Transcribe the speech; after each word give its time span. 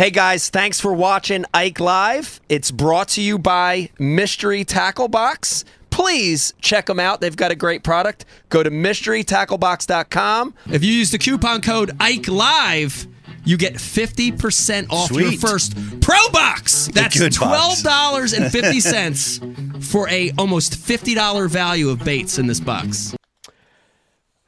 Hey 0.00 0.08
guys, 0.08 0.48
thanks 0.48 0.80
for 0.80 0.94
watching 0.94 1.44
Ike 1.52 1.78
Live. 1.78 2.40
It's 2.48 2.70
brought 2.70 3.08
to 3.08 3.20
you 3.20 3.38
by 3.38 3.90
Mystery 3.98 4.64
Tackle 4.64 5.08
Box. 5.08 5.66
Please 5.90 6.54
check 6.62 6.86
them 6.86 6.98
out. 6.98 7.20
They've 7.20 7.36
got 7.36 7.50
a 7.50 7.54
great 7.54 7.84
product. 7.84 8.24
Go 8.48 8.62
to 8.62 8.70
mysterytacklebox.com. 8.70 10.54
If 10.72 10.82
you 10.82 10.90
use 10.90 11.10
the 11.10 11.18
coupon 11.18 11.60
code 11.60 11.90
Ike 12.00 12.28
Live, 12.28 13.06
you 13.44 13.58
get 13.58 13.74
50% 13.74 14.86
off 14.88 15.10
your 15.10 15.32
first 15.32 15.74
Pro 16.00 16.30
Box. 16.30 16.88
That's 16.94 17.18
$12.50 17.18 19.84
for 19.92 20.08
a 20.08 20.32
almost 20.38 20.78
$50 20.78 21.50
value 21.50 21.90
of 21.90 22.02
baits 22.02 22.38
in 22.38 22.46
this 22.46 22.60
box. 22.60 23.14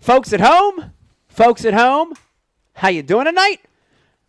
Folks 0.00 0.32
at 0.32 0.40
home, 0.40 0.92
folks 1.28 1.66
at 1.66 1.74
home, 1.74 2.14
how 2.72 2.88
you 2.88 3.02
doing 3.02 3.26
tonight? 3.26 3.60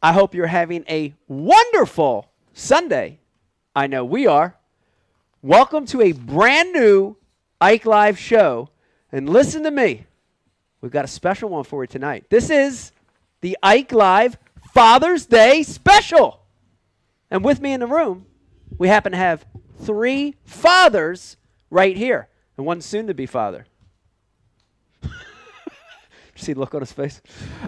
I 0.04 0.12
hope 0.12 0.36
you're 0.36 0.48
having 0.48 0.84
a 0.90 1.14
wonderful 1.30 2.30
Sunday. 2.52 3.20
I 3.74 3.88
know 3.88 4.04
we 4.04 4.28
are. 4.28 4.58
Welcome 5.42 5.86
to 5.88 6.02
a 6.02 6.12
brand 6.12 6.74
new 6.74 7.16
Ike 7.62 7.86
Live 7.86 8.20
show. 8.20 8.68
And 9.14 9.30
listen 9.30 9.64
to 9.64 9.72
me. 9.72 10.06
We've 10.82 10.92
got 10.92 11.06
a 11.06 11.08
special 11.08 11.48
one 11.48 11.64
for 11.64 11.84
you 11.84 11.88
tonight. 11.88 12.26
This 12.30 12.50
is 12.50 12.92
the 13.40 13.58
Ike 13.64 13.94
Live 13.94 14.38
Father's 14.74 15.26
Day 15.26 15.64
special. 15.64 16.42
And 17.32 17.42
with 17.42 17.62
me 17.62 17.72
in 17.72 17.80
the 17.80 17.88
room, 17.88 18.26
we 18.78 18.90
happen 18.90 19.14
to 19.14 19.18
have 19.18 19.46
three 19.84 20.36
fathers 20.44 21.38
right 21.70 21.96
here, 21.96 22.28
and 22.58 22.66
one 22.66 22.82
soon 22.82 23.08
to 23.08 23.14
be 23.14 23.26
father. 23.26 23.68
See 26.36 26.52
the 26.52 26.60
look 26.60 26.76
on 26.76 26.82
his 26.82 26.92
face. 26.92 27.22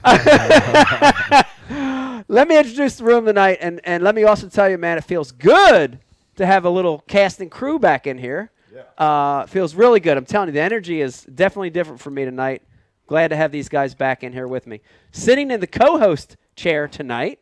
let 2.28 2.48
me 2.48 2.58
introduce 2.58 2.96
the 2.98 3.04
room 3.04 3.26
tonight, 3.26 3.58
and, 3.62 3.80
and 3.84 4.04
let 4.04 4.16
me 4.16 4.24
also 4.24 4.48
tell 4.50 4.70
you, 4.70 4.78
man, 4.78 4.98
it 4.98 5.04
feels 5.04 5.32
good 5.32 6.00
to 6.36 6.46
have 6.46 6.66
a 6.66 6.70
little 6.70 7.00
cast 7.08 7.40
and 7.42 7.50
crew 7.50 7.80
back 7.80 8.08
in 8.08 8.18
here. 8.18 8.52
Uh, 8.98 9.46
feels 9.46 9.74
really 9.74 10.00
good. 10.02 10.18
I'm 10.18 10.26
telling 10.26 10.50
you, 10.50 10.54
the 10.54 10.62
energy 10.62 11.00
is 11.02 11.24
definitely 11.24 11.70
different 11.70 12.02
for 12.02 12.12
me 12.12 12.26
tonight. 12.26 12.62
Glad 13.08 13.30
to 13.30 13.36
have 13.36 13.52
these 13.52 13.70
guys 13.70 13.94
back 13.96 14.24
in 14.24 14.34
here 14.34 14.48
with 14.48 14.68
me. 14.68 14.82
Sitting 15.12 15.50
in 15.52 15.60
the 15.60 15.68
co-host 15.68 16.36
chair 16.56 16.88
tonight 16.88 17.40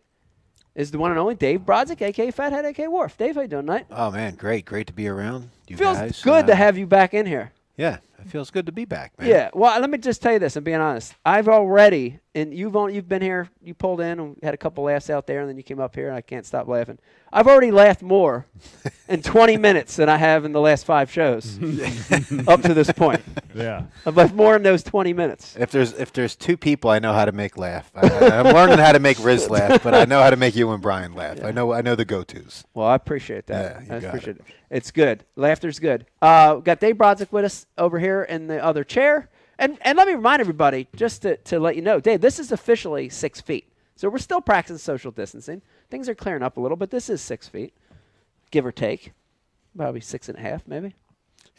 is 0.75 0.91
the 0.91 0.97
one 0.99 1.09
and 1.11 1.19
only 1.19 1.33
Dave 1.35 1.61
Brodzik, 1.61 2.01
aka 2.01 2.29
Fathead, 2.31 2.65
aka 2.65 2.87
Wharf. 2.87 3.17
Dave, 3.17 3.35
how 3.35 3.41
you 3.41 3.47
doing 3.47 3.65
tonight? 3.65 3.85
Oh 3.89 4.11
man, 4.11 4.35
great, 4.35 4.65
great 4.65 4.87
to 4.87 4.93
be 4.93 5.07
around. 5.07 5.49
You 5.67 5.77
feels 5.77 5.97
guys. 5.97 6.21
good 6.21 6.43
Uh, 6.45 6.47
to 6.47 6.55
have 6.55 6.77
you 6.77 6.85
back 6.85 7.13
in 7.13 7.25
here. 7.25 7.51
Yeah, 7.77 7.97
it 8.19 8.27
feels 8.27 8.51
good 8.51 8.65
to 8.67 8.71
be 8.71 8.85
back, 8.85 9.13
man. 9.17 9.29
Yeah. 9.29 9.49
Well, 9.53 9.79
let 9.79 9.89
me 9.89 9.97
just 9.97 10.21
tell 10.21 10.33
you 10.33 10.39
this. 10.39 10.55
I'm 10.55 10.63
being 10.63 10.77
honest. 10.81 11.15
I've 11.25 11.47
already, 11.47 12.19
and 12.35 12.53
you've 12.53 12.75
only, 12.75 12.95
you've 12.95 13.07
been 13.07 13.21
here. 13.21 13.49
You 13.61 13.73
pulled 13.73 14.01
in 14.01 14.19
and 14.19 14.37
had 14.41 14.53
a 14.53 14.57
couple 14.57 14.83
laughs 14.85 15.09
out 15.09 15.27
there, 15.27 15.41
and 15.41 15.49
then 15.49 15.57
you 15.57 15.63
came 15.63 15.79
up 15.79 15.95
here, 15.95 16.07
and 16.07 16.15
I 16.15 16.21
can't 16.21 16.45
stop 16.45 16.67
laughing. 16.67 16.97
I've 17.31 17.47
already 17.47 17.71
laughed 17.71 18.01
more 18.01 18.45
in 19.07 19.21
20 19.21 19.57
minutes 19.57 19.95
than 19.95 20.09
I 20.09 20.17
have 20.17 20.45
in 20.45 20.51
the 20.51 20.61
last 20.61 20.85
five 20.85 21.11
shows 21.11 21.57
up 22.47 22.61
to 22.63 22.73
this 22.73 22.91
point. 22.91 23.21
Yeah. 23.55 23.83
I've 24.05 24.17
laughed 24.17 24.33
more 24.33 24.55
in 24.55 24.63
those 24.63 24.83
20 24.83 25.13
minutes. 25.13 25.55
If 25.59 25.71
there's 25.71 25.93
if 25.93 26.11
there's 26.13 26.35
two 26.35 26.57
people 26.57 26.89
I 26.89 26.99
know 26.99 27.13
how 27.13 27.25
to 27.25 27.31
make 27.31 27.57
laugh, 27.57 27.91
I, 27.95 28.07
I'm 28.07 28.45
learning 28.53 28.79
how 28.79 28.91
to 28.91 28.99
make 28.99 29.23
Riz 29.23 29.49
laugh, 29.49 29.83
but 29.83 29.93
I 29.93 30.05
know 30.05 30.21
how 30.21 30.29
to 30.29 30.35
make 30.35 30.55
you 30.55 30.71
and 30.71 30.81
Brian 30.81 31.13
laugh. 31.13 31.43
I 31.43 31.51
know 31.51 31.71
I 31.73 31.81
know 31.81 31.95
the 31.95 32.05
go-tos. 32.05 32.63
Well, 32.73 32.87
I 32.87 32.95
appreciate 32.95 33.47
that. 33.47 33.75
Yeah, 33.75 33.79
you 33.81 33.95
I 33.95 33.99
got 33.99 34.07
appreciate 34.09 34.37
it. 34.37 34.39
it. 34.47 34.55
It's 34.71 34.91
good. 34.91 35.23
Laughter's 35.35 35.79
good. 35.79 36.07
Uh, 36.21 36.53
we've 36.55 36.63
got 36.63 36.79
Dave 36.79 36.95
Brodzik 36.95 37.31
with 37.31 37.45
us 37.45 37.67
over 37.77 37.99
here 37.99 38.23
in 38.23 38.47
the 38.47 38.63
other 38.63 38.83
chair. 38.83 39.29
And 39.59 39.77
and 39.81 39.97
let 39.97 40.07
me 40.07 40.13
remind 40.15 40.41
everybody, 40.41 40.87
just 40.95 41.21
to, 41.23 41.37
to 41.37 41.59
let 41.59 41.75
you 41.75 41.81
know, 41.81 41.99
Dave, 41.99 42.21
this 42.21 42.39
is 42.39 42.51
officially 42.51 43.09
six 43.09 43.39
feet. 43.41 43.71
So 43.95 44.09
we're 44.09 44.17
still 44.17 44.41
practicing 44.41 44.79
social 44.79 45.11
distancing. 45.11 45.61
Things 45.89 46.09
are 46.09 46.15
clearing 46.15 46.41
up 46.43 46.57
a 46.57 46.59
little, 46.59 46.77
but 46.77 46.89
this 46.89 47.09
is 47.09 47.21
six 47.21 47.47
feet, 47.47 47.73
give 48.51 48.65
or 48.65 48.71
take. 48.71 49.13
Probably 49.77 50.01
six 50.01 50.29
and 50.29 50.37
a 50.37 50.41
half, 50.41 50.67
maybe. 50.67 50.95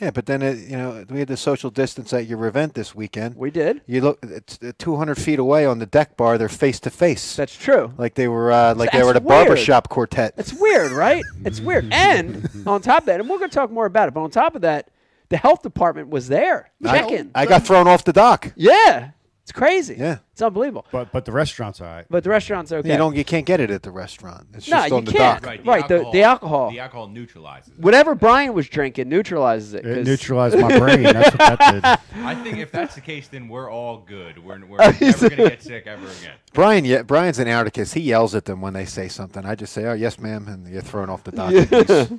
Yeah, 0.00 0.10
but 0.10 0.26
then 0.26 0.42
it, 0.42 0.58
you 0.68 0.76
know 0.76 1.04
we 1.08 1.20
had 1.20 1.28
the 1.28 1.36
social 1.36 1.70
distance 1.70 2.12
at 2.12 2.26
your 2.26 2.44
event 2.46 2.74
this 2.74 2.96
weekend. 2.96 3.36
We 3.36 3.52
did. 3.52 3.80
You 3.86 4.00
look, 4.00 4.18
it's 4.24 4.58
uh, 4.60 4.72
200 4.76 5.16
feet 5.16 5.38
away 5.38 5.64
on 5.66 5.78
the 5.78 5.86
deck 5.86 6.16
bar. 6.16 6.36
They're 6.36 6.48
face 6.48 6.80
to 6.80 6.90
face, 6.90 7.36
That's 7.36 7.56
true. 7.56 7.92
like 7.96 8.14
they 8.14 8.26
were 8.26 8.50
uh, 8.50 8.74
like 8.74 8.90
they 8.90 9.04
were 9.04 9.10
at 9.10 9.16
a 9.16 9.20
That's 9.20 9.24
weird. 9.28 9.46
barbershop 9.46 9.88
quartet. 9.88 10.34
It's 10.36 10.52
weird, 10.52 10.90
right? 10.90 11.22
It's 11.44 11.60
weird. 11.60 11.88
And 11.92 12.48
on 12.66 12.82
top 12.82 13.00
of 13.02 13.06
that, 13.06 13.20
and 13.20 13.28
we're 13.30 13.38
going 13.38 13.50
to 13.50 13.54
talk 13.54 13.70
more 13.70 13.86
about 13.86 14.08
it, 14.08 14.14
but 14.14 14.22
on 14.22 14.30
top 14.32 14.56
of 14.56 14.62
that, 14.62 14.88
the 15.28 15.36
health 15.36 15.62
department 15.62 16.08
was 16.08 16.28
there 16.28 16.70
checking. 16.82 17.30
I 17.34 17.46
got 17.46 17.66
thrown 17.66 17.88
off 17.88 18.04
the 18.04 18.12
dock. 18.12 18.52
yeah. 18.56 19.10
It's 19.42 19.52
crazy. 19.52 19.96
Yeah. 19.98 20.20
It's 20.32 20.40
unbelievable. 20.40 20.86
But 20.90 21.12
but 21.12 21.26
the 21.26 21.32
restaurant's 21.32 21.78
all 21.78 21.86
right. 21.86 22.06
But 22.08 22.24
the 22.24 22.30
restaurant's 22.30 22.72
are 22.72 22.78
okay. 22.78 22.90
You 22.92 22.96
don't, 22.96 23.14
you 23.14 23.26
can't 23.26 23.44
get 23.44 23.60
it 23.60 23.70
at 23.70 23.82
the 23.82 23.90
restaurant. 23.90 24.46
It's 24.54 24.66
No, 24.70 24.78
just 24.78 24.88
you 24.88 24.96
on 24.96 25.04
the 25.04 25.12
can't. 25.12 25.42
dock. 25.42 25.46
Right. 25.50 25.66
Right, 25.66 25.86
the- 25.86 26.08
the 26.12 26.22
alcohol. 26.22 26.70
The 26.70 26.80
alcohol 26.80 27.08
neutralizes. 27.08 27.68
it. 27.74 27.78
Whatever 27.78 28.14
Brian 28.14 28.54
was 28.54 28.66
drinking 28.70 29.10
neutralizes 29.10 29.74
it. 29.74 29.84
It 29.84 29.96
'cause- 29.96 30.06
neutralized 30.06 30.58
my 30.58 30.78
brain. 30.78 31.02
That's 31.02 31.30
what 31.36 31.58
that 31.58 31.72
did. 32.08 32.24
I 32.24 32.34
think 32.42 32.56
if 32.56 32.72
that's 32.72 32.94
the 32.94 33.02
case, 33.02 33.28
then 33.28 33.48
we're 33.48 33.70
all 33.70 33.98
good. 33.98 34.42
We're, 34.42 34.64
we're 34.64 34.78
oh, 34.80 34.94
never 34.98 35.28
gonna 35.28 35.50
get 35.50 35.62
sick 35.62 35.86
ever 35.86 36.06
again. 36.06 36.36
Brian, 36.54 36.86
yeah, 36.86 37.02
Brian's 37.02 37.38
an 37.38 37.46
anarchist. 37.46 37.92
He 37.92 38.00
yells 38.00 38.34
at 38.34 38.46
them 38.46 38.62
when 38.62 38.72
they 38.72 38.86
say 38.86 39.08
something. 39.08 39.44
I 39.44 39.56
just 39.56 39.74
say, 39.74 39.84
"Oh, 39.84 39.92
yes, 39.92 40.18
ma'am," 40.18 40.48
and 40.48 40.66
you're 40.66 40.80
thrown 40.80 41.10
off 41.10 41.22
the 41.22 41.32
dock. 41.32 41.52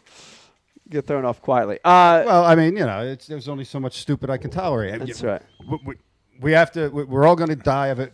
Get 0.90 1.08
thrown 1.08 1.26
off 1.26 1.42
quietly. 1.42 1.80
Uh, 1.84 2.24
Well, 2.26 2.44
I 2.46 2.54
mean, 2.56 2.78
you 2.78 2.86
know, 2.86 3.02
it's, 3.06 3.26
there's 3.28 3.50
only 3.50 3.64
so 3.66 3.80
much 3.80 4.00
stupid 4.00 4.30
I 4.30 4.38
can 4.38 4.52
tolerate. 4.52 5.00
That's 5.00 5.22
You- 5.22 5.30
right. 5.30 5.42
We, 5.68 5.80
we, 5.86 5.96
we 6.42 6.52
have 6.52 6.72
to. 6.74 6.90
we- 6.90 7.04
We're 7.06 7.26
all 7.26 7.36
going 7.36 7.50
to 7.50 7.56
die 7.56 7.88
of 7.88 8.00
it 8.00 8.14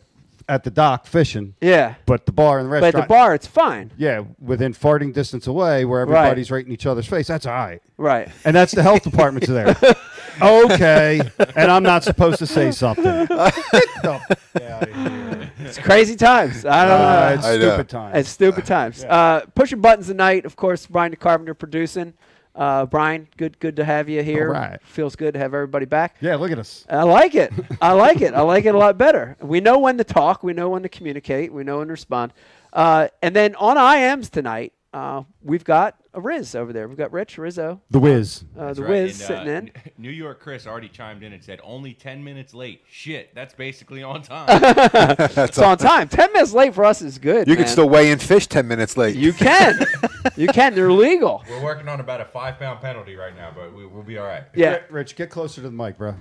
at 0.49 0.63
the 0.63 0.71
dock 0.71 1.05
fishing. 1.05 1.53
yeah. 1.61 1.95
But 2.05 2.25
the 2.25 2.31
bar 2.31 2.59
and 2.59 2.67
the 2.67 2.71
restaurant. 2.71 2.95
at 2.95 3.01
the 3.01 3.07
bar, 3.07 3.35
it's 3.35 3.45
fine. 3.47 3.91
Yeah, 3.97 4.23
within 4.39 4.73
farting 4.73 5.13
distance 5.13 5.47
away, 5.47 5.85
where 5.85 6.01
everybody's 6.01 6.49
right 6.49 6.65
in 6.65 6.71
each 6.71 6.85
other's 6.85 7.07
face. 7.07 7.27
That's 7.27 7.45
all 7.45 7.53
right. 7.53 7.81
Right. 7.97 8.29
And 8.45 8.55
that's 8.55 8.73
the 8.73 8.83
health 8.83 9.03
department's 9.03 9.47
there. 9.47 9.75
okay. 10.41 11.21
And 11.55 11.71
I'm 11.71 11.83
not 11.83 12.03
supposed 12.03 12.39
to 12.39 12.47
say 12.47 12.71
something. 12.71 13.03
Get 13.03 13.27
the 13.29 14.21
f- 14.29 14.61
outta 14.61 14.93
here. 14.93 15.51
It's 15.59 15.77
crazy 15.77 16.15
times. 16.15 16.65
I 16.65 16.85
don't 16.85 17.01
Uh, 17.01 17.19
know. 17.29 17.33
it's 17.35 17.45
I 17.45 17.57
know. 17.57 17.69
stupid 17.69 17.89
time. 17.89 18.15
It's 18.15 18.29
stupid 18.29 18.65
times. 18.65 19.03
Uh, 19.03 19.41
pushing 19.55 19.79
buttons 19.79 20.07
tonight, 20.07 20.45
of 20.45 20.55
course. 20.55 20.87
Brian 20.87 21.11
the 21.11 21.17
Carpenter 21.17 21.53
producing. 21.53 22.13
Uh, 22.53 22.85
Brian, 22.85 23.28
good, 23.38 23.57
good 23.59 23.78
to 23.78 23.85
have 23.85 24.09
you 24.09 24.22
here. 24.23 24.47
All 24.47 24.53
right. 24.62 24.81
Feels 24.84 25.16
good 25.16 25.34
to 25.35 25.39
have 25.39 25.53
everybody 25.53 25.85
back. 25.85 26.17
yeah, 26.22 26.35
look 26.35 26.51
at 26.51 26.59
us. 26.59 26.85
I 26.89 27.03
like 27.03 27.34
it. 27.35 27.53
I 27.81 27.94
like 27.94 28.22
it. 28.22 28.34
I 28.34 28.41
like 28.41 28.66
it 28.66 28.75
a 28.75 28.78
lot 28.78 28.97
better. 28.97 29.38
We 29.41 29.62
know 29.62 29.79
when 29.79 29.97
to 29.97 30.03
talk. 30.03 30.44
We 30.44 30.53
know 30.53 30.69
when 30.69 30.84
to 30.84 30.90
communicate. 30.90 31.53
We 31.53 31.63
know 31.63 31.78
when 31.78 31.88
to 31.88 31.91
respond. 31.91 32.34
Uh, 32.73 33.07
and 33.22 33.35
then 33.35 33.56
on 33.56 33.78
IMs 33.78 34.29
tonight, 34.29 34.73
uh, 34.94 35.23
we've 35.41 35.63
got 35.63 35.95
a 36.13 36.19
Riz 36.22 36.55
over 36.55 36.73
there. 36.73 36.88
We've 36.88 36.97
got 36.97 37.11
Rich 37.13 37.38
Rizzo, 37.38 37.79
The 37.89 37.99
whiz. 37.99 38.44
uh, 38.57 38.73
the 38.73 38.81
right. 38.83 38.89
Wiz 38.89 39.22
And, 39.22 39.23
uh, 39.23 39.27
sitting 39.39 39.47
in. 39.53 39.55
N- 39.69 39.91
New 39.97 40.09
York 40.09 40.41
Chris 40.41 40.67
already 40.67 40.89
chimed 40.89 41.23
in 41.23 41.31
and 41.31 41.41
said 41.44 41.59
only 41.63 41.94
10 41.94 42.22
minutes 42.23 42.53
late. 42.53 42.81
Shit, 42.89 43.33
that's 43.33 43.53
basically 43.53 44.03
on 44.03 44.22
time. 44.22 44.47
It's 45.38 45.57
on 45.57 45.77
time. 45.77 46.07
Ten 46.09 46.31
minutes 46.33 46.53
late 46.53 46.73
for 46.75 46.83
us 46.85 47.01
is 47.01 47.17
good. 47.17 47.47
You 47.47 47.55
can 47.55 47.67
still 47.67 47.88
weigh 47.89 48.11
in 48.11 48.19
fish 48.19 48.47
ten 48.47 48.67
minutes 48.67 48.97
late. 48.97 49.16
You 49.16 49.31
can. 49.33 49.79
you 50.38 50.47
can. 50.47 50.75
They're 50.75 50.91
legal. 50.91 51.44
We're 51.49 51.63
working 51.63 51.88
on 51.88 51.99
about 51.99 52.22
a 52.22 52.25
five 52.25 52.59
pound 52.59 52.81
penalty 52.81 53.16
right 53.16 53.35
now, 53.35 53.51
but 53.55 53.73
we, 53.73 53.85
we'll 53.85 54.03
be 54.03 54.17
all 54.17 54.25
right. 54.28 54.43
Yeah. 54.55 54.79
Rich, 54.89 55.16
get 55.16 55.29
closer 55.29 55.55
to 55.55 55.69
the 55.69 55.72
mic, 55.72 55.97
bro. 55.97 56.16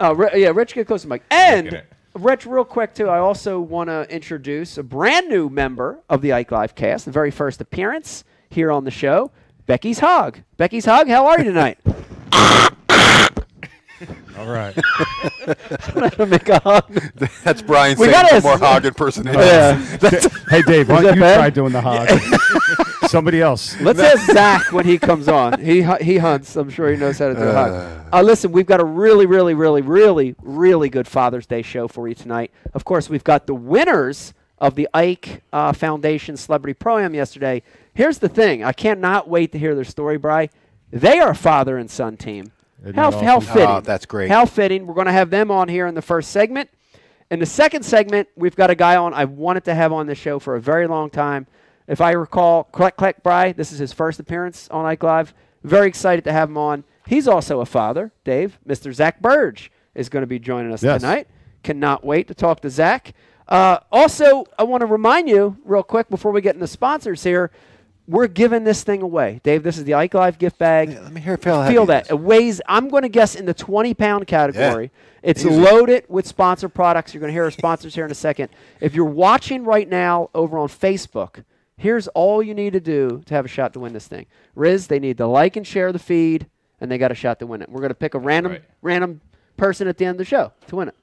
Oh, 0.00 0.14
Ri- 0.14 0.42
yeah. 0.42 0.50
Rich, 0.54 0.74
get 0.74 0.86
closer 0.86 1.02
to 1.02 1.08
the 1.08 1.14
mic. 1.14 1.22
And 1.30 1.82
Rich, 2.14 2.46
real 2.46 2.64
quick 2.64 2.94
too. 2.94 3.08
I 3.08 3.18
also 3.18 3.60
want 3.60 3.88
to 3.88 4.06
introduce 4.14 4.78
a 4.78 4.82
brand 4.82 5.28
new 5.28 5.48
member 5.48 6.00
of 6.08 6.22
the 6.22 6.32
Ike 6.32 6.50
Live 6.50 6.74
cast. 6.74 7.04
The 7.04 7.10
very 7.12 7.30
first 7.30 7.60
appearance 7.60 8.24
here 8.52 8.70
on 8.70 8.84
the 8.84 8.90
show, 8.90 9.30
Becky's 9.66 9.98
Hog. 9.98 10.38
Becky's 10.56 10.84
Hog, 10.84 11.08
how 11.08 11.26
are 11.26 11.38
you 11.38 11.44
tonight? 11.44 11.78
All 14.38 14.46
right. 14.50 14.74
I'm 15.94 16.08
gonna 16.10 16.26
make 16.26 16.48
a 16.48 16.58
hug. 16.58 16.92
That's 17.44 17.62
Brian 17.62 17.96
We 17.98 18.06
saying 18.06 18.12
gotta- 18.28 18.42
more 18.42 18.58
hog 18.58 18.84
impersonation. 18.84 19.40
Yeah. 19.40 19.74
hey, 20.50 20.62
Dave, 20.62 20.88
why 20.88 21.02
that 21.02 21.08
don't 21.08 21.14
you 21.16 21.20
bad? 21.20 21.36
try 21.36 21.50
doing 21.50 21.72
the 21.72 21.80
hog? 21.80 22.08
Somebody 23.08 23.40
else. 23.40 23.78
Let's 23.80 24.00
ask 24.00 24.32
Zach 24.32 24.72
when 24.72 24.84
he 24.86 24.98
comes 24.98 25.28
on. 25.28 25.60
He 25.60 25.82
hu- 25.82 26.02
he 26.02 26.18
hunts. 26.18 26.56
I'm 26.56 26.70
sure 26.70 26.90
he 26.90 26.96
knows 26.96 27.18
how 27.18 27.28
to 27.28 27.34
do 27.34 27.42
a 27.42 27.52
hug. 27.52 28.06
Uh, 28.12 28.22
listen, 28.22 28.50
we've 28.50 28.66
got 28.66 28.80
a 28.80 28.84
really, 28.84 29.26
really, 29.26 29.54
really, 29.54 29.82
really, 29.82 30.34
really 30.42 30.88
good 30.88 31.06
Father's 31.06 31.46
Day 31.46 31.62
show 31.62 31.86
for 31.86 32.08
you 32.08 32.14
tonight. 32.14 32.50
Of 32.74 32.84
course, 32.84 33.08
we've 33.08 33.24
got 33.24 33.46
the 33.46 33.54
winners 33.54 34.32
of 34.58 34.74
the 34.74 34.88
Ike 34.94 35.42
uh, 35.52 35.72
Foundation 35.72 36.36
Celebrity 36.36 36.74
Pro 36.74 36.98
Am 36.98 37.14
yesterday. 37.14 37.62
Here's 37.94 38.18
the 38.18 38.28
thing: 38.28 38.64
I 38.64 38.72
cannot 38.72 39.28
wait 39.28 39.52
to 39.52 39.58
hear 39.58 39.74
their 39.74 39.84
story, 39.84 40.16
Bry. 40.16 40.48
They 40.90 41.18
are 41.18 41.30
a 41.30 41.34
father 41.34 41.76
and 41.78 41.90
son 41.90 42.16
team. 42.16 42.52
Isn't 42.82 42.96
How, 42.96 43.10
that 43.10 43.22
how 43.24 43.40
fitting! 43.40 43.68
Oh, 43.68 43.80
that's 43.80 44.06
great. 44.06 44.30
How 44.30 44.44
fitting. 44.44 44.86
We're 44.86 44.94
going 44.94 45.06
to 45.06 45.12
have 45.12 45.30
them 45.30 45.50
on 45.50 45.68
here 45.68 45.86
in 45.86 45.94
the 45.94 46.02
first 46.02 46.30
segment. 46.30 46.68
In 47.30 47.38
the 47.38 47.46
second 47.46 47.82
segment, 47.84 48.28
we've 48.36 48.56
got 48.56 48.70
a 48.70 48.74
guy 48.74 48.96
on 48.96 49.14
I've 49.14 49.30
wanted 49.30 49.64
to 49.64 49.74
have 49.74 49.92
on 49.92 50.06
the 50.06 50.14
show 50.14 50.38
for 50.38 50.56
a 50.56 50.60
very 50.60 50.86
long 50.86 51.08
time. 51.08 51.46
If 51.86 52.00
I 52.00 52.10
recall, 52.12 52.64
Click 52.64 52.96
Click 52.96 53.22
Bry, 53.22 53.52
this 53.52 53.72
is 53.72 53.78
his 53.78 53.92
first 53.92 54.20
appearance 54.20 54.68
on 54.70 54.84
Ike 54.84 55.02
Live. 55.02 55.32
Very 55.62 55.86
excited 55.88 56.24
to 56.24 56.32
have 56.32 56.48
him 56.48 56.58
on. 56.58 56.84
He's 57.06 57.26
also 57.28 57.60
a 57.60 57.66
father, 57.66 58.12
Dave. 58.24 58.58
Mr. 58.66 58.92
Zach 58.92 59.20
Birge 59.22 59.70
is 59.94 60.08
going 60.08 60.22
to 60.22 60.26
be 60.26 60.38
joining 60.38 60.72
us 60.72 60.82
Yes. 60.82 61.00
tonight. 61.00 61.28
Cannot 61.62 62.04
wait 62.04 62.28
to 62.28 62.34
talk 62.34 62.60
to 62.60 62.70
Zach. 62.70 63.12
Uh, 63.48 63.78
also, 63.90 64.44
I 64.58 64.64
want 64.64 64.80
to 64.82 64.86
remind 64.86 65.28
you 65.28 65.56
real 65.64 65.82
quick 65.82 66.08
before 66.08 66.32
we 66.32 66.40
get 66.40 66.54
into 66.54 66.66
sponsors 66.66 67.22
here. 67.22 67.50
We're 68.08 68.26
giving 68.26 68.64
this 68.64 68.82
thing 68.82 69.00
away, 69.00 69.40
Dave. 69.44 69.62
This 69.62 69.78
is 69.78 69.84
the 69.84 69.94
Ike 69.94 70.14
Live 70.14 70.38
gift 70.38 70.58
bag. 70.58 70.90
Yeah, 70.90 71.00
let 71.00 71.12
me 71.12 71.20
hear 71.20 71.38
how 71.42 71.62
heavy 71.62 71.74
Feel 71.74 71.86
that. 71.86 72.10
it 72.10 72.18
weighs. 72.18 72.60
I'm 72.66 72.88
going 72.88 73.02
to 73.04 73.08
guess 73.08 73.36
in 73.36 73.46
the 73.46 73.54
20 73.54 73.94
pound 73.94 74.26
category. 74.26 74.84
Yeah. 74.92 75.30
It's 75.30 75.44
Easy. 75.44 75.54
loaded 75.54 76.04
with 76.08 76.26
sponsor 76.26 76.68
products. 76.68 77.14
You're 77.14 77.20
going 77.20 77.28
to 77.28 77.32
hear 77.32 77.44
our 77.44 77.52
sponsors 77.52 77.94
here 77.94 78.04
in 78.04 78.10
a 78.10 78.14
second. 78.14 78.48
If 78.80 78.94
you're 78.94 79.04
watching 79.04 79.64
right 79.64 79.88
now 79.88 80.30
over 80.34 80.58
on 80.58 80.68
Facebook, 80.68 81.44
here's 81.76 82.08
all 82.08 82.42
you 82.42 82.54
need 82.54 82.72
to 82.72 82.80
do 82.80 83.22
to 83.26 83.34
have 83.34 83.44
a 83.44 83.48
shot 83.48 83.72
to 83.74 83.80
win 83.80 83.92
this 83.92 84.08
thing. 84.08 84.26
Riz, 84.56 84.88
they 84.88 84.98
need 84.98 85.18
to 85.18 85.26
like 85.26 85.56
and 85.56 85.64
share 85.64 85.92
the 85.92 86.00
feed, 86.00 86.48
and 86.80 86.90
they 86.90 86.98
got 86.98 87.12
a 87.12 87.14
shot 87.14 87.38
to 87.38 87.46
win 87.46 87.62
it. 87.62 87.68
We're 87.68 87.80
going 87.80 87.90
to 87.90 87.94
pick 87.94 88.14
a 88.14 88.18
random 88.18 88.52
right. 88.52 88.64
random 88.82 89.20
person 89.56 89.86
at 89.86 89.96
the 89.96 90.06
end 90.06 90.16
of 90.16 90.18
the 90.18 90.24
show 90.24 90.52
to 90.66 90.76
win 90.76 90.88
it. 90.88 90.96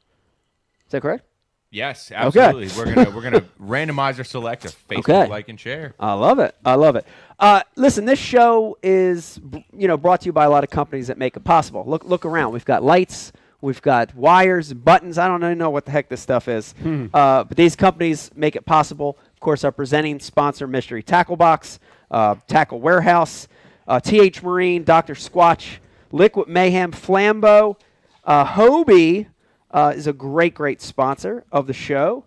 Is 0.85 0.91
that 0.91 1.01
correct? 1.01 1.23
Yes, 1.71 2.11
absolutely. 2.11 2.67
We're 2.75 2.93
gonna 2.95 3.09
we're 3.15 3.21
gonna 3.21 3.41
randomize 3.61 4.17
or 4.19 4.23
select 4.23 4.65
a 4.65 4.69
Facebook 4.69 4.99
Okay. 5.09 5.27
like 5.27 5.49
and 5.49 5.59
share. 5.59 5.93
I 5.99 6.13
love 6.13 6.39
it. 6.39 6.55
I 6.65 6.73
love 6.75 6.95
it. 6.95 7.05
Uh, 7.39 7.61
listen, 7.75 8.05
this 8.05 8.17
show 8.19 8.77
is 8.81 9.39
you 9.77 9.87
know 9.87 9.95
brought 9.95 10.21
to 10.21 10.25
you 10.25 10.33
by 10.33 10.45
a 10.45 10.49
lot 10.49 10.63
of 10.63 10.71
companies 10.71 11.07
that 11.07 11.17
make 11.19 11.37
it 11.37 11.43
possible. 11.43 11.83
Look 11.85 12.03
look 12.05 12.25
around. 12.25 12.53
We've 12.53 12.65
got 12.65 12.83
lights. 12.83 13.31
We've 13.61 13.81
got 13.81 14.15
wires, 14.15 14.73
buttons. 14.73 15.17
I 15.17 15.27
don't 15.27 15.43
even 15.43 15.57
know 15.57 15.69
what 15.69 15.85
the 15.85 15.91
heck 15.91 16.07
this 16.09 16.21
stuff 16.21 16.47
is. 16.47 16.73
Uh, 17.13 17.43
but 17.43 17.57
these 17.57 17.75
companies 17.75 18.31
make 18.33 18.55
it 18.55 18.65
possible. 18.65 19.17
Of 19.33 19.39
course, 19.41 19.63
our 19.65 19.71
presenting 19.73 20.19
sponsor, 20.21 20.65
Mystery 20.65 21.03
Tackle 21.03 21.35
Box, 21.35 21.77
uh, 22.09 22.35
Tackle 22.47 22.79
Warehouse, 22.79 23.49
uh, 23.85 23.99
TH 23.99 24.41
Marine, 24.43 24.85
Dr. 24.85 25.13
Squatch, 25.13 25.79
Liquid 26.13 26.47
Mayhem, 26.47 26.93
Flambeau, 26.93 27.75
uh, 28.23 28.45
Hobie 28.45 29.27
uh, 29.71 29.93
is 29.95 30.07
a 30.07 30.13
great, 30.13 30.53
great 30.53 30.81
sponsor 30.81 31.45
of 31.51 31.67
the 31.67 31.73
show. 31.73 32.25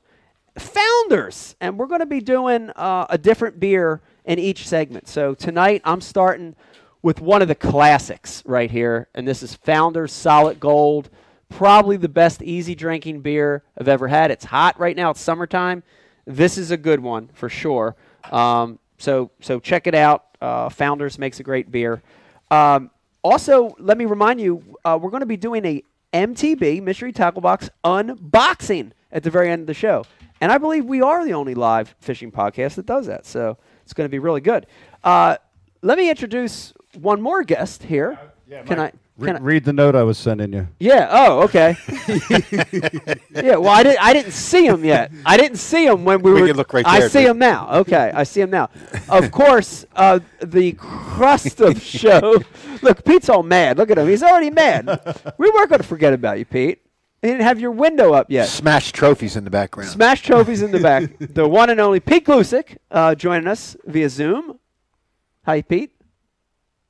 Founders, 0.59 1.57
and 1.61 1.79
we're 1.79 1.87
going 1.87 2.01
to 2.01 2.07
be 2.07 2.21
doing 2.21 2.71
uh, 2.77 3.07
a 3.09 3.17
different 3.17 3.59
beer 3.59 4.03
in 4.25 4.39
each 4.39 4.69
segment. 4.69 5.09
So 5.09 5.35
tonight 5.35 5.81
I'm 5.85 6.01
starting 6.01 6.55
with 7.01 7.21
one 7.21 7.43
of 7.43 7.49
the 7.49 7.55
classics 7.55 8.43
right 8.47 8.71
here, 8.71 9.09
and 9.15 9.27
this 9.27 9.43
is 9.43 9.55
Founders 9.55 10.13
Solid 10.13 10.61
Gold. 10.61 11.11
Probably 11.49 11.97
the 11.97 12.09
best 12.09 12.43
easy 12.43 12.75
drinking 12.75 13.21
beer 13.23 13.63
I've 13.79 13.89
ever 13.89 14.09
had. 14.09 14.31
It's 14.31 14.45
hot 14.45 14.79
right 14.79 14.97
now. 14.97 15.11
It's 15.11 15.21
summertime. 15.21 15.83
This 16.27 16.57
is 16.57 16.71
a 16.71 16.77
good 16.77 17.01
one 17.01 17.29
for 17.33 17.49
sure. 17.49 17.97
Um, 18.31 18.79
so 18.99 19.31
so 19.41 19.59
check 19.59 19.87
it 19.87 19.95
out. 19.95 20.27
Uh, 20.41 20.69
Founders 20.69 21.19
makes 21.19 21.41
a 21.41 21.43
great 21.43 21.71
beer. 21.71 22.03
Um, 22.51 22.91
also, 23.23 23.75
let 23.79 23.97
me 23.99 24.05
remind 24.05 24.41
you, 24.41 24.63
uh, 24.85 24.99
we're 25.01 25.11
going 25.11 25.21
to 25.21 25.27
be 25.27 25.37
doing 25.37 25.65
a 25.65 25.83
MTB 26.13 26.83
Mystery 26.83 27.13
Tackle 27.13 27.41
Box 27.41 27.71
unboxing 27.85 28.93
at 29.11 29.23
the 29.23 29.31
very 29.31 29.51
end 29.51 29.63
of 29.63 29.67
the 29.67 29.75
show, 29.75 30.05
and 30.41 30.51
I 30.53 30.59
believe 30.59 30.85
we 30.85 31.01
are 31.01 31.25
the 31.25 31.35
only 31.35 31.55
live 31.55 31.95
fishing 32.01 32.31
podcast 32.31 32.75
that 32.77 32.87
does 32.87 33.07
that. 33.07 33.27
So 33.27 33.59
it's 33.83 33.93
going 33.93 34.07
to 34.07 34.11
be 34.11 34.19
really 34.19 34.41
good. 34.41 34.67
Uh, 35.05 35.37
let 35.83 35.99
me 35.99 36.11
introduce 36.11 36.73
one 36.95 37.21
more 37.21 37.43
guest 37.43 37.83
here. 37.85 38.19
Can 38.67 38.79
I? 38.81 38.93
Re- 39.19 39.31
I? 39.31 39.39
read 39.39 39.65
the 39.65 39.73
note 39.73 39.95
I 39.95 40.03
was 40.03 40.17
sending 40.19 40.53
you. 40.53 40.69
Yeah. 40.81 41.09
Oh, 41.11 41.43
okay. 41.43 41.77
yeah. 43.31 43.57
Well, 43.57 43.69
I 43.69 43.83
didn't. 43.83 44.03
I 44.03 44.13
didn't 44.13 44.33
see 44.33 44.67
him 44.67 44.85
yet. 44.85 45.13
I 45.27 45.37
didn't 45.37 45.59
see 45.59 45.87
him 45.87 46.05
when 46.05 46.23
we, 46.23 46.33
We 46.33 46.41
were. 46.43 46.47
can 46.49 46.57
look 46.57 46.73
right 46.73 46.87
I 46.87 47.07
see 47.09 47.21
dude. 47.21 47.31
him 47.31 47.39
now. 47.39 47.69
Okay, 47.81 48.11
I 48.15 48.25
see 48.25 48.41
him 48.41 48.51
now. 48.51 48.71
Of 49.09 49.31
course, 49.31 49.85
uh, 49.95 50.21
the 50.41 50.73
crust 50.73 51.61
of 51.61 51.81
show. 51.83 52.37
Look, 52.83 53.05
Pete's 53.05 53.29
all 53.29 53.43
mad. 53.43 53.79
Look 53.79 53.91
at 53.91 53.99
him. 53.99 54.09
He's 54.09 54.23
already 54.23 54.51
mad. 54.51 54.87
We 55.39 55.51
weren't 55.51 55.69
going 55.69 55.81
to 55.83 55.87
forget 55.87 56.13
about 56.13 56.39
you, 56.39 56.45
Pete. 56.45 56.81
You 57.23 57.31
didn't 57.31 57.45
have 57.45 57.61
your 57.61 57.71
window 57.71 58.15
up 58.15 58.31
yet. 58.31 58.49
Smash 58.49 58.91
trophies 58.91 59.37
in 59.37 59.45
the 59.45 59.51
background. 59.51 59.91
Smash 59.91 60.23
trophies 60.23 60.61
in 60.63 60.73
the 60.73 60.81
back. 60.81 61.05
the 61.21 61.47
one 61.47 61.71
and 61.71 61.79
only 61.81 62.01
Pete 62.01 62.25
Gluszek 62.27 62.79
uh, 62.91 63.15
joining 63.15 63.47
us 63.47 63.77
via 63.85 64.09
Zoom. 64.09 64.59
Hi, 65.45 65.63
Pete. 65.63 65.92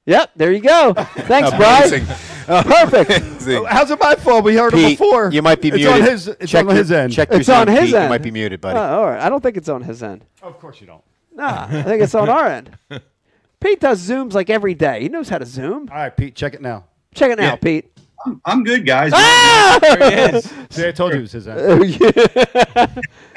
Yep, 0.06 0.30
there 0.36 0.52
you 0.52 0.60
go. 0.60 0.94
Thanks, 0.96 1.50
Amazing. 1.52 2.04
Brian. 2.46 2.64
Perfect. 2.64 3.10
Amazing. 3.20 3.64
How's 3.66 3.90
it 3.90 4.00
my 4.00 4.16
fault? 4.16 4.44
We 4.44 4.56
heard 4.56 4.72
it 4.74 4.76
Pete, 4.76 4.98
before. 4.98 5.30
you 5.30 5.42
might 5.42 5.60
be 5.60 5.68
it's 5.68 5.76
muted. 5.76 5.92
On 5.94 6.02
his, 6.02 6.28
it's 6.28 6.50
check 6.50 6.62
on 6.66 6.70
your, 6.70 6.78
his 6.78 6.90
end. 6.90 7.12
Check 7.12 7.30
your 7.30 7.40
It's 7.40 7.48
on 7.48 7.68
his 7.68 7.80
Pete. 7.86 7.94
end. 7.94 8.02
You 8.04 8.08
might 8.08 8.22
be 8.22 8.30
muted, 8.32 8.60
buddy. 8.60 8.78
Oh, 8.78 8.82
all 9.00 9.06
right. 9.06 9.20
I 9.20 9.28
don't 9.28 9.40
think 9.40 9.56
it's 9.56 9.68
on 9.68 9.82
his 9.82 10.02
end. 10.02 10.24
of 10.42 10.58
course 10.58 10.80
you 10.80 10.86
don't. 10.88 11.02
Nah, 11.34 11.66
I 11.70 11.82
think 11.82 12.02
it's 12.02 12.14
on 12.14 12.28
our 12.28 12.46
end. 12.48 12.76
Pete 13.60 13.80
does 13.80 14.06
Zooms 14.06 14.32
like 14.34 14.50
every 14.50 14.74
day. 14.74 15.02
He 15.02 15.08
knows 15.08 15.28
how 15.28 15.38
to 15.38 15.46
Zoom. 15.46 15.88
All 15.90 15.96
right, 15.96 16.14
Pete, 16.16 16.34
check 16.34 16.54
it 16.54 16.60
now. 16.60 16.84
Check 17.14 17.30
it 17.30 17.38
out, 17.38 17.60
Pete. 17.60 17.86
I'm, 18.26 18.40
I'm 18.44 18.64
good, 18.64 18.84
guys. 18.84 19.12
Ah! 19.14 20.40
See, 20.70 20.86
I 20.86 20.92
told 20.92 21.12
you 21.12 21.18
it 21.18 21.22
was 21.22 21.32
his 21.32 21.46
end. 21.48 21.58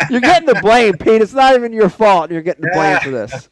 You're 0.09 0.21
getting 0.21 0.47
the 0.47 0.59
blame, 0.61 0.97
Pete. 0.97 1.21
It's 1.21 1.33
not 1.33 1.55
even 1.55 1.73
your 1.73 1.89
fault. 1.89 2.31
You're 2.31 2.41
getting 2.41 2.63
the 2.63 2.71
blame 2.73 2.99
for 2.99 3.11
this. 3.11 3.49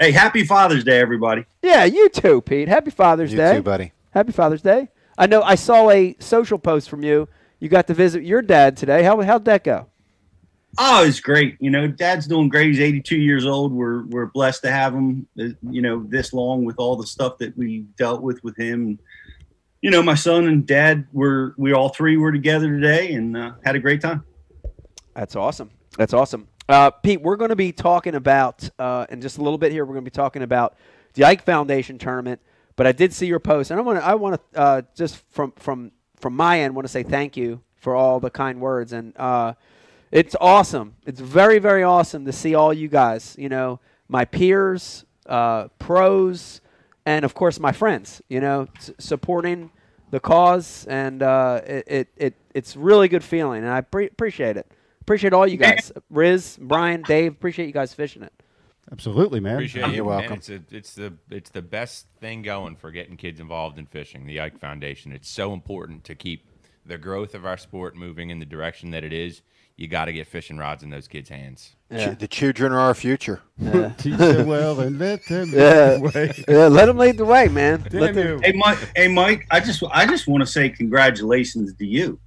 Hey, 0.00 0.12
happy 0.12 0.44
Father's 0.44 0.82
Day, 0.82 0.98
everybody. 0.98 1.44
Yeah, 1.62 1.84
you 1.84 2.08
too, 2.08 2.40
Pete. 2.40 2.68
Happy 2.68 2.90
Father's 2.90 3.32
You 3.32 3.36
Day. 3.36 3.56
too, 3.56 3.62
buddy. 3.62 3.92
Happy 4.12 4.32
Father's 4.32 4.62
Day. 4.62 4.88
I 5.18 5.26
know 5.26 5.42
I 5.42 5.56
saw 5.56 5.90
a 5.90 6.16
social 6.18 6.58
post 6.58 6.88
from 6.88 7.04
you. 7.04 7.28
You 7.58 7.68
got 7.68 7.86
to 7.88 7.94
visit 7.94 8.22
your 8.24 8.40
dad 8.40 8.78
today. 8.78 9.02
How, 9.02 9.20
how'd 9.20 9.44
that 9.44 9.62
go? 9.62 9.88
Oh, 10.78 11.04
it's 11.04 11.20
great. 11.20 11.58
You 11.60 11.68
know, 11.68 11.86
Dad's 11.86 12.26
doing 12.26 12.48
great. 12.48 12.68
He's 12.68 12.80
82 12.80 13.16
years 13.18 13.44
old. 13.44 13.72
We're 13.72 14.04
we're 14.06 14.26
blessed 14.26 14.62
to 14.62 14.70
have 14.70 14.94
him. 14.94 15.26
uh, 15.38 15.48
You 15.68 15.82
know, 15.82 16.02
this 16.08 16.32
long 16.32 16.64
with 16.64 16.76
all 16.78 16.96
the 16.96 17.06
stuff 17.06 17.36
that 17.38 17.54
we 17.58 17.80
dealt 17.98 18.22
with 18.22 18.42
with 18.42 18.56
him. 18.56 18.98
You 19.82 19.90
know, 19.90 20.02
my 20.02 20.14
son 20.14 20.46
and 20.46 20.64
Dad 20.66 21.08
were 21.12 21.54
we 21.58 21.74
all 21.74 21.90
three 21.90 22.16
were 22.16 22.32
together 22.32 22.68
today 22.72 23.12
and 23.12 23.36
uh, 23.36 23.52
had 23.64 23.76
a 23.76 23.80
great 23.80 24.00
time. 24.00 24.24
That's 25.14 25.36
awesome. 25.36 25.70
That's 25.98 26.14
awesome. 26.14 26.48
Uh, 26.70 26.88
Pete, 26.88 27.20
we're 27.20 27.34
going 27.34 27.48
to 27.48 27.56
be 27.56 27.72
talking 27.72 28.14
about, 28.14 28.70
uh, 28.78 29.04
in 29.10 29.20
just 29.20 29.38
a 29.38 29.42
little 29.42 29.58
bit 29.58 29.72
here, 29.72 29.84
we're 29.84 29.94
going 29.94 30.04
to 30.04 30.10
be 30.10 30.14
talking 30.14 30.42
about 30.42 30.76
the 31.14 31.24
Ike 31.24 31.42
Foundation 31.42 31.98
tournament. 31.98 32.40
But 32.76 32.86
I 32.86 32.92
did 32.92 33.12
see 33.12 33.26
your 33.26 33.40
post, 33.40 33.72
and 33.72 33.80
I 33.80 33.82
want 33.82 33.98
to, 33.98 34.04
I 34.04 34.14
want 34.14 34.40
to, 34.52 34.58
uh, 34.60 34.82
just 34.94 35.16
from 35.30 35.50
from 35.56 35.90
from 36.20 36.36
my 36.36 36.60
end, 36.60 36.76
want 36.76 36.84
to 36.86 36.88
say 36.92 37.02
thank 37.02 37.36
you 37.36 37.60
for 37.74 37.96
all 37.96 38.20
the 38.20 38.30
kind 38.30 38.60
words, 38.60 38.92
and 38.92 39.12
uh, 39.16 39.54
it's 40.12 40.36
awesome. 40.40 40.94
It's 41.06 41.20
very 41.20 41.58
very 41.58 41.82
awesome 41.82 42.24
to 42.24 42.32
see 42.32 42.54
all 42.54 42.72
you 42.72 42.86
guys. 42.86 43.34
You 43.36 43.48
know, 43.48 43.80
my 44.06 44.24
peers, 44.24 45.04
uh, 45.26 45.66
pros, 45.80 46.60
and 47.04 47.24
of 47.24 47.34
course 47.34 47.58
my 47.58 47.72
friends. 47.72 48.22
You 48.28 48.40
know, 48.40 48.68
s- 48.76 48.92
supporting 48.98 49.72
the 50.12 50.20
cause, 50.20 50.86
and 50.88 51.20
uh, 51.20 51.62
it, 51.66 51.84
it, 51.88 52.08
it 52.16 52.34
it's 52.54 52.76
really 52.76 53.08
good 53.08 53.24
feeling, 53.24 53.64
and 53.64 53.72
I 53.72 53.80
pre- 53.80 54.06
appreciate 54.06 54.56
it. 54.56 54.70
Appreciate 55.10 55.32
all 55.32 55.44
you 55.44 55.56
guys, 55.56 55.90
Riz, 56.08 56.56
Brian, 56.62 57.02
Dave. 57.02 57.32
Appreciate 57.32 57.66
you 57.66 57.72
guys 57.72 57.92
fishing 57.92 58.22
it. 58.22 58.32
Absolutely, 58.92 59.40
man. 59.40 59.54
Appreciate 59.54 59.86
You're 59.86 59.94
you. 59.96 60.04
welcome. 60.04 60.28
Man, 60.30 60.38
it's, 60.38 60.48
a, 60.50 60.60
it's 60.70 60.94
the 60.94 61.14
it's 61.32 61.50
the 61.50 61.62
best 61.62 62.06
thing 62.20 62.42
going 62.42 62.76
for 62.76 62.92
getting 62.92 63.16
kids 63.16 63.40
involved 63.40 63.76
in 63.76 63.86
fishing. 63.86 64.24
The 64.24 64.40
Ike 64.40 64.60
Foundation. 64.60 65.10
It's 65.10 65.28
so 65.28 65.52
important 65.52 66.04
to 66.04 66.14
keep 66.14 66.44
the 66.86 66.96
growth 66.96 67.34
of 67.34 67.44
our 67.44 67.56
sport 67.56 67.96
moving 67.96 68.30
in 68.30 68.38
the 68.38 68.46
direction 68.46 68.92
that 68.92 69.02
it 69.02 69.12
is. 69.12 69.42
You 69.76 69.88
got 69.88 70.04
to 70.04 70.12
get 70.12 70.28
fishing 70.28 70.58
rods 70.58 70.84
in 70.84 70.90
those 70.90 71.08
kids' 71.08 71.28
hands. 71.28 71.74
Yeah. 71.90 72.14
Ch- 72.14 72.18
The 72.20 72.28
children 72.28 72.70
are 72.70 72.78
our 72.78 72.94
future. 72.94 73.40
Teach 73.98 74.16
them 74.16 74.46
well 74.46 74.78
and 74.78 74.96
let 75.00 75.24
them 75.26 75.50
Yeah. 75.52 75.98
lead 76.00 76.12
the 76.12 76.18
way. 76.18 76.44
Yeah, 76.46 76.66
let 76.68 76.86
them 76.86 76.98
lead 76.98 77.16
the 77.16 77.24
way, 77.24 77.48
man. 77.48 77.84
Let 77.90 78.14
them- 78.14 78.40
Hey, 78.44 78.52
Mike. 78.52 78.78
Hey, 78.94 79.08
Mike. 79.08 79.44
I 79.50 79.58
just 79.58 79.82
I 79.90 80.06
just 80.06 80.28
want 80.28 80.42
to 80.42 80.46
say 80.46 80.68
congratulations 80.68 81.74
to 81.74 81.84
you. 81.84 82.20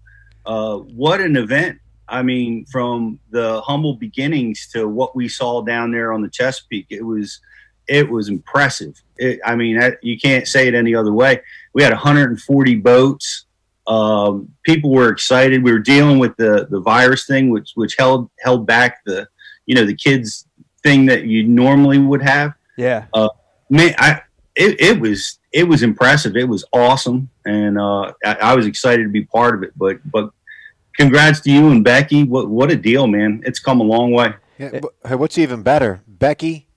Uh, 0.46 0.80
what 0.80 1.22
an 1.22 1.38
event! 1.38 1.80
I 2.14 2.22
mean, 2.22 2.66
from 2.66 3.20
the 3.32 3.60
humble 3.62 3.96
beginnings 3.96 4.68
to 4.74 4.88
what 4.88 5.16
we 5.16 5.28
saw 5.28 5.64
down 5.64 5.92
there 5.92 6.14
on 6.14 6.22
the 6.22 6.30
Chesapeake, 6.30 6.86
it 6.92 7.02
was 7.02 7.40
it 7.88 8.08
was 8.08 8.30
impressive. 8.30 9.02
It, 9.18 9.40
I 9.44 9.56
mean, 9.56 9.82
you 10.04 10.20
can't 10.20 10.48
say 10.48 10.68
it 10.68 10.76
any 10.76 10.94
other 10.94 11.12
way. 11.12 11.42
We 11.74 11.82
had 11.82 11.92
140 11.92 12.76
boats. 12.76 13.46
Um, 13.88 14.50
people 14.64 14.92
were 14.92 15.10
excited. 15.10 15.64
We 15.64 15.72
were 15.72 15.80
dealing 15.80 16.20
with 16.20 16.38
the 16.38 16.68
the 16.70 16.80
virus 16.80 17.26
thing, 17.26 17.50
which 17.50 17.72
which 17.74 17.96
held 17.98 18.30
held 18.42 18.68
back 18.68 19.04
the 19.06 19.28
you 19.66 19.74
know 19.74 19.86
the 19.86 19.96
kids 19.96 20.48
thing 20.84 21.08
that 21.08 21.26
you 21.26 21.48
normally 21.48 21.98
would 21.98 22.22
have 22.22 22.54
Yeah. 22.78 23.06
man, 23.72 23.96
I 23.98 24.22
it, 24.56 24.80
it 24.80 25.00
was 25.00 25.40
it 25.52 25.64
was 25.64 25.82
impressive. 25.82 26.38
It 26.38 26.48
was 26.48 26.64
awesome, 26.74 27.30
and 27.44 27.80
uh, 27.80 28.14
I, 28.24 28.38
I 28.42 28.56
was 28.56 28.68
excited 28.68 29.04
to 29.04 29.10
be 29.10 29.24
part 29.24 29.56
of 29.56 29.64
it. 29.64 29.72
But 29.76 30.00
but 30.12 30.30
congrats 30.98 31.40
to 31.42 31.52
you 31.52 31.70
and 31.70 31.84
Becky. 31.84 32.24
What 32.24 32.50
what 32.50 32.72
a 32.72 32.76
deal, 32.76 33.08
man! 33.08 33.42
It's 33.46 33.60
come 33.60 33.80
a 33.80 33.84
long 33.84 34.12
way. 34.12 34.34
Yeah, 34.60 34.80
wh- 34.82 35.12
what's 35.20 35.38
even 35.38 35.64
better? 35.64 36.02
Becky, 36.08 36.68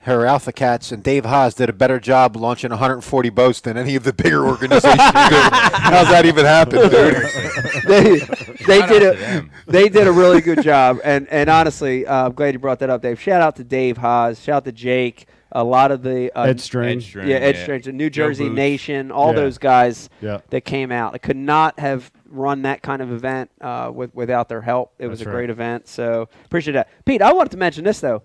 her 0.00 0.26
Alpha 0.26 0.52
Cats, 0.52 0.92
and 0.92 1.02
Dave 1.02 1.24
Haas 1.24 1.54
did 1.54 1.68
a 1.68 1.72
better 1.72 1.98
job 1.98 2.36
launching 2.36 2.70
140 2.70 3.30
boats 3.30 3.60
than 3.60 3.76
any 3.76 3.96
of 3.96 4.04
the 4.04 4.12
bigger 4.12 4.46
organizations 4.48 4.92
did. 4.92 5.52
How's 5.52 6.08
that 6.08 6.24
even 6.26 6.44
happen, 6.44 6.90
dude? 6.90 7.82
they 7.86 8.18
they 8.66 8.86
did 8.86 9.02
out 9.02 9.16
a 9.16 9.48
they 9.66 9.88
did 9.88 10.06
a 10.06 10.12
really 10.12 10.40
good 10.40 10.62
job, 10.62 10.98
and 11.04 11.26
and 11.28 11.48
honestly, 11.48 12.06
uh, 12.06 12.26
I'm 12.26 12.32
glad 12.32 12.54
you 12.54 12.58
brought 12.58 12.78
that 12.80 12.90
up, 12.90 13.02
Dave. 13.02 13.20
Shout 13.20 13.40
out 13.40 13.56
to 13.56 13.64
Dave 13.64 13.96
Haas. 13.96 14.40
Shout 14.40 14.56
out 14.58 14.64
to 14.66 14.72
Jake. 14.72 15.26
A 15.54 15.62
lot 15.62 15.90
of 15.92 16.02
the 16.02 16.32
uh, 16.34 16.44
Ed 16.44 16.60
String. 16.62 16.96
Ed 16.98 17.02
String, 17.02 17.28
yeah, 17.28 17.36
Ed 17.36 17.56
yeah. 17.56 17.62
Strange, 17.62 17.84
the 17.84 17.92
New 17.92 18.08
Jersey 18.08 18.48
Nation, 18.48 19.10
all 19.10 19.28
Yeah. 19.34 19.40
those 19.40 19.58
guys 19.58 20.08
Yeah. 20.22 20.38
that 20.48 20.62
came 20.62 20.90
out. 20.90 21.14
I 21.14 21.18
could 21.18 21.36
not 21.36 21.78
have 21.78 22.10
run 22.32 22.62
that 22.62 22.82
kind 22.82 23.02
of 23.02 23.12
event 23.12 23.50
uh, 23.60 23.90
with, 23.94 24.14
without 24.14 24.48
their 24.48 24.62
help. 24.62 24.94
It 24.98 25.06
was 25.06 25.20
a 25.20 25.24
right. 25.26 25.32
great 25.32 25.50
event. 25.50 25.86
So 25.88 26.28
appreciate 26.44 26.74
that. 26.74 26.88
Pete, 27.04 27.22
I 27.22 27.32
wanted 27.32 27.50
to 27.50 27.56
mention 27.58 27.84
this 27.84 28.00
though. 28.00 28.22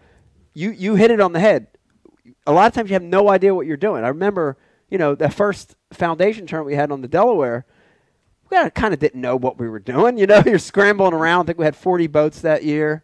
You 0.53 0.71
you 0.71 0.95
hit 0.95 1.11
it 1.11 1.19
on 1.19 1.33
the 1.33 1.39
head. 1.39 1.67
A 2.45 2.51
lot 2.51 2.67
of 2.67 2.73
times 2.73 2.89
you 2.89 2.93
have 2.93 3.03
no 3.03 3.29
idea 3.29 3.53
what 3.53 3.67
you're 3.67 3.77
doing. 3.77 4.03
I 4.03 4.07
remember, 4.07 4.57
you 4.89 4.97
know, 4.97 5.15
the 5.15 5.29
first 5.29 5.75
foundation 5.91 6.47
tournament 6.47 6.67
we 6.67 6.75
had 6.75 6.91
on 6.91 7.01
the 7.01 7.07
Delaware. 7.07 7.65
We 8.49 8.57
kind 8.71 8.93
of 8.93 8.99
didn't 8.99 9.19
know 9.19 9.35
what 9.35 9.59
we 9.59 9.67
were 9.67 9.79
doing. 9.79 10.17
You 10.17 10.25
know, 10.25 10.41
you're 10.45 10.57
scrambling 10.57 11.13
around. 11.13 11.41
I 11.41 11.45
think 11.47 11.59
we 11.59 11.65
had 11.65 11.75
40 11.75 12.07
boats 12.07 12.41
that 12.41 12.63
year. 12.63 13.03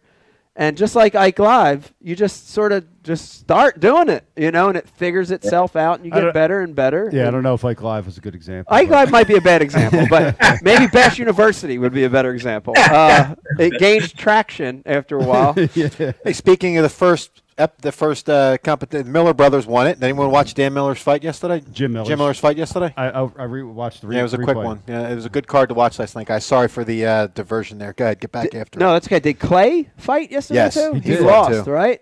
And 0.56 0.76
just 0.76 0.94
like 0.94 1.16
Ike 1.16 1.40
Live, 1.40 1.92
you 2.00 2.14
just 2.14 2.50
sort 2.50 2.70
of 2.70 2.86
just 3.02 3.40
start 3.40 3.80
doing 3.80 4.08
it, 4.08 4.24
you 4.36 4.52
know, 4.52 4.68
and 4.68 4.78
it 4.78 4.88
figures 4.88 5.32
itself 5.32 5.74
out, 5.74 5.96
and 5.96 6.06
you 6.06 6.12
get 6.12 6.32
better 6.32 6.60
and 6.60 6.76
better. 6.76 7.10
Yeah, 7.12 7.26
I 7.26 7.32
don't 7.32 7.42
know 7.42 7.54
if 7.54 7.64
Ike 7.64 7.82
Live 7.82 8.06
was 8.06 8.18
a 8.18 8.20
good 8.20 8.36
example. 8.36 8.72
Ike 8.72 8.88
Live 8.88 9.10
might 9.10 9.26
be 9.26 9.36
a 9.36 9.40
bad 9.40 9.62
example, 9.62 10.06
but 10.08 10.36
maybe 10.62 10.86
Bass 10.86 11.18
University 11.18 11.76
would 11.76 11.92
be 11.92 12.04
a 12.04 12.10
better 12.10 12.32
example. 12.32 12.74
Uh, 12.94 13.34
it 13.58 13.78
gained 13.80 14.14
traction 14.16 14.82
after 14.86 15.18
a 15.18 15.24
while. 15.24 15.54
Hey, 15.74 16.32
speaking 16.32 16.76
of 16.76 16.84
the 16.84 16.88
first, 16.88 17.30
ep- 17.36 17.43
the 17.56 17.92
first 17.92 18.28
uh, 18.28 18.58
competition, 18.58 19.10
Miller 19.12 19.32
brothers 19.34 19.66
won 19.66 19.86
it. 19.86 19.94
Did 19.94 20.04
anyone 20.04 20.30
watch 20.30 20.54
Dan 20.54 20.74
Miller's 20.74 21.00
fight 21.00 21.22
yesterday? 21.22 21.62
Jim 21.72 21.92
Miller's. 21.92 22.08
Jim 22.08 22.18
Miller's 22.18 22.38
fight 22.38 22.56
yesterday. 22.56 22.92
I, 22.96 23.10
I, 23.10 23.30
I 23.38 23.44
re-watched 23.44 24.00
the 24.00 24.08
re- 24.08 24.16
yeah, 24.16 24.20
it 24.20 24.24
was 24.24 24.34
a 24.34 24.38
quick 24.38 24.56
replay. 24.56 24.64
one. 24.64 24.82
Yeah, 24.88 25.08
it 25.08 25.14
was 25.14 25.24
a 25.24 25.30
good 25.30 25.46
card 25.46 25.68
to 25.68 25.74
watch 25.74 25.98
last 25.98 26.16
night, 26.16 26.26
guys. 26.26 26.44
Sorry 26.44 26.68
for 26.68 26.84
the 26.84 27.06
uh, 27.06 27.26
diversion 27.28 27.78
there. 27.78 27.92
Go 27.92 28.04
ahead, 28.04 28.20
get 28.20 28.32
back 28.32 28.54
after. 28.54 28.78
No, 28.78 28.90
it. 28.90 28.94
that's 28.94 29.06
okay. 29.06 29.20
Did 29.20 29.38
Clay 29.38 29.90
fight 29.96 30.30
yesterday 30.30 30.60
Yes, 30.60 30.74
too? 30.74 30.94
he 30.94 31.00
He, 31.14 31.18
lost, 31.18 31.64
Too. 31.64 31.70
right? 31.70 32.00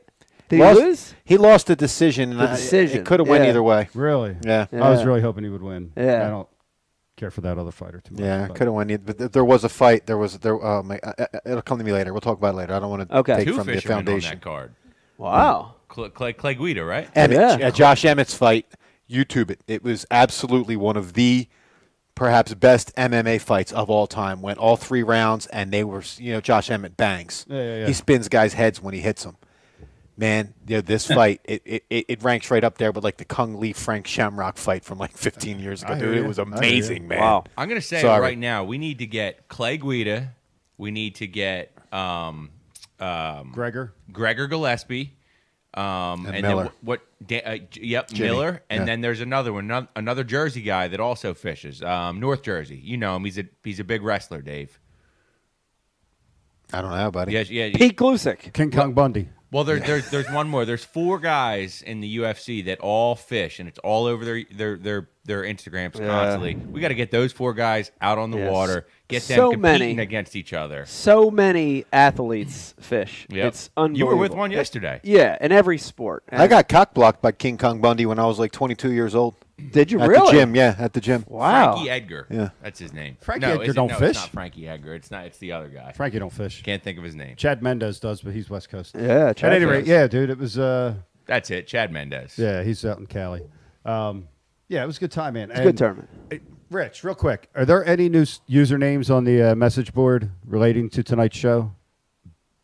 Did 0.49 0.61
Lost- 0.61 0.79
he 0.81 0.85
lose? 0.87 1.15
He 1.25 1.37
lost 1.39 1.67
the 1.67 1.77
decision. 1.77 2.37
The 2.37 2.47
decision, 2.47 3.01
It 3.01 3.07
could 3.07 3.21
have 3.21 3.29
went 3.29 3.45
either 3.45 3.63
way. 3.63 3.89
Really? 3.95 4.37
Yeah. 4.45 4.67
I 4.73 4.91
was 4.91 5.05
really 5.05 5.21
hoping 5.23 5.45
he 5.45 5.51
would 5.51 5.63
win. 5.63 5.93
Yeah. 5.97 6.27
I 6.27 6.31
don't 6.31 6.49
care 7.17 7.31
for 7.31 7.41
that 7.43 7.57
other 7.57 7.71
fighter 7.71 8.01
too 8.01 8.15
much. 8.15 8.23
Yeah, 8.23 8.49
but- 8.49 8.57
could 8.57 8.67
have 8.67 8.75
went. 8.75 8.91
either- 8.91 9.03
But 9.05 9.19
th- 9.19 9.31
there 9.33 9.45
was 9.45 9.65
a 9.65 9.69
fight. 9.69 10.07
There 10.07 10.19
was 10.19 10.39
there. 10.41 10.55
Oh 10.63 10.83
my! 10.83 10.99
Uh, 11.03 11.13
uh, 11.19 11.27
it'll 11.47 11.63
come 11.63 11.79
to 11.79 11.85
me 11.85 11.93
later. 11.93 12.13
We'll 12.13 12.21
talk 12.21 12.37
about 12.39 12.55
it 12.55 12.57
later. 12.59 12.75
I 12.75 12.81
don't 12.81 12.91
want 12.91 13.09
to 13.09 13.17
Okay. 13.19 13.37
take 13.37 13.47
Two 13.49 13.55
from 13.55 13.67
the 13.67 13.73
fishermen 13.75 13.99
on 13.99 14.05
foundation. 14.05 14.31
that 14.31 14.41
card. 14.43 14.75
Wow. 15.23 15.75
Clay, 15.89 16.09
Clay, 16.11 16.33
Clay 16.33 16.55
Guida, 16.55 16.85
right? 16.85 17.09
Emmett, 17.15 17.61
Yeah. 17.61 17.69
uh, 17.69 17.71
Josh 17.71 18.05
Emmett's 18.05 18.35
fight. 18.35 18.67
YouTube 19.11 19.51
it. 19.51 19.61
It 19.67 19.83
was 19.85 20.07
absolutely 20.11 20.75
one 20.77 20.97
of 20.97 21.13
the 21.13 21.47
perhaps 22.15 22.55
best 22.55 22.95
MMA 22.97 23.41
fights 23.41 23.71
of 23.73 23.91
all 23.91 24.07
time. 24.07 24.41
Went 24.41 24.59
all 24.59 24.77
three 24.77 25.03
rounds, 25.03 25.47
and 25.49 25.71
they 25.71 25.85
were 25.85 26.03
you 26.17 26.33
know 26.33 26.41
Josh 26.41 26.71
Emmett 26.71 26.97
bangs. 26.97 27.45
Yeah, 27.49 27.57
yeah, 27.63 27.77
yeah. 27.81 27.87
He 27.89 27.93
spins 27.93 28.29
guys' 28.29 28.55
heads 28.55 28.81
when 28.81 28.95
he 28.95 29.01
hits 29.01 29.25
them. 29.25 29.37
Man, 30.17 30.55
you 30.67 30.77
know, 30.77 30.81
this 30.81 31.07
fight 31.19 31.41
it, 31.45 31.61
it, 31.67 31.85
it 31.91 32.05
it 32.09 32.23
ranks 32.23 32.51
right 32.51 32.65
up 32.65 32.79
there 32.79 32.91
with 32.91 33.05
like 33.05 33.19
the 33.19 33.25
Cung 33.27 33.59
Le 33.61 33.75
Frank 33.75 34.07
Shamrock 34.07 34.57
fight 34.57 34.85
from 34.85 34.97
like 34.99 35.13
15 35.13 35.59
years 35.59 35.83
ago, 35.83 35.93
I 35.93 35.97
hear 35.97 36.07
dude. 36.15 36.19
It 36.25 36.27
was 36.29 36.39
I 36.39 36.45
hear 36.45 36.53
you. 36.53 36.59
amazing, 36.59 37.09
man. 37.09 37.21
Wow. 37.21 37.45
I'm 37.59 37.69
going 37.69 37.81
to 37.81 37.87
say 37.87 38.01
Sorry. 38.01 38.21
right 38.21 38.39
now, 38.39 38.65
we 38.65 38.79
need 38.79 38.99
to 39.01 39.07
get 39.07 39.49
Clay 39.49 39.77
Guida. 39.77 40.33
We 40.79 40.91
need 40.91 41.17
to 41.17 41.27
get 41.27 41.73
um, 41.93 42.51
um, 43.03 43.53
Gregor. 43.53 43.93
Gregor 44.13 44.47
Gillespie. 44.47 45.17
Um, 45.75 46.27
And 46.27 46.37
and, 46.37 46.43
Miller. 46.43 46.65
then 46.65 46.73
what? 46.83 47.01
what 47.01 47.27
da, 47.27 47.43
uh, 47.43 47.57
J- 47.71 47.81
yep, 47.83 48.09
Jimmy, 48.09 48.29
Miller. 48.29 48.63
And 48.69 48.81
yeah. 48.81 48.85
then 48.85 49.01
there's 49.01 49.21
another 49.23 49.53
one, 49.55 49.71
ano- 49.71 49.89
another 49.97 50.23
Jersey 50.23 50.61
guy 50.63 50.89
that 50.89 51.01
also 51.01 51.33
fishes. 51.33 51.83
Um, 51.83 52.21
North 52.21 52.43
Jersey. 52.43 52.77
You 52.77 52.99
know 52.99 53.17
him. 53.17 53.25
He's 53.25 53.39
a 53.39 53.45
he's 53.65 53.81
a 53.81 53.85
big 53.85 54.03
wrestler, 54.03 54.43
Dave. 54.43 54.79
I 56.73 56.81
don't 56.81 56.91
know, 56.97 57.11
buddy. 57.11 57.33
Yes, 57.33 57.51
yeah. 57.51 57.71
Pete 57.75 57.97
Gluszek. 57.97 58.53
King 58.53 58.71
Kong 58.71 58.93
Bundy. 58.95 59.29
Well, 59.51 59.65
there, 59.65 59.79
there's 59.79 60.11
there's 60.11 60.31
one 60.31 60.49
more. 60.49 60.65
There's 60.65 60.85
four 60.85 61.19
guys 61.19 61.83
in 61.83 62.01
the 62.01 62.17
UFC 62.19 62.65
that 62.67 62.81
all 62.81 63.15
fish, 63.15 63.59
and 63.59 63.69
it's 63.69 63.79
all 63.81 64.07
over 64.07 64.25
their 64.25 64.45
their 64.51 64.79
their 64.79 65.09
their 65.25 65.43
Instagrams 65.43 65.93
constantly. 65.99 66.55
We 66.55 66.81
got 66.81 66.89
to 66.89 66.95
get 66.95 67.11
those 67.11 67.33
four 67.33 67.53
guys 67.53 67.91
out 68.01 68.17
on 68.17 68.31
the 68.31 68.39
Yes. 68.39 68.51
water, 68.51 68.87
get 69.13 69.23
them 69.23 69.37
So 69.37 69.51
competing 69.53 69.97
many. 69.97 70.03
against 70.03 70.35
each 70.37 70.53
other. 70.53 70.85
So 70.87 71.31
many 71.31 71.85
athletes 71.93 72.75
fish. 72.81 73.27
Yep. 73.33 73.47
It's 73.49 73.71
You 73.93 74.07
were 74.07 74.17
with 74.17 74.33
one 74.33 74.51
yesterday. 74.51 75.01
Yeah, 75.03 75.39
in 75.41 75.53
every 75.53 75.79
sport. 75.79 76.25
I 76.31 76.47
got 76.49 76.69
cock 76.69 76.93
blocked 76.95 77.23
by 77.23 77.33
King 77.33 77.57
Kong 77.57 77.81
Bundy 77.81 78.05
when 78.07 78.19
I 78.19 78.27
was 78.27 78.39
like 78.39 78.53
22 78.53 78.93
years 78.93 79.15
old. 79.15 79.35
Did 79.71 79.93
you 79.93 80.01
At 80.01 80.09
really? 80.09 80.27
At 80.27 80.33
the 80.33 80.39
gym, 80.39 80.55
yeah, 80.57 80.75
at 80.79 80.93
the 80.93 81.01
gym. 81.01 81.25
Wow. 81.29 81.73
Frankie 81.75 81.91
Edgar. 81.91 82.27
Yeah. 82.29 82.51
That's 82.63 82.79
his 82.81 82.93
name. 82.93 83.17
Frankie 83.21 83.47
no, 83.47 83.61
Edgar 83.61 83.73
don't 83.73 83.89
no, 83.91 83.97
fish? 83.99 84.11
It's 84.11 84.21
not 84.21 84.31
Frankie 84.31 84.67
Edgar. 84.69 84.95
It's 84.95 85.11
not. 85.11 85.25
It's 85.27 85.39
the 85.39 85.53
other 85.53 85.69
guy. 85.69 85.93
Frankie 85.93 86.19
don't 86.19 86.33
fish. 86.33 86.63
Can't 86.63 86.83
think 86.83 86.99
of 86.99 87.05
his 87.05 87.15
name. 87.15 87.37
Chad 87.37 87.63
Mendes 87.63 88.01
does, 88.01 88.23
but 88.23 88.33
he's 88.35 88.51
West 88.51 88.71
Coast. 88.71 88.97
Yeah, 88.99 89.29
At 89.29 89.43
any 89.45 89.65
rate, 89.65 89.87
yeah, 89.87 90.07
dude, 90.09 90.31
it 90.31 90.39
was. 90.39 90.59
uh 90.59 90.95
That's 91.27 91.51
it. 91.51 91.67
Chad 91.69 91.93
Mendes. 91.93 92.37
Yeah, 92.39 92.63
he's 92.65 92.85
out 92.85 92.99
in 92.99 93.07
Cali. 93.07 93.43
Um, 93.85 94.29
yeah, 94.69 94.83
it 94.83 94.87
was 94.87 94.97
a 94.97 95.01
good 95.01 95.13
time, 95.13 95.35
man. 95.35 95.51
It's 95.51 95.61
a 95.61 95.65
good 95.65 95.77
tournament. 95.79 96.09
Rich, 96.73 97.05
real 97.05 97.15
quick, 97.15 97.49
are 97.55 97.65
there 97.65 97.85
any 97.85 98.09
new 98.09 98.23
s- 98.23 98.41
usernames 98.49 99.15
on 99.15 99.25
the 99.25 99.43
uh, 99.53 99.55
message 99.55 99.93
board 99.93 100.31
relating 100.47 100.89
to 100.91 101.03
tonight's 101.03 101.37
show? 101.37 101.73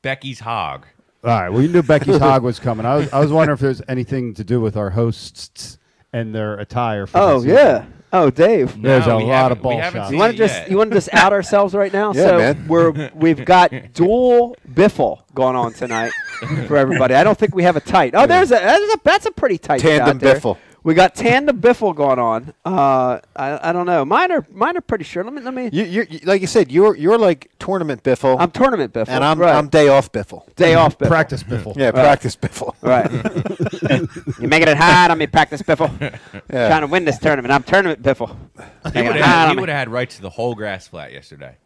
Becky's 0.02 0.40
Hog. 0.40 0.86
All 1.24 1.30
right. 1.30 1.48
Well, 1.48 1.60
you 1.62 1.68
knew 1.68 1.82
Becky's 1.82 2.18
Hog 2.18 2.42
was 2.42 2.58
coming. 2.58 2.86
I 2.86 2.96
was, 2.96 3.12
I 3.12 3.18
was 3.20 3.30
wondering 3.32 3.54
if 3.54 3.60
there's 3.60 3.82
anything 3.88 4.34
to 4.34 4.44
do 4.44 4.60
with 4.60 4.76
our 4.76 4.90
hosts 4.90 5.78
and 6.12 6.34
their 6.34 6.54
attire. 6.54 7.06
For 7.06 7.18
Oh 7.18 7.40
this 7.40 7.52
yeah. 7.52 7.84
Oh, 8.10 8.30
Dave. 8.30 8.80
There's 8.80 9.06
No, 9.06 9.16
a 9.16 9.18
we 9.18 9.24
lot 9.24 9.32
haven't- 9.34 9.58
of 9.58 9.62
ball 9.62 9.78
haven't 9.78 10.00
shots. 10.00 10.08
seen 10.08 10.14
You 10.16 10.20
want 10.20 10.30
it 10.34 10.36
to 10.36 10.38
just 10.38 10.54
yet. 10.60 10.70
you 10.70 10.76
want 10.78 10.90
to 10.90 10.96
just 10.96 11.12
out 11.12 11.32
ourselves 11.34 11.74
right 11.74 11.92
now? 11.92 12.12
Yeah, 12.14 12.24
so 12.28 12.38
man. 12.38 12.66
we're 12.68 13.10
we've 13.14 13.44
got 13.44 13.72
dual 13.92 14.56
biffle 14.72 15.20
going 15.34 15.56
on 15.56 15.74
tonight 15.74 16.12
for 16.66 16.78
everybody. 16.78 17.14
I 17.14 17.24
don't 17.24 17.36
think 17.36 17.54
we 17.54 17.64
have 17.64 17.76
a 17.76 17.80
tight. 17.80 18.14
Oh, 18.14 18.26
there's 18.26 18.50
a 18.50 18.54
that's 18.54 18.94
a, 18.94 18.98
that's 19.04 19.26
a 19.26 19.32
pretty 19.32 19.58
tight 19.58 19.80
Tandem 19.80 20.18
shot 20.18 20.20
there. 20.20 20.34
biffle. 20.36 20.56
We 20.85 20.94
got 20.94 21.14
tandem 21.14 21.61
biffle 21.61 21.94
going 21.94 22.18
on. 22.18 22.54
Uh, 22.64 23.18
I, 23.35 23.70
I 23.70 23.73
don't 23.73 23.85
know. 23.87 24.04
Mine 24.04 24.30
are 24.32 24.47
mine 24.50 24.76
are 24.76 24.80
pretty 24.80 25.04
sure. 25.04 25.25
Let 25.25 25.32
me 25.32 25.42
let 25.42 25.52
me. 25.52 25.68
You, 25.73 25.85
you're, 25.85 26.04
you, 26.04 26.20
like 26.25 26.40
you 26.40 26.47
said, 26.47 26.70
you're 26.70 26.97
you're 26.97 27.18
like 27.18 27.50
tournament 27.58 28.02
biffle, 28.04 28.37
I'm 28.38 28.50
tournament 28.52 28.92
biffle. 28.92 29.08
and 29.08 29.25
I'm 29.25 29.38
right. 29.38 29.54
I'm 29.54 29.68
day 29.68 29.88
off 29.88 30.12
biffle. 30.12 30.44
day 30.54 30.75
off 30.75 30.97
biffle. 30.97 31.08
Practice 31.08 31.42
biffle. 31.42 31.76
Yeah, 31.76 31.90
practice 31.90 32.37
biffle. 32.37 32.75
Right. 32.82 33.11
You're 34.40 34.49
making 34.49 34.68
it 34.68 34.76
hard 34.76 35.11
on 35.11 35.18
me, 35.18 35.26
practice 35.26 35.62
biffle. 35.62 35.90
Yeah. 36.50 36.68
Trying 36.68 36.80
to 36.82 36.87
win 36.87 37.04
this 37.04 37.18
tournament. 37.18 37.52
I'm 37.52 37.62
tournament 37.62 38.02
biffle. 38.02 38.28
He 38.56 38.90
Making 38.94 39.06
would 39.08 39.16
hard 39.20 39.25
have 39.25 39.50
on 39.50 39.56
me. 39.56 39.62
he 39.64 39.70
had 39.70 39.90
rights 39.90 40.16
to 40.16 40.23
the 40.23 40.30
whole 40.30 40.54
grass 40.54 40.88
flat 40.88 41.12
yesterday. 41.12 41.56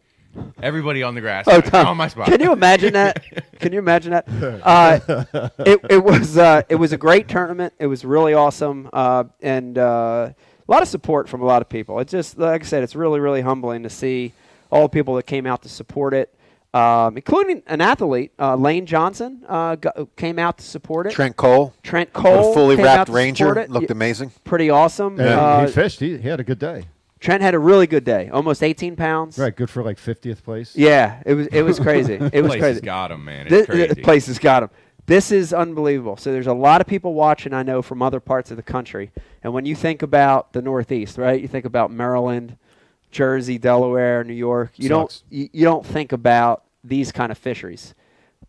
Everybody 0.61 1.03
on 1.03 1.15
the 1.15 1.21
grass. 1.21 1.45
Oh, 1.47 1.61
Tom, 1.61 1.87
on 1.87 1.97
my 1.97 2.07
spot. 2.07 2.27
Can 2.27 2.39
you 2.41 2.53
imagine 2.53 2.93
that? 2.93 3.23
Can 3.59 3.73
you 3.73 3.79
imagine 3.79 4.11
that? 4.11 4.25
Uh, 4.63 5.25
it, 5.59 5.79
it 5.89 6.03
was 6.03 6.37
uh, 6.37 6.63
it 6.69 6.75
was 6.75 6.93
a 6.93 6.97
great 6.97 7.27
tournament. 7.27 7.73
It 7.79 7.87
was 7.87 8.03
really 8.05 8.33
awesome, 8.33 8.89
uh, 8.93 9.25
and 9.41 9.77
uh, 9.77 10.29
a 10.31 10.71
lot 10.71 10.81
of 10.81 10.87
support 10.87 11.27
from 11.29 11.41
a 11.41 11.45
lot 11.45 11.61
of 11.61 11.69
people. 11.69 11.99
It's 11.99 12.11
just 12.11 12.37
like 12.37 12.61
I 12.61 12.65
said, 12.65 12.83
it's 12.83 12.95
really 12.95 13.19
really 13.19 13.41
humbling 13.41 13.83
to 13.83 13.89
see 13.89 14.33
all 14.71 14.83
the 14.83 14.89
people 14.89 15.15
that 15.15 15.23
came 15.27 15.45
out 15.45 15.61
to 15.63 15.69
support 15.69 16.13
it, 16.15 16.33
um, 16.73 17.15
including 17.15 17.61
an 17.67 17.79
athlete, 17.81 18.31
uh, 18.39 18.55
Lane 18.55 18.87
Johnson, 18.87 19.43
uh, 19.47 19.75
go, 19.75 20.09
came 20.15 20.39
out 20.39 20.57
to 20.57 20.63
support 20.63 21.05
it. 21.05 21.11
Trent 21.11 21.37
Cole, 21.37 21.73
Trent 21.83 22.11
Cole, 22.11 22.51
a 22.51 22.53
fully 22.55 22.75
came 22.77 22.85
out 22.85 22.95
wrapped 22.97 23.07
to 23.07 23.13
Ranger, 23.13 23.59
it. 23.59 23.69
looked 23.69 23.91
amazing. 23.91 24.31
pretty 24.43 24.71
awesome. 24.71 25.19
And 25.19 25.29
Uh, 25.29 25.65
he 25.67 25.71
fished. 25.71 25.99
He, 25.99 26.17
he 26.17 26.27
had 26.27 26.39
a 26.39 26.43
good 26.43 26.57
day. 26.59 26.85
Trent 27.23 27.41
had 27.41 27.55
a 27.55 27.59
really 27.59 27.87
good 27.87 28.03
day, 28.03 28.29
almost 28.29 28.61
18 28.61 28.97
pounds. 28.97 29.37
Right, 29.39 29.55
good 29.55 29.69
for 29.69 29.81
like 29.81 29.97
50th 29.97 30.43
place. 30.43 30.75
Yeah, 30.75 31.23
it 31.25 31.33
was 31.35 31.47
it 31.47 31.61
was 31.61 31.79
crazy. 31.79 32.15
It 32.33 32.41
was 32.41 32.49
place 32.51 32.59
crazy. 32.61 32.81
got 32.81 33.11
him, 33.11 33.23
man. 33.23 33.47
It's 33.47 33.49
This, 33.49 33.65
crazy. 33.65 33.87
the 33.93 34.01
place 34.01 34.27
has 34.27 34.39
got 34.39 34.63
him. 34.63 34.69
This 35.05 35.31
is 35.31 35.53
unbelievable. 35.53 36.17
So 36.17 36.31
there's 36.33 36.47
a 36.47 36.53
lot 36.53 36.81
of 36.81 36.87
people 36.87 37.13
watching. 37.13 37.53
I 37.53 37.63
know 37.63 37.81
from 37.81 38.01
other 38.01 38.19
parts 38.19 38.51
of 38.51 38.57
the 38.57 38.63
country. 38.63 39.11
And 39.41 39.53
when 39.53 39.65
you 39.65 39.73
think 39.75 40.01
about 40.01 40.51
the 40.53 40.61
Northeast, 40.61 41.17
right? 41.17 41.41
You 41.41 41.47
think 41.47 41.63
about 41.65 41.91
Maryland, 41.91 42.57
Jersey, 43.11 43.57
Delaware, 43.57 44.23
New 44.25 44.33
York. 44.33 44.71
You 44.75 44.89
Sucks. 44.89 44.89
don't 44.89 45.23
you, 45.29 45.49
you 45.53 45.63
don't 45.65 45.85
think 45.85 46.11
about 46.11 46.65
these 46.83 47.13
kind 47.13 47.31
of 47.31 47.37
fisheries. 47.37 47.95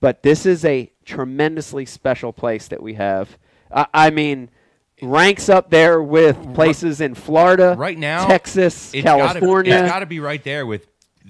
But 0.01 0.25
this 0.25 0.47
is 0.47 0.65
a 0.65 0.91
tremendously 1.05 1.87
special 1.87 2.33
place 2.33 2.67
that 2.69 2.83
we 2.83 2.95
have. 2.95 3.39
I, 3.73 3.87
I 3.95 4.11
mean, 4.11 4.51
ranks 5.03 5.49
up 5.49 5.71
there 5.71 6.03
with 6.03 6.55
places 6.55 7.01
in 7.01 7.15
Florida, 7.15 7.75
right 7.77 7.99
now, 7.99 8.27
Texas, 8.27 8.93
it's 8.95 9.05
gotta- 9.05 9.39
California. 9.41 9.75
it's 9.75 9.91
got 9.91 9.99
to 10.01 10.07
be 10.07 10.21
right 10.21 10.43
there 10.45 10.67
with 10.67 10.87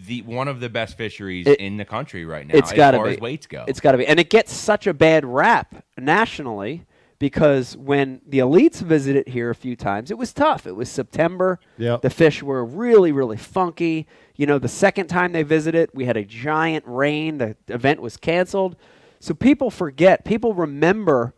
the 0.06 0.22
one 0.22 0.48
of 0.48 0.60
the 0.60 0.68
best 0.68 0.96
fisheries 0.96 1.46
It- 1.46 1.60
in 1.60 1.76
the 1.76 1.84
country 1.84 2.24
right 2.24 2.46
now. 2.46 2.54
It's 2.56 2.72
as 2.72 2.76
got 2.76 2.90
to 2.92 3.02
be. 3.02 3.10
as 3.10 3.20
weights 3.20 3.46
go. 3.46 3.64
It's 3.66 3.80
got 3.80 3.92
to 3.92 3.98
be, 3.98 4.06
and 4.06 4.18
it 4.20 4.28
gets 4.30 4.52
such 4.52 4.86
a 4.86 4.94
bad 4.94 5.24
rap 5.24 5.84
nationally 5.98 6.84
because 7.18 7.76
when 7.76 8.20
the 8.26 8.38
elites 8.40 8.82
visited 8.82 9.28
here 9.28 9.48
a 9.50 9.54
few 9.54 9.76
times, 9.76 10.10
it 10.10 10.18
was 10.18 10.32
tough. 10.32 10.66
It 10.66 10.76
was 10.76 10.88
September. 10.90 11.58
Yep. 11.78 12.02
The 12.02 12.10
fish 12.10 12.42
were 12.42 12.64
really, 12.64 13.12
really 13.12 13.36
funky. 13.36 14.06
You 14.36 14.46
know, 14.46 14.58
the 14.58 14.68
second 14.68 15.06
time 15.06 15.32
they 15.32 15.44
visited, 15.44 15.90
we 15.94 16.04
had 16.06 16.16
a 16.16 16.24
giant 16.24 16.84
rain. 16.86 17.38
The 17.38 17.56
event 17.68 18.02
was 18.02 18.16
canceled. 18.16 18.76
So 19.20 19.32
people 19.32 19.70
forget. 19.70 20.24
People 20.24 20.54
remember 20.54 21.34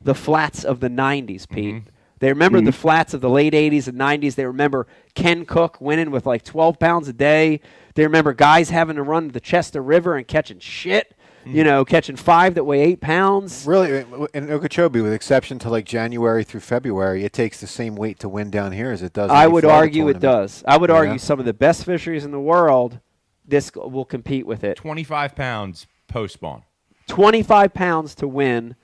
the 0.00 0.14
flats 0.14 0.64
of 0.64 0.80
the 0.80 0.88
'90s, 0.88 1.48
Pete. 1.48 1.74
Mm-hmm. 1.74 1.88
They 2.18 2.28
remember 2.28 2.60
the 2.60 2.70
mm-hmm. 2.70 2.80
flats 2.80 3.14
of 3.14 3.22
the 3.22 3.30
late 3.30 3.54
80s 3.54 3.88
and 3.88 3.98
90s. 3.98 4.34
They 4.34 4.44
remember 4.44 4.86
Ken 5.14 5.46
Cook 5.46 5.80
winning 5.80 6.10
with 6.10 6.26
like 6.26 6.44
12 6.44 6.78
pounds 6.78 7.08
a 7.08 7.14
day. 7.14 7.62
They 7.94 8.02
remember 8.02 8.34
guys 8.34 8.68
having 8.68 8.96
to 8.96 9.02
run 9.02 9.28
to 9.28 9.32
the 9.32 9.40
Chester 9.40 9.82
River 9.82 10.18
and 10.18 10.28
catching 10.28 10.58
shit 10.58 11.16
you 11.44 11.52
mm-hmm. 11.52 11.64
know, 11.64 11.84
catching 11.84 12.16
five 12.16 12.54
that 12.54 12.64
weigh 12.64 12.82
eight 12.82 13.00
pounds. 13.00 13.66
Really, 13.66 14.00
uh, 14.00 14.26
in 14.34 14.50
Okeechobee, 14.50 15.00
with 15.00 15.12
exception 15.12 15.58
to 15.60 15.70
like 15.70 15.86
January 15.86 16.44
through 16.44 16.60
February, 16.60 17.24
it 17.24 17.32
takes 17.32 17.60
the 17.60 17.66
same 17.66 17.96
weight 17.96 18.18
to 18.20 18.28
win 18.28 18.50
down 18.50 18.72
here 18.72 18.90
as 18.90 19.02
it 19.02 19.12
does. 19.12 19.30
I 19.30 19.46
would 19.46 19.62
Florida 19.62 19.78
argue 19.78 20.08
it 20.08 20.20
does. 20.20 20.62
I 20.66 20.76
would 20.76 20.90
Yeah. 20.90 20.96
argue 20.96 21.18
some 21.18 21.38
of 21.38 21.46
the 21.46 21.54
best 21.54 21.84
fisheries 21.84 22.24
in 22.24 22.30
the 22.30 22.40
world, 22.40 23.00
this 23.46 23.72
will 23.74 24.04
compete 24.04 24.46
with 24.46 24.62
it. 24.64 24.76
25 24.76 25.34
pounds 25.34 25.86
post 26.08 26.34
spawn. 26.34 26.62
25 27.08 27.72
pounds 27.72 28.14
to 28.16 28.28
win, 28.28 28.76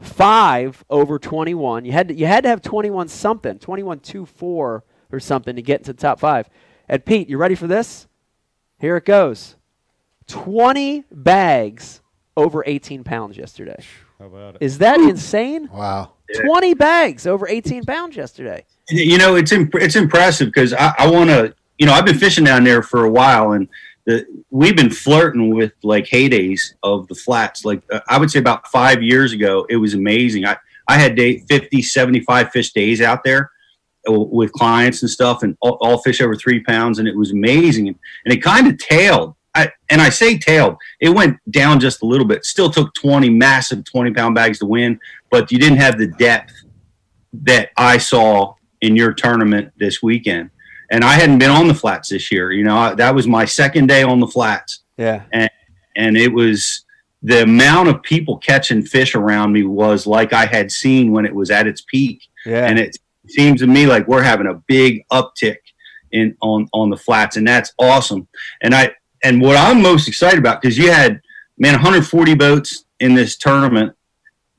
five 0.00 0.84
over 0.88 1.18
21. 1.18 1.84
You 1.84 1.92
had 1.92 2.08
to, 2.08 2.14
you 2.14 2.26
had 2.26 2.44
to 2.44 2.48
have 2.48 2.62
21 2.62 3.08
something, 3.08 3.58
21 3.58 4.00
2 4.00 4.26
4 4.26 4.84
or 5.10 5.20
something 5.20 5.56
to 5.56 5.62
get 5.62 5.80
into 5.80 5.92
the 5.92 6.00
top 6.00 6.20
five. 6.20 6.48
And 6.88 7.04
Pete, 7.04 7.28
you 7.28 7.38
ready 7.38 7.54
for 7.54 7.66
this? 7.66 8.06
Here 8.78 8.96
it 8.96 9.04
goes 9.04 9.56
20 10.28 11.04
bags 11.10 12.00
over 12.36 12.62
18 12.66 13.04
pounds 13.04 13.36
yesterday. 13.36 13.82
How 14.18 14.26
about 14.26 14.54
it? 14.56 14.62
Is 14.62 14.78
that 14.78 15.00
insane? 15.00 15.68
Wow. 15.72 16.12
20 16.34 16.74
bags 16.74 17.26
over 17.26 17.48
18 17.48 17.84
pounds 17.84 18.16
yesterday. 18.16 18.64
You 18.90 19.18
know, 19.18 19.36
it's 19.36 19.52
imp- 19.52 19.74
it's 19.74 19.96
impressive 19.96 20.48
because 20.48 20.72
I, 20.72 20.94
I 20.98 21.10
want 21.10 21.30
to. 21.30 21.54
You 21.78 21.86
know, 21.86 21.92
I've 21.92 22.04
been 22.04 22.18
fishing 22.18 22.42
down 22.42 22.64
there 22.64 22.82
for 22.82 23.04
a 23.04 23.10
while, 23.10 23.52
and 23.52 23.68
we've 24.50 24.76
been 24.76 24.90
flirting 24.90 25.54
with 25.54 25.72
like 25.82 26.06
heydays 26.06 26.74
of 26.82 27.06
the 27.08 27.14
flats. 27.14 27.64
Like 27.64 27.82
uh, 27.92 28.00
I 28.08 28.18
would 28.18 28.30
say 28.30 28.38
about 28.38 28.68
five 28.68 29.02
years 29.02 29.32
ago, 29.32 29.66
it 29.68 29.76
was 29.76 29.94
amazing. 29.94 30.46
I 30.46 30.56
I 30.88 30.96
had 30.98 31.16
day 31.16 31.40
50, 31.48 31.82
75 31.82 32.50
fish 32.50 32.72
days 32.72 33.02
out 33.02 33.22
there 33.22 33.50
uh, 34.08 34.12
with 34.12 34.52
clients 34.52 35.02
and 35.02 35.10
stuff, 35.10 35.42
and 35.42 35.56
all, 35.60 35.76
all 35.80 35.98
fish 35.98 36.20
over 36.20 36.34
three 36.34 36.62
pounds, 36.64 36.98
and 36.98 37.06
it 37.06 37.16
was 37.16 37.30
amazing. 37.32 37.88
And, 37.88 37.98
and 38.24 38.32
it 38.32 38.42
kind 38.42 38.66
of 38.66 38.78
tailed. 38.78 39.34
I, 39.54 39.70
and 39.90 40.00
I 40.00 40.08
say 40.08 40.38
tailed. 40.38 40.76
It 41.00 41.10
went 41.10 41.36
down 41.50 41.80
just 41.80 42.02
a 42.02 42.06
little 42.06 42.26
bit. 42.26 42.44
Still 42.44 42.70
took 42.70 42.94
twenty 42.94 43.28
massive 43.28 43.84
twenty 43.84 44.12
pound 44.12 44.34
bags 44.34 44.58
to 44.60 44.66
win, 44.66 44.98
but 45.30 45.52
you 45.52 45.58
didn't 45.58 45.78
have 45.78 45.98
the 45.98 46.06
depth 46.06 46.54
that 47.32 47.70
I 47.76 47.98
saw 47.98 48.54
in 48.80 48.96
your 48.96 49.12
tournament 49.12 49.72
this 49.76 50.02
weekend. 50.02 50.50
And 50.90 51.04
I 51.04 51.14
hadn't 51.14 51.38
been 51.38 51.50
on 51.50 51.68
the 51.68 51.74
flats 51.74 52.08
this 52.08 52.32
year. 52.32 52.50
You 52.52 52.64
know, 52.64 52.76
I, 52.76 52.94
that 52.94 53.14
was 53.14 53.26
my 53.26 53.44
second 53.44 53.88
day 53.88 54.02
on 54.02 54.20
the 54.20 54.26
flats, 54.26 54.80
Yeah. 54.96 55.22
and 55.32 55.50
and 55.96 56.16
it 56.16 56.32
was 56.32 56.84
the 57.22 57.42
amount 57.42 57.88
of 57.88 58.00
people 58.02 58.38
catching 58.38 58.80
fish 58.82 59.14
around 59.16 59.52
me 59.52 59.64
was 59.64 60.06
like 60.06 60.32
I 60.32 60.46
had 60.46 60.70
seen 60.70 61.10
when 61.10 61.26
it 61.26 61.34
was 61.34 61.50
at 61.50 61.66
its 61.66 61.80
peak. 61.82 62.22
Yeah. 62.46 62.64
And 62.66 62.78
it 62.78 62.96
seems 63.28 63.60
to 63.60 63.66
me 63.66 63.86
like 63.86 64.06
we're 64.06 64.22
having 64.22 64.46
a 64.46 64.54
big 64.54 65.04
uptick 65.10 65.56
in 66.12 66.36
on 66.40 66.68
on 66.72 66.88
the 66.90 66.96
flats, 66.96 67.36
and 67.36 67.46
that's 67.46 67.72
awesome. 67.78 68.26
And 68.62 68.74
I 68.74 68.92
and 69.22 69.42
what 69.42 69.56
I'm 69.56 69.82
most 69.82 70.08
excited 70.08 70.38
about 70.38 70.62
because 70.62 70.78
you 70.78 70.90
had 70.92 71.20
man 71.58 71.74
140 71.74 72.34
boats 72.34 72.84
in 73.00 73.14
this 73.14 73.36
tournament. 73.36 73.92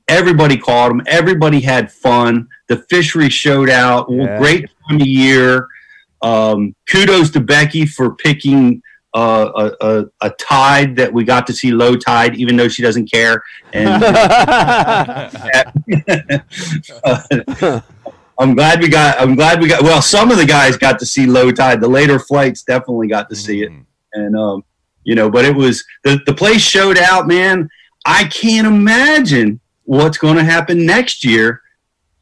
Everybody 0.08 0.56
caught 0.56 0.88
them. 0.88 1.02
Everybody 1.06 1.60
had 1.60 1.90
fun. 1.92 2.48
The 2.68 2.78
fishery 2.90 3.30
showed 3.30 3.70
out. 3.70 4.06
Yeah. 4.10 4.38
Great 4.38 4.68
time 4.88 5.00
of 5.00 5.06
year. 5.06 5.68
Um, 6.22 6.74
kudos 6.90 7.30
to 7.30 7.40
Becky 7.40 7.86
for 7.86 8.14
picking 8.16 8.82
uh, 9.14 9.70
a, 9.80 9.86
a, 9.86 10.04
a 10.22 10.30
tide 10.38 10.96
that 10.96 11.12
we 11.12 11.24
got 11.24 11.46
to 11.48 11.52
see 11.52 11.70
low 11.72 11.96
tide, 11.96 12.36
even 12.36 12.56
though 12.56 12.68
she 12.68 12.82
doesn't 12.82 13.10
care. 13.10 13.42
And 13.72 14.04
I'm 18.38 18.54
glad 18.54 18.80
we 18.80 18.88
got. 18.88 19.20
I'm 19.20 19.34
glad 19.34 19.60
we 19.60 19.68
got. 19.68 19.82
Well, 19.82 20.00
some 20.00 20.30
of 20.30 20.38
the 20.38 20.46
guys 20.46 20.76
got 20.76 20.98
to 21.00 21.06
see 21.06 21.26
low 21.26 21.50
tide. 21.50 21.80
The 21.80 21.88
later 21.88 22.18
flights 22.18 22.62
definitely 22.62 23.08
got 23.08 23.28
to 23.30 23.36
see 23.36 23.62
it, 23.62 23.70
Mhm. 23.70 23.84
and 24.14 24.36
um, 24.36 24.64
you 25.04 25.14
know. 25.14 25.30
But 25.30 25.44
it 25.44 25.54
was 25.54 25.84
the 26.04 26.20
the 26.26 26.34
place 26.34 26.62
showed 26.62 26.98
out, 26.98 27.26
man. 27.28 27.68
I 28.06 28.24
can't 28.24 28.66
imagine 28.66 29.60
what's 29.84 30.16
going 30.16 30.36
to 30.36 30.44
happen 30.44 30.86
next 30.86 31.22
year. 31.24 31.60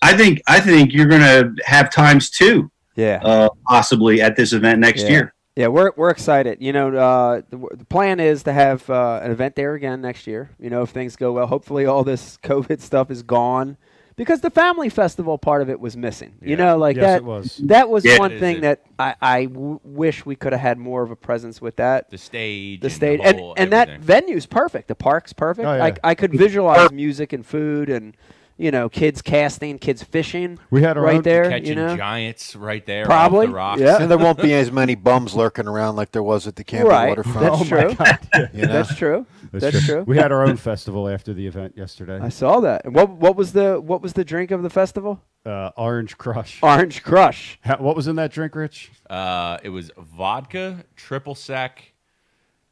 I 0.02 0.16
think 0.16 0.42
I 0.48 0.58
think 0.58 0.92
you're 0.92 1.06
going 1.06 1.20
to 1.22 1.54
have 1.66 1.92
times 1.92 2.30
two, 2.30 2.68
yeah. 2.98 3.20
uh, 3.22 3.48
possibly 3.66 4.20
at 4.20 4.36
this 4.36 4.52
event 4.52 4.80
next 4.80 5.04
Yeah. 5.04 5.08
year. 5.10 5.34
Yeah, 5.56 5.66
we're 5.68 5.90
we're 5.96 6.10
excited. 6.10 6.58
You 6.60 6.72
know, 6.72 6.94
uh, 6.96 7.40
the, 7.50 7.56
the 7.76 7.84
plan 7.84 8.20
is 8.20 8.44
to 8.44 8.52
have 8.52 8.88
uh, 8.88 9.18
an 9.24 9.32
event 9.32 9.56
there 9.56 9.74
again 9.74 10.00
next 10.00 10.26
year. 10.28 10.50
You 10.60 10.70
know, 10.70 10.82
if 10.82 10.90
things 10.90 11.16
go 11.16 11.32
well, 11.32 11.46
hopefully 11.48 11.84
all 11.86 12.04
this 12.04 12.38
COVID 12.44 12.80
stuff 12.80 13.10
is 13.10 13.24
gone, 13.24 13.76
because 14.14 14.40
the 14.40 14.50
family 14.50 14.88
festival 14.88 15.36
part 15.36 15.60
of 15.62 15.68
it 15.68 15.80
was 15.80 15.96
missing. 15.96 16.34
You 16.40 16.54
know, 16.56 16.76
like 16.78 16.94
yes, 16.94 17.04
that. 17.06 17.16
it 17.16 17.24
was. 17.24 17.56
That 17.64 17.88
was 17.88 18.04
Yeah. 18.04 18.18
one 18.20 18.38
thing 18.38 18.58
it? 18.58 18.60
that 18.60 18.82
I, 19.00 19.14
I 19.20 19.44
w- 19.46 19.80
wish 19.82 20.24
we 20.24 20.36
could 20.36 20.52
have 20.52 20.60
had 20.62 20.78
more 20.78 21.02
of 21.02 21.10
a 21.10 21.16
presence 21.16 21.60
with 21.60 21.74
that. 21.76 22.08
The 22.10 22.18
stage. 22.18 22.80
The 22.80 22.86
and 22.86 22.94
stage 22.94 23.20
the 23.20 23.26
and, 23.26 23.40
and 23.56 23.72
that 23.72 23.88
everything. 23.88 24.06
venue's 24.06 24.46
perfect. 24.46 24.86
The 24.86 24.94
park's 24.94 25.32
perfect. 25.32 25.66
Oh, 25.66 25.74
yeah. 25.74 25.86
I, 25.86 25.94
I 26.04 26.14
could 26.14 26.30
visualize 26.34 26.92
music 26.92 27.32
and 27.32 27.44
food 27.44 27.90
and 27.90 28.16
you 28.58 28.70
know 28.70 28.88
kids 28.88 29.22
casting, 29.22 29.78
kids 29.78 30.02
fishing 30.02 30.58
We 30.70 30.82
had 30.82 30.98
our 30.98 31.04
right 31.04 31.16
own 31.16 31.22
there. 31.22 31.48
Catching 31.48 31.66
You 31.66 31.74
know, 31.76 31.96
giants 31.96 32.54
right 32.56 32.84
there. 32.84 33.04
Probably, 33.06 33.46
Off 33.46 33.50
the 33.50 33.54
rocks. 33.56 33.80
yeah. 33.80 34.02
And 34.02 34.10
there 34.10 34.18
won't 34.18 34.42
be 34.42 34.52
as 34.52 34.70
many 34.70 34.94
bums 34.94 35.34
lurking 35.34 35.66
around 35.68 35.96
like 35.96 36.10
there 36.12 36.22
was 36.22 36.46
at 36.46 36.56
the 36.56 36.64
camping 36.64 36.90
right? 36.90 37.08
waterfront. 37.08 37.40
That's 37.40 37.60
Oh 37.60 37.64
true. 37.64 37.88
my 37.98 38.18
God. 38.34 38.50
You 38.54 38.66
know? 38.66 38.72
That's 38.72 38.94
true. 38.94 39.26
That's 39.52 39.84
true. 39.86 40.02
We 40.06 40.16
had 40.18 40.32
our 40.32 40.42
own 40.44 40.56
festival 40.56 41.08
after 41.08 41.32
the 41.32 41.46
event 41.46 41.74
yesterday. 41.76 42.18
I 42.20 42.28
saw 42.28 42.60
that. 42.60 42.84
And 42.84 42.94
what 42.94 43.10
what 43.10 43.36
was 43.36 43.52
the 43.52 43.80
what 43.80 44.02
was 44.02 44.12
the 44.12 44.24
drink 44.24 44.50
of 44.50 44.62
the 44.62 44.70
festival? 44.70 45.22
Uh, 45.46 45.70
Orange 45.76 46.18
Crush. 46.18 46.58
Orange 46.62 47.02
Crush. 47.02 47.58
Ha- 47.64 47.76
what 47.78 47.96
was 47.96 48.06
in 48.08 48.16
that 48.16 48.32
drink, 48.32 48.54
Rich? 48.54 48.90
Uh, 49.08 49.56
it 49.62 49.70
was 49.70 49.90
vodka, 49.96 50.84
triple 50.96 51.34
sec, 51.34 51.92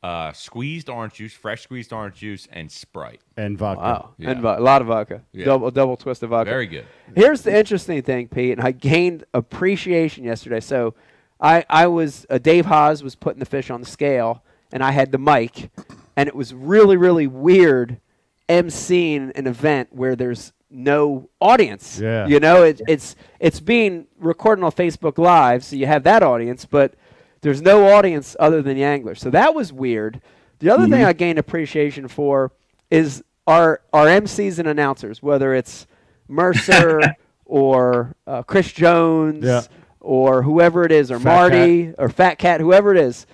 uh, 0.07 0.33
squeezed 0.33 0.89
orange 0.89 1.15
juice, 1.15 1.33
fresh 1.33 1.63
squeezed 1.63 1.93
orange 1.93 2.17
juice, 2.17 2.47
and 2.53 2.71
Sprite. 2.71 3.21
And 3.37 3.59
vodka. 3.59 3.81
Wow, 3.83 4.11
Yeah. 4.19 4.31
and 4.31 4.41
vo- 4.41 4.59
a 4.59 4.61
lot 4.61 4.81
of 4.83 4.89
vodka. 4.89 5.23
Yeah. 5.33 5.47
Double 5.47 5.71
double 5.71 5.97
twist 5.97 6.23
of 6.23 6.31
vodka. 6.31 6.51
Very 6.51 6.67
good. 6.67 6.85
Here's 7.15 7.43
the 7.43 7.57
interesting 7.57 8.01
thing, 8.03 8.29
Pete, 8.29 8.53
and 8.57 8.61
I 8.67 8.71
gained 8.73 9.25
appreciation 9.35 10.23
yesterday. 10.25 10.61
So, 10.61 10.95
I 11.41 11.65
I 11.69 11.87
was 11.89 12.25
uh, 12.31 12.39
Dave 12.39 12.67
Haas 12.67 13.03
was 13.03 13.15
putting 13.17 13.41
the 13.41 13.47
fish 13.57 13.69
on 13.71 13.81
the 13.81 13.87
scale, 13.87 14.43
and 14.73 14.83
I 14.83 14.93
had 14.93 15.11
the 15.13 15.19
mic, 15.19 15.71
and 16.17 16.29
it 16.29 16.35
was 16.37 16.55
really 16.55 16.97
really 16.97 17.27
weird, 17.27 18.01
emceeing 18.49 19.33
an 19.37 19.47
event 19.47 19.89
where 19.93 20.17
there's 20.17 20.53
no 20.71 21.29
audience. 21.41 21.99
Yeah. 22.01 22.27
You 22.27 22.41
know, 22.41 22.63
it, 22.63 22.81
it's 22.89 23.17
it's 23.41 23.61
being 23.61 24.07
recorded 24.19 24.63
on 24.65 24.73
Facebook 24.73 25.19
Live, 25.19 25.65
so 25.65 25.77
you 25.77 25.87
have 25.87 26.05
that 26.05 26.23
audience, 26.23 26.65
but 26.65 26.95
there's 27.43 27.63
no 27.63 27.89
audience 27.95 28.35
other 28.41 28.63
than 28.63 28.77
the 28.77 28.85
anglers. 28.85 29.21
So 29.21 29.31
that 29.31 29.55
was 29.55 29.73
weird. 29.73 30.21
The 30.59 30.71
other 30.71 30.89
thing 30.89 31.05
I 31.05 31.13
gained 31.13 31.39
appreciation 31.39 32.09
for 32.09 32.51
is 32.91 33.23
our 33.47 33.81
our 33.93 34.07
MCs 34.07 34.59
and 34.59 34.67
announcers, 34.69 35.23
whether 35.23 35.55
it's 35.55 35.87
Mercer 36.29 37.01
or 37.45 38.15
uh, 38.27 38.43
Chris 38.43 38.73
Jones 38.73 39.45
Yeah. 39.45 39.63
or 40.01 40.43
whoever 40.43 40.85
it 40.85 40.93
is, 40.93 41.11
or 41.11 41.19
Fat 41.21 41.25
Marty 41.25 41.93
or 41.99 42.09
Fat 42.09 42.37
Cat, 42.39 42.61
whoever 42.61 42.95
it 42.95 42.99
is, 43.01 43.27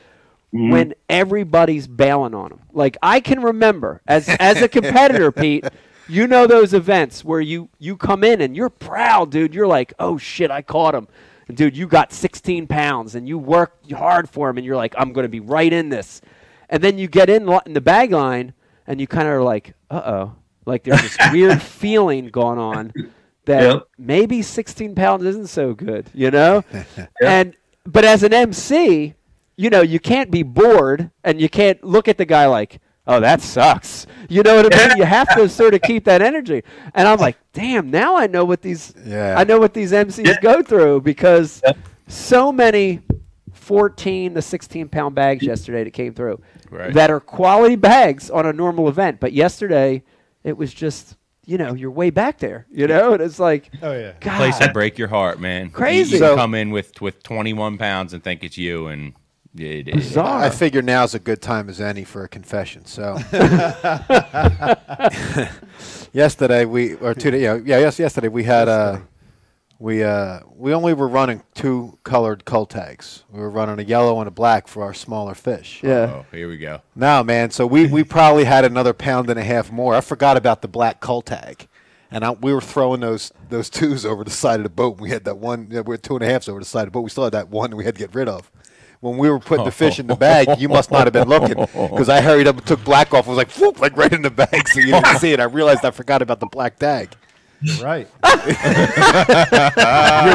when 0.51 0.93
everybody's 1.09 1.87
bailing 1.87 2.35
on 2.35 2.51
them. 2.51 2.61
Like 2.73 2.97
I 3.03 3.21
can 3.21 3.41
remember 3.41 4.03
as 4.07 4.29
as 4.29 4.61
a 4.61 4.69
competitor, 4.69 5.31
Pete. 5.43 5.65
You 6.09 6.27
know 6.27 6.47
those 6.49 6.75
events 6.75 7.25
where 7.25 7.41
you 7.41 7.69
you 7.79 7.97
come 7.97 8.25
in 8.25 8.41
and 8.41 8.57
you're 8.57 8.69
proud, 8.69 9.31
dude. 9.31 9.55
You're 9.55 9.69
like, 9.69 9.95
oh 9.99 10.19
shit, 10.19 10.51
I 10.51 10.61
caught 10.61 10.95
him. 10.95 11.07
Dude, 11.53 11.77
you 11.77 11.87
got 11.87 12.13
16 12.13 12.67
pounds 12.67 13.15
and 13.15 13.27
you 13.29 13.39
worked 13.39 13.91
hard 13.93 14.29
for 14.29 14.49
him, 14.49 14.57
and 14.59 14.65
you're 14.67 14.77
like, 14.77 14.95
I'm 14.97 15.13
going 15.13 15.25
to 15.25 15.29
be 15.29 15.41
right 15.41 15.73
in 15.73 15.89
this. 15.89 16.21
And 16.69 16.83
then 16.83 16.99
you 16.99 17.09
get 17.09 17.29
in, 17.29 17.47
lo- 17.47 17.61
in 17.67 17.75
the 17.75 17.81
bag 17.81 18.13
line, 18.13 18.55
and 18.87 19.01
you 19.01 19.07
kind 19.07 19.29
of 19.29 19.35
are 19.35 19.43
like, 19.43 19.75
uh 19.91 20.03
oh, 20.05 20.37
like 20.67 20.85
there's 20.85 21.03
this 21.03 21.17
weird 21.33 21.61
feeling 21.61 22.29
going 22.29 22.59
on 22.59 22.93
that 23.45 23.63
Yep. 23.63 23.89
maybe 23.99 24.43
16 24.43 24.95
pounds 24.95 25.25
isn't 25.25 25.49
so 25.49 25.75
good, 25.75 26.09
you 26.15 26.31
know? 26.31 26.65
And 27.23 27.57
but 27.85 28.05
as 28.05 28.23
an 28.23 28.33
MC, 28.33 29.15
you 29.57 29.69
know, 29.71 29.83
you 29.83 29.99
can't 30.01 30.31
be 30.31 30.43
bored 30.45 31.11
and 31.25 31.41
you 31.41 31.49
can't 31.49 31.83
look 31.85 32.07
at 32.09 32.17
the 32.19 32.25
guy 32.25 32.47
like, 32.47 32.81
oh, 33.07 33.21
that 33.21 33.41
sucks. 33.41 34.07
You 34.29 34.43
know 34.43 34.57
what 34.63 34.75
I 34.75 34.89
mean? 34.89 34.97
You 34.99 35.05
have 35.05 35.29
to 35.37 35.49
sort 35.61 35.75
of 35.75 35.83
keep 35.83 36.05
that 36.05 36.23
energy. 36.23 36.63
And 36.95 37.07
I'm 37.09 37.19
like, 37.19 37.37
damn, 37.53 37.91
now 37.91 38.17
I 38.17 38.27
know 38.27 38.45
what 38.45 38.63
these 38.63 38.95
Yeah. 39.05 39.35
I 39.39 39.45
know 39.45 39.59
what 39.59 39.75
these 39.75 39.93
MCs 39.93 40.27
Yeah. 40.27 40.41
go 40.41 40.63
through 40.63 41.01
because 41.03 41.61
Yep. 41.65 41.77
so 42.09 42.53
many 42.53 43.01
14 43.53 44.35
to 44.35 44.43
16 44.43 44.89
pound 44.89 45.15
bags 45.15 45.43
yesterday 45.45 45.85
that 45.85 45.93
came 45.93 46.15
through 46.15 46.41
Right. 46.71 46.93
that 46.95 47.11
are 47.11 47.21
quality 47.21 47.77
bags 47.77 48.31
on 48.31 48.47
a 48.47 48.53
normal 48.53 48.89
event. 48.89 49.21
But 49.21 49.33
yesterday, 49.33 50.03
it 50.43 50.57
was 50.57 50.73
just, 50.73 51.17
you 51.45 51.59
know, 51.59 51.75
you're 51.75 51.91
way 51.91 52.11
back 52.11 52.39
there, 52.39 52.67
you 52.73 52.87
know? 52.87 53.13
And 53.13 53.23
it's 53.23 53.39
like, 53.39 53.71
Oh 53.83 53.93
yeah. 53.93 54.13
God. 54.21 54.37
Place 54.39 54.59
that 54.59 54.73
break 54.73 54.97
your 54.99 55.09
heart, 55.09 55.39
man. 55.39 55.71
Crazy. 55.71 56.13
You, 56.13 56.19
So- 56.19 56.37
come 56.37 56.55
in 56.55 56.71
with 56.71 57.01
with 57.01 57.23
21 57.23 57.77
pounds 57.79 58.15
and 58.15 58.23
think 58.25 58.43
it's 58.43 58.57
you, 58.59 58.87
and 58.87 59.13
it 59.57 59.89
is. 59.89 59.95
Bizarre. 59.95 60.43
I 60.43 60.51
figure 60.51 60.83
now's 60.83 61.15
a 61.15 61.19
good 61.19 61.43
time 61.43 61.69
as 61.69 61.81
any 61.81 62.05
for 62.05 62.25
a 62.25 62.29
confession. 62.29 62.87
So, 62.87 63.19
yesterday 66.13 66.65
we 66.65 66.95
or 66.95 67.15
two, 67.15 67.37
yeah, 67.37 67.57
yeah, 67.57 67.79
yes, 67.79 67.99
yesterday 67.99 68.29
we 68.29 68.45
had 68.45 68.69
uh, 68.69 69.01
we 69.83 70.05
uh, 70.05 70.41
we 70.55 70.73
only 70.73 70.95
were 70.95 71.09
running 71.09 71.43
two 71.55 71.99
colored 72.05 72.45
cull 72.45 72.67
tags. 72.67 73.25
We 73.31 73.41
were 73.41 73.51
running 73.51 73.81
a 73.81 73.83
yellow 73.83 74.21
and 74.21 74.29
a 74.29 74.31
black 74.31 74.69
for 74.69 74.85
our 74.85 74.95
smaller 74.95 75.35
fish. 75.35 75.81
Yeah. 75.83 76.23
Oh, 76.23 76.27
here 76.31 76.49
we 76.49 76.57
go. 76.57 76.83
Now, 76.95 77.25
man. 77.25 77.51
So 77.51 77.67
we, 77.67 77.87
we 77.87 78.05
probably 78.05 78.45
had 78.45 78.65
another 78.65 78.93
pound 78.93 79.29
and 79.29 79.41
a 79.41 79.43
half 79.43 79.73
more. 79.73 79.97
I 79.97 80.01
forgot 80.01 80.37
about 80.37 80.63
the 80.63 80.69
black 80.69 81.01
cull 81.01 81.21
tag, 81.21 81.67
and 82.13 82.25
I, 82.25 82.31
we 82.31 82.55
were 82.55 82.61
throwing 82.61 83.01
those 83.01 83.33
those 83.49 83.69
twos 83.69 84.07
over 84.07 84.23
the 84.23 84.31
side 84.31 84.61
of 84.61 84.65
the 84.65 84.71
boat. 84.71 85.01
We 85.01 85.11
had 85.11 85.25
that 85.25 85.39
one. 85.39 85.67
Yeah, 85.69 85.81
we 85.81 85.95
had 85.95 86.05
two 86.05 86.15
and 86.15 86.23
a 86.23 86.27
halves 86.27 86.49
over 86.49 86.61
the 86.61 86.65
side 86.65 86.83
of 86.83 86.87
the 86.87 86.93
boat. 86.93 87.03
We 87.03 87.11
still 87.11 87.25
had 87.25 87.33
that 87.33 87.49
one 87.49 87.71
that 87.71 87.77
we 87.77 87.85
had 87.85 87.97
to 87.97 87.99
get 87.99 88.15
rid 88.15 88.29
of. 88.29 88.53
When 89.03 89.19
we 89.19 89.29
were 89.29 89.41
putting 89.41 89.65
the 89.65 89.73
fish 89.73 89.99
in 89.99 90.07
the 90.07 90.15
bag, 90.15 90.61
you 90.61 90.69
must 90.69 90.93
not 90.93 91.05
have 91.09 91.13
been 91.13 91.27
looking 91.29 91.57
because 91.91 92.09
I 92.09 92.21
hurried 92.21 92.47
up 92.47 92.57
and 92.59 92.65
took 92.65 92.85
black 92.85 93.13
off. 93.13 93.27
I 93.27 93.31
was 93.31 93.37
like 93.37 93.51
whoop, 93.57 93.81
like 93.81 93.97
right 93.97 94.13
in 94.13 94.23
the 94.23 94.31
bag, 94.31 94.69
so 94.69 94.79
you 94.79 94.93
didn't 94.93 95.19
see 95.19 95.33
it. 95.33 95.41
I 95.41 95.45
realized 95.45 95.85
I 95.85 95.91
forgot 95.91 96.23
about 96.23 96.39
the 96.39 96.47
black 96.47 96.79
tag. 96.79 97.09
You're 97.65 97.85
right. 97.85 98.09
You're 98.25 98.35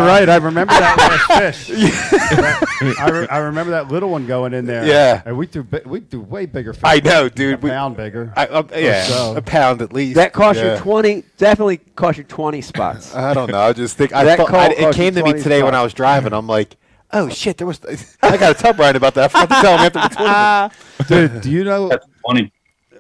right. 0.02 0.28
I 0.30 0.38
remember 0.42 0.74
that 0.74 1.28
last 1.30 1.66
fish. 1.68 3.00
I, 3.00 3.10
re- 3.10 3.28
I 3.30 3.38
remember 3.40 3.72
that 3.72 3.88
little 3.90 4.10
one 4.10 4.28
going 4.28 4.54
in 4.54 4.66
there. 4.66 4.86
Yeah. 4.86 5.22
And 5.26 5.38
we 5.38 5.46
threw 5.46 5.64
bi- 5.64 5.82
we 5.86 6.00
threw 6.02 6.22
way 6.22 6.46
bigger 6.46 6.74
fish. 6.74 6.84
I 6.86 7.00
know, 7.00 7.26
A 7.26 7.30
dude. 7.30 7.62
We- 7.64 7.70
pound 7.70 7.96
bigger. 7.98 8.32
I, 8.36 8.48
uh, 8.48 8.64
yeah, 8.76 9.04
so. 9.04 9.36
a 9.36 9.42
pound 9.42 9.82
at 9.82 9.92
least. 9.94 10.16
That 10.16 10.34
cost 10.34 10.60
Yeah. 10.60 10.76
you 10.76 10.80
twenty. 10.82 11.24
Definitely 11.38 11.78
cost 11.96 12.18
you 12.18 12.24
twenty 12.26 12.62
spots. 12.62 13.14
I 13.16 13.34
don't 13.34 13.50
know. 13.52 13.60
I 13.62 13.74
just 13.74 13.98
think 13.98 14.14
I 14.14 14.24
That 14.26 14.38
thought, 14.38 14.48
call 14.50 14.60
I, 14.60 14.68
it 14.68 14.78
cost 14.80 14.98
you 14.98 15.04
came 15.04 15.14
to 15.16 15.24
me 15.24 15.32
20 15.32 15.44
today 15.44 15.64
when 15.64 15.76
I 15.76 15.84
was 15.84 15.94
driving. 15.94 16.32
I'm 16.34 16.48
like, 16.48 16.78
oh 17.12 17.30
shit, 17.30 17.58
there 17.58 17.68
was. 17.68 17.80
I 18.22 18.38
got 18.38 18.56
to 18.56 18.62
tell 18.62 18.74
Brian 18.74 18.96
about 18.96 19.14
that. 19.16 19.34
I 19.36 19.46
forgot 19.46 19.56
to 19.56 19.62
tell 19.62 19.78
him 19.78 19.92
after 19.98 20.00
the 20.00 21.08
tournament. 21.08 21.34
Dude, 21.34 21.42
do 21.42 21.52
you 21.52 21.64
know 21.64 21.90
That's 21.90 22.06
funny. 22.26 22.52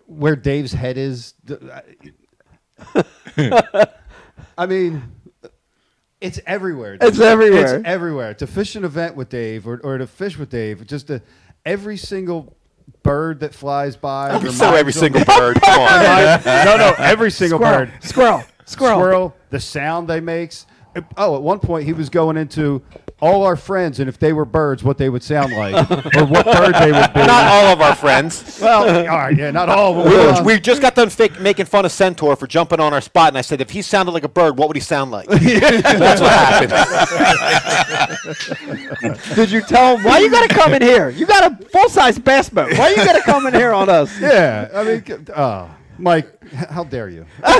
where 0.05 0.35
Dave's 0.35 0.71
head 0.73 0.97
is? 0.97 1.33
I 4.57 4.65
mean, 4.65 5.03
it's 6.21 6.39
everywhere. 6.45 6.97
It's 6.99 7.19
everywhere. 7.19 7.75
It's 7.77 7.87
everywhere. 7.87 8.33
To 8.35 8.47
fish 8.47 8.75
an 8.75 8.83
event 8.85 9.15
with 9.15 9.29
Dave 9.29 9.67
or, 9.67 9.79
or 9.83 9.97
to 9.97 10.07
fish 10.07 10.37
with 10.37 10.49
Dave, 10.49 10.85
just 10.87 11.07
to, 11.07 11.21
every 11.65 11.97
single 11.97 12.55
bird 13.03 13.41
that 13.41 13.53
flies 13.53 13.95
by. 13.95 14.29
So 14.31 14.37
reminds 14.39 14.61
every 14.61 14.91
him- 14.93 14.99
single 14.99 15.25
bird. 15.25 15.61
Come 15.61 15.79
on. 15.81 16.43
no, 16.65 16.77
no, 16.77 16.95
every 16.97 17.31
single 17.31 17.59
Squirrel, 17.59 17.85
bird. 17.85 18.03
squirrel, 18.03 18.43
squirrel. 18.65 18.99
Squirrel, 18.99 19.35
the 19.49 19.59
sound 19.59 20.07
they 20.07 20.19
makes. 20.21 20.65
Oh, 21.17 21.35
at 21.35 21.41
one 21.41 21.59
point 21.59 21.85
he 21.85 21.93
was 21.93 22.09
going 22.09 22.37
into 22.37 22.81
all 23.19 23.43
our 23.43 23.55
friends 23.55 23.99
and 23.99 24.07
if 24.07 24.19
they 24.19 24.31
were 24.31 24.45
birds, 24.45 24.83
what 24.83 24.97
they 24.97 25.09
would 25.09 25.23
sound 25.23 25.53
like, 25.53 25.73
or 26.15 26.25
what 26.25 26.45
bird 26.45 26.75
they 26.75 26.91
would 26.91 27.13
be. 27.13 27.19
Not 27.19 27.47
all 27.47 27.73
of 27.73 27.81
our 27.81 27.95
friends. 27.95 28.59
Well, 28.61 29.09
all 29.09 29.17
right, 29.17 29.35
yeah, 29.35 29.51
not 29.51 29.69
all. 29.69 29.99
Of 29.99 30.03
them. 30.05 30.13
We, 30.13 30.17
were, 30.17 30.43
we 30.43 30.59
just 30.59 30.81
got 30.81 30.95
done 30.95 31.09
fake, 31.09 31.39
making 31.39 31.65
fun 31.65 31.85
of 31.85 31.91
Centaur 31.91 32.35
for 32.35 32.47
jumping 32.47 32.79
on 32.79 32.93
our 32.93 33.01
spot, 33.01 33.29
and 33.29 33.37
I 33.37 33.41
said, 33.41 33.61
if 33.61 33.71
he 33.71 33.81
sounded 33.81 34.11
like 34.11 34.23
a 34.23 34.29
bird, 34.29 34.57
what 34.57 34.67
would 34.67 34.77
he 34.77 34.81
sound 34.81 35.11
like? 35.11 35.27
That's 35.29 36.21
what 36.21 36.31
happened. 36.31 36.71
Did 39.35 39.51
you 39.51 39.61
tell 39.61 39.97
him 39.97 40.03
why 40.03 40.19
you 40.19 40.29
got 40.29 40.47
to 40.47 40.53
come 40.53 40.73
in 40.73 40.81
here? 40.81 41.09
You 41.09 41.25
got 41.25 41.51
a 41.51 41.65
full 41.65 41.89
size 41.89 42.19
bass 42.19 42.49
boat. 42.49 42.77
Why 42.77 42.89
you 42.89 42.97
got 42.97 43.13
to 43.13 43.21
come 43.21 43.47
in 43.47 43.53
here 43.53 43.71
on 43.71 43.89
us? 43.89 44.19
yeah, 44.19 44.69
I 44.73 44.83
mean, 44.83 45.03
uh, 45.33 45.69
Mike, 45.97 46.53
how 46.53 46.83
dare 46.83 47.09
you? 47.09 47.25
How 47.43 47.59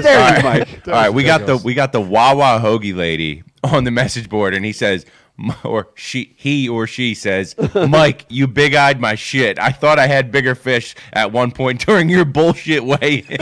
dare 0.00 0.36
you, 0.36 0.42
Mike? 0.42 0.86
All 0.88 0.92
right, 0.94 1.10
we 1.10 1.24
got 1.24 1.46
the 1.46 1.56
we 1.56 1.74
got 1.74 1.92
the 1.92 2.00
Wawa 2.00 2.60
hoagie 2.62 2.94
lady 2.94 3.42
on 3.64 3.84
the 3.84 3.90
message 3.90 4.28
board, 4.28 4.54
and 4.54 4.64
he 4.64 4.72
says, 4.72 5.06
or 5.64 5.88
she, 5.94 6.34
he 6.36 6.68
or 6.68 6.86
she 6.86 7.14
says, 7.14 7.54
Mike, 7.74 8.26
you 8.28 8.46
big 8.46 8.74
eyed 8.74 9.00
my 9.00 9.14
shit. 9.14 9.58
I 9.58 9.72
thought 9.72 9.98
I 9.98 10.06
had 10.06 10.32
bigger 10.32 10.54
fish 10.54 10.94
at 11.12 11.32
one 11.32 11.52
point 11.52 11.84
during 11.86 12.08
your 12.08 12.24
bullshit 12.24 12.84
way." 12.84 13.22
he's 13.28 13.38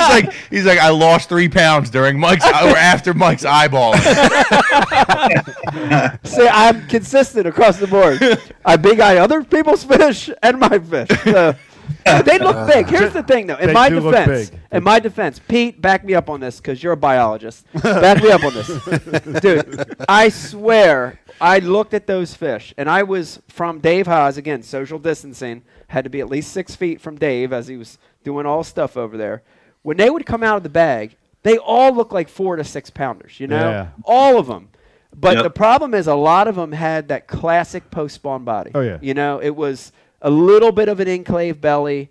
like, 0.00 0.32
he's 0.50 0.66
like, 0.66 0.78
I 0.78 0.90
lost 0.90 1.28
three 1.28 1.48
pounds 1.48 1.90
during 1.90 2.18
Mike's 2.18 2.44
uh, 2.44 2.70
or 2.70 2.76
after 2.76 3.14
Mike's 3.14 3.44
eyeball. 3.44 3.94
See, 6.24 6.48
I'm 6.48 6.86
consistent 6.88 7.46
across 7.46 7.78
the 7.78 7.86
board. 7.86 8.20
I 8.64 8.76
big 8.76 9.00
eye 9.00 9.18
other 9.18 9.44
people's 9.44 9.84
fish 9.84 10.30
and 10.42 10.58
my 10.58 10.78
fish. 10.78 11.08
So, 11.24 11.54
they 12.04 12.38
look 12.38 12.66
big. 12.66 12.86
Uh, 12.86 12.88
Here's 12.88 13.12
the 13.12 13.22
thing, 13.22 13.46
though. 13.46 13.56
In 13.56 13.68
They 13.68 13.72
my 13.72 13.88
do 13.88 14.00
look 14.00 14.14
defense, 14.14 14.50
big. 14.50 14.60
in 14.72 14.82
my 14.84 14.98
defense, 15.00 15.40
Pete, 15.46 15.80
back 15.80 16.04
me 16.04 16.14
up 16.14 16.28
on 16.30 16.40
this 16.40 16.58
because 16.58 16.82
you're 16.82 16.92
a 16.92 16.96
biologist. 16.96 17.66
back 17.82 18.22
me 18.22 18.30
up 18.30 18.44
on 18.44 18.52
this, 18.54 18.68
dude. 19.40 19.94
I 20.08 20.28
swear, 20.28 21.18
I 21.40 21.58
looked 21.60 21.94
at 21.94 22.06
those 22.06 22.34
fish, 22.34 22.74
and 22.76 22.88
I 22.90 23.02
was 23.02 23.40
from 23.48 23.78
Dave 23.80 24.06
Haas 24.06 24.36
again. 24.36 24.62
Social 24.62 24.98
distancing 24.98 25.62
had 25.88 26.04
to 26.04 26.10
be 26.10 26.20
at 26.20 26.28
least 26.28 26.52
six 26.52 26.74
feet 26.76 27.00
from 27.00 27.16
Dave 27.16 27.52
as 27.52 27.66
he 27.68 27.76
was 27.76 27.98
doing 28.24 28.46
all 28.46 28.64
stuff 28.64 28.96
over 28.96 29.16
there. 29.16 29.42
When 29.82 29.96
they 29.96 30.10
would 30.10 30.24
come 30.26 30.42
out 30.42 30.56
of 30.56 30.62
the 30.62 30.68
bag, 30.68 31.16
they 31.42 31.58
all 31.58 31.92
look 31.92 32.12
like 32.12 32.28
four 32.28 32.56
to 32.56 32.64
six 32.64 32.88
pounders. 32.90 33.40
You 33.40 33.48
know, 33.48 33.56
Yeah. 33.70 33.86
all 34.04 34.38
of 34.38 34.46
them. 34.46 34.68
But 35.14 35.34
Yep. 35.34 35.42
the 35.44 35.50
problem 35.50 35.92
is 35.92 36.06
a 36.06 36.14
lot 36.14 36.48
of 36.48 36.54
them 36.54 36.72
had 36.72 37.08
that 37.08 37.26
classic 37.26 37.90
post 37.90 38.14
spawn 38.14 38.44
body. 38.44 38.70
Oh, 38.74 38.80
yeah. 38.80 38.96
You 39.02 39.12
know, 39.12 39.40
it 39.42 39.54
was 39.54 39.92
a 40.22 40.30
little 40.30 40.72
bit 40.72 40.88
of 40.88 41.00
an 41.00 41.08
enclave 41.08 41.60
belly, 41.60 42.10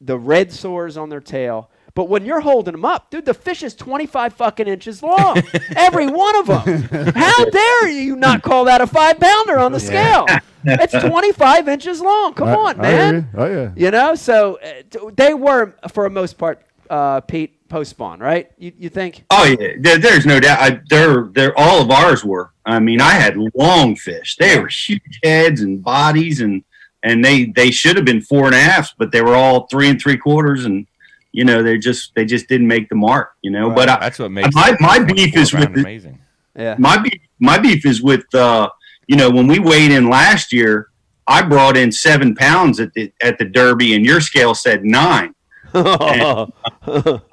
the 0.00 0.18
red 0.18 0.50
sores 0.52 0.96
on 0.96 1.10
their 1.10 1.20
tail. 1.20 1.70
But 1.94 2.04
when 2.04 2.24
you're 2.24 2.40
holding 2.40 2.72
them 2.72 2.84
up, 2.84 3.10
dude, 3.10 3.24
the 3.24 3.34
fish 3.34 3.62
is 3.64 3.74
25 3.74 4.32
fucking 4.34 4.68
inches 4.68 5.02
long. 5.02 5.42
Every 5.76 6.06
one 6.06 6.36
of 6.36 6.46
them. 6.46 7.12
How 7.14 7.44
dare 7.44 7.88
you 7.88 8.14
not 8.16 8.42
call 8.42 8.64
that 8.66 8.80
a 8.80 8.86
five 8.86 9.18
pounder 9.18 9.58
on 9.58 9.72
the 9.72 9.80
scale? 9.80 10.24
It's 10.64 10.92
25 10.92 11.68
inches 11.68 12.00
long. 12.00 12.32
Come 12.34 12.48
I- 12.48 12.54
on, 12.54 12.80
I 12.80 12.88
hear 12.90 12.96
man. 12.98 13.14
you. 13.34 13.40
Oh 13.40 13.46
yeah. 13.46 13.70
You 13.74 13.90
know, 13.90 14.14
so 14.14 14.60
uh, 14.62 15.10
they 15.14 15.34
were, 15.34 15.74
for 15.92 16.04
the 16.04 16.10
most 16.10 16.38
part, 16.38 16.62
uh, 16.88 17.20
Pete, 17.22 17.68
post 17.68 17.90
spawn, 17.90 18.20
right? 18.20 18.50
You, 18.58 18.72
you 18.78 18.88
think? 18.88 19.24
Oh 19.30 19.44
yeah, 19.44 19.74
there, 19.80 19.98
there's 19.98 20.26
no 20.26 20.38
doubt. 20.40 20.58
I, 20.60 20.80
they're 20.88 21.24
they're 21.32 21.58
all 21.58 21.82
of 21.82 21.90
ours 21.90 22.24
were. 22.24 22.52
I 22.66 22.78
mean, 22.78 23.00
I 23.00 23.10
had 23.12 23.36
long 23.54 23.96
fish. 23.96 24.36
They 24.36 24.58
were 24.60 24.68
huge 24.68 25.20
heads 25.24 25.60
and 25.60 25.82
bodies, 25.82 26.40
and 26.40 26.62
and 27.02 27.24
they 27.24 27.46
they 27.46 27.70
should 27.70 27.96
have 27.96 28.04
been 28.04 28.20
four 28.20 28.46
and 28.46 28.54
a 28.54 28.60
halfs, 28.60 28.94
but 28.96 29.12
they 29.12 29.22
were 29.22 29.34
all 29.34 29.66
three 29.66 29.88
and 29.88 30.00
three 30.00 30.16
quarters, 30.16 30.64
and 30.64 30.86
you 31.32 31.44
know 31.44 31.62
they 31.62 31.78
just 31.78 32.14
they 32.14 32.24
just 32.24 32.48
didn't 32.48 32.68
make 32.68 32.88
the 32.88 32.94
mark. 32.94 33.32
You 33.42 33.50
know, 33.50 33.70
but 33.70 33.88
I, 33.88 33.98
That's 33.98 34.18
what 34.18 34.30
makes 34.30 34.54
my 34.54 34.76
my 34.80 34.98
beef 34.98 35.36
is 35.36 35.52
with 35.52 35.72
the, 35.74 35.80
amazing. 35.80 36.18
Yeah. 36.56 36.76
my 36.78 36.98
beef 36.98 37.20
my 37.38 37.58
beef 37.58 37.86
is 37.86 38.02
with 38.02 38.32
uh 38.34 38.68
you 39.06 39.16
know 39.16 39.30
when 39.30 39.46
we 39.46 39.58
weighed 39.58 39.92
in 39.92 40.08
last 40.08 40.52
year. 40.52 40.88
I 41.26 41.42
brought 41.42 41.76
in 41.76 41.92
seven 41.92 42.34
pounds 42.34 42.80
at 42.80 42.92
the 42.94 43.12
at 43.22 43.38
the 43.38 43.44
Derby, 43.44 43.94
and 43.94 44.04
your 44.04 44.20
scale 44.20 44.52
said 44.52 44.84
nine. 44.84 45.32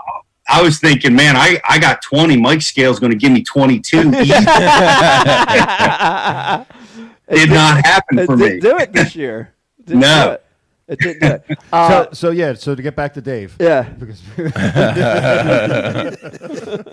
I 0.50 0.62
was 0.62 0.80
thinking, 0.80 1.16
man, 1.16 1.36
I, 1.36 1.60
I 1.68 1.78
got 1.78 2.02
20. 2.02 2.38
Mike's 2.38 2.68
scale 2.68 2.92
is 2.92 3.00
going 3.00 3.12
to 3.12 3.18
give 3.18 3.32
me 3.32 3.44
22. 3.44 3.98
Did 4.02 4.14
not 7.50 7.86
happen 7.86 8.26
for 8.26 8.38
didn't 8.38 8.40
me. 8.40 8.60
do 8.62 8.78
it 8.78 8.94
this 8.94 9.16
year. 9.16 9.54
Didn't 9.88 10.02
No. 10.02 10.26
do 10.28 10.32
it. 10.34 10.44
It 10.90 11.00
didn't 11.00 11.20
do 11.22 11.28
it. 11.54 11.60
Uh, 11.74 12.04
so, 12.06 12.10
so 12.14 12.30
yeah. 12.32 12.54
So 12.54 12.74
to 12.76 12.82
get 12.82 12.96
back 12.96 13.14
to 13.16 13.22
Dave. 13.22 13.56
yeah. 13.60 13.90
Because 13.90 14.22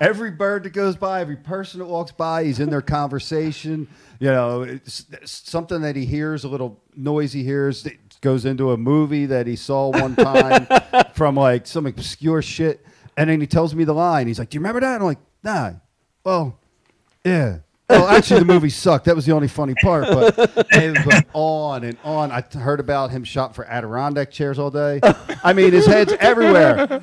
every 0.00 0.30
bird 0.32 0.64
that 0.64 0.72
goes 0.72 0.96
by, 0.96 1.20
every 1.20 1.36
person 1.36 1.78
that 1.80 1.86
walks 1.86 2.12
by, 2.12 2.44
he's 2.44 2.60
in 2.60 2.70
their 2.70 2.82
conversation. 2.82 3.88
You 4.18 4.30
know, 4.30 4.62
it's, 4.62 5.06
it's 5.12 5.48
something 5.50 5.80
that 5.82 5.96
he 5.96 6.04
hears, 6.04 6.44
a 6.44 6.48
little 6.48 6.80
noise 6.96 7.32
he 7.32 7.42
hears, 7.44 7.82
that 7.84 7.94
goes 8.20 8.44
into 8.44 8.72
a 8.72 8.76
movie 8.76 9.26
that 9.26 9.46
he 9.46 9.56
saw 9.56 9.90
one 9.90 10.16
time 10.16 10.66
from 11.14 11.36
like 11.36 11.66
some 11.66 11.86
obscure 11.86 12.42
shit, 12.42 12.84
and 13.16 13.30
then 13.30 13.40
he 13.40 13.46
tells 13.46 13.74
me 13.74 13.84
the 13.84 13.94
line. 13.94 14.26
He's 14.26 14.38
like, 14.38 14.50
"Do 14.50 14.56
you 14.56 14.60
remember 14.60 14.80
that?" 14.80 14.94
And 14.94 15.02
I'm 15.02 15.06
like, 15.06 15.18
"Nah." 15.42 15.72
Well, 16.24 16.58
yeah. 17.24 17.58
Well, 17.90 18.06
actually, 18.08 18.40
the 18.40 18.46
movie 18.46 18.70
sucked. 18.70 19.04
That 19.04 19.14
was 19.16 19.26
the 19.26 19.32
only 19.32 19.48
funny 19.48 19.74
part. 19.82 20.04
But 20.04 20.34
it 20.70 21.04
went 21.04 21.26
on 21.34 21.84
and 21.84 21.98
on. 22.04 22.30
I 22.30 22.40
t- 22.40 22.58
heard 22.58 22.80
about 22.80 23.10
him 23.10 23.22
shop 23.22 23.54
for 23.54 23.66
Adirondack 23.66 24.30
chairs 24.30 24.58
all 24.58 24.70
day. 24.70 24.98
I 25.44 25.52
mean, 25.52 25.72
his 25.72 25.84
head's 25.84 26.12
everywhere. 26.14 27.02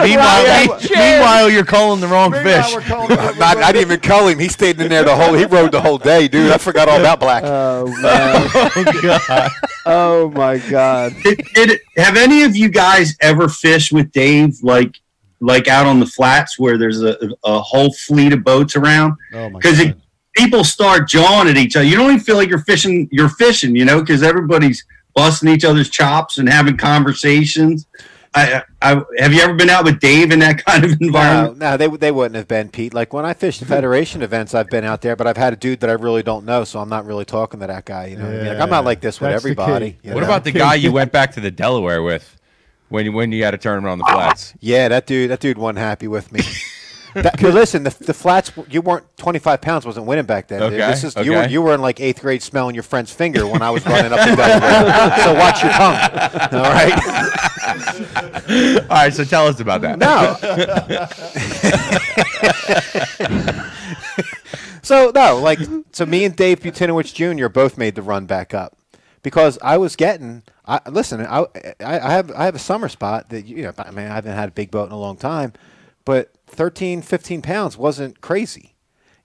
Meanwhile, 0.00 0.78
meanwhile, 0.90 1.50
you're 1.50 1.64
calling 1.64 2.00
the 2.00 2.06
wrong 2.06 2.30
Meanwhile, 2.30 2.62
fish. 2.62 2.74
we're 2.74 2.80
calling- 2.82 3.08
Not, 3.38 3.56
I 3.56 3.72
didn't 3.72 3.90
even 3.90 4.00
call 4.00 4.28
him. 4.28 4.38
He 4.38 4.48
stayed 4.48 4.80
in 4.80 4.88
there 4.90 5.02
the 5.02 5.16
whole. 5.16 5.32
He 5.34 5.44
rode 5.44 5.72
the 5.72 5.80
whole 5.80 5.98
day, 5.98 6.28
dude. 6.28 6.52
I 6.52 6.58
forgot 6.58 6.88
all 6.88 7.00
about 7.00 7.18
Black. 7.18 7.42
Oh 7.44 7.86
man. 8.00 9.50
Oh, 9.88 10.24
oh 10.24 10.30
my 10.30 10.58
god. 10.70 11.14
Did, 11.22 11.40
did, 11.54 11.80
have 11.96 12.16
any 12.16 12.42
of 12.42 12.54
you 12.56 12.68
guys 12.68 13.16
ever 13.20 13.48
fished 13.48 13.92
with 13.92 14.12
Dave, 14.12 14.56
like 14.62 15.00
like 15.46 15.68
out 15.68 15.86
on 15.86 16.00
the 16.00 16.06
flats 16.06 16.58
where 16.58 16.76
there's 16.76 17.02
a, 17.02 17.16
a 17.44 17.60
whole 17.60 17.92
fleet 17.92 18.32
of 18.32 18.44
boats 18.44 18.76
around? 18.76 19.14
Oh 19.32 19.50
Because 19.50 19.78
god! 19.78 20.00
people 20.34 20.64
start 20.64 21.08
jawing 21.08 21.48
at 21.48 21.56
each 21.56 21.76
other. 21.76 21.86
You 21.86 21.96
don't 21.96 22.10
even 22.10 22.20
feel 22.20 22.36
like 22.36 22.48
you're 22.48 22.58
fishing. 22.64 23.08
You're 23.10 23.28
fishing, 23.30 23.74
you 23.76 23.84
know, 23.84 24.00
because 24.00 24.22
everybody's 24.22 24.84
busting 25.14 25.48
each 25.48 25.64
other's 25.64 25.88
chops 25.88 26.38
and 26.38 26.48
having 26.48 26.76
conversations. 26.76 27.86
I, 28.34 28.62
I, 28.82 29.02
have 29.16 29.32
you 29.32 29.40
ever 29.40 29.54
been 29.54 29.70
out 29.70 29.84
with 29.84 29.98
Dave 29.98 30.30
in 30.30 30.40
that 30.40 30.62
kind 30.66 30.84
of 30.84 31.00
environment? 31.00 31.56
no, 31.56 31.78
they 31.78 31.88
they 31.88 32.10
wouldn't 32.10 32.34
have 32.34 32.46
been 32.46 32.68
Pete. 32.68 32.92
Like 32.92 33.14
when 33.14 33.24
I 33.24 33.32
fished 33.32 33.64
Federation 33.64 34.20
events, 34.20 34.54
I've 34.54 34.68
been 34.68 34.84
out 34.84 35.00
there, 35.00 35.16
but 35.16 35.26
I've 35.26 35.38
had 35.38 35.54
a 35.54 35.56
dude 35.56 35.80
that 35.80 35.88
I 35.88 35.94
really 35.94 36.22
don't 36.22 36.44
know, 36.44 36.64
so 36.64 36.78
I'm 36.80 36.90
not 36.90 37.06
really 37.06 37.24
talking 37.24 37.60
to 37.60 37.66
that 37.66 37.86
guy. 37.86 38.08
You 38.08 38.16
know, 38.16 38.24
what 38.24 38.34
I 38.34 38.36
mean? 38.36 38.46
like, 38.48 38.58
I'm 38.58 38.68
not 38.68 38.84
like 38.84 39.00
this 39.00 39.20
with 39.20 39.30
That's 39.30 39.42
everybody. 39.42 39.96
What 40.02 40.16
know? 40.16 40.24
about 40.24 40.44
the 40.44 40.52
guy 40.52 40.74
you 40.74 40.92
went 41.00 41.12
back 41.12 41.32
to 41.32 41.40
the 41.40 41.50
Delaware 41.50 42.02
with? 42.02 42.35
When 42.88 43.04
you 43.04 43.12
when 43.12 43.32
you 43.32 43.40
got 43.40 43.52
to 43.52 43.58
turn 43.58 43.84
on 43.84 43.98
the 43.98 44.04
flats. 44.04 44.54
Yeah, 44.60 44.88
that 44.88 45.06
dude. 45.06 45.30
That 45.30 45.40
dude 45.40 45.58
wasn't 45.58 45.78
happy 45.78 46.08
with 46.08 46.32
me. 46.32 46.40
That, 47.14 47.40
listen, 47.40 47.82
the, 47.82 47.96
the 48.00 48.12
flats. 48.12 48.52
You 48.68 48.82
weren't 48.82 49.04
25 49.16 49.62
pounds. 49.62 49.86
Wasn't 49.86 50.04
winning 50.06 50.26
back 50.26 50.48
then. 50.48 50.62
Okay, 50.62 50.76
This 50.76 51.02
is 51.02 51.16
you 51.16 51.32
were 51.32 51.46
you 51.48 51.62
were 51.62 51.72
in 51.72 51.80
like 51.80 51.98
eighth 51.98 52.20
grade, 52.20 52.42
smelling 52.42 52.74
your 52.74 52.82
friend's 52.82 53.10
finger 53.10 53.46
when 53.46 53.62
I 53.62 53.70
was 53.70 53.86
running 53.86 54.12
up 54.12 54.18
and 54.18 54.36
down. 54.36 54.60
So 55.24 55.34
watch 55.34 55.62
your 55.62 55.72
tongue. 55.72 55.96
All 56.52 56.72
right. 56.72 56.92
All 58.82 58.96
right, 58.96 59.14
so 59.14 59.24
tell 59.24 59.46
us 59.46 59.60
about 59.60 59.80
that. 59.80 59.98
No. 59.98 60.36
so 64.82 65.10
no, 65.14 65.38
like 65.38 65.58
so 65.92 66.04
me 66.06 66.24
and 66.24 66.36
Dave 66.36 66.60
Butinowicz 66.60 67.14
Jr. 67.14 67.48
both 67.48 67.78
made 67.78 67.94
the 67.94 68.02
run 68.02 68.26
back 68.26 68.52
up 68.52 68.76
because 69.26 69.58
I 69.60 69.76
was 69.76 69.96
getting. 69.96 70.44
I, 70.68 70.78
listen, 70.88 71.20
I, 71.20 71.40
I 71.80 71.98
I 71.98 72.12
have 72.12 72.30
I 72.30 72.44
have 72.44 72.54
a 72.54 72.60
summer 72.60 72.88
spot 72.88 73.30
that 73.30 73.44
you 73.44 73.64
know. 73.64 73.72
I 73.76 73.90
mean, 73.90 74.06
I 74.06 74.14
haven't 74.14 74.36
had 74.36 74.50
a 74.50 74.52
big 74.52 74.70
boat 74.70 74.86
in 74.86 74.92
a 74.92 74.98
long 74.98 75.16
time, 75.16 75.52
but 76.04 76.32
13, 76.46 77.02
15 77.02 77.42
pounds 77.42 77.76
wasn't 77.76 78.20
crazy. 78.20 78.76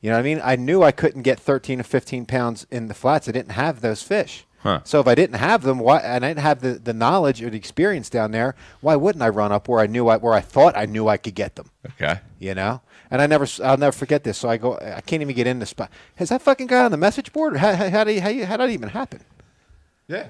You 0.02 0.10
know 0.10 0.16
what 0.16 0.22
I 0.22 0.24
mean? 0.24 0.42
I 0.44 0.56
knew 0.56 0.82
I 0.82 0.92
couldn't 0.92 1.22
get 1.22 1.40
13 1.40 1.82
or 1.82 1.84
15 1.84 2.26
pounds 2.26 2.66
in 2.72 2.88
the 2.88 2.96
flats. 2.96 3.30
I 3.30 3.32
didn't 3.32 3.52
have 3.52 3.82
those 3.82 4.02
fish. 4.02 4.48
Huh. 4.62 4.80
So 4.86 5.00
if 5.00 5.08
I 5.08 5.14
didn't 5.14 5.36
have 5.36 5.62
them, 5.62 5.78
why, 5.78 6.00
and 6.00 6.26
I 6.26 6.30
didn't 6.30 6.42
have 6.42 6.62
the, 6.62 6.74
the 6.74 6.94
knowledge 6.94 7.44
or 7.44 7.52
the 7.52 7.58
experience 7.58 8.10
down 8.10 8.32
there, 8.32 8.56
why 8.80 8.96
wouldn't 8.96 9.22
I 9.22 9.30
run 9.30 9.52
up 9.52 9.68
where 9.68 9.82
I 9.82 9.86
knew 9.86 10.08
I, 10.08 10.18
where 10.18 10.34
I 10.34 10.42
thought 10.42 10.76
I 10.76 10.88
knew 10.88 11.08
I 11.08 11.18
could 11.18 11.36
get 11.36 11.58
them? 11.58 11.70
Okay. 11.86 12.22
you 12.40 12.56
know. 12.56 12.82
And 13.12 13.22
I 13.22 13.28
never, 13.28 13.46
I'll 13.64 13.78
never 13.78 13.92
forget 13.92 14.24
this. 14.24 14.40
So 14.40 14.50
I 14.50 14.58
go, 14.58 14.80
I 14.80 15.02
can't 15.02 15.22
even 15.22 15.36
get 15.36 15.46
in 15.46 15.60
the 15.60 15.68
spot. 15.68 15.92
Has 16.16 16.30
that 16.30 16.42
fucking 16.42 16.66
guy 16.66 16.86
on 16.86 16.90
the 16.90 16.98
message 16.98 17.32
board? 17.32 17.58
How, 17.58 17.76
how, 17.76 17.90
how, 17.92 18.04
do 18.04 18.14
you, 18.14 18.22
how, 18.22 18.30
you, 18.30 18.48
how 18.48 18.58
did 18.58 18.70
that 18.70 18.74
even 18.74 18.90
happen? 18.90 19.22
Yeah. 20.12 20.28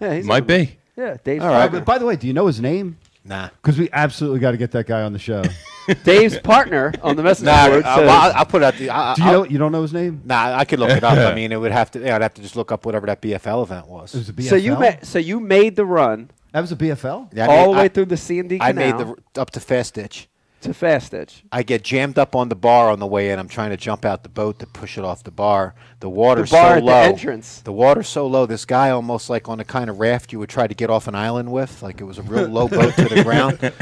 Yeah, 0.00 0.14
he's 0.14 0.24
Might 0.26 0.46
be. 0.46 0.78
Yeah, 0.96 1.16
Dave's 1.22 1.44
All 1.44 1.50
right. 1.50 1.70
But 1.70 1.84
by 1.84 1.98
the 1.98 2.04
way, 2.06 2.16
do 2.16 2.26
you 2.26 2.32
know 2.32 2.46
his 2.46 2.60
name? 2.60 2.98
Nah. 3.24 3.48
Because 3.62 3.78
we 3.78 3.88
absolutely 3.92 4.40
got 4.40 4.52
to 4.52 4.56
get 4.56 4.70
that 4.72 4.86
guy 4.86 5.02
on 5.02 5.12
the 5.12 5.18
show. 5.18 5.42
Dave's 6.04 6.38
partner 6.38 6.92
on 7.02 7.16
the 7.16 7.22
message 7.22 7.46
Nah, 7.46 7.68
board 7.68 7.84
uh, 7.84 7.96
says, 7.96 8.06
well, 8.06 8.20
I'll, 8.20 8.32
I'll 8.38 8.46
put 8.46 8.62
it 8.62 8.64
out 8.66 8.74
the. 8.74 8.90
I, 8.90 9.14
Do 9.14 9.22
you 9.22 9.28
I'll- 9.28 9.32
know? 9.34 9.44
You 9.44 9.58
don't 9.58 9.72
know 9.72 9.82
his 9.82 9.92
name? 9.92 10.22
Nah, 10.24 10.56
I 10.56 10.64
could 10.64 10.78
look 10.78 10.90
it 10.90 11.04
up. 11.04 11.16
I 11.18 11.34
mean, 11.36 11.52
it 11.52 11.56
would 11.56 11.72
have 11.72 11.90
to. 11.92 12.00
Yeah, 12.00 12.16
I'd 12.16 12.22
have 12.22 12.34
to 12.34 12.42
just 12.42 12.56
look 12.56 12.72
up 12.72 12.84
whatever 12.86 13.06
that 13.06 13.20
BFL 13.22 13.62
event 13.62 13.86
was. 13.86 14.14
It 14.14 14.18
was 14.18 14.28
a 14.28 14.32
BFL. 14.32 14.48
so 14.50 14.56
you 14.56 14.72
ma- 14.76 14.96
so 15.02 15.18
you 15.18 15.40
made 15.40 15.76
the 15.76 15.84
run 15.84 16.30
that 16.52 16.60
was 16.60 16.72
a 16.72 16.76
BFL. 16.76 17.28
Yeah, 17.34 17.44
I 17.50 17.56
all 17.56 17.56
made- 17.56 17.64
the 17.66 17.78
way 17.78 17.84
I- 17.84 17.88
through 17.88 18.04
the 18.06 18.16
C 18.16 18.38
and 18.38 18.48
D 18.48 18.58
I 18.60 18.72
canal 18.72 18.82
I 18.82 18.92
made 19.04 19.16
the 19.34 19.40
up 19.40 19.50
to 19.50 19.60
Fast 19.60 19.94
Ditch. 19.94 20.28
To 20.62 20.74
Fast 20.74 21.12
Ditch. 21.12 21.44
I 21.52 21.62
get 21.62 21.84
jammed 21.84 22.18
up 22.18 22.34
on 22.34 22.48
the 22.48 22.56
bar 22.56 22.90
on 22.90 22.98
the 22.98 23.06
way 23.06 23.30
in. 23.30 23.38
I'm 23.38 23.48
trying 23.48 23.70
to 23.70 23.76
jump 23.76 24.04
out 24.04 24.22
the 24.22 24.28
boat 24.28 24.58
to 24.58 24.66
push 24.66 24.98
it 24.98 25.04
off 25.04 25.22
the 25.22 25.30
bar. 25.30 25.74
The 26.00 26.08
water's 26.08 26.50
bar 26.50 26.70
so 26.70 26.74
at 26.74 26.80
the 26.80 26.86
low. 26.86 26.92
entrance. 27.00 27.60
The 27.60 27.72
water's 27.72 28.08
so 28.08 28.26
low. 28.26 28.46
This 28.46 28.64
guy 28.64 28.90
almost 28.90 29.30
like 29.30 29.48
on 29.48 29.60
a 29.60 29.64
kind 29.64 29.88
of 29.88 30.00
raft 30.00 30.32
you 30.32 30.38
would 30.38 30.48
try 30.48 30.66
to 30.66 30.74
get 30.74 30.90
off 30.90 31.06
an 31.06 31.14
island 31.14 31.52
with, 31.52 31.82
like 31.82 32.00
it 32.00 32.04
was 32.04 32.18
a 32.18 32.22
real 32.22 32.48
low 32.48 32.68
boat 32.68 32.94
to 32.94 33.08
the 33.08 33.22
ground. 33.22 33.72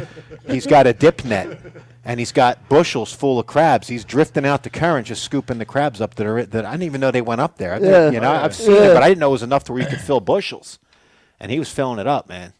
He's 0.46 0.66
got 0.66 0.86
a 0.86 0.92
dip 0.92 1.24
net, 1.24 1.58
and 2.04 2.20
he's 2.20 2.32
got 2.32 2.68
bushels 2.68 3.12
full 3.12 3.38
of 3.38 3.46
crabs. 3.46 3.88
He's 3.88 4.04
drifting 4.04 4.44
out 4.44 4.62
the 4.62 4.70
current, 4.70 5.06
just 5.06 5.22
scooping 5.22 5.58
the 5.58 5.64
crabs 5.64 6.00
up 6.00 6.14
that 6.16 6.26
are 6.26 6.44
that 6.44 6.64
I 6.64 6.72
didn't 6.72 6.84
even 6.84 7.00
know 7.00 7.10
they 7.10 7.22
went 7.22 7.40
up 7.40 7.56
there. 7.58 7.82
Yeah. 7.82 8.10
You 8.10 8.20
know, 8.20 8.30
I've 8.30 8.54
seen 8.54 8.76
it, 8.76 8.94
but 8.94 9.02
I 9.02 9.08
didn't 9.08 9.20
know 9.20 9.28
it 9.30 9.32
was 9.32 9.42
enough 9.42 9.64
to 9.64 9.72
where 9.72 9.82
you 9.82 9.88
could 9.88 10.00
fill 10.00 10.20
bushels, 10.20 10.78
and 11.40 11.50
he 11.50 11.58
was 11.58 11.70
filling 11.70 11.98
it 11.98 12.06
up, 12.06 12.28
man. 12.28 12.52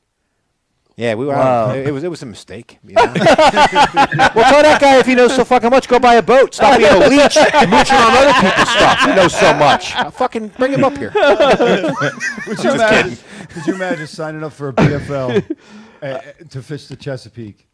Yeah, 0.97 1.15
we 1.15 1.27
were. 1.27 1.33
Wow. 1.33 1.75
It, 1.75 1.89
it 1.89 1.91
was. 1.93 2.05
It 2.05 2.09
was 2.09 2.23
a 2.23 2.27
mistake. 2.27 2.79
You 2.83 2.95
know? 2.95 3.03
well, 3.05 3.13
tell 3.15 4.63
that 4.63 4.79
guy 4.81 4.99
if 4.99 5.05
he 5.05 5.15
knows 5.15 5.37
so 5.37 5.45
fucking 5.45 5.69
much, 5.69 5.89
go 5.89 5.99
buy 5.99 6.15
a 6.15 6.23
boat. 6.23 6.55
Stop 6.55 6.79
being 6.79 6.91
a 6.91 6.99
leech, 7.07 7.37
mooching 7.69 7.99
on 7.99 8.17
other 8.17 8.33
people's 8.41 8.71
stuff. 8.71 9.01
He 9.01 9.15
knows 9.15 9.35
so 9.39 9.53
much. 9.55 9.95
I'll 9.95 10.11
fucking 10.11 10.49
bring 10.57 10.73
him 10.73 10.85
up 10.85 10.97
here. 10.97 11.13
Would 12.47 12.65
you 12.65 12.73
imagine? 12.73 13.19
Could 13.51 13.67
you 13.67 13.75
imagine 13.75 14.07
signing 14.07 14.43
up 14.43 14.55
for 14.55 14.71
a 14.71 14.73
BFL 14.73 15.57
uh, 16.01 16.19
to 16.49 16.63
fish 16.63 16.87
the 16.87 16.97
Chesapeake, 16.97 17.69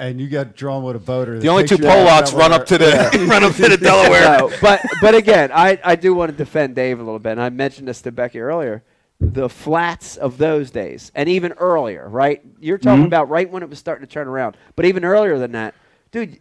and 0.00 0.20
you 0.20 0.28
got 0.28 0.56
drawn 0.56 0.82
with 0.82 0.96
a 0.96 1.00
boater? 1.00 1.38
The 1.38 1.48
only 1.48 1.68
two 1.68 1.78
Polacks 1.78 2.36
run 2.36 2.52
up 2.52 2.66
to 2.66 2.78
the 2.78 3.26
run 3.30 3.44
up 3.44 3.54
to 3.54 3.68
the 3.68 3.76
Delaware. 3.76 4.38
No, 4.38 4.52
but 4.60 4.84
but 5.00 5.14
again, 5.14 5.52
I, 5.54 5.78
I 5.84 5.94
do 5.94 6.14
want 6.14 6.32
to 6.32 6.36
defend 6.36 6.74
Dave 6.74 6.98
a 6.98 7.02
little 7.04 7.20
bit. 7.20 7.30
And 7.30 7.42
I 7.42 7.50
mentioned 7.50 7.86
this 7.86 8.02
to 8.02 8.10
Becky 8.10 8.40
earlier. 8.40 8.82
The 9.20 9.48
flats 9.50 10.16
of 10.16 10.38
those 10.38 10.70
days, 10.70 11.12
and 11.14 11.28
even 11.28 11.52
earlier, 11.52 12.08
right? 12.08 12.42
You're 12.58 12.78
talking 12.78 13.04
about 13.04 13.28
right 13.28 13.50
when 13.50 13.62
it 13.62 13.68
was 13.68 13.78
starting 13.78 14.06
to 14.06 14.10
turn 14.12 14.26
around, 14.26 14.56
but 14.76 14.86
even 14.86 15.04
earlier 15.04 15.38
than 15.38 15.52
that, 15.52 15.74
dude. 16.10 16.38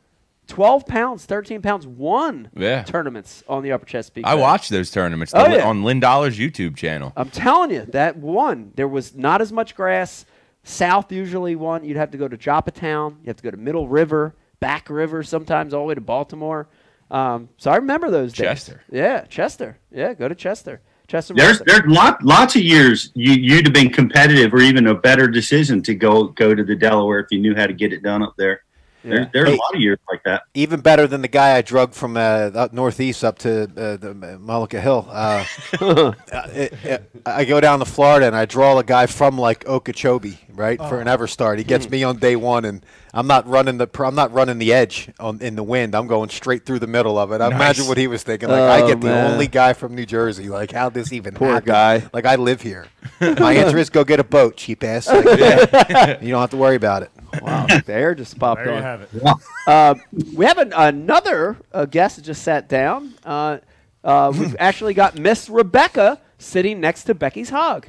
Twelve 0.48 0.88
pounds, 0.88 1.26
thirteen 1.26 1.62
pounds, 1.62 1.86
won 1.86 2.50
Yeah. 2.56 2.82
tournaments 2.82 3.44
on 3.48 3.62
the 3.62 3.72
Upper 3.72 3.86
Chesapeake. 3.86 4.26
I 4.26 4.34
watched 4.34 4.72
those 4.72 4.90
tournaments 4.90 5.32
Oh, 5.36 5.44
the- 5.48 5.58
yeah. 5.58 5.68
on 5.68 5.84
Lynn 5.84 6.00
Dollar's 6.00 6.40
YouTube 6.40 6.76
channel. 6.76 7.14
I'm 7.16 7.30
telling 7.30 7.70
you, 7.70 7.86
that 7.90 8.18
one, 8.18 8.72
There 8.76 8.88
was 8.88 9.16
not 9.16 9.42
as 9.42 9.52
much 9.52 9.76
grass. 9.76 10.26
South 10.64 11.12
usually 11.12 11.56
won. 11.56 11.84
You'd 11.84 11.98
have 11.98 12.10
to 12.12 12.18
go 12.18 12.28
to 12.28 12.36
Joppatown. 12.36 13.18
You 13.22 13.28
have 13.28 13.36
to 13.36 13.44
go 13.44 13.52
to 13.52 13.58
Middle 13.58 13.88
River, 13.88 14.34
Back 14.60 14.90
River, 14.90 15.22
sometimes 15.22 15.72
all 15.72 15.82
the 15.84 15.88
way 15.90 15.94
to 15.94 16.02
Baltimore. 16.02 16.68
Um, 17.12 17.50
so 17.58 17.70
I 17.70 17.76
remember 17.76 18.10
those 18.10 18.34
days. 18.34 18.48
Chester. 18.48 18.82
Yeah, 18.92 19.26
Chester. 19.26 19.78
Yeah, 19.92 20.16
go 20.16 20.28
to 20.28 20.34
Chester. 20.34 20.82
Chester. 21.10 21.34
There's 21.34 21.60
Martha. 21.60 21.64
there's 21.66 21.86
lot 21.94 22.24
lots 22.24 22.56
of 22.56 22.62
years 22.62 23.12
you 23.16 23.34
you'd 23.34 23.66
have 23.66 23.74
been 23.74 23.90
competitive 23.90 24.54
or 24.54 24.62
even 24.62 24.88
a 24.88 24.96
better 24.96 25.28
decision 25.28 25.82
to 25.84 25.94
go 25.96 26.26
go 26.30 26.56
to 26.56 26.64
the 26.64 26.76
Delaware 26.76 27.20
if 27.20 27.28
you 27.32 27.40
knew 27.40 27.56
how 27.56 27.68
to 27.68 27.74
get 27.74 27.92
it 27.92 28.02
done 28.04 28.24
up 28.24 28.36
there. 28.38 28.62
There's 29.04 29.28
there's 29.32 29.48
Hey. 29.50 29.56
a 29.56 29.58
lot 29.58 29.74
of 29.74 29.80
years 29.82 29.98
like 30.12 30.22
that. 30.26 30.44
Even 30.54 30.82
better 30.82 31.08
than 31.08 31.22
the 31.22 31.30
guy 31.30 31.56
I 31.56 31.62
drug 31.62 31.94
from 31.94 32.18
uh, 32.18 32.52
up 32.54 32.74
northeast 32.74 33.24
up 33.24 33.40
to 33.40 33.64
uh, 33.64 33.96
the 33.98 34.10
uh, 34.12 34.38
Mullica 34.38 34.82
Hill. 34.82 35.08
Uh, 35.10 35.46
uh, 35.82 36.14
it- 36.54 36.74
it- 36.84 37.12
I 37.26 37.46
go 37.46 37.62
down 37.62 37.80
to 37.80 37.86
Florida 37.86 38.28
and 38.28 38.36
I 38.36 38.46
draw 38.46 38.78
a 38.78 38.84
guy 38.84 39.06
from 39.06 39.38
like 39.38 39.66
Okeechobee, 39.68 40.38
right, 40.54 40.78
for 40.80 41.00
an 41.00 41.08
Everstart. 41.08 41.58
He 41.60 41.64
gets 41.64 41.90
me 41.90 42.04
on 42.04 42.18
day 42.18 42.36
one, 42.36 42.66
and 42.66 42.86
I'm 43.14 43.26
not 43.28 43.48
running 43.48 43.78
the 43.78 43.90
I'm 44.00 44.14
not 44.16 44.32
running 44.32 44.60
the 44.60 44.72
edge 44.72 45.10
on 45.20 45.42
in 45.42 45.56
the 45.56 45.64
wind. 45.64 45.96
I'm 45.96 46.08
going 46.08 46.30
straight 46.30 46.66
through 46.66 46.80
the 46.80 46.88
middle 46.88 47.18
of 47.18 47.32
it. 47.32 47.42
I 47.42 47.48
imagine 47.48 47.88
what 47.88 47.98
he 47.98 48.08
was 48.08 48.22
thinking. 48.24 48.50
Like 48.50 48.62
I 48.62 48.82
Oh, 48.82 48.88
get 48.88 49.02
the 49.02 49.12
only 49.26 49.48
guy 49.48 49.74
from 49.74 49.96
New 49.96 50.06
Jersey. 50.06 50.48
Like 50.50 50.72
how 50.72 50.90
this 50.90 51.12
even 51.12 51.34
Poor 51.34 51.54
happen? 51.54 51.68
guy. 51.68 52.04
Like 52.14 52.26
I 52.26 52.36
live 52.36 52.62
here. 52.62 52.88
My 53.20 53.54
answer 53.54 53.78
is 53.78 53.90
go 53.90 54.04
get 54.04 54.20
a 54.20 54.24
boat, 54.24 54.58
cheap 54.58 54.84
ass. 54.84 55.08
Like, 55.08 55.26
yeah, 55.40 56.20
you 56.22 56.30
don't 56.30 56.42
have 56.42 56.52
to 56.52 56.58
worry 56.58 56.76
about 56.76 57.04
it. 57.04 57.12
Wow, 57.42 57.66
the 57.68 57.94
air 57.94 58.16
just 58.16 58.38
popped 58.40 58.64
There 58.64 58.72
you 58.74 58.78
on. 58.78 58.84
have 58.84 59.02
it. 59.02 59.24
Uh, 59.68 59.96
we 60.36 60.46
have 60.46 60.58
an, 60.58 60.74
another 60.76 61.58
uh, 61.74 61.86
guest 61.86 62.16
that 62.18 62.24
just 62.24 62.42
sat 62.44 62.68
down. 62.70 63.14
Uh, 63.24 63.58
uh, 64.04 64.32
we've 64.36 64.56
actually 64.60 64.94
got 64.94 65.18
Miss 65.18 65.50
Rebecca 65.50 66.20
sitting 66.38 66.80
next 66.80 67.04
to 67.06 67.14
Becky's 67.16 67.50
hog. 67.50 67.88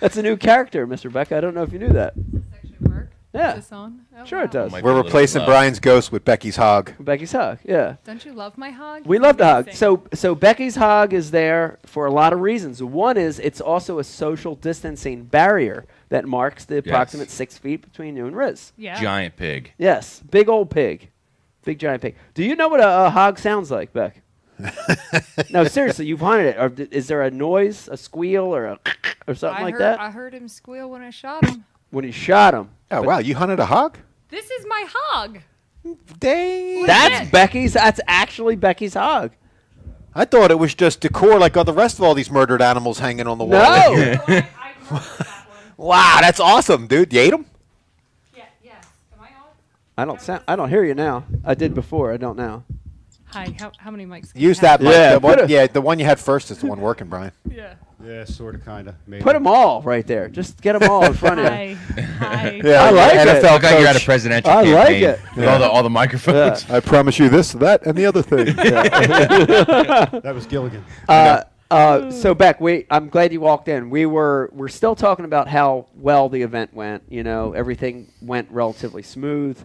That's 0.00 0.16
a 0.16 0.22
new 0.22 0.36
character, 0.36 0.86
Miss 0.86 1.04
Rebecca. 1.04 1.36
I 1.36 1.40
don't 1.40 1.54
know 1.54 1.62
if 1.62 1.72
you 1.72 1.78
knew 1.78 1.88
that. 1.94 2.14
Actually 3.34 3.38
work? 3.40 3.54
Yeah. 3.54 3.58
Is 3.58 3.64
this 3.64 3.72
on? 3.72 4.06
Oh, 4.16 4.24
Sure, 4.24 4.42
it 4.42 4.50
does. 4.50 4.72
Might 4.72 4.78
be 4.80 4.84
We're 4.84 4.90
little 4.94 5.04
replacing 5.04 5.40
low. 5.40 5.46
Brian's 5.46 5.80
ghost 5.80 6.10
with 6.12 6.24
Becky's 6.24 6.56
hog. 6.56 6.92
Becky's 6.98 7.32
hog. 7.32 7.58
Yeah. 7.64 7.96
Don't 8.04 8.24
you 8.24 8.32
love 8.32 8.56
my 8.58 8.70
hog? 8.70 9.06
We 9.06 9.18
love 9.18 9.36
the 9.38 9.44
hog. 9.44 9.64
amazing. 9.64 9.76
So, 9.78 10.02
so 10.14 10.34
Becky's 10.34 10.76
hog 10.76 11.12
is 11.12 11.30
there 11.30 11.78
for 11.84 12.06
a 12.06 12.10
lot 12.10 12.32
of 12.32 12.40
reasons. 12.40 12.82
One 12.82 13.16
is 13.16 13.38
it's 13.38 13.60
also 13.60 13.98
a 13.98 14.04
social 14.04 14.54
distancing 14.54 15.24
barrier 15.24 15.86
that 16.08 16.26
marks 16.26 16.64
the 16.64 16.78
approximate 16.78 17.30
six 17.30 17.58
feet 17.58 17.82
between 17.82 18.16
you 18.16 18.26
and 18.26 18.36
Riz. 18.36 18.72
yeah. 18.76 19.00
Giant 19.00 19.36
pig. 19.36 19.72
Yes, 19.78 20.20
big 20.30 20.48
old 20.48 20.70
pig, 20.70 21.10
big 21.64 21.78
giant 21.78 22.00
pig. 22.02 22.16
Do 22.34 22.42
you 22.42 22.56
know 22.56 22.68
what 22.68 22.80
a, 22.80 23.06
a 23.06 23.10
hog 23.10 23.38
sounds 23.38 23.70
like, 23.70 23.92
Beck? 23.92 24.22
no, 25.50 25.64
seriously, 25.64 26.06
you've 26.06 26.20
hunted 26.20 26.46
it. 26.48 26.56
Or 26.58 26.68
th- 26.68 26.88
is 26.90 27.06
there 27.06 27.22
a 27.22 27.30
noise, 27.30 27.88
a 27.88 27.96
squeal, 27.96 28.44
or 28.44 28.64
a 28.66 28.78
or 29.28 29.34
something 29.34 29.60
I 29.60 29.64
like 29.66 29.74
heard, 29.74 29.80
that 29.82 30.00
I 30.00 30.10
heard 30.10 30.34
him 30.34 30.48
squeal 30.48 30.90
when 30.90 31.02
I 31.02 31.10
shot 31.10 31.44
him. 31.44 31.64
When 31.90 32.04
he 32.04 32.10
shot 32.10 32.54
him? 32.54 32.70
Oh 32.90 33.02
wow, 33.02 33.18
you 33.18 33.34
hunted 33.34 33.60
a 33.60 33.66
hog? 33.66 33.98
this 34.30 34.50
is 34.50 34.66
my 34.66 34.84
hog. 34.88 35.38
Dang. 36.18 36.86
That's 36.86 37.30
Becky's. 37.30 37.72
That's 37.74 38.00
actually 38.06 38.56
Becky's 38.56 38.94
hog. 38.94 39.32
I 40.14 40.24
thought 40.24 40.50
it 40.50 40.58
was 40.58 40.74
just 40.74 41.00
decor 41.00 41.38
like 41.38 41.56
all 41.56 41.64
the 41.64 41.72
rest 41.72 41.98
of 41.98 42.04
all 42.04 42.14
these 42.14 42.30
murdered 42.30 42.60
animals 42.60 42.98
hanging 42.98 43.26
on 43.26 43.38
the 43.38 43.44
wall. 43.44 43.60
No, 43.60 44.18
oh, 44.18 44.24
I, 44.26 44.48
I 44.58 44.72
murdered 44.90 45.08
that 45.18 45.46
one. 45.48 45.58
Wow, 45.76 46.18
that's 46.20 46.40
awesome, 46.40 46.86
dude. 46.86 47.12
You 47.12 47.20
ate 47.20 47.30
them? 47.30 47.46
Yeah, 48.34 48.44
yes. 48.62 48.84
Am 49.14 49.20
I 49.20 49.26
on? 49.26 49.52
I 49.96 50.04
don't 50.04 50.20
sound. 50.20 50.42
I 50.48 50.56
don't 50.56 50.68
hear 50.68 50.84
you 50.84 50.94
now. 50.94 51.24
I 51.44 51.54
did 51.54 51.74
before. 51.74 52.12
I 52.12 52.16
don't 52.16 52.36
now. 52.36 52.64
Hi, 53.30 53.54
how, 53.58 53.72
how 53.78 53.90
many 53.90 54.06
mics? 54.06 54.32
can 54.32 54.40
you 54.40 54.48
Use 54.48 54.58
have? 54.60 54.80
that 54.80 54.84
mic. 54.84 54.92
Yeah, 54.94 55.12
the 55.14 55.20
one, 55.20 55.40
a- 55.40 55.46
yeah, 55.46 55.66
the 55.66 55.80
one 55.80 55.98
you 55.98 56.04
had 56.06 56.18
first 56.18 56.50
is 56.50 56.58
the 56.58 56.66
one 56.66 56.80
working, 56.80 57.08
Brian. 57.08 57.32
Yeah. 57.50 57.74
Yeah, 58.04 58.24
sort 58.24 58.54
of, 58.54 58.64
kind 58.64 58.86
of. 58.86 58.94
Put 59.20 59.32
them 59.32 59.48
all 59.48 59.82
right 59.82 60.06
there. 60.06 60.28
Just 60.28 60.62
get 60.62 60.78
them 60.78 60.88
all 60.88 61.04
in 61.04 61.14
front 61.14 61.40
of 61.40 61.46
you. 61.46 61.50
Hi. 61.50 62.00
Hi. 62.00 62.60
Yeah, 62.64 62.84
I 62.84 62.90
like 62.90 63.14
it. 63.16 63.26
NFL 63.26 63.52
Look 63.54 63.62
like 63.64 63.78
you're 63.80 63.88
at 63.88 63.96
a 63.96 63.98
coach. 63.98 64.04
presidential 64.04 64.50
I 64.52 64.62
like 64.62 64.86
campaign 64.86 65.02
it. 65.04 65.20
with 65.36 65.48
all 65.48 65.58
the 65.58 65.68
all 65.68 65.82
the 65.82 65.90
microphones. 65.90 66.70
I 66.70 66.78
promise 66.78 67.18
you 67.18 67.28
this, 67.28 67.52
that, 67.54 67.84
and 67.84 67.98
the 67.98 68.06
other 68.06 68.22
thing. 68.22 68.46
That 70.22 70.32
was 70.32 70.46
Gilligan. 70.46 70.84
Uh, 71.08 71.42
uh, 71.72 72.10
so 72.12 72.34
Beck, 72.36 72.60
we 72.60 72.86
I'm 72.88 73.08
glad 73.08 73.32
you 73.32 73.40
walked 73.40 73.66
in. 73.66 73.90
We 73.90 74.06
were 74.06 74.48
we're 74.52 74.68
still 74.68 74.94
talking 74.94 75.24
about 75.24 75.48
how 75.48 75.86
well 75.96 76.28
the 76.28 76.42
event 76.42 76.72
went. 76.74 77.02
You 77.08 77.24
know, 77.24 77.52
everything 77.52 78.12
went 78.22 78.48
relatively 78.52 79.02
smooth. 79.02 79.58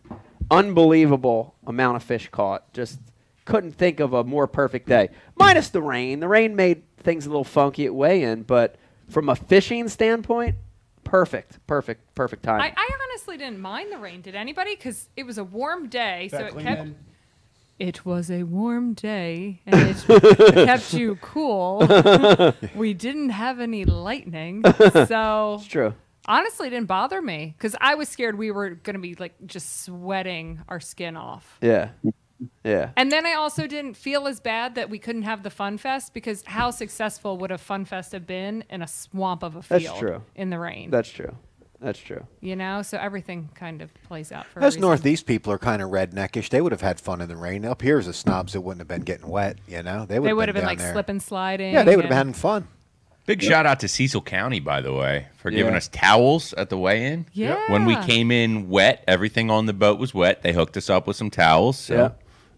Unbelievable 0.49 1.54
amount 1.67 1.97
of 1.97 2.04
fish 2.04 2.30
caught. 2.32 2.73
Just 2.73 2.99
couldn't 3.45 3.73
think 3.73 3.99
of 3.99 4.13
a 4.13 4.23
more 4.23 4.47
perfect 4.47 4.88
day. 4.88 5.10
Minus 5.36 5.69
the 5.69 5.82
rain. 5.82 6.19
The 6.19 6.27
rain 6.27 6.56
made 6.56 6.84
things 6.97 7.25
a 7.25 7.29
little 7.29 7.43
funky 7.43 7.86
at 7.86 7.93
weigh 7.93 8.23
in, 8.23 8.43
but 8.43 8.75
from 9.10 9.29
a 9.29 9.36
fishing 9.36 9.89
standpoint, 9.89 10.56
perfect, 11.03 11.65
perfect, 11.67 12.15
perfect 12.15 12.43
time. 12.43 12.62
I, 12.62 12.73
I 12.75 12.89
honestly 13.10 13.38
didn't 13.38 13.60
mind 13.60 13.91
the 13.91 13.97
rain. 13.97 14.21
Did 14.21 14.36
anybody? 14.36 14.75
Because 14.75 15.10
it 15.15 15.23
was 15.23 15.38
a 15.38 15.43
warm 15.43 15.89
day, 15.89 16.29
so 16.32 16.39
it 16.39 16.58
kept. 16.58 16.89
It 17.79 18.06
was 18.06 18.29
a 18.29 18.43
warm 18.43 18.93
day, 18.93 19.62
and 19.65 19.75
it 19.89 20.56
kept 20.65 20.93
you 20.93 21.15
cool. 21.15 21.86
we 22.75 22.93
didn't 22.93 23.32
have 23.32 23.60
any 23.60 23.84
lightning, 23.84 24.63
so 25.08 25.56
it's 25.60 25.67
true. 25.67 25.93
honestly, 26.27 26.67
it 26.67 26.69
didn't 26.69 26.88
bother 26.88 27.21
me 27.21 27.56
because 27.58 27.75
I 27.82 27.95
was 27.95 28.10
scared 28.10 28.38
we 28.38 28.51
were 28.51 28.69
going 28.69 28.93
to 28.93 29.01
be 29.01 29.15
like 29.15 29.34
just 29.45 29.84
sweating 29.84 30.62
our 30.69 30.79
skin 30.79 31.17
off. 31.17 31.58
Yeah, 31.62 31.89
yeah. 32.63 32.91
And 32.97 33.12
then 33.12 33.25
I 33.25 33.34
also 33.34 33.67
didn't 33.67 33.95
feel 33.95 34.27
as 34.27 34.39
bad 34.39 34.75
that 34.75 34.89
we 34.89 34.99
couldn't 34.99 35.23
have 35.23 35.43
the 35.43 35.49
Fun 35.49 35.77
Fest 35.77 36.13
because 36.13 36.43
how 36.45 36.71
successful 36.71 37.38
would 37.38 37.51
a 37.51 37.58
Fun 37.58 37.86
Fest 37.86 38.12
have 38.12 38.25
been 38.27 38.63
in 38.69 38.82
a 38.82 38.88
swamp 38.88 39.43
of 39.43 39.56
a 39.56 39.63
That's 39.67 39.84
field 39.84 39.99
true. 39.99 40.21
in 40.36 40.49
the 40.49 40.60
rain? 40.60 40.89
That's 40.89 41.10
true. 41.10 41.36
That's 41.79 41.99
true. 41.99 42.25
you 42.39 42.56
know, 42.56 42.82
so 42.82 42.97
everything 42.97 43.49
kind 43.56 43.82
of 43.82 43.93
plays 44.06 44.32
out 44.32 44.45
for 44.45 44.60
a 44.60 44.62
Those 44.62 44.75
reason. 44.75 44.82
Northeast 44.88 45.25
people 45.25 45.51
are 45.51 45.58
kind 45.58 45.82
of 45.82 45.89
redneckish. 45.89 46.47
They 46.47 46.62
would 46.62 46.71
have 46.71 46.79
had 46.79 46.97
fun 47.01 47.19
in 47.19 47.27
the 47.27 47.36
rain. 47.36 47.65
Up 47.65 47.82
here, 47.82 47.99
as 47.99 48.06
the 48.06 48.13
snobs, 48.13 48.56
it 48.56 48.63
wouldn't 48.63 48.79
have 48.79 48.88
been 48.88 49.01
getting 49.01 49.27
wet. 49.27 49.58
You 49.67 49.84
know, 49.84 50.06
they 50.06 50.17
would. 50.17 50.29
They 50.29 50.34
would 50.34 50.47
have 50.47 50.56
been 50.56 50.62
down 50.62 50.69
like 50.71 50.77
there. 50.77 50.93
slip 50.93 51.21
sliding. 51.21 51.73
Yeah, 51.73 51.84
they 51.84 51.97
would 51.97 52.06
have 52.06 52.10
been 52.10 52.17
having 52.17 52.34
fun. 52.34 52.69
Big 53.25 53.41
shout 53.41 53.65
out 53.65 53.79
to 53.82 53.88
Cecil 53.88 54.21
County, 54.21 54.60
by 54.62 54.82
the 54.82 54.93
way, 54.93 55.27
for 55.38 55.49
giving 55.51 55.73
us 55.75 55.88
towels 55.88 56.53
at 56.53 56.69
the 56.69 56.77
weigh-in. 56.77 57.25
Yeah. 57.32 57.71
When 57.71 57.86
we 57.86 57.95
came 57.97 58.32
in 58.32 58.69
wet, 58.69 59.03
everything 59.08 59.49
on 59.49 59.65
the 59.65 59.71
boat 59.73 59.97
was 59.97 60.13
wet. 60.13 60.41
They 60.41 60.51
hooked 60.51 60.75
us 60.75 60.89
up 60.89 61.08
with 61.08 61.15
some 61.15 61.29
towels. 61.29 61.77
So 61.79 61.95
Yeah. 61.95 62.10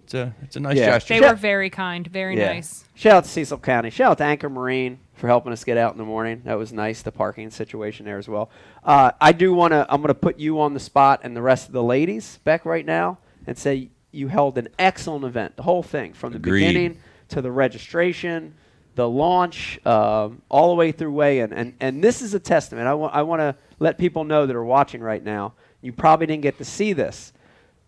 It's 0.05 0.13
a 0.13 0.35
it's 0.43 0.55
a 0.55 0.59
nice 0.59 0.77
Yeah. 0.77 0.85
gesture. 0.91 1.15
They 1.15 1.21
were 1.27 1.33
very 1.35 1.71
kind, 1.71 2.05
very 2.05 2.37
yeah. 2.37 2.53
nice. 2.53 2.85
Shout 2.93 3.13
out 3.15 3.23
to 3.23 3.29
Cecil 3.29 3.57
County. 3.57 3.89
Shout 3.89 4.11
out 4.11 4.17
to 4.19 4.23
Anchor 4.23 4.49
Marine 4.49 4.99
for 5.15 5.27
helping 5.27 5.51
us 5.51 5.63
get 5.63 5.77
out 5.77 5.93
in 5.93 5.97
the 5.97 6.05
morning. 6.05 6.43
That 6.45 6.59
was 6.59 6.71
nice. 6.71 7.01
The 7.01 7.11
parking 7.11 7.49
situation 7.49 8.05
there 8.05 8.19
as 8.19 8.27
well. 8.29 8.51
Uh, 8.83 9.11
I 9.19 9.31
do 9.31 9.51
want 9.53 9.71
to. 9.71 9.85
I'm 9.89 10.01
going 10.01 10.09
to 10.09 10.13
put 10.13 10.37
you 10.37 10.61
on 10.61 10.75
the 10.75 10.79
spot 10.79 11.21
and 11.23 11.35
the 11.35 11.41
rest 11.41 11.65
of 11.67 11.73
the 11.73 11.81
ladies, 11.83 12.37
back 12.43 12.65
right 12.65 12.85
now, 12.85 13.17
and 13.47 13.57
say 13.57 13.89
you 14.11 14.27
held 14.27 14.57
an 14.59 14.67
excellent 14.77 15.25
event. 15.25 15.55
The 15.55 15.63
whole 15.63 15.81
thing 15.83 16.13
from 16.13 16.31
the 16.33 16.37
Agreed. 16.37 16.67
beginning 16.67 16.99
to 17.29 17.41
the 17.41 17.51
registration, 17.51 18.53
the 18.93 19.09
launch, 19.09 19.79
um, 19.87 20.43
all 20.49 20.69
the 20.69 20.75
way 20.75 20.91
through 20.91 21.11
weigh-in. 21.13 21.51
And 21.51 21.73
and 21.79 22.03
this 22.03 22.21
is 22.21 22.35
a 22.35 22.39
testament. 22.39 22.87
I 22.87 22.93
want 22.93 23.15
I 23.15 23.23
want 23.23 23.39
to 23.41 23.55
let 23.79 23.97
people 23.97 24.23
know 24.23 24.45
that 24.45 24.55
are 24.55 24.63
watching 24.63 25.01
right 25.01 25.23
now. 25.23 25.53
You 25.81 25.91
probably 25.93 26.27
didn't 26.27 26.43
get 26.43 26.59
to 26.59 26.65
see 26.65 26.93
this, 26.93 27.33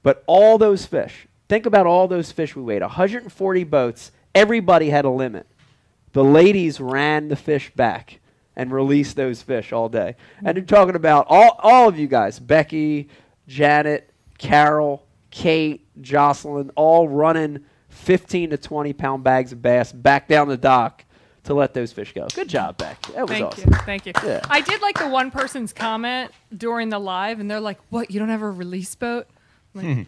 but 0.01 0.23
all 0.25 0.57
those 0.57 0.85
fish. 0.87 1.27
Think 1.49 1.65
about 1.65 1.85
all 1.85 2.07
those 2.07 2.31
fish 2.31 2.55
we 2.55 2.61
weighed. 2.61 2.81
140 2.81 3.63
boats. 3.65 4.11
Everybody 4.35 4.89
had 4.89 5.05
a 5.05 5.09
limit. 5.09 5.47
The 6.13 6.23
ladies 6.23 6.79
ran 6.79 7.27
the 7.29 7.35
fish 7.35 7.71
back 7.75 8.19
and 8.55 8.71
released 8.71 9.15
those 9.15 9.41
fish 9.41 9.71
all 9.71 9.87
day. 9.87 10.15
And 10.43 10.57
you're 10.57 10.65
talking 10.65 10.95
about 10.95 11.27
all, 11.29 11.57
all 11.61 11.87
of 11.87 11.97
you 11.97 12.07
guys 12.07 12.39
Becky, 12.39 13.07
Janet, 13.47 14.09
Carol, 14.37 15.05
Kate, 15.31 15.85
Jocelyn, 16.01 16.71
all 16.75 17.07
running 17.07 17.63
15 17.89 18.51
to 18.51 18.57
20 18.57 18.93
pound 18.93 19.23
bags 19.23 19.51
of 19.51 19.61
bass 19.61 19.91
back 19.91 20.27
down 20.27 20.47
the 20.47 20.57
dock 20.57 21.05
to 21.43 21.53
let 21.53 21.73
those 21.73 21.93
fish 21.93 22.13
go. 22.13 22.27
Good 22.33 22.49
job, 22.49 22.77
Beck. 22.77 23.01
That 23.13 23.21
was 23.21 23.29
Thank 23.29 23.45
awesome. 23.45 23.69
you. 23.71 23.77
Thank 23.85 24.05
you. 24.05 24.11
Yeah. 24.23 24.41
I 24.49 24.59
did 24.61 24.81
like 24.81 24.97
the 24.97 25.07
one 25.07 25.31
person's 25.31 25.71
comment 25.71 26.31
during 26.55 26.89
the 26.89 26.99
live, 26.99 27.39
and 27.39 27.49
they're 27.49 27.59
like, 27.61 27.79
What? 27.89 28.11
You 28.11 28.19
don't 28.19 28.29
have 28.29 28.41
a 28.41 28.49
release 28.51 28.93
boat? 28.95 29.27
I'm 29.75 29.81
Hmm. 29.81 29.87
like, 29.99 30.07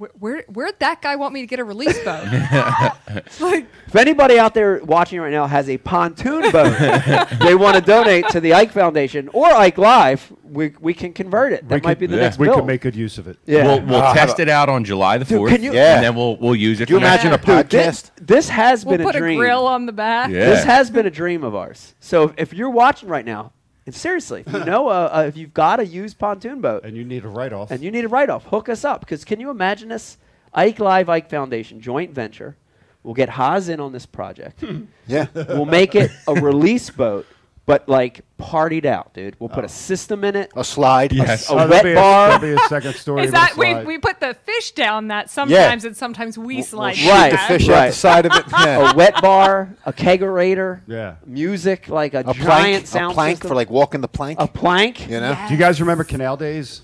where, 0.00 0.10
where, 0.18 0.44
where'd 0.48 0.78
that 0.80 1.02
guy 1.02 1.14
want 1.16 1.34
me 1.34 1.42
to 1.42 1.46
get 1.46 1.58
a 1.60 1.64
release 1.64 1.98
boat? 2.02 2.24
like, 3.40 3.66
If 3.86 3.94
anybody 3.96 4.38
out 4.38 4.54
there 4.54 4.82
watching 4.82 5.20
right 5.20 5.30
now 5.30 5.46
has 5.46 5.68
a 5.68 5.76
pontoon 5.76 6.50
boat 6.50 6.74
they 7.40 7.54
want 7.54 7.76
to 7.76 7.82
donate 7.82 8.26
to 8.30 8.40
the 8.40 8.54
Ike 8.54 8.72
Foundation 8.72 9.28
or 9.34 9.46
Ike 9.46 9.76
Live, 9.76 10.32
we, 10.42 10.72
we 10.80 10.94
can 10.94 11.12
convert 11.12 11.52
it. 11.52 11.68
That 11.68 11.82
we 11.82 11.86
might 11.86 11.90
could, 11.94 11.98
be 11.98 12.06
the 12.06 12.16
yeah. 12.16 12.22
next 12.22 12.38
We 12.38 12.46
bill. 12.46 12.56
could 12.56 12.66
make 12.66 12.80
good 12.80 12.96
use 12.96 13.18
of 13.18 13.28
it. 13.28 13.36
yeah. 13.44 13.64
We'll, 13.64 13.80
we'll 13.82 14.00
Ah, 14.00 14.14
test 14.14 14.40
it 14.40 14.48
out 14.48 14.70
on 14.70 14.84
July 14.84 15.18
the 15.18 15.26
fourth, 15.26 15.52
Yeah. 15.60 15.96
and 15.96 16.04
then 16.04 16.14
we'll 16.14 16.36
we'll 16.38 16.56
use 16.56 16.80
it. 16.80 16.86
Do 16.88 16.94
you 16.94 17.00
for 17.00 17.04
next- 17.04 17.24
imagine 17.24 17.38
a 17.38 17.44
Dude, 17.44 17.66
podcast? 17.66 17.70
this, 17.70 18.10
this 18.22 18.48
has 18.48 18.86
we'll 18.86 18.96
been 18.96 19.06
put 19.06 19.16
a 19.16 19.22
a, 19.24 19.36
grill 19.36 19.66
on 19.66 19.84
the 19.84 19.92
back. 19.92 20.30
Yeah. 20.30 20.46
This 20.46 20.64
has 20.64 20.90
been 20.90 21.04
a 21.06 21.10
dream 21.10 21.44
of 21.44 21.54
ours. 21.54 21.94
So 22.00 22.32
if 22.38 22.54
you're 22.54 22.70
watching 22.70 23.10
right 23.10 23.24
now, 23.26 23.52
and 23.86 23.94
seriously, 23.94 24.44
if 24.46 24.52
you 24.52 24.64
know, 24.64 24.88
uh, 24.88 25.10
uh, 25.12 25.24
if 25.26 25.36
you've 25.36 25.54
got 25.54 25.80
a 25.80 25.86
used 25.86 26.18
pontoon 26.18 26.60
boat 26.60 26.84
And 26.84 26.96
you 26.96 27.04
need 27.04 27.24
a 27.24 27.28
write 27.28 27.52
off. 27.52 27.70
and 27.70 27.82
you 27.82 27.90
need 27.90 28.04
a 28.04 28.08
write 28.08 28.30
off, 28.30 28.44
hook 28.46 28.68
us 28.68 28.84
up. 28.84 29.00
Because 29.00 29.24
can 29.24 29.40
you 29.40 29.50
imagine 29.50 29.88
this? 29.88 30.18
Ike 30.52 30.78
Live, 30.80 31.08
Ike 31.08 31.30
Foundation, 31.30 31.80
joint 31.80 32.12
venture. 32.12 32.56
We'll 33.02 33.14
get 33.14 33.30
Haas 33.30 33.68
in 33.68 33.80
on 33.80 33.92
this 33.92 34.04
project. 34.06 34.62
Yeah. 35.06 35.26
we'll 35.34 35.64
make 35.64 35.94
it 35.94 36.10
a 36.28 36.34
release 36.34 36.90
boat, 36.90 37.26
but 37.70 37.88
like 37.88 38.22
partied 38.38 38.84
out, 38.84 39.14
dude. 39.14 39.36
We'll 39.38 39.48
put 39.48 39.64
a 39.64 39.68
system 39.68 40.24
in 40.24 40.34
it. 40.36 40.50
A 40.56 40.64
slide. 40.64 41.12
Yes. 41.12 41.48
A 41.48 41.52
Oh, 41.52 41.56
wet 41.56 41.68
that'll 41.70 41.90
be 41.90 41.94
bar. 41.94 42.28
that'll 42.30 42.48
be 42.48 42.52
a 42.54 42.68
second 42.68 42.94
story. 42.96 43.22
Is 43.22 43.26
with 43.26 43.34
a 43.34 43.38
that 43.38 43.56
we, 43.56 43.70
slide. 43.70 43.86
we 43.86 43.98
put 43.98 44.18
the 44.20 44.34
fish 44.44 44.72
down 44.72 45.08
that 45.08 45.30
sometimes 45.30 45.84
and 45.84 45.96
sometimes 45.96 46.36
we 46.38 46.62
slide 46.62 46.96
Shoot 46.96 47.08
Right. 47.10 47.30
the 47.30 47.36
back. 47.36 47.48
fish 47.48 47.68
Right. 47.68 47.78
out 47.78 47.86
the 47.88 47.92
side 47.92 48.26
of 48.26 48.32
it. 48.34 48.44
Yeah. 48.52 48.92
a 48.92 48.94
wet 48.94 49.20
bar, 49.22 49.74
a 49.86 49.92
kegerator, 49.92 50.80
Yeah. 50.86 51.14
music 51.26 51.88
like 51.88 52.14
a, 52.14 52.20
A 52.20 52.34
giant 52.34 52.36
plank, 52.44 52.86
sound 52.86 53.12
a 53.12 53.14
plank 53.14 53.36
system. 53.36 53.48
for 53.48 53.54
like 53.54 53.70
walking 53.70 54.00
the 54.00 54.08
plank. 54.08 54.40
a 54.40 54.46
plank. 54.48 55.08
you 55.08 55.20
know. 55.20 55.36
Do 55.48 55.54
you 55.54 55.58
guys 55.60 55.80
remember 55.80 56.04
Canal 56.04 56.36
Days? 56.36 56.82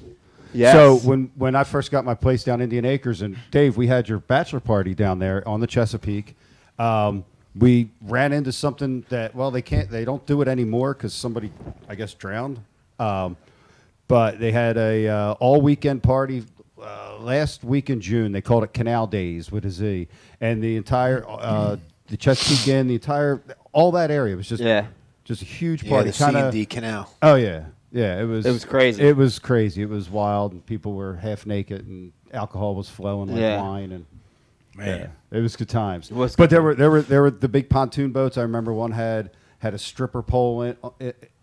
Yes. 0.52 0.72
So 0.74 0.96
when 1.08 1.30
when 1.36 1.54
I 1.54 1.64
first 1.64 1.90
got 1.90 2.04
my 2.04 2.14
place 2.14 2.42
down 2.44 2.60
Indian 2.62 2.84
Acres, 2.86 3.20
and 3.20 3.36
Dave, 3.50 3.76
we 3.76 3.88
had 3.88 4.08
your 4.08 4.20
bachelor 4.20 4.60
party 4.60 4.94
down 4.94 5.18
there 5.18 5.46
on 5.46 5.60
the 5.60 5.66
Chesapeake. 5.66 6.34
Um, 6.78 7.24
we 7.58 7.90
ran 8.02 8.32
into 8.32 8.52
something 8.52 9.04
that 9.08 9.34
well, 9.34 9.50
they 9.50 9.62
can't, 9.62 9.90
they 9.90 10.04
don't 10.04 10.24
do 10.26 10.42
it 10.42 10.48
anymore 10.48 10.94
because 10.94 11.14
somebody, 11.14 11.50
I 11.88 11.94
guess, 11.94 12.14
drowned. 12.14 12.60
Um, 12.98 13.36
but 14.08 14.38
they 14.38 14.52
had 14.52 14.76
a 14.76 15.08
uh, 15.08 15.32
all 15.34 15.60
weekend 15.60 16.02
party 16.02 16.44
uh, 16.80 17.16
last 17.18 17.64
week 17.64 17.90
in 17.90 18.00
June. 18.00 18.32
They 18.32 18.40
called 18.40 18.64
it 18.64 18.72
Canal 18.72 19.06
Days 19.06 19.50
with 19.50 19.64
a 19.64 19.70
Z, 19.70 20.08
and 20.40 20.62
the 20.62 20.76
entire 20.76 21.24
uh, 21.28 21.76
the 22.08 22.16
Chesapeake 22.16 22.68
Inn, 22.68 22.86
the 22.88 22.94
entire 22.94 23.42
all 23.72 23.90
that 23.92 24.10
area 24.10 24.36
was 24.36 24.48
just 24.48 24.62
Yeah. 24.62 24.86
just 25.24 25.42
a 25.42 25.44
huge 25.44 25.82
Yeah, 25.82 25.90
party. 25.90 26.10
the 26.10 26.12
C 26.12 26.24
kinda- 26.24 26.44
and 26.44 26.52
D 26.52 26.66
canal. 26.66 27.12
Oh 27.22 27.34
yeah, 27.34 27.64
yeah. 27.90 28.20
It 28.20 28.24
was. 28.24 28.46
It 28.46 28.52
was 28.52 28.64
crazy. 28.64 29.02
It 29.02 29.16
was 29.16 29.38
crazy. 29.40 29.82
It 29.82 29.88
was 29.88 30.08
wild, 30.08 30.52
and 30.52 30.64
people 30.64 30.92
were 30.92 31.16
half 31.16 31.44
naked, 31.46 31.86
and 31.86 32.12
alcohol 32.32 32.74
was 32.76 32.88
flowing 32.88 33.30
like 33.30 33.40
Yeah. 33.40 33.60
wine, 33.60 33.90
and 33.92 34.06
Man. 34.76 35.12
it 35.30 35.40
was 35.40 35.56
good 35.56 35.68
times. 35.68 36.10
was 36.10 36.36
but 36.36 36.44
good 36.44 36.50
there 36.50 36.62
were 36.62 36.74
there 36.74 36.90
were 36.90 37.02
there 37.02 37.22
were 37.22 37.30
the 37.30 37.48
big 37.48 37.68
pontoon 37.70 38.12
boats. 38.12 38.36
I 38.38 38.42
remember 38.42 38.72
one 38.72 38.92
had 38.92 39.30
had 39.58 39.72
a 39.74 39.78
stripper 39.78 40.22
pole 40.22 40.62
in 40.62 40.76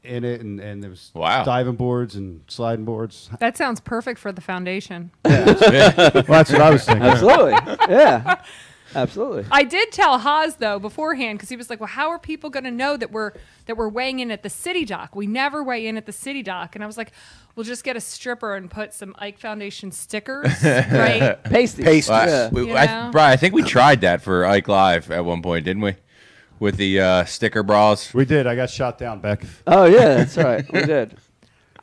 in 0.04 0.24
it, 0.24 0.42
and 0.42 0.60
and 0.60 0.84
there 0.84 0.90
was 0.90 1.12
Wow. 1.16 1.44
diving 1.44 1.76
boards 1.76 2.16
and 2.16 2.42
sliding 2.48 2.86
boards. 2.86 3.30
That 3.40 3.58
sounds 3.58 3.80
perfect 3.80 4.20
for 4.20 4.32
the 4.32 4.42
foundation. 4.42 5.12
well, 5.26 5.46
that's 5.56 6.52
what 6.52 6.62
I 6.62 6.70
was 6.70 6.86
thinking. 6.86 7.04
Absolutely. 7.06 7.54
yeah. 7.90 8.42
Absolutely. 8.96 9.46
I 9.52 9.64
did 9.64 9.92
tell 9.92 10.20
Haas 10.20 10.56
though 10.56 10.80
beforehand 10.80 11.38
because 11.38 11.50
he 11.50 11.56
was 11.56 11.70
like, 11.70 11.80
"Well, 11.80 11.88
how 11.88 12.10
are 12.10 12.20
people 12.20 12.50
going 12.50 12.64
to 12.66 12.72
know 12.72 12.98
that 12.98 13.12
we're 13.12 13.32
that 13.66 13.78
we're 13.78 13.90
weighing 13.90 14.20
in 14.20 14.32
at 14.32 14.44
the 14.44 14.50
city 14.50 14.86
dock? 14.86 15.16
We 15.16 15.28
never 15.28 15.64
weigh 15.64 15.88
in 15.88 15.98
at 15.98 16.06
the 16.06 16.12
city 16.12 16.44
dock." 16.44 16.76
And 16.76 16.84
I 16.84 16.88
was 16.88 16.98
like, 16.98 17.12
"We'll 17.56 17.64
just 17.66 17.84
get 17.84 17.96
a 17.96 18.02
stripper 18.02 18.56
and 18.56 18.70
put 18.70 18.94
some 18.94 19.16
Ike 19.20 19.40
Foundation 19.40 19.92
stickers, 19.92 20.48
right?" 20.64 21.42
Pasties. 21.44 21.86
Pasties. 21.86 22.10
Well, 22.10 22.20
I- 22.22 22.26
Yeah. 22.28 22.50
we- 22.52 22.68
You 22.68 22.76
I, 22.76 22.86
know? 22.86 23.10
Brian, 23.12 23.34
I 23.34 23.36
think 23.38 23.54
we 23.54 23.64
tried 23.64 24.02
that 24.02 24.22
for 24.22 24.46
Ike 24.46 24.68
Live 24.68 25.12
at 25.12 25.24
one 25.26 25.42
point, 25.42 25.66
didn't 25.66 25.82
we? 25.84 25.96
With 26.60 26.78
the 26.78 27.00
uh, 27.02 27.26
sticker 27.26 27.62
bras. 27.64 28.14
We 28.14 28.24
did. 28.26 28.48
I 28.48 28.56
got 28.56 28.70
shot 28.70 28.98
down 28.98 29.20
Beck. 29.20 29.44
Oh 29.68 29.86
yeah, 29.86 30.16
that's 30.16 30.38
right. 30.38 30.64
We 30.72 30.82
did. 30.86 31.18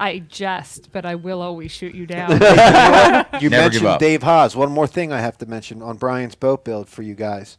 I 0.01 0.21
jest, 0.21 0.91
but 0.93 1.05
I 1.05 1.15
will 1.15 1.43
always 1.43 1.71
shoot 1.71 1.95
you 1.95 2.07
down. 2.07 2.31
You 3.41 3.49
Never 3.49 3.71
give 3.71 3.83
mentioned 3.83 3.87
up. 3.87 4.01
Dave 4.01 4.23
Haas. 4.23 4.57
One 4.57 4.73
more 4.73 4.87
thing 4.87 5.13
I 5.13 5.21
have 5.21 5.39
to 5.39 5.47
mention 5.47 5.83
on 5.83 5.97
Brian's 5.99 6.35
boat 6.35 6.65
build 6.65 6.89
for 6.89 7.03
you 7.03 7.15
guys. 7.15 7.59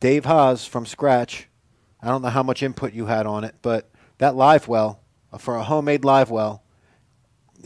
Dave 0.00 0.24
Haas 0.24 0.66
from 0.66 0.84
scratch. 0.84 1.48
I 2.02 2.08
don't 2.08 2.22
know 2.22 2.28
how 2.28 2.42
much 2.42 2.62
input 2.62 2.92
you 2.92 3.06
had 3.06 3.26
on 3.26 3.44
it, 3.44 3.54
but 3.62 3.88
that 4.18 4.36
live 4.36 4.68
well 4.68 5.00
uh, 5.32 5.38
for 5.38 5.56
a 5.56 5.64
homemade 5.64 6.04
live 6.04 6.30
well. 6.30 6.62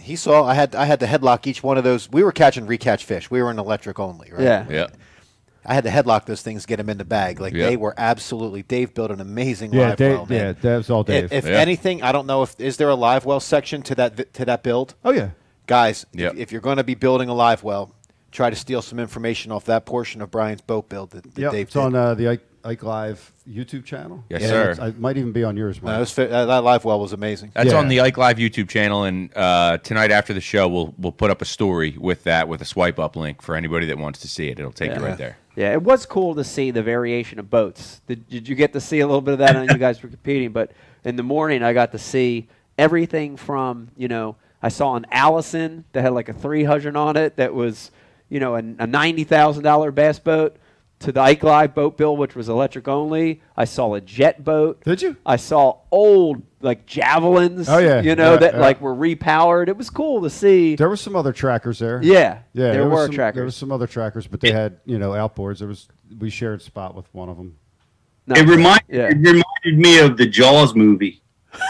He 0.01 0.17
saw 0.17 0.45
I 0.45 0.55
had 0.55 0.75
I 0.75 0.85
had 0.85 1.01
to 1.01 1.07
headlock 1.07 1.47
each 1.47 1.63
one 1.63 1.77
of 1.77 1.85
those. 1.85 2.09
We 2.11 2.23
were 2.23 2.33
catching 2.33 2.67
recatch 2.67 3.03
fish. 3.03 3.31
We 3.31 3.43
were 3.43 3.51
in 3.51 3.59
electric 3.59 3.99
only, 3.99 4.31
right? 4.33 4.43
Yeah. 4.43 4.67
Yeah. 4.71 4.87
I 5.65 5.75
had 5.75 5.85
to 5.85 5.91
headlock 5.91 6.25
those 6.27 6.43
things, 6.43 6.65
get 6.67 6.77
them 6.77 6.89
in 6.89 6.99
the 6.99 7.05
bag. 7.05 7.41
Like 7.41 7.53
Yeah. 7.53 7.67
they 7.67 7.77
were 7.77 7.95
absolutely. 7.99 8.63
Dave 8.63 8.95
built 8.95 9.11
an 9.11 9.21
amazing 9.21 9.73
Yeah, 9.73 9.89
live 9.91 9.97
Dave, 9.97 10.13
well. 10.17 10.27
man. 10.27 10.39
yeah, 10.47 10.53
that 10.53 10.77
was 10.79 10.91
all 10.91 11.03
Dave. 11.03 11.25
If, 11.25 11.33
if 11.33 11.47
Yeah. 11.47 11.59
anything, 11.59 12.03
I 12.03 12.13
don't 12.13 12.27
know 12.27 12.43
if 12.43 12.59
is 12.59 12.77
there 12.79 12.89
a 12.89 12.95
live 12.95 13.25
well 13.27 13.41
section 13.41 13.83
to 13.83 13.95
that 13.97 14.33
to 14.35 14.45
that 14.47 14.63
build. 14.63 14.95
oh 15.05 15.13
yeah, 15.13 15.31
Guys, 15.67 16.05
Yep. 16.13 16.33
if, 16.35 16.39
if 16.41 16.53
you're 16.53 16.61
going 16.63 16.79
to 16.79 16.85
be 16.85 16.95
building 16.95 17.29
a 17.29 17.35
live 17.35 17.63
well, 17.63 17.95
try 18.33 18.51
to 18.51 18.57
steal 18.57 18.83
some 18.83 18.99
information 18.99 19.53
off 19.53 19.65
that 19.67 19.85
portion 19.87 20.21
of 20.23 20.31
Brian's 20.31 20.61
boat 20.63 20.89
build 20.89 21.11
that, 21.11 21.23
that 21.35 21.41
yeah. 21.41 21.51
Dave 21.51 21.63
It's 21.67 21.75
did. 21.75 21.79
on 21.81 21.95
uh, 21.95 22.15
the 22.15 22.29
Ike, 22.29 22.41
Ike 22.65 22.83
Live 22.83 23.33
YouTube 23.49 23.85
channel. 23.85 24.25
Yes, 24.29 24.43
Yeah, 24.43 24.49
sir. 24.49 24.77
It 24.89 24.99
might 24.99 25.17
even 25.17 25.33
be 25.33 25.45
on 25.45 25.57
yours, 25.57 25.81
No, 25.83 25.87
Mike. 25.89 25.97
it 25.97 26.01
was 26.01 26.11
fi- 26.13 26.27
that, 26.27 26.45
that 26.47 26.65
live 26.65 26.85
well 26.85 26.99
was 27.01 27.13
amazing. 27.13 27.53
That's 27.55 27.71
Yeah. 27.73 27.79
on 27.79 27.89
the 27.89 28.01
Ike 28.01 28.17
Live 28.19 28.37
YouTube 28.39 28.69
channel, 28.69 29.05
and 29.05 29.31
uh, 29.37 29.79
tonight 29.79 30.11
after 30.11 30.33
the 30.35 30.41
show, 30.41 30.67
we'll 30.69 30.95
we'll 30.99 31.13
put 31.13 31.31
up 31.31 31.41
a 31.43 31.45
story 31.45 31.97
with 31.99 32.25
that 32.25 32.49
with 32.49 32.61
a 32.63 32.65
swipe 32.65 32.99
up 32.99 33.15
link 33.17 33.41
for 33.43 33.55
anybody 33.57 33.87
that 33.87 33.99
wants 33.99 34.21
to 34.21 34.29
see 34.29 34.49
it. 34.49 34.59
It'll 34.59 34.73
take 34.73 34.95
you 34.95 35.01
right 35.01 35.17
there. 35.19 35.37
Yeah, 35.57 35.73
it 35.73 35.83
was 35.83 36.07
cool 36.07 36.35
to 36.37 36.45
see 36.45 36.71
the 36.71 36.83
variation 36.83 37.39
of 37.39 37.51
boats. 37.51 38.01
Did, 38.07 38.29
did 38.29 38.49
you 38.49 38.55
get 38.55 38.73
to 38.73 38.81
see 38.81 39.01
a 39.01 39.07
little 39.07 39.21
bit 39.21 39.33
of 39.33 39.39
that? 39.41 39.57
I 39.57 39.67
know 39.67 39.73
you 39.73 39.79
guys 39.79 40.03
were 40.03 40.09
competing, 40.17 40.53
but 40.53 40.71
in 41.05 41.17
the 41.17 41.23
morning 41.23 41.63
I 41.63 41.73
got 41.73 41.93
to 41.93 41.99
see 41.99 42.49
everything 42.79 43.37
from 43.37 43.89
you 43.97 44.09
know 44.09 44.37
I 44.63 44.69
saw 44.69 44.95
an 44.97 45.07
Allison 45.11 45.85
that 45.93 46.03
had 46.03 46.13
like 46.13 46.29
a 46.29 46.33
300 46.33 46.97
on 46.97 47.17
it 47.17 47.37
that 47.37 47.55
was 47.55 47.91
you 48.29 48.41
know 48.41 48.55
a, 48.55 48.59
a 48.59 48.87
ninety 48.87 49.25
thousand 49.25 49.65
dollar 49.65 49.91
bass 49.91 50.19
boat 50.19 50.57
to 51.01 51.13
the 51.13 51.21
Ike 51.21 51.43
Live 51.43 51.75
boat 51.75 51.97
bill 51.97 52.17
which 52.17 52.35
was 52.37 52.49
electric 52.49 52.87
only. 52.89 53.41
I 53.57 53.65
saw 53.65 53.95
a 53.95 54.01
jet 54.01 54.45
boat. 54.45 54.83
Did 54.85 55.03
you? 55.03 55.17
I 55.27 55.37
saw 55.37 55.79
old 55.91 56.43
like 56.61 56.85
javelins. 56.87 57.69
Oh, 57.69 57.79
yeah. 57.79 58.01
you 58.03 58.15
know 58.15 58.35
Yeah, 58.35 58.39
that 58.41 58.55
yeah. 58.55 58.61
like 58.61 58.81
were 58.81 58.95
repowered. 58.95 59.69
It 59.69 59.77
was 59.77 59.89
cool 59.91 60.23
to 60.23 60.31
see. 60.31 60.77
There 60.77 60.89
were 60.89 60.97
some 60.97 61.17
other 61.17 61.33
trackers 61.33 61.79
there. 61.79 62.01
Yeah, 62.03 62.41
Yeah, 62.53 62.73
there, 62.73 62.85
was 62.89 62.93
were 62.93 63.07
some, 63.07 63.15
trackers. 63.15 63.37
There 63.37 63.45
were 63.45 63.51
some 63.51 63.73
other 63.73 63.87
trackers, 63.87 64.27
but 64.27 64.41
they 64.41 64.53
had 64.53 64.79
you 64.85 64.99
know 64.99 65.11
outboards. 65.13 65.59
There 65.59 65.69
was 65.69 65.89
we 66.19 66.29
shared 66.31 66.61
spot 66.63 66.95
with 66.95 67.07
one 67.15 67.29
of 67.29 67.37
them. 67.37 67.57
No, 68.27 68.35
It 68.37 68.47
reminded 68.47 68.85
yeah. 68.89 69.09
it 69.09 69.17
reminded 69.17 69.79
me 69.79 69.99
of 70.01 70.17
the 70.19 70.27
Jaws 70.27 70.75
movie 70.75 71.23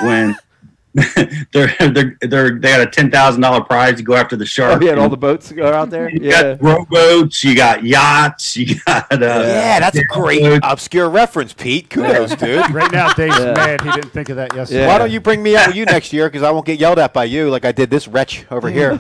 when 0.03 0.35
they're 1.53 1.73
they're 1.79 2.17
they're 2.21 2.59
they 2.59 2.71
had 2.71 2.81
a 2.81 2.87
ten 2.91 3.13
thousand 3.13 3.41
dollar 3.43 3.61
prize 3.63 3.97
to 3.99 4.03
go 4.03 4.15
after 4.17 4.35
the 4.35 4.43
Oh, 4.43 4.47
shark. 4.47 4.83
yeah, 4.83 4.91
and 4.91 4.99
all 5.01 5.09
the 5.09 5.17
boats 5.17 5.53
go 5.53 5.73
out 5.73 5.89
there. 5.91 6.11
you 6.13 6.19
Yeah, 6.23 6.55
got 6.55 6.63
rowboats, 6.63 7.45
you 7.45 7.55
got 7.55 7.85
yachts, 7.85 8.57
you 8.57 8.75
got 8.87 9.13
uh, 9.13 9.17
Yeah, 9.21 9.79
that's 9.79 9.97
a 9.99 10.05
great 10.07 10.43
Dude. 10.43 10.65
obscure 10.65 11.09
reference, 11.09 11.53
Pete. 11.53 11.91
Kudos, 11.91 12.35
dude. 12.35 12.69
Right 12.71 12.91
now, 12.91 13.13
Dave's 13.13 13.39
Yeah. 13.39 13.53
mad 13.53 13.81
he 13.83 13.91
didn't 13.93 14.11
think 14.11 14.31
of 14.31 14.37
that 14.37 14.53
yesterday. 14.55 14.81
Yeah. 14.81 14.89
Why 14.89 14.99
don't 14.99 15.13
you 15.13 15.21
bring 15.21 15.43
me 15.45 15.57
out 15.57 15.69
with 15.69 15.77
you 15.77 15.85
next 15.85 16.13
year? 16.13 16.29
Because 16.29 16.43
I 16.43 16.51
won't 16.51 16.67
get 16.67 16.81
yelled 16.81 16.99
at 16.99 17.13
by 17.15 17.23
you 17.25 17.51
like 17.51 17.65
I 17.65 17.71
did 17.71 17.89
this 17.91 18.09
wretch 18.09 18.45
over 18.51 18.69
here. 18.79 18.99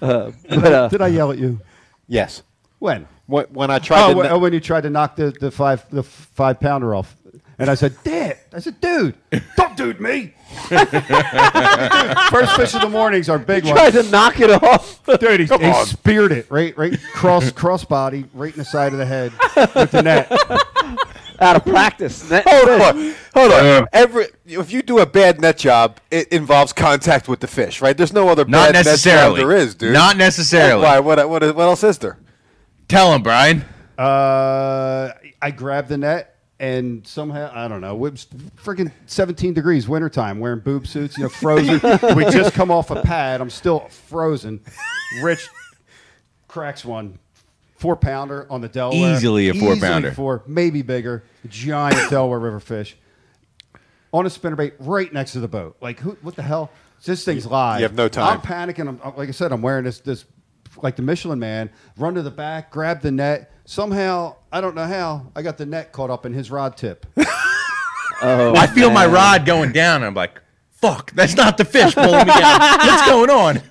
but 0.00 0.72
uh, 0.72 0.88
Did 0.88 1.02
I 1.02 1.08
yell 1.08 1.30
at 1.32 1.38
you? 1.38 1.60
yes. 2.06 2.42
When? 2.78 3.06
When, 3.26 3.44
when 3.46 3.70
I 3.70 3.78
tried 3.80 4.04
Oh, 4.04 4.10
to. 4.10 4.16
when, 4.16 4.26
kn- 4.26 4.34
oh, 4.34 4.38
when 4.38 4.52
you 4.52 4.60
tried 4.60 4.82
to 4.82 4.90
knock 4.90 5.16
the, 5.16 5.30
the 5.38 5.50
five 5.50 5.84
the 5.90 6.02
five 6.02 6.60
pounder 6.60 6.94
off, 6.94 7.14
and 7.58 7.68
I 7.70 7.74
said, 7.74 7.96
"Dad," 8.04 8.38
I 8.52 8.60
said, 8.60 8.80
"Dude, 8.80 9.14
don't 9.56 9.76
dude 9.76 10.00
me." 10.00 10.34
First 10.68 12.56
fish 12.56 12.74
of 12.74 12.80
the 12.82 12.88
morning's 12.90 13.28
our 13.28 13.38
big 13.38 13.64
ones. 13.64 13.76
tried 13.76 13.94
one. 13.94 14.04
to 14.04 14.10
knock 14.10 14.40
it 14.40 14.50
off. 14.50 15.04
Dude, 15.18 15.40
he, 15.40 15.46
he 15.46 15.84
speared 15.84 16.32
it 16.32 16.50
right, 16.50 16.76
right 16.78 16.98
cross 17.12 17.50
cross 17.50 17.84
body, 17.84 18.24
right 18.34 18.52
in 18.52 18.58
the 18.58 18.64
side 18.64 18.92
of 18.92 18.98
the 18.98 19.06
head 19.06 19.32
with 19.74 19.90
the 19.90 20.02
net. 20.02 20.30
out 21.40 21.56
of 21.56 21.64
practice. 21.64 22.28
Net 22.30 22.44
Hold 22.46 22.68
fish. 22.68 22.82
on, 22.82 23.14
hold 23.34 23.52
on. 23.52 23.86
Every 23.92 24.26
if 24.46 24.72
you 24.72 24.82
do 24.82 24.98
a 25.00 25.06
bad 25.06 25.40
net 25.40 25.58
job, 25.58 25.98
it 26.10 26.28
involves 26.28 26.72
contact 26.72 27.28
with 27.28 27.40
the 27.40 27.46
fish, 27.46 27.80
right? 27.80 27.96
There's 27.96 28.12
no 28.12 28.28
other 28.28 28.44
Not 28.44 28.72
bad 28.72 28.84
necessarily. 28.84 29.34
net 29.34 29.40
job 29.42 29.48
there 29.48 29.56
is, 29.56 29.74
dude. 29.74 29.92
Not 29.92 30.16
necessarily. 30.16 30.82
Why? 30.82 31.00
What? 31.00 31.28
What? 31.28 31.42
What 31.42 31.62
else 31.62 31.84
is 31.84 31.98
there? 31.98 32.18
Tell 32.88 33.12
him, 33.14 33.22
Brian. 33.22 33.64
Uh, 33.96 35.12
I 35.42 35.50
grabbed 35.50 35.88
the 35.88 35.98
net 35.98 36.37
and 36.60 37.06
somehow 37.06 37.50
I 37.54 37.68
don't 37.68 37.80
know. 37.80 37.94
It 37.94 38.12
was 38.12 38.26
freaking 38.56 38.92
17 39.06 39.54
degrees 39.54 39.88
wintertime, 39.88 40.40
wearing 40.40 40.60
boob 40.60 40.86
suits, 40.86 41.16
you 41.16 41.24
know, 41.24 41.28
frozen. 41.28 41.80
we 42.16 42.24
just 42.24 42.54
come 42.54 42.70
off 42.70 42.90
a 42.90 43.02
pad. 43.02 43.40
I'm 43.40 43.50
still 43.50 43.80
frozen. 43.88 44.60
Rich 45.22 45.48
cracks 46.48 46.84
one. 46.84 47.18
Four 47.76 47.94
pounder 47.94 48.46
on 48.50 48.60
the 48.60 48.68
Delaware. 48.68 49.14
Easily 49.14 49.48
a 49.48 49.54
four 49.54 49.74
Easily 49.74 49.80
pounder. 49.80 50.12
Four, 50.12 50.42
maybe 50.48 50.82
bigger. 50.82 51.22
Giant 51.48 52.10
Delaware 52.10 52.40
River 52.40 52.58
fish. 52.58 52.96
On 54.12 54.26
a 54.26 54.28
spinnerbait 54.28 54.72
right 54.80 55.12
next 55.12 55.32
to 55.32 55.40
the 55.40 55.46
boat. 55.46 55.76
Like, 55.80 56.00
who, 56.00 56.16
what 56.22 56.34
the 56.34 56.42
hell? 56.42 56.72
This 57.04 57.24
thing's 57.24 57.46
live. 57.46 57.78
you 57.78 57.84
have 57.84 57.94
no 57.94 58.08
time. 58.08 58.26
I'm 58.26 58.40
panicking. 58.40 58.88
I'm, 58.88 59.00
uh, 59.04 59.12
like 59.16 59.28
I 59.28 59.32
said, 59.32 59.52
I'm 59.52 59.62
wearing 59.62 59.84
this, 59.84 60.00
this, 60.00 60.24
like 60.82 60.96
the 60.96 61.02
Michelin 61.02 61.38
man, 61.38 61.70
run 61.96 62.14
to 62.14 62.22
the 62.22 62.30
back, 62.30 62.72
grab 62.72 63.00
the 63.00 63.12
net. 63.12 63.52
Somehow, 63.70 64.36
I 64.50 64.62
don't 64.62 64.74
know 64.74 64.86
how, 64.86 65.30
I 65.36 65.42
got 65.42 65.58
the 65.58 65.66
net 65.66 65.92
caught 65.92 66.08
up 66.08 66.24
in 66.24 66.32
his 66.32 66.50
rod 66.50 66.76
tip. 66.78 67.04
Oh, 68.20 68.52
I 68.56 68.66
feel 68.66 68.90
my 68.90 69.06
man. 69.06 69.14
rod 69.14 69.46
going 69.46 69.70
down. 69.70 69.96
And 69.98 70.06
I'm 70.06 70.14
like, 70.14 70.42
fuck, 70.72 71.12
that's 71.12 71.36
not 71.36 71.56
the 71.56 71.64
fish 71.64 71.94
pulling 71.94 72.26
me 72.26 72.32
down. 72.32 72.58
What's 72.58 73.06
going 73.06 73.30
on? 73.30 73.62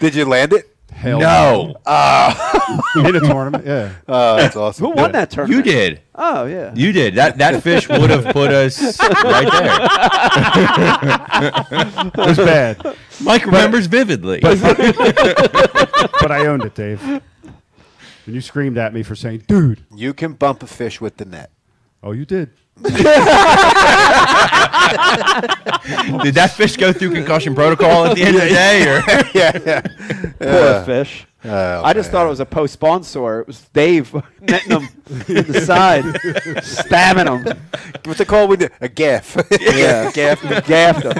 Did 0.00 0.16
you 0.16 0.24
land 0.24 0.52
it? 0.54 0.76
Hell 0.90 1.20
No, 1.20 1.76
oh. 1.86 2.80
in 2.96 3.14
a 3.14 3.20
tournament, 3.20 3.64
yeah. 3.64 3.92
Oh, 4.08 4.36
that's 4.38 4.56
awesome. 4.56 4.86
Who 4.86 4.92
won 4.92 5.12
that 5.12 5.30
tournament? 5.30 5.64
you 5.64 5.72
did. 5.72 6.00
Oh 6.16 6.46
yeah. 6.46 6.72
You 6.74 6.90
did. 6.90 7.14
That 7.14 7.38
that 7.38 7.62
fish 7.62 7.88
would 7.88 8.10
have 8.10 8.24
put 8.34 8.50
us 8.50 8.98
right 9.00 9.48
there. 9.52 9.78
It 12.06 12.26
was 12.26 12.38
bad, 12.38 12.96
Mike 13.20 13.46
remembers 13.46 13.86
vividly. 13.86 14.40
but 14.40 14.60
I 16.32 16.46
owned 16.46 16.64
it, 16.64 16.74
Dave. 16.74 17.22
And 18.26 18.34
you 18.34 18.40
screamed 18.40 18.78
at 18.78 18.94
me 18.94 19.02
for 19.02 19.14
saying, 19.14 19.44
"Dude." 19.48 19.84
You 19.94 20.14
can 20.14 20.34
bump 20.34 20.62
a 20.62 20.66
fish 20.66 21.00
with 21.00 21.16
the 21.16 21.24
net. 21.24 21.50
Oh, 22.02 22.12
you 22.12 22.24
did. 22.24 22.50
did 22.82 22.94
that 26.34 26.52
fish 26.56 26.76
go 26.76 26.92
through 26.92 27.12
concussion 27.12 27.54
protocol 27.54 28.06
at 28.06 28.16
the 28.16 28.22
end 28.22 28.36
of 28.36 28.42
the 28.42 28.48
day? 28.48 28.88
Or 28.88 29.02
yeah, 29.34 29.58
yeah. 29.64 29.80
Poor 30.38 30.84
fish. 30.84 31.26
Oh, 31.44 31.82
I 31.84 31.92
just 31.92 32.10
thought 32.10 32.24
it 32.26 32.30
was 32.30 32.40
a 32.40 32.46
post 32.46 32.78
spawner. 32.78 33.40
It 33.40 33.46
was 33.46 33.60
Dave 33.72 34.14
netting 34.40 34.70
him 34.70 34.88
in 35.28 35.52
the 35.52 35.60
side, 35.60 36.04
stabbing 36.64 37.26
him. 37.26 37.58
What's 38.04 38.20
it 38.20 38.28
called? 38.28 38.50
We 38.50 38.56
did 38.56 38.72
a 38.80 38.88
gaff. 38.88 39.36
Yeah, 39.60 40.10
gaffed 40.12 40.42
him. 40.42 40.62
Gaffed 40.64 41.02
him. 41.02 41.14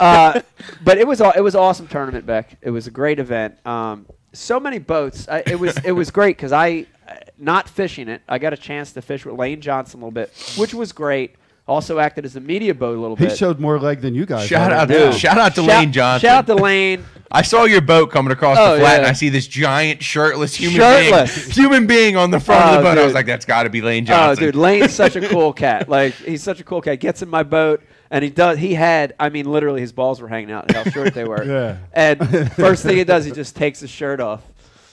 Uh, 0.00 0.40
but 0.84 0.98
it 0.98 1.06
was 1.06 1.20
it 1.20 1.42
was 1.42 1.54
awesome 1.54 1.86
tournament, 1.86 2.26
Beck. 2.26 2.58
It 2.60 2.70
was 2.70 2.86
a 2.86 2.90
great 2.90 3.18
event. 3.18 3.64
Um, 3.66 4.06
so 4.38 4.60
many 4.60 4.78
boats. 4.78 5.28
I, 5.28 5.42
it 5.46 5.58
was 5.58 5.76
it 5.84 5.92
was 5.92 6.10
great 6.10 6.36
because 6.36 6.52
I, 6.52 6.86
uh, 7.08 7.14
not 7.38 7.68
fishing 7.68 8.08
it, 8.08 8.22
I 8.28 8.38
got 8.38 8.52
a 8.52 8.56
chance 8.56 8.92
to 8.92 9.02
fish 9.02 9.24
with 9.24 9.36
Lane 9.36 9.60
Johnson 9.60 10.00
a 10.00 10.04
little 10.04 10.10
bit, 10.12 10.32
which 10.58 10.74
was 10.74 10.92
great. 10.92 11.34
Also 11.68 11.98
acted 11.98 12.24
as 12.24 12.36
a 12.36 12.40
media 12.40 12.72
boat 12.72 12.96
a 12.96 13.00
little 13.00 13.16
bit. 13.16 13.24
He 13.24 13.28
bit. 13.30 13.38
showed 13.38 13.58
more 13.58 13.80
leg 13.80 14.00
than 14.00 14.14
you 14.14 14.24
guys. 14.24 14.46
shout 14.46 14.70
had. 14.70 14.82
out, 14.82 14.86
Dude. 14.88 15.14
shout 15.14 15.36
out 15.36 15.56
to 15.56 15.62
Shout- 15.62 15.68
Lane 15.68 15.92
Johnson. 15.92 16.28
Shout 16.28 16.38
out 16.38 16.46
to 16.46 16.62
Lane. 16.62 17.04
I 17.28 17.42
saw 17.42 17.64
your 17.64 17.80
boat 17.80 18.12
coming 18.12 18.30
across 18.30 18.56
Oh, 18.56 18.74
the 18.74 18.78
flat, 18.80 18.92
yeah. 18.92 18.98
and 18.98 19.06
I 19.08 19.12
see 19.14 19.30
this 19.30 19.48
giant 19.48 20.00
shirtless 20.00 20.54
human 20.54 20.76
Shirtless. 20.76 21.34
being, 21.46 21.50
human 21.50 21.86
being 21.88 22.16
on 22.16 22.30
the 22.30 22.38
front 22.38 22.62
of 22.66 22.70
Oh, 22.70 22.76
the 22.76 22.82
boat. 22.84 22.98
I 22.98 23.02
was 23.02 23.06
dude. 23.08 23.14
like, 23.16 23.26
that's 23.26 23.44
got 23.44 23.64
to 23.64 23.70
be 23.70 23.80
Lane 23.82 24.06
Johnson. 24.06 24.22
Oh, 24.22 24.26
Johnson. 24.28 24.44
dude, 24.44 24.54
Lane's 24.54 24.92
such 24.92 25.16
a 25.16 25.28
cool 25.28 25.52
cat. 25.52 25.88
Like 25.88 26.14
he's 26.14 26.40
such 26.40 26.60
a 26.60 26.64
cool 26.64 26.80
cat. 26.80 27.00
Gets 27.00 27.22
in 27.22 27.28
my 27.28 27.42
boat 27.42 27.82
and 28.10 28.22
he 28.24 28.30
does. 28.30 28.58
He 28.58 28.74
had, 28.74 29.14
I 29.18 29.28
mean, 29.30 29.46
literally 29.50 29.80
his 29.80 29.92
balls 29.92 30.20
were 30.20 30.28
hanging 30.28 30.52
out. 30.52 30.70
How 30.70 30.84
short 30.84 31.14
they 31.14 31.24
were. 31.24 31.42
Yeah. 31.46 31.78
And 31.92 32.52
first 32.54 32.82
thing 32.82 32.96
he 32.96 33.04
does, 33.04 33.24
he 33.24 33.30
just 33.32 33.56
takes 33.56 33.80
his 33.80 33.90
shirt 33.90 34.20
off, 34.20 34.42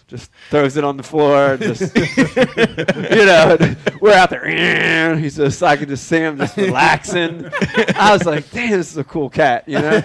just 0.08 0.32
throws 0.50 0.78
it 0.78 0.84
on 0.84 0.98
the 0.98 1.04
floor, 1.04 1.54
and 1.54 1.62
just 1.62 1.96
you 1.96 3.26
know, 3.26 3.58
we're 4.02 4.14
out 4.14 4.30
there. 4.30 5.16
He's 5.18 5.36
just, 5.38 5.62
I 5.64 5.78
could 5.78 5.90
just 5.90 6.08
see 6.08 6.18
him 6.18 6.38
just 6.38 6.58
relaxing. 6.58 7.46
I 7.96 8.14
was 8.14 8.26
like, 8.26 8.50
damn, 8.52 8.72
this 8.72 8.92
is 8.92 8.98
a 8.98 9.04
cool 9.04 9.30
cat, 9.30 9.68
you 9.68 9.80
know. 9.80 10.02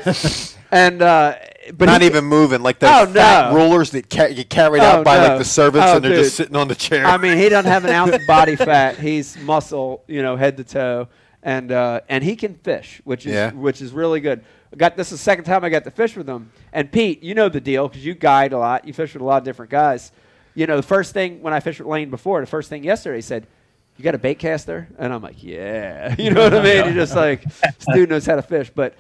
And 0.71 1.01
uh, 1.01 1.35
but 1.75 1.87
Not 1.87 2.01
he- 2.03 2.07
even 2.09 2.25
moving, 2.25 2.63
like 2.63 2.79
those 2.79 2.91
Oh, 2.93 3.07
fat 3.13 3.51
no. 3.53 3.57
rulers 3.57 3.91
that 3.91 4.11
ca- 4.11 4.33
get 4.35 4.51
carried 4.51 4.83
Oh, 4.83 4.87
out 4.87 5.05
by 5.05 5.17
no. 5.19 5.29
like 5.29 5.39
the 5.39 5.45
servants, 5.45 5.87
Oh, 5.89 5.97
and 5.97 6.05
they're 6.05 6.13
dude. 6.15 6.25
just 6.25 6.37
sitting 6.37 6.57
on 6.57 6.69
the 6.69 6.75
chair. 6.75 7.07
I 7.07 7.17
mean, 7.17 7.39
he 7.39 7.49
doesn't 7.49 7.71
have 7.71 7.85
an 7.85 7.91
ounce 7.91 8.15
of 8.15 8.27
body 8.27 8.55
fat. 8.57 8.99
He's 8.99 9.37
muscle, 9.39 10.03
you 10.07 10.23
know, 10.23 10.37
head 10.37 10.57
to 10.59 10.65
toe, 10.65 11.09
and 11.43 11.71
uh, 11.73 12.01
and 12.09 12.23
he 12.25 12.37
can 12.37 12.55
fish, 12.55 13.01
which 13.05 13.27
is 13.27 13.33
Yeah. 13.33 13.53
which 13.53 13.81
is 13.81 13.93
really 13.93 14.21
good. 14.21 14.45
I 14.73 14.77
got 14.77 14.97
this 14.97 15.13
is 15.13 15.19
the 15.19 15.25
second 15.25 15.45
time 15.45 15.65
I 15.65 15.69
got 15.69 15.85
to 15.85 15.91
fish 15.91 16.17
with 16.17 16.29
him. 16.29 16.51
And 16.73 16.91
Pete, 16.93 17.23
you 17.23 17.35
know 17.35 17.49
the 17.49 17.61
deal 17.61 17.89
because 17.89 18.05
you 18.05 18.15
guide 18.15 18.53
a 18.53 18.59
lot. 18.59 18.87
You 18.87 18.93
fish 18.93 19.15
with 19.15 19.23
a 19.23 19.25
lot 19.25 19.39
of 19.39 19.45
different 19.45 19.71
guys. 19.71 20.13
You 20.55 20.67
know, 20.67 20.77
the 20.77 20.83
first 20.83 21.15
thing 21.15 21.41
when 21.43 21.53
I 21.55 21.61
fished 21.61 21.79
with 21.79 21.89
Lane 21.89 22.11
before, 22.11 22.41
the 22.41 22.47
first 22.47 22.69
thing 22.69 22.83
yesterday, 22.85 23.19
he 23.19 23.23
said, 23.23 23.47
"You 23.97 24.03
got 24.05 24.15
a 24.15 24.19
bait 24.19 24.39
caster?" 24.41 24.89
And 24.99 25.13
I'm 25.13 25.23
like, 25.23 25.43
"Yeah." 25.43 26.15
You 26.19 26.31
know 26.33 26.43
what 26.43 26.55
I 26.55 26.63
mean? 26.63 26.85
You're 26.87 26.95
just 26.95 27.15
like, 27.17 27.45
this 27.45 27.87
dude 27.93 28.11
knows 28.11 28.27
how 28.27 28.37
to 28.37 28.43
fish, 28.43 28.71
but 28.75 28.95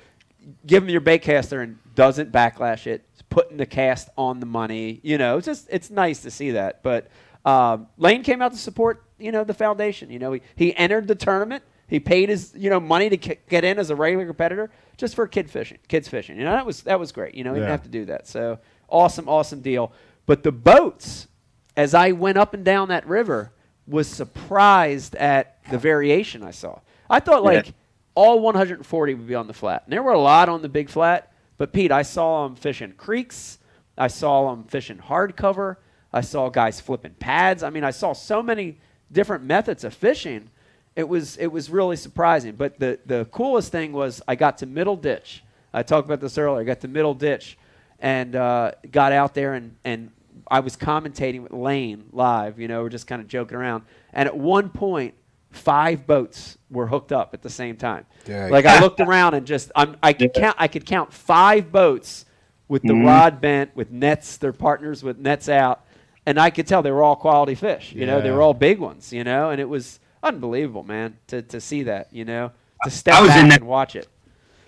give 0.66 0.82
him 0.82 0.89
your 0.89 1.01
bait 1.01 1.18
caster 1.18 1.61
and 1.61 1.78
doesn't 1.95 2.30
backlash 2.32 2.86
it. 2.86 3.03
It's 3.12 3.22
putting 3.28 3.57
the 3.57 3.66
cast 3.66 4.09
on 4.16 4.39
the 4.41 4.47
money. 4.47 5.01
You 5.03 5.18
know, 5.18 5.39
it's 5.39 5.47
just 5.47 5.66
it's 5.70 5.91
nice 5.91 6.22
to 6.22 6.30
see 6.30 6.53
that. 6.53 6.82
But 6.84 7.09
um, 7.45 7.89
Lane 7.99 8.22
came 8.22 8.41
out 8.41 8.53
to 8.53 8.59
support 8.59 9.03
you 9.18 9.32
know 9.32 9.43
the 9.45 9.55
foundation. 9.55 10.11
You 10.11 10.20
know, 10.20 10.32
he, 10.32 10.43
he 10.55 10.76
entered 10.76 11.09
the 11.09 11.16
tournament. 11.16 11.64
He 11.89 11.99
paid 12.01 12.28
his 12.28 12.53
you 12.57 12.70
know 12.70 12.78
money 12.80 13.09
to 13.11 13.16
k- 13.16 13.39
get 13.49 13.64
in 13.64 13.78
as 13.78 13.91
a 13.91 13.97
regular 13.97 14.26
competitor 14.26 14.70
just 14.97 15.14
for 15.14 15.26
kid 15.26 15.51
fishing, 15.51 15.78
kids 15.89 16.07
fishing. 16.09 16.36
You 16.39 16.45
know 16.45 16.53
that 16.53 16.66
was 16.66 16.82
that 16.82 17.01
was 17.01 17.11
great. 17.12 17.34
You 17.34 17.45
know, 17.45 17.55
he 17.55 17.61
Yeah. 17.61 17.66
didn't 17.66 17.70
have 17.72 17.82
to 17.84 17.89
do 17.89 18.05
that. 18.07 18.26
So 18.28 18.59
awesome, 18.89 19.28
awesome 19.28 19.61
deal. 19.61 19.93
But 20.26 20.43
the 20.43 20.53
boats, 20.53 21.28
as 21.76 21.95
I 21.95 22.12
went 22.12 22.36
up 22.39 22.53
and 22.55 22.64
down 22.64 22.89
that 22.89 23.07
river, 23.07 23.53
was 23.86 24.07
surprised 24.07 25.14
at 25.16 25.59
the 25.70 25.78
variation 25.78 26.43
I 26.43 26.51
saw. 26.51 26.80
I 27.09 27.20
thought 27.20 27.43
Yeah. 27.43 27.51
like 27.51 27.72
all 28.14 28.41
140 28.41 29.14
would 29.14 29.26
be 29.26 29.34
on 29.34 29.47
the 29.47 29.55
flat. 29.55 29.82
And 29.84 29.93
there 29.93 30.03
were 30.03 30.12
a 30.12 30.18
lot 30.18 30.49
on 30.49 30.61
the 30.62 30.68
big 30.68 30.91
flat, 30.91 31.32
but 31.57 31.72
Pete, 31.72 31.93
I 31.93 32.03
saw 32.03 32.47
them 32.47 32.57
fishing 32.57 32.93
creeks. 32.93 33.59
I 33.97 34.09
saw 34.09 34.51
them 34.51 34.64
fishing 34.64 34.99
hardcover. 34.99 35.76
I 36.12 36.20
saw 36.20 36.49
guys 36.49 36.80
flipping 36.80 37.14
pads. 37.14 37.62
I 37.62 37.70
mean, 37.70 37.84
I 37.84 37.91
saw 37.91 38.12
so 38.12 38.43
many 38.43 38.78
different 39.12 39.45
methods 39.45 39.84
of 39.84 39.95
fishing. 39.95 40.51
It 40.99 41.09
was 41.09 41.36
it 41.36 41.46
was 41.46 41.70
really 41.70 41.94
surprising. 41.96 42.57
But 42.57 42.78
the 42.80 42.99
the 43.07 43.24
coolest 43.26 43.70
thing 43.70 43.92
was 43.92 44.20
I 44.26 44.34
got 44.34 44.59
to 44.59 44.66
middle 44.66 44.96
ditch. 44.96 45.44
I 45.72 45.82
talked 45.84 46.07
about 46.09 46.20
this 46.20 46.36
earlier. 46.36 46.61
I 46.61 46.64
got 46.64 46.80
to 46.80 46.88
middle 46.88 47.14
ditch 47.14 47.57
and 48.01 48.34
uh, 48.34 48.72
got 48.90 49.12
out 49.12 49.32
there 49.32 49.55
and 49.55 49.76
and 49.84 50.11
I 50.51 50.59
was 50.61 50.76
commentating 50.76 51.42
with 51.42 51.53
Lane 51.53 52.07
live. 52.12 52.59
You 52.59 52.66
know, 52.66 52.82
we're 52.82 52.88
just 52.88 53.07
kind 53.07 53.22
of 53.22 53.28
joking 53.28 53.57
around. 53.57 53.84
And 54.12 54.26
at 54.26 54.36
one 54.36 54.70
point, 54.70 55.14
five 55.53 56.05
boats 56.05 56.59
were 56.70 56.86
hooked 56.88 57.12
up 57.12 57.32
at 57.32 57.42
the 57.42 57.51
same 57.51 57.76
time. 57.76 58.05
Dang. 58.24 58.51
Like 58.51 58.66
I 58.66 58.80
looked 58.84 59.01
around 59.01 59.34
and 59.34 59.46
just 59.46 59.70
I'm, 59.76 59.96
I 60.03 60.12
could 60.12 60.34
count 60.34 60.57
I 60.59 60.66
could 60.66 60.84
count 60.84 61.12
five 61.12 61.70
boats 61.70 62.24
with 62.66 62.82
the 62.82 62.92
Mhm. 62.94 63.07
rod 63.07 63.40
bent 63.40 63.76
with 63.76 63.92
nets. 63.92 64.36
Their 64.36 64.53
partners 64.53 65.05
with 65.05 65.16
nets 65.18 65.49
out, 65.49 65.84
and 66.26 66.40
I 66.40 66.51
could 66.51 66.66
tell 66.66 66.82
they 66.82 66.90
were 66.90 67.05
all 67.05 67.14
quality 67.16 67.55
fish. 67.55 67.92
You 67.92 68.05
know, 68.05 68.20
they 68.20 68.32
were 68.32 68.42
all 68.42 68.53
big 68.55 68.80
ones. 68.80 69.12
You 69.12 69.22
know, 69.22 69.51
and 69.51 69.61
it 69.61 69.68
was 69.68 70.01
unbelievable, 70.22 70.82
man, 70.84 71.16
to 71.28 71.42
to 71.42 71.60
see 71.60 71.82
that. 71.84 72.08
You 72.12 72.24
know, 72.24 72.52
to 72.84 72.90
step 72.90 73.14
I 73.14 73.20
was 73.20 73.30
back 73.30 73.42
in 73.42 73.48
that- 73.50 73.60
and 73.60 73.68
watch 73.68 73.96
it. 73.96 74.08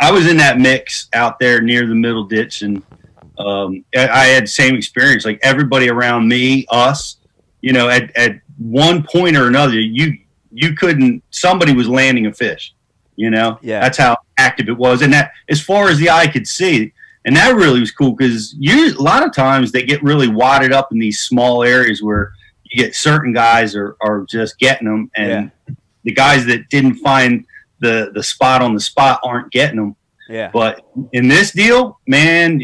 I 0.03 0.11
was 0.13 0.27
in 0.27 0.39
that 0.39 0.59
mix 0.59 1.09
out 1.13 1.39
there 1.39 1.61
near 1.61 1.87
the 1.87 1.95
middle 1.95 2.25
ditch, 2.25 2.63
and 2.63 2.83
um, 3.39 3.85
I, 3.95 4.09
I 4.09 4.25
had 4.27 4.45
the 4.45 4.49
same 4.49 4.75
experience. 4.75 5.25
Like 5.27 5.39
everybody 5.43 5.91
around 5.91 6.27
me, 6.27 6.65
us, 6.71 7.17
you 7.61 7.75
know, 7.75 7.91
at, 7.91 8.15
at 8.17 8.37
one 8.57 9.03
point 9.03 9.37
or 9.37 9.47
another, 9.47 9.79
you 9.79 10.17
you 10.53 10.75
couldn't. 10.75 11.23
Somebody 11.31 11.75
was 11.75 11.87
landing 11.89 12.27
a 12.27 12.33
fish. 12.33 12.75
You 13.17 13.29
know, 13.29 13.59
Yeah. 13.61 13.81
that's 13.81 13.99
how 13.99 14.17
active 14.39 14.69
it 14.71 14.79
was, 14.79 15.03
and 15.03 15.13
that 15.13 15.33
as 15.51 15.61
far 15.61 15.91
as 15.91 15.99
the 15.99 16.09
eye 16.09 16.27
could 16.29 16.49
see, 16.49 16.91
and 17.27 17.37
that 17.37 17.55
really 17.55 17.81
was 17.81 17.91
cool 17.91 18.13
because 18.13 18.55
you 18.59 18.97
a 18.99 19.03
lot 19.03 19.23
of 19.23 19.35
times 19.35 19.71
they 19.73 19.83
get 19.83 20.03
really 20.03 20.29
wadded 20.29 20.73
up 20.73 20.91
in 20.93 20.99
these 20.99 21.21
small 21.21 21.63
areas 21.63 22.03
where 22.03 22.33
you 22.71 22.83
get 22.85 22.95
certain 22.95 23.33
guys 23.33 23.75
are, 23.75 23.97
are 24.01 24.25
just 24.29 24.59
getting 24.59 24.89
them, 24.89 25.11
and 25.17 25.51
the 26.05 26.13
guys 26.13 26.47
that 26.47 26.69
didn't 26.69 26.97
find 26.97 27.45
the 27.81 28.11
the 28.15 28.23
spot 28.23 28.63
on 28.63 28.75
the 28.75 28.81
spot 28.81 29.21
aren't 29.25 29.51
getting 29.53 29.77
them. 29.77 29.97
Yeah. 30.29 30.51
But 30.53 30.85
in 31.13 31.27
this 31.29 31.51
deal, 31.51 31.99
man, 32.07 32.63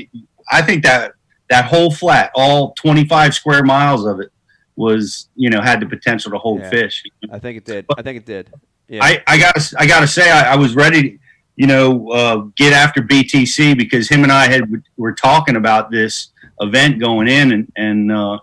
I 0.51 0.63
think 0.63 0.85
that 0.85 1.13
that 1.51 1.65
whole 1.65 1.91
flat, 1.93 2.31
all 2.35 2.73
25 2.75 3.35
square 3.35 3.63
miles 3.65 4.05
of 4.07 4.21
it, 4.21 4.31
was 4.77 5.29
you 5.35 5.51
know 5.51 5.61
had 5.61 5.81
the 5.81 5.87
potential 5.87 6.31
to 6.33 6.39
hold 6.39 6.61
Yeah. 6.61 6.71
fish. 6.71 7.03
I 7.33 7.39
think 7.39 7.57
it 7.59 7.65
did. 7.65 7.87
I 7.97 8.03
think 8.03 8.19
it 8.19 8.27
did. 8.27 8.53
Yeah. 8.89 9.03
I, 9.03 9.23
I 9.27 9.39
gotta 9.39 9.75
I 9.79 9.87
gotta 9.87 10.07
say 10.07 10.31
I, 10.31 10.53
I 10.53 10.57
was 10.57 10.77
ready 10.77 11.03
to 11.03 11.19
you 11.57 11.67
know 11.67 12.11
uh, 12.11 12.37
get 12.57 12.73
after 12.73 13.01
BTC 13.03 13.77
because 13.77 14.09
him 14.09 14.23
and 14.23 14.31
I 14.31 14.49
had 14.49 14.63
were 14.97 15.15
talking 15.15 15.57
about 15.57 15.91
this 15.91 16.29
event 16.61 17.01
going 17.01 17.27
in 17.27 17.53
and 17.53 17.73
and 17.77 18.13
uh, 18.13 18.39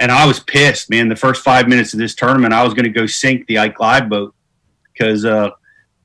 and 0.00 0.10
I 0.10 0.26
was 0.26 0.40
pissed, 0.40 0.90
man. 0.90 1.08
The 1.08 1.16
first 1.16 1.44
five 1.44 1.68
minutes 1.68 1.92
of 1.92 1.98
this 1.98 2.14
tournament, 2.14 2.54
I 2.54 2.64
was 2.64 2.74
going 2.74 2.84
to 2.84 2.90
go 2.90 3.06
sink 3.06 3.46
the 3.46 3.58
Ike 3.58 3.78
Live 3.78 4.08
boat 4.08 4.34
because 4.92 5.24
uh, 5.26 5.50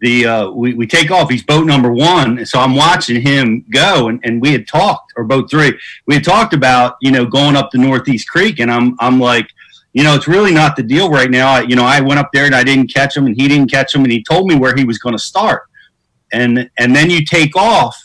the 0.02 0.26
uh, 0.26 0.50
we, 0.52 0.74
we 0.74 0.86
take 0.86 1.10
off. 1.10 1.30
He's 1.30 1.44
boat 1.44 1.66
number 1.66 1.92
one, 1.92 2.38
and 2.38 2.48
so 2.48 2.60
I'm 2.60 2.76
watching 2.76 3.22
him 3.22 3.66
go. 3.72 4.10
And, 4.10 4.20
and 4.24 4.42
we 4.42 4.52
had 4.52 4.68
talked, 4.68 5.14
or 5.16 5.24
boat 5.24 5.50
three, 5.50 5.74
we 6.06 6.16
had 6.16 6.24
talked 6.26 6.54
about 6.54 6.98
you 7.02 7.12
know 7.12 7.26
going 7.26 7.56
up 7.56 7.72
the 7.72 7.78
Northeast 7.78 8.30
Creek, 8.30 8.60
and 8.60 8.70
I'm 8.70 8.98
I'm 9.00 9.20
like, 9.20 9.48
you 9.94 10.04
know, 10.04 10.14
it's 10.14 10.28
really 10.28 10.54
not 10.54 10.76
the 10.76 10.84
deal 10.84 11.10
right 11.10 11.32
now. 11.32 11.54
I, 11.54 11.62
you 11.62 11.78
know, 11.78 11.86
I 11.86 12.02
went 12.02 12.20
up 12.20 12.30
there 12.34 12.46
and 12.46 12.54
I 12.54 12.66
didn't 12.66 12.94
catch 12.94 13.16
him, 13.16 13.26
and 13.28 13.36
he 13.36 13.48
didn't 13.48 13.72
catch 13.72 13.96
him, 13.96 14.04
and 14.04 14.12
he 14.12 14.22
told 14.22 14.48
me 14.48 14.56
where 14.56 14.76
he 14.76 14.84
was 14.84 14.98
going 14.98 15.16
to 15.16 15.24
start, 15.24 15.64
and 16.34 16.70
and 16.78 16.94
then 16.94 17.10
you 17.10 17.24
take 17.24 17.56
off. 17.56 18.05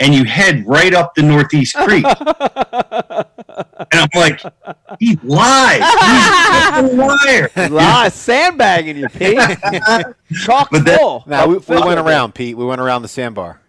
And 0.00 0.12
you 0.12 0.24
head 0.24 0.66
right 0.66 0.92
up 0.92 1.14
the 1.14 1.22
Northeast 1.22 1.76
Creek, 1.76 2.04
and 2.84 3.24
I'm 3.92 4.08
like, 4.14 4.40
he 4.98 5.16
lied. 5.22 5.82
He's 5.82 6.92
a 6.92 6.96
liar. 6.96 7.50
Lie, 7.70 8.08
sandbagging 8.08 8.96
you, 8.96 9.08
Pete. 9.08 9.38
Chock 10.34 10.68
But 10.72 10.84
that- 10.84 10.98
full. 10.98 11.22
Now 11.26 11.46
we, 11.46 11.58
we 11.58 11.76
went 11.80 12.00
around, 12.00 12.34
Pete. 12.34 12.56
We 12.56 12.64
went 12.64 12.80
around 12.80 13.02
the 13.02 13.08
sandbar. 13.08 13.60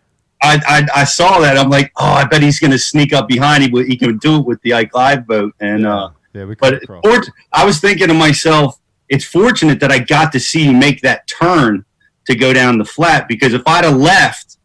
I, 0.41 0.59
I, 0.67 1.01
I 1.01 1.03
saw 1.05 1.39
that. 1.39 1.57
I'm 1.57 1.69
like, 1.69 1.91
oh, 1.97 2.05
I 2.05 2.25
bet 2.25 2.41
he's 2.41 2.59
going 2.59 2.71
to 2.71 2.79
sneak 2.79 3.13
up 3.13 3.27
behind 3.27 3.63
him. 3.63 3.71
He 3.85 3.95
can 3.97 4.17
do 4.17 4.37
it 4.39 4.45
with 4.45 4.61
the 4.61 4.73
Ike 4.73 4.93
Live 4.93 5.25
boat. 5.27 5.53
And 5.59 5.85
uh, 5.87 6.09
Yeah, 6.33 6.45
we 6.45 6.55
but 6.55 6.79
could 6.79 6.87
cross. 6.87 7.01
fort- 7.03 7.29
I 7.53 7.65
was 7.65 7.79
thinking 7.79 8.07
to 8.09 8.13
myself, 8.13 8.79
it's 9.09 9.25
fortunate 9.25 9.79
that 9.79 9.91
I 9.91 9.99
got 9.99 10.31
to 10.33 10.39
see 10.39 10.65
you 10.65 10.73
make 10.73 11.01
that 11.01 11.27
turn 11.27 11.85
to 12.25 12.35
go 12.35 12.51
down 12.53 12.77
the 12.79 12.85
flat 12.85 13.27
because 13.27 13.53
if 13.53 13.61
I'd 13.67 13.85
have 13.85 13.97
left 13.97 14.57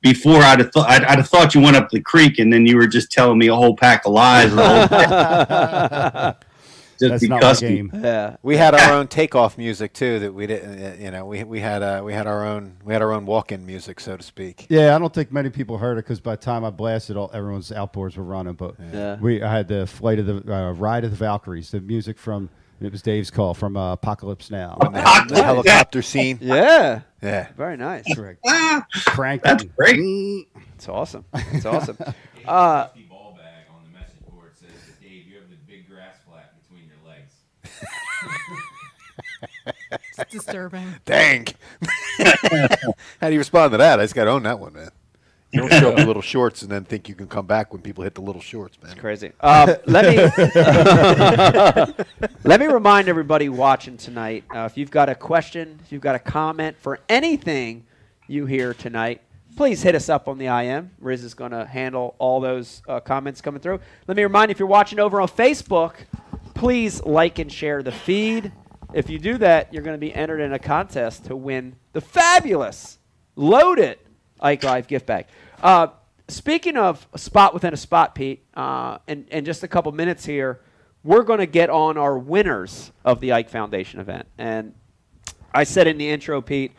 before, 0.00 0.36
I'd 0.42 0.60
have 0.60 0.72
thought 0.72 0.88
I'd, 0.88 1.04
I'd 1.04 1.18
have 1.18 1.28
thought 1.28 1.54
you 1.54 1.60
went 1.60 1.76
up 1.76 1.90
the 1.90 2.00
creek 2.00 2.38
and 2.38 2.52
then 2.52 2.66
you 2.66 2.76
were 2.76 2.86
just 2.86 3.10
telling 3.10 3.38
me 3.38 3.48
a 3.48 3.54
whole 3.54 3.76
pack 3.76 4.04
of 4.06 4.12
lies. 4.12 4.54
the 4.54 4.66
whole 4.66 6.34
just 6.98 7.10
That's 7.10 7.22
not 7.28 7.42
my 7.42 7.54
game. 7.54 7.90
Yeah. 7.94 8.36
We 8.42 8.56
had 8.56 8.74
our 8.74 8.92
own 8.92 9.06
takeoff 9.06 9.56
music 9.56 9.92
too. 9.92 10.18
That 10.18 10.34
we 10.34 10.46
didn't. 10.48 10.82
uh, 10.82 10.96
You 10.98 11.10
know, 11.12 11.26
we 11.26 11.44
we 11.44 11.60
had 11.60 11.82
uh, 11.82 12.02
we 12.04 12.12
had 12.12 12.26
our 12.26 12.44
own 12.44 12.74
we 12.84 12.92
had 12.92 13.02
our 13.02 13.12
own 13.12 13.24
walk-in 13.24 13.64
music, 13.64 14.00
so 14.00 14.16
to 14.16 14.22
speak. 14.22 14.66
Yeah, 14.68 14.96
I 14.96 14.98
don't 14.98 15.14
think 15.14 15.30
many 15.30 15.48
people 15.50 15.78
heard 15.78 15.98
it 15.98 16.04
because 16.04 16.18
by 16.20 16.34
the 16.34 16.42
time 16.42 16.64
I 16.64 16.70
blasted, 16.70 17.16
all 17.16 17.30
everyone's 17.32 17.70
outboards 17.70 18.16
were 18.16 18.24
running. 18.24 18.54
But 18.54 18.74
Yeah. 18.92 19.16
we, 19.20 19.42
I 19.42 19.52
had 19.56 19.68
the 19.68 19.86
flight 19.86 20.18
of 20.18 20.26
the 20.26 20.52
uh, 20.52 20.72
ride 20.72 21.04
of 21.04 21.10
the 21.10 21.16
Valkyries, 21.16 21.70
the 21.70 21.80
music 21.80 22.18
from 22.18 22.50
it 22.80 22.92
was 22.92 23.02
Dave's 23.02 23.30
call 23.30 23.54
from 23.54 23.76
uh, 23.76 23.92
Apocalypse 23.92 24.50
Now. 24.50 24.76
The, 24.80 25.34
the 25.34 25.42
helicopter 25.42 26.02
scene. 26.02 26.38
Yeah. 26.40 27.00
Yeah. 27.22 27.48
Very 27.56 27.76
nice. 27.76 28.04
Correct. 28.14 28.40
Crank 29.06 29.42
that's 29.42 29.64
great. 29.64 30.46
It's 30.74 30.88
awesome. 30.88 31.24
It's 31.34 31.66
awesome. 31.66 31.96
Uh, 32.46 32.86
Rusty 32.86 33.02
ball 33.02 33.36
bag 33.36 33.64
on 33.74 33.82
the 33.84 33.98
message 33.98 34.20
board 34.30 34.52
says, 34.54 34.70
Dave, 35.00 35.26
you 35.26 35.34
have 35.36 35.50
the 35.50 35.56
big 35.66 35.88
grass 35.88 36.16
flat 36.28 36.54
between 36.62 36.88
your 36.88 36.98
legs. 37.06 37.34
It's 40.18 40.32
disturbing. 40.32 40.96
Dang. 41.04 41.46
How 43.20 43.28
do 43.28 43.32
you 43.32 43.38
respond 43.38 43.72
to 43.72 43.78
that? 43.78 44.00
I 44.00 44.04
just 44.04 44.14
got 44.14 44.24
to 44.24 44.30
own 44.30 44.42
that 44.42 44.58
one, 44.58 44.72
man. 44.72 44.90
You 45.50 45.60
don't 45.60 45.72
show 45.80 45.92
up 45.92 45.98
in 45.98 46.06
little 46.06 46.20
shorts 46.20 46.60
and 46.60 46.70
then 46.70 46.84
think 46.84 47.08
you 47.08 47.14
can 47.14 47.26
come 47.26 47.46
back 47.46 47.72
when 47.72 47.80
people 47.80 48.04
hit 48.04 48.14
the 48.14 48.20
little 48.20 48.42
shorts, 48.42 48.76
man. 48.82 48.92
It's 48.92 49.00
crazy. 49.00 49.32
Um, 49.40 49.76
let 49.86 50.04
me 50.04 50.16
let 52.44 52.60
me 52.60 52.66
remind 52.66 53.08
everybody 53.08 53.48
watching 53.48 53.96
tonight. 53.96 54.44
Uh, 54.54 54.68
if 54.70 54.76
you've 54.76 54.90
got 54.90 55.08
a 55.08 55.14
question, 55.14 55.80
if 55.82 55.90
you've 55.90 56.02
got 56.02 56.14
a 56.14 56.18
comment 56.18 56.76
for 56.78 57.00
anything 57.08 57.86
you 58.26 58.44
hear 58.44 58.74
tonight, 58.74 59.22
please 59.56 59.82
hit 59.82 59.94
us 59.94 60.10
up 60.10 60.28
on 60.28 60.36
the 60.36 60.46
IM. 60.46 60.90
Riz 61.00 61.24
is 61.24 61.32
going 61.32 61.52
to 61.52 61.64
handle 61.64 62.14
all 62.18 62.40
those 62.40 62.82
uh, 62.86 63.00
comments 63.00 63.40
coming 63.40 63.62
through. 63.62 63.80
Let 64.06 64.18
me 64.18 64.24
remind 64.24 64.50
you, 64.50 64.52
if 64.52 64.58
you're 64.58 64.68
watching 64.68 64.98
over 64.98 65.18
on 65.18 65.28
Facebook, 65.28 65.94
please 66.54 67.02
like 67.04 67.38
and 67.38 67.50
share 67.50 67.82
the 67.82 67.92
feed. 67.92 68.52
If 68.92 69.08
you 69.08 69.18
do 69.18 69.38
that, 69.38 69.72
you're 69.72 69.82
going 69.82 69.96
to 69.96 70.00
be 70.00 70.14
entered 70.14 70.40
in 70.40 70.52
a 70.52 70.58
contest 70.58 71.24
to 71.24 71.36
win 71.36 71.76
the 71.94 72.02
fabulous, 72.02 72.98
loaded 73.34 73.98
Ike 74.40 74.62
Live 74.64 74.86
gift 74.86 75.06
bag. 75.06 75.26
Uh, 75.62 75.88
speaking 76.28 76.76
of 76.76 77.06
a 77.12 77.18
spot 77.18 77.54
within 77.54 77.72
a 77.72 77.76
spot, 77.76 78.14
Pete, 78.14 78.44
uh, 78.54 78.98
in, 79.06 79.26
in 79.30 79.44
just 79.44 79.62
a 79.62 79.68
couple 79.68 79.90
minutes 79.92 80.24
here, 80.24 80.60
we're 81.04 81.22
going 81.22 81.38
to 81.38 81.46
get 81.46 81.70
on 81.70 81.96
our 81.96 82.18
winners 82.18 82.92
of 83.04 83.20
the 83.20 83.32
Ike 83.32 83.48
Foundation 83.48 84.00
event. 84.00 84.26
And 84.36 84.74
I 85.54 85.64
said 85.64 85.86
in 85.86 85.98
the 85.98 86.08
intro, 86.08 86.40
Pete, 86.40 86.72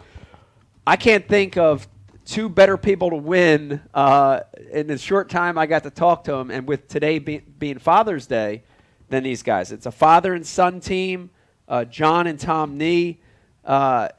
I 0.85 0.95
can't 0.95 1.27
think 1.27 1.57
of 1.57 1.87
two 2.25 2.49
better 2.49 2.77
people 2.77 3.09
to 3.09 3.15
win 3.15 3.81
uh, 3.93 4.41
in 4.71 4.87
the 4.87 4.97
short 4.97 5.29
time 5.29 5.57
I 5.57 5.65
got 5.65 5.83
to 5.83 5.89
talk 5.89 6.25
to 6.25 6.31
them, 6.31 6.51
and 6.51 6.67
with 6.67 6.87
today 6.87 7.19
be- 7.19 7.39
being 7.39 7.79
Father's 7.79 8.27
Day, 8.27 8.63
than 9.09 9.23
these 9.23 9.43
guys. 9.43 9.71
It's 9.71 9.85
a 9.85 9.91
father 9.91 10.33
and 10.33 10.45
son 10.45 10.79
team, 10.79 11.31
uh, 11.67 11.85
John 11.85 12.27
and 12.27 12.39
Tom 12.39 12.77
Nee. 12.77 13.19
Uh, 13.65 14.09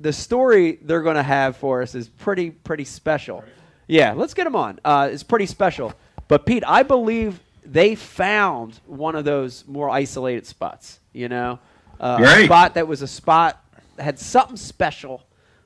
the 0.00 0.12
story 0.12 0.78
they're 0.82 1.02
going 1.02 1.16
to 1.16 1.22
have 1.22 1.56
for 1.56 1.82
us 1.82 1.94
is 1.94 2.08
pretty 2.08 2.50
pretty 2.50 2.84
special. 2.84 3.44
Yeah, 3.86 4.12
let's 4.12 4.34
get 4.34 4.44
them 4.44 4.56
on. 4.56 4.80
Uh, 4.84 5.08
it's 5.12 5.22
pretty 5.22 5.46
special. 5.46 5.92
But 6.28 6.46
Pete, 6.46 6.62
I 6.66 6.82
believe 6.82 7.40
they 7.64 7.94
found 7.94 8.80
one 8.86 9.16
of 9.16 9.24
those 9.24 9.66
more 9.66 9.90
isolated 9.90 10.46
spots. 10.46 11.00
You 11.12 11.28
know, 11.28 11.58
uh, 12.00 12.18
a 12.20 12.44
spot 12.44 12.74
that 12.74 12.88
was 12.88 13.02
a 13.02 13.08
spot 13.08 13.62
that 13.96 14.02
had 14.02 14.18
something 14.18 14.56
special, 14.56 15.22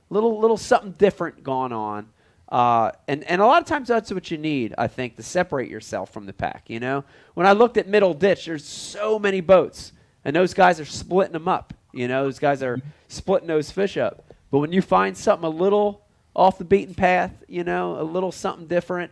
little 0.09 0.39
little 0.39 0.57
something 0.57 0.91
different 0.91 1.43
going 1.43 1.71
on. 1.71 2.09
Uh, 2.49 2.91
and, 3.07 3.23
and 3.23 3.41
a 3.41 3.45
lot 3.45 3.61
of 3.61 3.67
times 3.67 3.87
that's 3.87 4.11
what 4.11 4.29
you 4.29 4.37
need, 4.37 4.75
I 4.77 4.87
think, 4.87 5.15
to 5.15 5.23
separate 5.23 5.69
yourself 5.69 6.11
from 6.13 6.25
the 6.27 6.33
pack. 6.33 6.65
You 6.67 6.79
know, 6.79 7.03
when 7.33 7.47
I 7.47 7.53
looked 7.53 7.77
at 7.77 7.87
Middle 7.87 8.13
Ditch, 8.13 8.45
there's 8.45 8.63
so 8.63 9.17
many 9.17 9.41
boats, 9.41 9.93
and 10.23 10.35
those 10.35 10.53
guys 10.53 10.79
are 10.79 10.85
splitting 10.85 11.33
them 11.33 11.47
up. 11.47 11.73
You 11.95 12.07
know, 12.07 12.23
those 12.25 12.39
guys 12.39 12.61
are 12.61 12.79
splitting 13.07 13.47
those 13.47 13.71
fish 13.71 13.97
up. 13.97 14.25
But 14.51 14.59
when 14.59 14.71
you 14.71 14.81
find 14.81 15.17
something 15.17 15.45
a 15.45 15.49
little 15.49 16.01
off 16.35 16.57
the 16.57 16.65
beaten 16.65 16.93
path, 16.93 17.31
you 17.47 17.63
know, 17.63 17.99
a 17.99 18.03
little 18.03 18.31
something 18.31 18.67
different, 18.67 19.11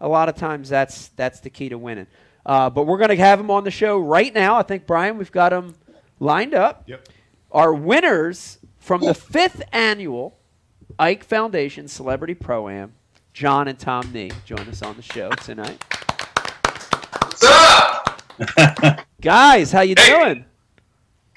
a 0.00 0.08
lot 0.08 0.28
of 0.28 0.34
times 0.34 0.68
that's 0.68 1.08
that's 1.08 1.40
the 1.40 1.48
key 1.50 1.68
to 1.68 1.78
winning. 1.78 2.06
Uh, 2.44 2.68
but 2.68 2.86
we're 2.86 2.98
going 2.98 3.10
to 3.10 3.16
have 3.16 3.38
them 3.38 3.50
on 3.50 3.64
the 3.64 3.70
show 3.70 3.98
right 3.98 4.34
now. 4.34 4.56
I 4.56 4.62
think 4.62 4.86
Brian, 4.86 5.16
we've 5.16 5.32
got 5.32 5.50
them 5.50 5.74
lined 6.20 6.54
up. 6.54 6.82
Yep. 6.86 7.08
Our 7.52 7.72
winners 7.72 8.58
from 8.78 9.00
the 9.00 9.14
fifth 9.14 9.62
annual 9.72 10.36
Ike 10.98 11.24
Foundation 11.24 11.88
Celebrity 11.88 12.34
Pro 12.34 12.68
Am, 12.68 12.92
John 13.32 13.68
and 13.68 13.78
Tom 13.78 14.10
Nee, 14.12 14.32
join 14.44 14.68
us 14.68 14.82
on 14.82 14.96
the 14.96 15.02
show 15.02 15.30
tonight. 15.30 15.82
What's 17.22 17.44
up? 17.44 19.00
Guys, 19.20 19.72
how 19.72 19.80
you 19.80 19.94
Hey. 19.96 20.10
doing? 20.10 20.44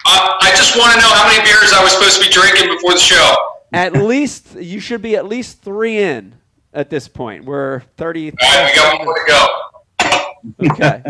Uh, 0.10 0.38
I 0.40 0.52
just 0.56 0.78
want 0.78 0.94
to 0.94 1.00
know 1.02 1.10
how 1.10 1.28
many 1.28 1.44
beers 1.44 1.74
I 1.74 1.84
was 1.84 1.92
supposed 1.92 2.22
to 2.22 2.28
be 2.28 2.32
drinking 2.32 2.74
before 2.74 2.94
the 2.94 3.00
show. 3.00 3.36
At 3.74 3.92
least 4.04 4.56
you 4.56 4.80
should 4.80 5.02
be 5.02 5.18
at 5.18 5.26
least 5.26 5.62
three 5.62 5.98
in 5.98 6.36
at 6.74 6.90
this 6.90 7.10
point. 7.10 7.44
We're 7.44 7.82
thirty. 7.98 8.32
All 8.32 8.38
right, 8.42 8.72
we 8.72 8.76
got 8.80 8.98
one 8.98 9.06
more 9.06 9.16
to 9.16 9.26
go. 9.28 10.72
Okay. 10.72 11.04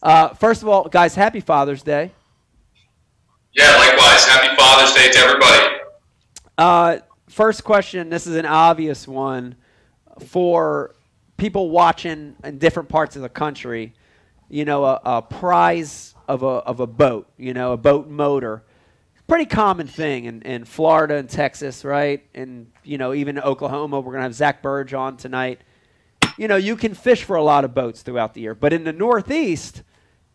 Uh, 0.00 0.28
first 0.34 0.62
of 0.62 0.68
all, 0.68 0.84
guys, 0.84 1.16
happy 1.16 1.40
Father's 1.40 1.82
Day. 1.82 2.12
Yeah, 3.52 3.76
likewise. 3.78 4.24
Happy 4.26 4.54
Father's 4.54 4.92
Day 4.94 5.10
to 5.10 5.18
everybody. 5.18 5.76
Uh, 6.56 6.98
first 7.28 7.64
question. 7.64 8.10
This 8.10 8.28
is 8.28 8.36
an 8.36 8.46
obvious 8.46 9.08
one 9.08 9.56
for 10.26 10.94
people 11.36 11.70
watching 11.70 12.36
in 12.44 12.58
different 12.58 12.88
parts 12.88 13.16
of 13.16 13.22
the 13.22 13.28
country. 13.28 13.94
You 14.48 14.64
know, 14.64 14.84
a, 14.84 15.00
a 15.04 15.22
prize 15.22 16.14
of 16.28 16.42
a 16.42 16.46
of 16.46 16.80
a 16.80 16.86
boat. 16.86 17.28
You 17.36 17.54
know, 17.54 17.72
a 17.72 17.76
boat 17.76 18.08
motor. 18.08 18.62
Pretty 19.28 19.46
common 19.46 19.88
thing 19.88 20.26
in, 20.26 20.42
in 20.42 20.64
Florida 20.64 21.16
and 21.16 21.28
Texas, 21.28 21.84
right? 21.84 22.24
And 22.34 22.70
you 22.84 22.96
know, 22.98 23.12
even 23.12 23.38
Oklahoma. 23.38 24.00
We're 24.00 24.12
gonna 24.12 24.24
have 24.24 24.34
Zach 24.34 24.62
Birge 24.62 24.96
on 24.96 25.16
tonight. 25.16 25.60
You 26.38 26.48
know, 26.48 26.56
you 26.56 26.76
can 26.76 26.94
fish 26.94 27.24
for 27.24 27.36
a 27.36 27.42
lot 27.42 27.64
of 27.64 27.74
boats 27.74 28.02
throughout 28.02 28.34
the 28.34 28.42
year, 28.42 28.54
but 28.54 28.72
in 28.72 28.84
the 28.84 28.92
Northeast, 28.92 29.82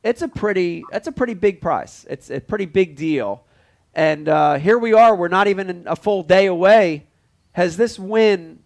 it's 0.04 0.22
a 0.22 0.28
pretty 0.28 0.84
that's 0.92 1.08
a 1.08 1.12
pretty 1.12 1.36
big 1.36 1.62
price. 1.62 2.06
It's 2.10 2.30
a 2.30 2.40
pretty 2.40 2.66
big 2.66 2.96
deal. 2.96 3.46
And 3.94 4.30
uh, 4.30 4.56
here 4.56 4.78
we 4.78 4.94
are. 4.94 5.16
We're 5.16 5.28
not 5.28 5.48
even 5.48 5.84
a 5.86 5.96
full 5.96 6.24
day 6.24 6.46
away. 6.46 7.08
Has 7.54 7.76
this 7.76 8.00
win 8.00 8.60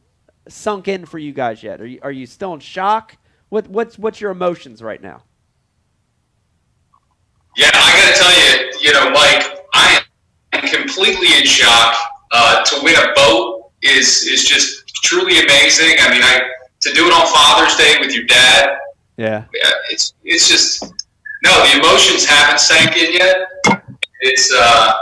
sunk 0.47 0.87
in 0.87 1.05
for 1.05 1.17
you 1.17 1.33
guys 1.33 1.63
yet? 1.63 1.81
Are 1.81 1.85
you, 1.85 1.99
are 2.03 2.11
you 2.11 2.25
still 2.25 2.53
in 2.53 2.59
shock? 2.59 3.17
What, 3.49 3.67
what's, 3.67 3.97
what's 3.97 4.21
your 4.21 4.31
emotions 4.31 4.81
right 4.81 5.01
now? 5.01 5.23
Yeah, 7.55 7.71
I 7.73 7.89
got 7.95 8.07
to 8.11 8.17
tell 8.19 8.33
you, 8.35 8.79
you 8.81 8.91
know, 8.93 9.11
Mike, 9.11 9.63
I 9.73 10.01
am 10.53 10.67
completely 10.67 11.37
in 11.37 11.45
shock. 11.45 11.95
Uh, 12.31 12.63
to 12.63 12.83
win 12.83 12.95
a 12.95 13.13
boat 13.15 13.71
is 13.81 14.23
is 14.23 14.43
just 14.43 14.87
truly 15.03 15.39
amazing. 15.39 15.95
I 15.99 16.11
mean, 16.11 16.21
I 16.23 16.41
to 16.81 16.91
do 16.93 17.07
it 17.07 17.13
on 17.13 17.25
Father's 17.27 17.75
Day 17.77 17.95
with 17.99 18.13
your 18.13 18.25
dad. 18.25 18.77
Yeah. 19.17 19.45
It's 19.89 20.13
it's 20.23 20.49
just 20.49 20.83
no, 21.43 21.51
the 21.65 21.79
emotions 21.79 22.25
haven't 22.25 22.59
sank 22.59 22.97
in 22.97 23.13
yet. 23.13 23.47
It's 24.21 24.51
uh, 24.53 24.93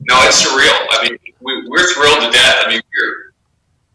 no, 0.00 0.14
it's 0.22 0.46
surreal. 0.46 0.78
I 0.90 1.02
mean, 1.02 1.18
we, 1.40 1.68
we're 1.68 1.92
thrilled 1.92 2.22
to 2.22 2.30
death. 2.30 2.56
I 2.64 2.68
mean, 2.70 2.80
we're, 2.80 3.32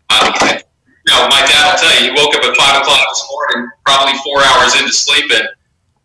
I, 0.10 0.62
you 1.06 1.14
know, 1.14 1.28
my 1.30 1.42
dad 1.48 1.72
will 1.72 1.80
tell 1.80 2.04
you, 2.04 2.12
he 2.12 2.16
woke 2.16 2.36
up 2.36 2.44
at 2.44 2.56
five 2.58 2.82
o'clock 2.82 3.08
this 3.10 3.26
morning, 3.32 3.72
probably 3.86 4.14
four 4.20 4.44
hours 4.44 4.76
into 4.76 4.92
sleeping, 4.92 5.48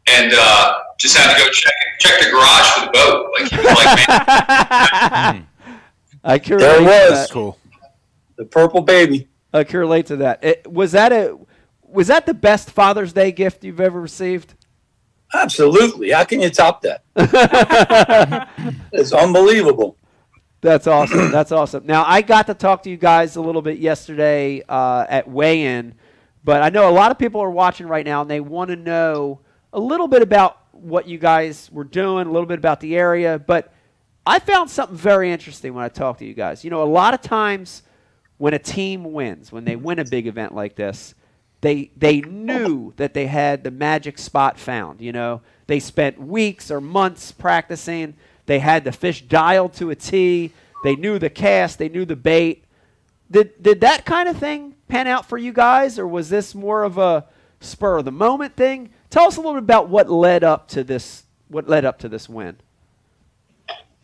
and 0.06 0.32
uh, 0.34 0.78
just 0.98 1.16
had 1.16 1.34
to 1.36 1.44
go 1.44 1.50
check 1.50 1.72
check 1.98 2.20
the 2.20 2.30
garage 2.30 2.70
for 2.72 2.80
the 2.86 2.92
boat. 2.92 3.30
Like 3.38 3.50
he 3.50 3.56
was 3.56 3.66
like, 3.84 4.08
man, 4.08 5.46
I 6.24 6.38
can 6.38 6.58
There 6.58 6.78
relate 6.80 6.90
to 7.04 7.10
was. 7.10 7.28
that. 7.28 7.30
Cool. 7.30 7.58
The 8.36 8.44
purple 8.44 8.80
baby. 8.82 9.28
I 9.52 9.64
can 9.64 9.80
relate 9.80 10.06
to 10.06 10.16
that. 10.16 10.44
It, 10.44 10.70
was 10.70 10.92
that 10.92 11.12
a 11.12 11.38
was 11.82 12.08
that 12.08 12.26
the 12.26 12.34
best 12.34 12.70
Father's 12.70 13.12
Day 13.12 13.32
gift 13.32 13.64
you've 13.64 13.80
ever 13.80 14.00
received? 14.00 14.54
Absolutely. 15.34 16.10
How 16.10 16.24
can 16.24 16.40
you 16.40 16.50
top 16.50 16.82
that? 16.82 17.02
it's 18.92 19.12
unbelievable. 19.12 19.96
That's 20.60 20.86
awesome. 20.86 21.30
That's 21.30 21.52
awesome. 21.52 21.86
Now 21.86 22.04
I 22.06 22.22
got 22.22 22.46
to 22.48 22.54
talk 22.54 22.82
to 22.84 22.90
you 22.90 22.96
guys 22.96 23.36
a 23.36 23.40
little 23.40 23.62
bit 23.62 23.78
yesterday 23.78 24.62
uh, 24.68 25.06
at 25.08 25.28
weigh-in, 25.28 25.94
but 26.44 26.62
I 26.62 26.70
know 26.70 26.88
a 26.88 26.92
lot 26.92 27.10
of 27.10 27.18
people 27.18 27.40
are 27.40 27.50
watching 27.50 27.86
right 27.86 28.04
now 28.04 28.22
and 28.22 28.30
they 28.30 28.40
want 28.40 28.70
to 28.70 28.76
know 28.76 29.40
a 29.72 29.78
little 29.80 30.08
bit 30.08 30.22
about 30.22 30.58
what 30.80 31.08
you 31.08 31.18
guys 31.18 31.70
were 31.72 31.84
doing, 31.84 32.26
a 32.26 32.30
little 32.30 32.46
bit 32.46 32.58
about 32.58 32.80
the 32.80 32.96
area. 32.96 33.38
But 33.38 33.72
I 34.26 34.38
found 34.38 34.70
something 34.70 34.96
very 34.96 35.30
interesting 35.30 35.74
when 35.74 35.84
I 35.84 35.88
talked 35.88 36.18
to 36.18 36.24
you 36.24 36.34
guys. 36.34 36.64
You 36.64 36.70
know, 36.70 36.82
a 36.82 36.84
lot 36.84 37.14
of 37.14 37.20
times 37.22 37.82
when 38.38 38.54
a 38.54 38.58
team 38.58 39.12
wins, 39.12 39.52
when 39.52 39.64
they 39.64 39.76
win 39.76 39.98
a 39.98 40.04
big 40.04 40.26
event 40.26 40.54
like 40.54 40.76
this, 40.76 41.14
they 41.60 41.90
they 41.96 42.20
knew 42.20 42.92
that 42.96 43.14
they 43.14 43.26
had 43.26 43.64
the 43.64 43.70
magic 43.70 44.18
spot 44.18 44.58
found. 44.58 45.00
You 45.00 45.12
know, 45.12 45.42
they 45.66 45.80
spent 45.80 46.20
weeks 46.20 46.70
or 46.70 46.80
months 46.80 47.32
practicing. 47.32 48.14
They 48.46 48.58
had 48.58 48.84
the 48.84 48.92
fish 48.92 49.22
dialed 49.22 49.72
to 49.74 49.90
a 49.90 49.94
T. 49.94 50.52
They 50.84 50.96
knew 50.96 51.18
the 51.18 51.30
cast. 51.30 51.78
They 51.78 51.88
knew 51.88 52.04
the 52.04 52.16
bait. 52.16 52.64
Did 53.30 53.62
did 53.62 53.80
that 53.80 54.04
kind 54.04 54.28
of 54.28 54.36
thing 54.36 54.74
pan 54.88 55.06
out 55.06 55.26
for 55.26 55.38
you 55.38 55.52
guys, 55.52 55.98
or 55.98 56.06
was 56.06 56.28
this 56.28 56.54
more 56.54 56.84
of 56.84 56.98
a 56.98 57.26
spur 57.60 57.98
of 57.98 58.04
the 58.04 58.12
moment 58.12 58.54
thing? 58.56 58.90
Tell 59.16 59.28
us 59.28 59.38
a 59.38 59.40
little 59.40 59.54
bit 59.54 59.62
about 59.62 59.88
what 59.88 60.10
led 60.10 60.44
up 60.44 60.68
to 60.76 60.84
this. 60.84 61.24
What 61.48 61.70
led 61.70 61.86
up 61.86 61.98
to 62.00 62.08
this 62.10 62.28
win? 62.28 62.58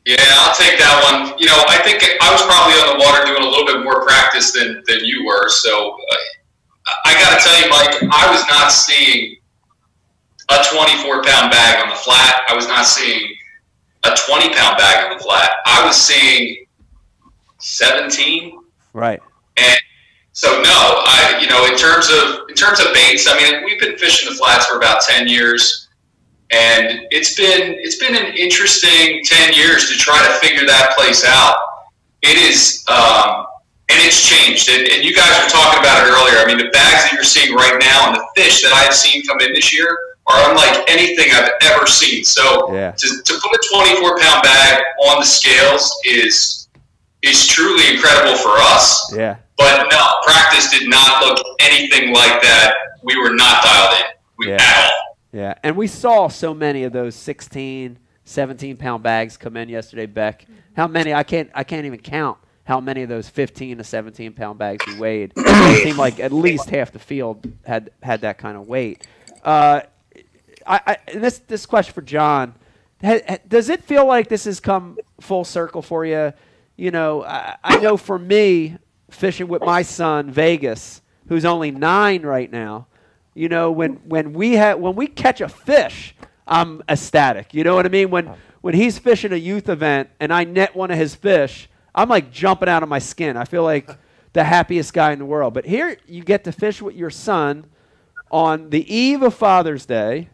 yeah, 0.06 0.16
I'll 0.16 0.56
take 0.56 0.78
that 0.80 1.04
one. 1.04 1.38
You 1.38 1.44
know, 1.44 1.60
I 1.68 1.84
think 1.84 2.00
I 2.00 2.32
was 2.32 2.40
probably 2.48 2.80
on 2.80 2.96
the 2.96 3.04
water 3.04 3.26
doing 3.26 3.42
a 3.42 3.46
little 3.46 3.66
bit 3.66 3.84
more 3.84 4.06
practice 4.06 4.52
than 4.52 4.82
than 4.86 5.04
you 5.04 5.26
were. 5.26 5.50
So 5.50 5.92
uh, 6.00 6.92
I 7.04 7.12
got 7.20 7.36
to 7.36 7.44
tell 7.44 7.60
you, 7.60 7.68
Mike, 7.68 8.08
I 8.10 8.30
was 8.32 8.40
not 8.48 8.72
seeing 8.72 9.36
a 10.48 10.64
24 10.72 11.22
pound 11.24 11.50
bag 11.50 11.84
on 11.84 11.90
the 11.90 11.96
flat. 11.96 12.40
I 12.48 12.56
was 12.56 12.66
not 12.66 12.86
seeing 12.86 13.36
a 14.04 14.16
20 14.16 14.48
pound 14.54 14.78
bag 14.78 15.10
on 15.10 15.18
the 15.18 15.22
flat. 15.22 15.50
I 15.66 15.84
was 15.84 15.94
seeing 15.94 16.64
17. 17.58 18.58
Right. 18.94 19.20
And 19.58 19.78
so 20.32 20.48
no, 20.62 21.02
I 21.04 21.38
you 21.40 21.48
know 21.48 21.66
in 21.66 21.76
terms 21.76 22.08
of 22.10 22.48
in 22.48 22.54
terms 22.54 22.80
of 22.80 22.92
baits, 22.94 23.28
I 23.28 23.36
mean 23.36 23.64
we've 23.64 23.80
been 23.80 23.96
fishing 23.98 24.30
the 24.30 24.36
flats 24.36 24.66
for 24.66 24.76
about 24.76 25.02
10 25.02 25.28
years, 25.28 25.88
and 26.50 27.06
it's 27.10 27.34
been 27.36 27.74
it's 27.78 27.96
been 27.96 28.14
an 28.14 28.34
interesting 28.34 29.22
10 29.24 29.54
years 29.54 29.90
to 29.90 29.96
try 29.96 30.18
to 30.26 30.32
figure 30.46 30.66
that 30.66 30.94
place 30.96 31.24
out. 31.26 31.56
It 32.22 32.36
is. 32.38 32.84
Um, 32.88 33.46
and 33.90 34.00
it's 34.06 34.24
changed. 34.26 34.70
And, 34.70 34.88
and 34.88 35.04
you 35.04 35.14
guys 35.14 35.28
were 35.42 35.50
talking 35.50 35.80
about 35.80 36.06
it 36.06 36.08
earlier. 36.08 36.38
I 36.40 36.46
mean, 36.46 36.56
the 36.56 36.70
bags 36.72 37.04
that 37.04 37.12
you're 37.12 37.24
seeing 37.24 37.52
right 37.54 37.76
now 37.78 38.08
and 38.08 38.16
the 38.16 38.24
fish 38.34 38.62
that 38.62 38.72
I've 38.72 38.94
seen 38.94 39.22
come 39.26 39.40
in 39.40 39.52
this 39.52 39.68
year 39.74 39.86
are 40.26 40.50
unlike 40.50 40.88
anything 40.88 41.28
I've 41.34 41.50
ever 41.62 41.86
seen. 41.86 42.24
So 42.24 42.72
Yeah. 42.72 42.92
to, 42.92 43.06
to 43.22 43.32
put 43.42 43.52
a 43.52 43.60
24 43.74 44.18
pound 44.18 44.42
bag 44.44 44.82
on 45.08 45.20
the 45.20 45.26
scales 45.26 45.92
is 46.06 46.68
is 47.22 47.46
truly 47.46 47.94
incredible 47.94 48.36
for 48.36 48.54
us. 48.58 49.12
Yeah. 49.14 49.36
But 49.62 49.88
no, 49.90 50.06
practice 50.22 50.70
did 50.70 50.88
not 50.88 51.22
look 51.24 51.38
anything 51.60 52.12
like 52.12 52.40
that. 52.42 52.74
We 53.02 53.16
were 53.16 53.34
not 53.34 53.62
dialed 53.62 53.98
in 53.98 54.04
we, 54.38 54.48
Yeah. 54.48 54.56
at 54.60 54.84
all. 54.92 55.16
Yeah, 55.32 55.54
and 55.62 55.76
we 55.76 55.86
saw 55.86 56.28
so 56.28 56.52
many 56.52 56.84
of 56.84 56.92
those 56.92 57.14
16, 57.14 57.98
17 58.24 58.76
pound 58.76 59.02
bags 59.02 59.36
come 59.36 59.56
in 59.56 59.68
yesterday, 59.68 60.06
Beck. 60.06 60.46
How 60.76 60.86
many? 60.86 61.14
I 61.14 61.22
can't. 61.22 61.50
I 61.54 61.64
can't 61.64 61.86
even 61.86 62.00
count 62.00 62.38
how 62.64 62.80
many 62.80 63.02
of 63.02 63.08
those 63.08 63.28
15 63.28 63.78
to 63.78 63.84
17 63.84 64.32
pound 64.34 64.58
bags 64.58 64.86
you 64.86 64.98
weighed. 65.00 65.32
it 65.36 65.82
seemed 65.82 65.98
like 65.98 66.20
at 66.20 66.32
least 66.32 66.70
half 66.70 66.92
the 66.92 66.98
field 66.98 67.46
had 67.64 67.90
had 68.02 68.20
that 68.22 68.38
kind 68.38 68.56
of 68.56 68.68
weight. 68.68 69.06
Uh, 69.44 69.80
I, 70.66 70.80
I 70.86 71.18
this 71.18 71.38
this 71.40 71.66
question 71.66 71.92
for 71.94 72.02
John. 72.02 72.54
Ha, 73.02 73.18
ha- 73.28 73.38
does 73.48 73.68
it 73.68 73.82
feel 73.82 74.06
like 74.06 74.28
this 74.28 74.44
has 74.44 74.60
come 74.60 74.98
full 75.20 75.44
circle 75.44 75.82
for 75.82 76.04
you? 76.04 76.32
You 76.76 76.90
know, 76.90 77.24
I, 77.24 77.56
I 77.64 77.80
know 77.80 77.96
for 77.96 78.18
me, 78.18 78.76
fishing 79.12 79.48
with 79.48 79.62
my 79.62 79.82
son 79.82 80.30
Vegas, 80.30 81.02
who's 81.28 81.44
only 81.44 81.70
nine 81.70 82.22
right 82.22 82.50
now. 82.50 82.86
You 83.34 83.48
know, 83.48 83.70
when 83.70 83.94
when 84.04 84.32
we 84.32 84.54
have 84.54 84.78
when 84.78 84.94
we 84.94 85.06
catch 85.06 85.40
a 85.40 85.48
fish, 85.48 86.14
I'm 86.46 86.82
ecstatic. 86.88 87.54
You 87.54 87.64
know 87.64 87.74
what 87.74 87.86
I 87.86 87.88
mean? 87.88 88.10
When 88.10 88.34
when 88.60 88.74
he's 88.74 88.98
fishing 88.98 89.32
a 89.32 89.36
youth 89.36 89.68
event 89.68 90.10
and 90.20 90.32
I 90.32 90.44
net 90.44 90.76
one 90.76 90.90
of 90.90 90.98
his 90.98 91.14
fish, 91.14 91.68
I'm 91.94 92.08
like 92.08 92.30
jumping 92.30 92.68
out 92.68 92.82
of 92.82 92.88
my 92.88 92.98
skin. 92.98 93.36
I 93.36 93.44
feel 93.44 93.64
like 93.64 93.90
the 94.32 94.44
happiest 94.44 94.92
guy 94.92 95.12
in 95.12 95.18
the 95.18 95.24
world. 95.24 95.54
But 95.54 95.66
here 95.66 95.96
you 96.06 96.22
get 96.22 96.44
to 96.44 96.52
fish 96.52 96.80
with 96.80 96.94
your 96.94 97.10
son 97.10 97.66
on 98.30 98.70
the 98.70 98.94
eve 98.94 99.22
of 99.22 99.34
Father's 99.34 99.86
Day 99.86 100.30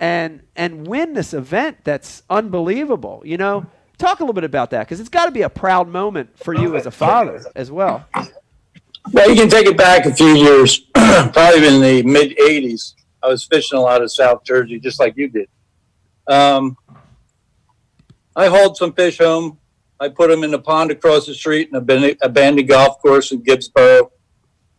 and 0.00 0.42
and 0.56 0.86
win 0.86 1.14
this 1.14 1.32
event 1.32 1.78
that's 1.84 2.22
unbelievable. 2.28 3.22
You 3.24 3.36
know, 3.36 3.66
talk 4.02 4.20
a 4.20 4.22
little 4.22 4.34
bit 4.34 4.44
about 4.44 4.70
that 4.70 4.80
because 4.80 5.00
it's 5.00 5.08
got 5.08 5.26
to 5.26 5.30
be 5.30 5.42
a 5.42 5.48
proud 5.48 5.88
moment 5.88 6.36
for 6.38 6.52
you 6.54 6.76
as 6.76 6.86
a 6.86 6.90
father 6.90 7.42
as 7.54 7.70
well. 7.70 8.04
Well, 9.12 9.30
you 9.30 9.36
can 9.36 9.48
take 9.48 9.66
it 9.66 9.76
back 9.76 10.06
a 10.06 10.14
few 10.14 10.34
years, 10.34 10.78
probably 10.94 11.66
in 11.66 11.80
the 11.80 12.02
mid 12.04 12.36
80s. 12.36 12.94
I 13.22 13.28
was 13.28 13.44
fishing 13.44 13.78
a 13.78 13.80
lot 13.80 14.02
of 14.02 14.12
South 14.12 14.44
Jersey, 14.44 14.78
just 14.80 14.98
like 14.98 15.16
you 15.16 15.28
did. 15.28 15.48
Um, 16.26 16.76
I 18.34 18.46
hauled 18.46 18.76
some 18.76 18.92
fish 18.92 19.18
home. 19.18 19.58
I 20.00 20.08
put 20.08 20.30
them 20.30 20.42
in 20.42 20.50
the 20.50 20.58
pond 20.58 20.90
across 20.90 21.26
the 21.26 21.34
street 21.34 21.68
in 21.68 21.76
a 21.76 22.16
abandoned, 22.22 22.68
golf 22.68 23.00
course 23.00 23.30
in 23.30 23.42
Gibbsboro. 23.42 24.10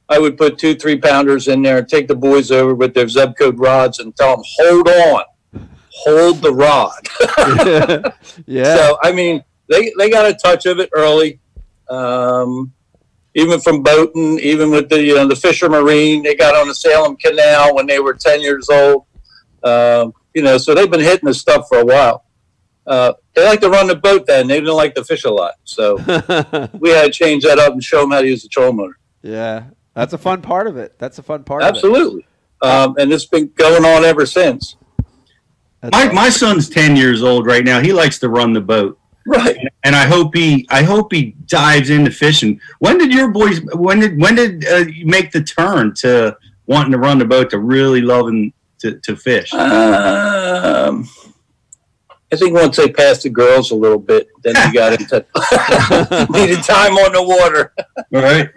I 0.10 0.20
would 0.20 0.38
put 0.38 0.58
two, 0.58 0.76
three 0.76 0.98
pounders 0.98 1.48
in 1.48 1.62
there 1.62 1.78
and 1.78 1.88
take 1.88 2.10
the 2.10 2.16
boys 2.16 2.52
over 2.52 2.76
with 2.76 2.94
their 2.94 3.06
Zebco 3.06 3.54
rods 3.58 4.00
and 4.00 4.16
tell 4.16 4.36
them, 4.36 4.46
hold 4.60 4.90
on, 4.90 5.24
hold 5.94 6.42
the 6.42 6.54
rod. 6.54 7.08
yeah. 8.46 8.76
So 8.76 8.98
I 9.04 9.12
mean, 9.12 9.44
they 9.70 9.92
they 9.98 10.10
got 10.10 10.26
a 10.26 10.34
touch 10.34 10.66
of 10.66 10.80
it 10.80 10.90
early, 10.94 11.40
um, 11.90 12.74
even 13.36 13.60
from 13.60 13.84
boating, 13.84 14.40
even 14.40 14.72
with 14.72 14.90
the 14.90 15.02
you 15.02 15.16
know 15.16 15.28
the 15.28 15.36
Fisher 15.36 15.70
Marine. 15.70 16.24
They 16.24 16.36
got 16.36 16.56
on 16.56 16.68
the 16.68 16.76
Salem 16.76 17.16
Canal 17.18 17.76
when 17.76 17.88
they 17.88 18.00
were 18.00 18.14
ten 18.14 18.42
years 18.42 18.70
old. 18.70 19.06
Um, 19.64 20.14
you 20.34 20.42
know, 20.42 20.58
so 20.58 20.74
they've 20.74 20.90
been 20.90 21.00
hitting 21.00 21.28
this 21.28 21.40
stuff 21.40 21.68
for 21.70 21.80
a 21.80 21.86
while. 21.86 22.26
Uh, 22.86 23.14
they 23.34 23.46
like 23.46 23.62
to 23.62 23.70
run 23.70 23.88
the 23.88 23.96
boat 23.96 24.26
then. 24.26 24.48
They 24.48 24.60
didn't 24.60 24.76
like 24.76 24.94
to 24.96 25.06
fish 25.06 25.24
a 25.24 25.30
lot, 25.30 25.54
so 25.64 25.96
we 26.80 26.90
had 26.90 27.06
to 27.06 27.12
change 27.12 27.44
that 27.46 27.60
up 27.60 27.72
and 27.72 27.82
show 27.82 28.02
them 28.02 28.12
how 28.12 28.22
to 28.22 28.28
use 28.28 28.44
the 28.44 28.50
trolling 28.50 28.76
motor. 28.76 28.98
yeah, 29.22 29.66
that's 29.94 30.12
a 30.12 30.18
fun 30.18 30.42
part 30.42 30.68
of 30.68 30.76
it. 30.76 31.00
That's 31.00 31.18
a 31.18 31.24
fun 31.24 31.44
part 31.46 31.62
of 31.64 31.70
Absolutely, 31.70 32.28
um, 32.62 32.96
and 32.98 33.14
it's 33.14 33.26
been 33.26 33.54
going 33.56 33.86
on 33.86 34.04
ever 34.04 34.26
since. 34.26 34.76
My, 35.92 36.12
my 36.12 36.30
son's 36.30 36.70
10 36.70 36.96
years 36.96 37.24
old 37.24 37.46
right 37.46 37.64
now. 37.64 37.82
He 37.82 37.92
likes 37.92 38.20
to 38.20 38.30
run 38.30 38.54
the 38.54 38.62
boat. 38.62 39.00
Right. 39.26 39.58
and 39.86 39.96
I 39.96 40.06
hope 40.06 40.36
he 40.36 40.68
I 40.70 40.84
hope 40.84 41.14
he 41.14 41.36
dives 41.46 41.90
into 41.90 42.12
fishing. 42.12 42.60
When 42.80 42.98
did 42.98 43.14
your 43.14 43.32
boys 43.32 43.62
when 43.74 44.02
did 44.02 44.20
when 44.20 44.36
did 44.36 44.66
uh, 44.68 44.78
you 44.78 45.06
make 45.06 45.32
the 45.32 45.42
turn 45.42 45.94
to 45.96 46.36
wanting 46.66 46.92
to 46.92 46.98
run 46.98 47.20
the 47.20 47.26
boat 47.26 47.50
to 47.52 47.60
really 47.60 48.02
loving 48.02 48.52
to, 48.80 49.00
to 49.00 49.16
fish? 49.16 49.54
Um, 49.54 51.08
I 52.34 52.36
think 52.36 52.54
once 52.54 52.76
they 52.76 52.90
passed 52.90 53.24
the 53.24 53.30
girls 53.30 53.72
a 53.72 53.76
little 53.76 54.00
bit, 54.00 54.28
then 54.44 54.56
he 54.56 54.74
got 54.74 55.00
into 55.00 55.26
needed 56.32 56.64
time 56.64 56.94
on 56.94 57.14
the 57.14 57.24
water. 57.24 57.74
right. 58.12 58.50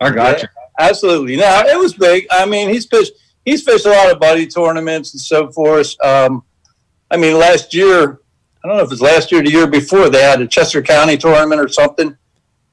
I 0.00 0.10
got 0.10 0.42
you. 0.42 0.48
Absolutely. 0.78 1.36
No, 1.36 1.62
it 1.66 1.78
was 1.78 1.94
big. 1.94 2.26
I 2.30 2.46
mean, 2.46 2.68
he's 2.68 2.86
fished. 2.86 3.12
He's 3.44 3.62
fished 3.62 3.86
a 3.86 3.90
lot 3.90 4.12
of 4.12 4.20
buddy 4.20 4.46
tournaments 4.46 5.12
and 5.12 5.20
so 5.20 5.50
forth. 5.50 5.94
Um, 6.04 6.44
I 7.10 7.16
mean, 7.16 7.38
last 7.38 7.74
year, 7.74 8.20
I 8.62 8.68
don't 8.68 8.76
know 8.76 8.84
if 8.84 8.92
it's 8.92 9.00
last 9.00 9.32
year 9.32 9.40
or 9.40 9.44
the 9.44 9.50
year 9.50 9.66
before, 9.66 10.10
they 10.10 10.22
had 10.22 10.40
a 10.40 10.46
Chester 10.46 10.82
County 10.82 11.16
tournament 11.16 11.60
or 11.60 11.68
something, 11.68 12.16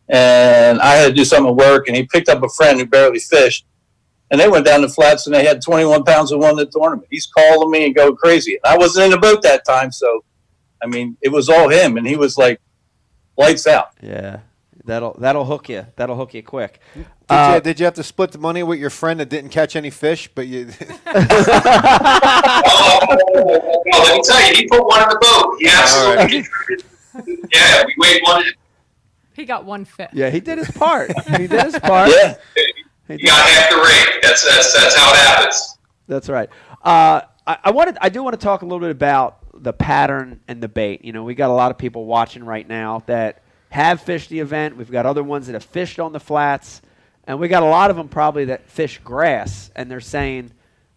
and 0.10 0.80
I 0.80 0.96
had 0.96 1.08
to 1.08 1.14
do 1.14 1.26
some 1.26 1.56
work, 1.56 1.88
and 1.88 1.96
he 1.96 2.04
picked 2.04 2.30
up 2.30 2.44
a 2.44 2.50
friend 2.50 2.80
who 2.80 2.86
barely 2.86 3.20
fished, 3.20 3.66
and 4.30 4.40
they 4.40 4.50
went 4.50 4.66
down 4.66 4.82
the 4.82 4.90
flats 4.90 5.26
and 5.26 5.34
they 5.34 5.46
had 5.46 5.62
21 5.62 6.04
pounds 6.04 6.32
and 6.32 6.42
won 6.42 6.58
the 6.58 6.66
tournament. 6.66 7.08
He's 7.10 7.26
calling 7.28 7.72
me 7.72 7.86
and 7.86 7.96
going 7.96 8.18
crazy. 8.18 8.60
I 8.66 8.78
wasn't 8.78 9.06
in 9.06 9.12
the 9.12 9.18
boat 9.18 9.42
that 9.44 9.66
time, 9.66 9.92
so 9.92 10.26
I 10.84 10.88
mean, 10.88 11.18
it 11.22 11.30
was 11.30 11.50
all 11.50 11.70
him, 11.70 11.98
and 11.98 12.06
he 12.06 12.16
was 12.16 12.38
like 12.38 12.60
lights 13.38 13.68
out. 13.68 13.92
Yeah, 14.02 14.40
that'll 14.88 15.14
that'll 15.20 15.46
hook 15.46 15.70
you. 15.70 15.86
That'll 15.96 16.16
hook 16.16 16.34
you 16.34 16.42
quick. 16.42 16.80
Did, 16.96 17.06
Uh, 17.30 17.52
you, 17.56 17.62
did 17.62 17.80
you 17.80 17.86
have 17.86 17.94
to 17.96 18.04
split 18.04 18.32
the 18.32 18.40
money 18.40 18.64
with 18.64 18.80
your 18.80 18.90
friend 18.90 19.20
that 19.20 19.30
didn't 19.30 19.52
catch 19.52 19.76
any 19.76 19.92
fish? 19.92 20.28
But 20.34 20.48
you, 20.48 20.70
Oh, 21.06 23.06
well, 23.86 24.04
let 24.04 24.18
me 24.18 24.22
tell 24.24 24.48
you, 24.50 24.56
he 24.56 24.68
put 24.68 24.86
one 24.86 25.04
in 25.04 25.10
the 25.10 25.18
boat. 25.22 25.58
He 25.60 25.70
absolutely. 25.70 26.46
yeah, 27.54 27.84
we 27.86 27.94
weighed 27.98 28.22
one. 28.24 28.44
He 29.34 29.46
got 29.46 29.66
one 29.66 29.86
fish. 29.86 30.10
yeah, 30.14 30.30
he 30.30 30.40
did 30.40 30.58
his 30.58 30.72
part. 30.72 31.12
he 31.38 31.48
did 31.48 31.62
his 31.64 31.78
part. 31.80 32.10
Yeah. 32.10 32.36
He 33.08 33.18
got 33.24 33.48
half 33.48 33.70
the 33.70 33.78
rate. 33.78 34.20
That's 34.24 34.44
that's 34.44 34.74
that's 34.74 34.96
how 34.96 35.12
it 35.14 35.18
happens. 35.18 35.78
That's 36.08 36.30
right. 36.30 36.50
Uh, 36.84 37.22
I, 37.46 37.58
I 37.66 37.72
wanted, 37.72 37.98
I 38.02 38.10
do 38.10 38.24
want 38.24 38.34
to 38.40 38.44
talk 38.44 38.62
a 38.62 38.66
little 38.66 38.80
bit 38.80 38.92
about 38.92 39.38
the 39.54 39.74
pattern 39.74 40.40
and 40.48 40.62
the 40.62 40.68
bait. 40.68 41.04
You 41.06 41.14
know, 41.14 41.24
we 41.24 41.36
got 41.36 41.50
a 41.50 41.54
lot 41.54 41.72
of 41.72 41.78
people 41.78 42.06
watching 42.06 42.44
right 42.44 42.68
now 42.68 43.04
that 43.08 43.44
have 43.70 44.02
fished 44.02 44.30
the 44.30 44.40
event. 44.40 44.78
We've 44.78 44.92
got 44.92 45.06
other 45.06 45.24
ones 45.24 45.48
that 45.48 45.54
have 45.54 45.64
fished 45.64 46.00
on 46.00 46.14
the 46.14 46.20
flats, 46.20 46.82
and 47.26 47.40
we 47.40 47.48
got 47.48 47.64
a 47.64 47.68
lot 47.68 47.90
of 47.90 47.98
them 47.98 48.08
probably 48.08 48.46
that 48.46 48.70
fish 48.70 49.00
grass, 49.04 49.72
and 49.76 49.92
they're 49.92 50.00
saying 50.00 50.52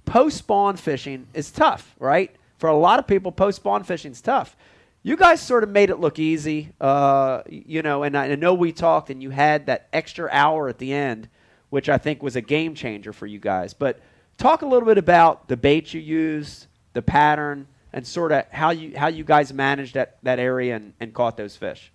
post 0.05 0.39
spawn 0.39 0.77
fishing 0.77 1.27
is 1.35 1.51
tough, 1.51 1.95
right? 1.99 2.35
For 2.59 2.69
a 2.69 2.77
lot 2.77 2.99
of 2.99 3.07
people, 3.07 3.33
post 3.33 3.57
spawn 3.57 3.85
fishing 3.85 4.13
is 4.13 4.21
tough. 4.21 4.57
You 5.03 5.17
guys 5.17 5.41
sort 5.41 5.65
of 5.65 5.71
made 5.71 5.89
it 5.89 5.99
look 5.99 6.19
easy, 6.19 6.73
uh, 6.81 7.43
you 7.49 7.81
know, 7.81 8.03
and 8.03 8.17
I, 8.17 8.27
I 8.27 8.35
know 8.35 8.53
we 8.53 8.71
talked, 8.73 9.09
and 9.09 9.23
you 9.23 9.31
had 9.31 9.67
that 9.67 9.89
extra 9.93 10.29
hour 10.31 10.69
at 10.69 10.79
the 10.79 10.93
end, 10.93 11.29
which 11.71 11.89
I 11.89 11.97
think 11.97 12.23
was 12.23 12.37
a 12.37 12.43
game 12.43 12.75
changer 12.75 13.13
for 13.13 13.27
you 13.27 13.39
guys. 13.39 13.73
But 13.73 14.01
talk 14.37 14.63
a 14.63 14.67
little 14.67 14.87
bit 14.87 14.99
about 14.99 15.49
the 15.49 15.57
bait 15.57 15.95
you 15.95 16.01
used, 16.01 16.67
the 16.93 17.03
pattern, 17.03 17.67
and 17.93 18.07
sort 18.07 18.31
of 18.31 18.45
how 18.51 18.71
you 18.71 18.97
how 18.97 19.09
you 19.09 19.25
guys 19.25 19.53
managed 19.53 19.95
that, 19.95 20.19
that 20.23 20.39
area 20.39 20.77
and, 20.77 20.93
and 21.01 21.15
caught 21.15 21.37
those 21.37 21.57
fish. 21.57 21.91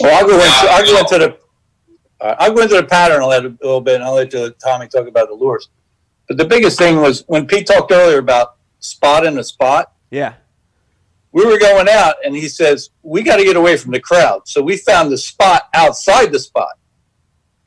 Well, 0.00 0.18
I'll 0.18 0.26
go 0.26 0.34
into 0.34 0.48
I'll 0.70 0.86
go 0.86 0.98
into 0.98 1.18
the 1.18 2.24
uh, 2.24 2.36
I'll 2.38 2.52
go 2.54 2.62
into 2.62 2.76
the 2.76 2.84
pattern 2.84 3.20
a 3.22 3.26
little, 3.26 3.50
a 3.50 3.64
little 3.64 3.80
bit, 3.80 3.96
and 3.96 4.04
I'll 4.04 4.14
let 4.14 4.30
Tommy 4.64 4.86
talk 4.88 5.06
about 5.08 5.28
the 5.28 5.34
lures. 5.34 5.68
But 6.28 6.38
the 6.38 6.44
biggest 6.44 6.78
thing 6.78 7.00
was 7.00 7.24
when 7.26 7.46
Pete 7.46 7.66
talked 7.66 7.90
earlier 7.90 8.18
about 8.18 8.56
spotting 8.78 9.38
a 9.38 9.44
spot. 9.44 9.92
Yeah. 10.10 10.34
We 11.32 11.44
were 11.46 11.58
going 11.58 11.88
out, 11.88 12.16
and 12.24 12.36
he 12.36 12.48
says 12.48 12.90
we 13.02 13.22
got 13.22 13.36
to 13.36 13.44
get 13.44 13.56
away 13.56 13.76
from 13.76 13.92
the 13.92 14.00
crowd. 14.00 14.42
So 14.46 14.62
we 14.62 14.76
found 14.76 15.10
the 15.10 15.18
spot 15.18 15.62
outside 15.74 16.30
the 16.32 16.38
spot 16.38 16.78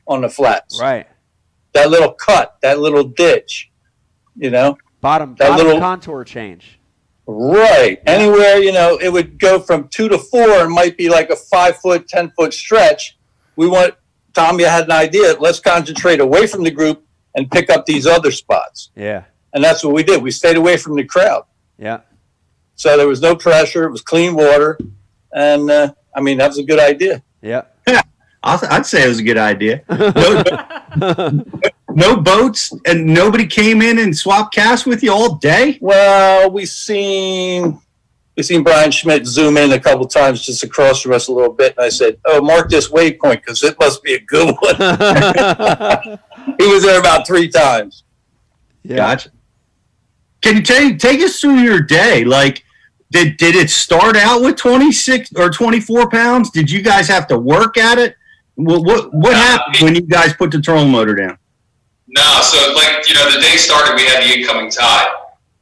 on 0.06 0.22
the 0.22 0.28
flats. 0.28 0.80
Right. 0.80 1.06
That 1.74 1.90
little 1.90 2.12
cut, 2.12 2.56
that 2.62 2.78
little 2.78 3.04
ditch. 3.04 3.70
You 4.36 4.50
know. 4.50 4.78
Bottom, 5.00 5.34
That 5.38 5.50
bottom 5.50 5.66
little- 5.66 5.80
contour 5.80 6.24
change. 6.24 6.75
Right. 7.26 8.00
Anywhere, 8.06 8.58
you 8.58 8.72
know, 8.72 8.98
it 8.98 9.12
would 9.12 9.38
go 9.38 9.58
from 9.58 9.88
two 9.88 10.08
to 10.08 10.18
four 10.18 10.48
and 10.48 10.72
might 10.72 10.96
be 10.96 11.08
like 11.08 11.30
a 11.30 11.36
five 11.36 11.76
foot, 11.78 12.08
10 12.08 12.30
foot 12.30 12.54
stretch. 12.54 13.18
We 13.56 13.66
want, 13.68 13.94
Tommy 14.32 14.64
had 14.64 14.84
an 14.84 14.92
idea. 14.92 15.34
Let's 15.40 15.58
concentrate 15.58 16.20
away 16.20 16.46
from 16.46 16.62
the 16.62 16.70
group 16.70 17.04
and 17.34 17.50
pick 17.50 17.68
up 17.68 17.84
these 17.84 18.06
other 18.06 18.30
spots. 18.30 18.90
Yeah. 18.94 19.24
And 19.52 19.64
that's 19.64 19.82
what 19.82 19.94
we 19.94 20.02
did. 20.02 20.22
We 20.22 20.30
stayed 20.30 20.56
away 20.56 20.76
from 20.76 20.94
the 20.94 21.04
crowd. 21.04 21.44
Yeah. 21.78 22.00
So 22.76 22.96
there 22.96 23.08
was 23.08 23.20
no 23.20 23.34
pressure. 23.34 23.84
It 23.84 23.90
was 23.90 24.02
clean 24.02 24.34
water. 24.34 24.78
And, 25.32 25.70
uh, 25.70 25.94
I 26.14 26.20
mean, 26.20 26.38
that 26.38 26.48
was 26.48 26.58
a 26.58 26.64
good 26.64 26.78
idea. 26.78 27.22
Yeah. 27.42 27.62
I'll, 28.42 28.60
I'd 28.70 28.86
say 28.86 29.04
it 29.04 29.08
was 29.08 29.18
a 29.18 29.24
good 29.24 29.38
idea. 29.38 29.82
No, 29.88 30.44
no 30.96 31.44
boats, 31.96 32.72
and 32.86 33.06
nobody 33.06 33.46
came 33.46 33.82
in 33.82 33.98
and 33.98 34.16
swapped 34.16 34.54
casts 34.54 34.86
with 34.86 35.02
you 35.02 35.12
all 35.12 35.36
day. 35.36 35.78
Well, 35.80 36.50
we 36.50 36.66
seen 36.66 37.80
we 38.36 38.42
seen 38.42 38.62
Brian 38.62 38.90
Schmidt 38.90 39.26
zoom 39.26 39.56
in 39.56 39.72
a 39.72 39.80
couple 39.80 40.06
times 40.06 40.44
just 40.44 40.62
across 40.62 41.00
from 41.00 41.12
us 41.12 41.28
a 41.28 41.32
little 41.32 41.52
bit, 41.52 41.74
and 41.76 41.86
I 41.86 41.88
said, 41.88 42.18
"Oh, 42.26 42.42
mark 42.42 42.68
this 42.68 42.90
waypoint 42.90 43.36
because 43.36 43.62
it 43.62 43.78
must 43.80 44.02
be 44.02 44.14
a 44.14 44.20
good 44.20 44.54
one." 44.60 44.76
he 46.58 46.66
was 46.66 46.82
there 46.82 47.00
about 47.00 47.26
three 47.26 47.48
times. 47.48 48.04
Yeah. 48.82 48.96
Gotcha. 48.96 49.30
Can 50.42 50.56
you 50.56 50.62
take 50.62 50.98
take 50.98 51.20
us 51.20 51.40
through 51.40 51.60
your 51.60 51.80
day? 51.80 52.24
Like, 52.24 52.62
did 53.10 53.38
did 53.38 53.54
it 53.54 53.70
start 53.70 54.16
out 54.16 54.42
with 54.42 54.56
twenty 54.56 54.92
six 54.92 55.30
or 55.34 55.48
twenty 55.50 55.80
four 55.80 56.10
pounds? 56.10 56.50
Did 56.50 56.70
you 56.70 56.82
guys 56.82 57.08
have 57.08 57.26
to 57.28 57.38
work 57.38 57.78
at 57.78 57.98
it? 57.98 58.16
What 58.56 58.84
what, 58.84 59.14
what 59.14 59.34
happened 59.34 59.76
when 59.80 59.94
you 59.94 60.02
guys 60.02 60.34
put 60.34 60.50
the 60.50 60.60
trolling 60.60 60.90
motor 60.90 61.14
down? 61.14 61.38
No, 62.08 62.40
so 62.42 62.72
like 62.74 63.08
you 63.08 63.14
know, 63.14 63.30
the 63.30 63.40
day 63.40 63.56
started, 63.56 63.94
we 63.96 64.06
had 64.06 64.22
the 64.22 64.38
incoming 64.38 64.70
tide, 64.70 65.08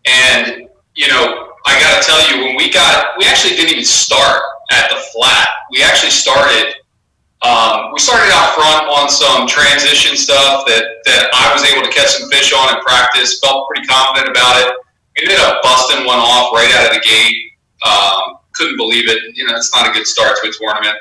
and 0.04 0.68
you 0.94 1.08
know, 1.08 1.54
I 1.66 1.80
got 1.80 2.00
to 2.00 2.06
tell 2.06 2.20
you, 2.28 2.44
when 2.44 2.56
we 2.56 2.70
got, 2.70 3.16
we 3.18 3.24
actually 3.24 3.56
didn't 3.56 3.72
even 3.72 3.84
start 3.84 4.42
at 4.70 4.90
the 4.90 4.96
flat. 5.12 5.48
We 5.72 5.82
actually 5.82 6.10
started. 6.10 6.76
Um, 7.40 7.92
we 7.92 8.00
started 8.00 8.32
out 8.32 8.56
front 8.56 8.88
on 8.88 9.08
some 9.08 9.46
transition 9.46 10.16
stuff 10.16 10.64
that 10.66 11.04
that 11.04 11.28
I 11.32 11.52
was 11.52 11.64
able 11.64 11.84
to 11.84 11.92
catch 11.92 12.16
some 12.16 12.28
fish 12.30 12.52
on 12.52 12.76
in 12.76 12.80
practice. 12.82 13.40
Felt 13.40 13.68
pretty 13.68 13.86
confident 13.86 14.30
about 14.30 14.60
it. 14.60 14.72
We 15.16 15.24
ended 15.24 15.40
up 15.40 15.62
busting 15.62 16.04
one 16.04 16.18
off 16.18 16.52
right 16.52 16.72
out 16.76 16.88
of 16.88 17.00
the 17.00 17.04
gate. 17.04 17.36
Um, 17.84 18.40
couldn't 18.52 18.76
believe 18.76 19.08
it. 19.08 19.36
You 19.36 19.46
know, 19.46 19.56
it's 19.56 19.74
not 19.74 19.88
a 19.88 19.92
good 19.92 20.06
start 20.06 20.38
to 20.42 20.48
a 20.48 20.52
tournament. 20.52 20.96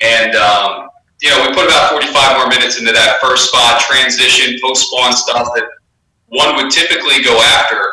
And 0.00 0.34
um, 0.36 0.88
you 1.20 1.30
know, 1.30 1.48
we 1.48 1.54
put 1.54 1.66
about 1.66 1.90
45 1.90 2.38
more 2.38 2.48
minutes 2.48 2.78
into 2.78 2.92
that 2.92 3.18
first 3.20 3.48
spot, 3.50 3.80
transition, 3.80 4.58
post 4.62 4.86
spawn 4.86 5.12
stuff 5.12 5.48
that 5.54 5.66
one 6.26 6.54
would 6.56 6.70
typically 6.70 7.22
go 7.22 7.40
after. 7.42 7.90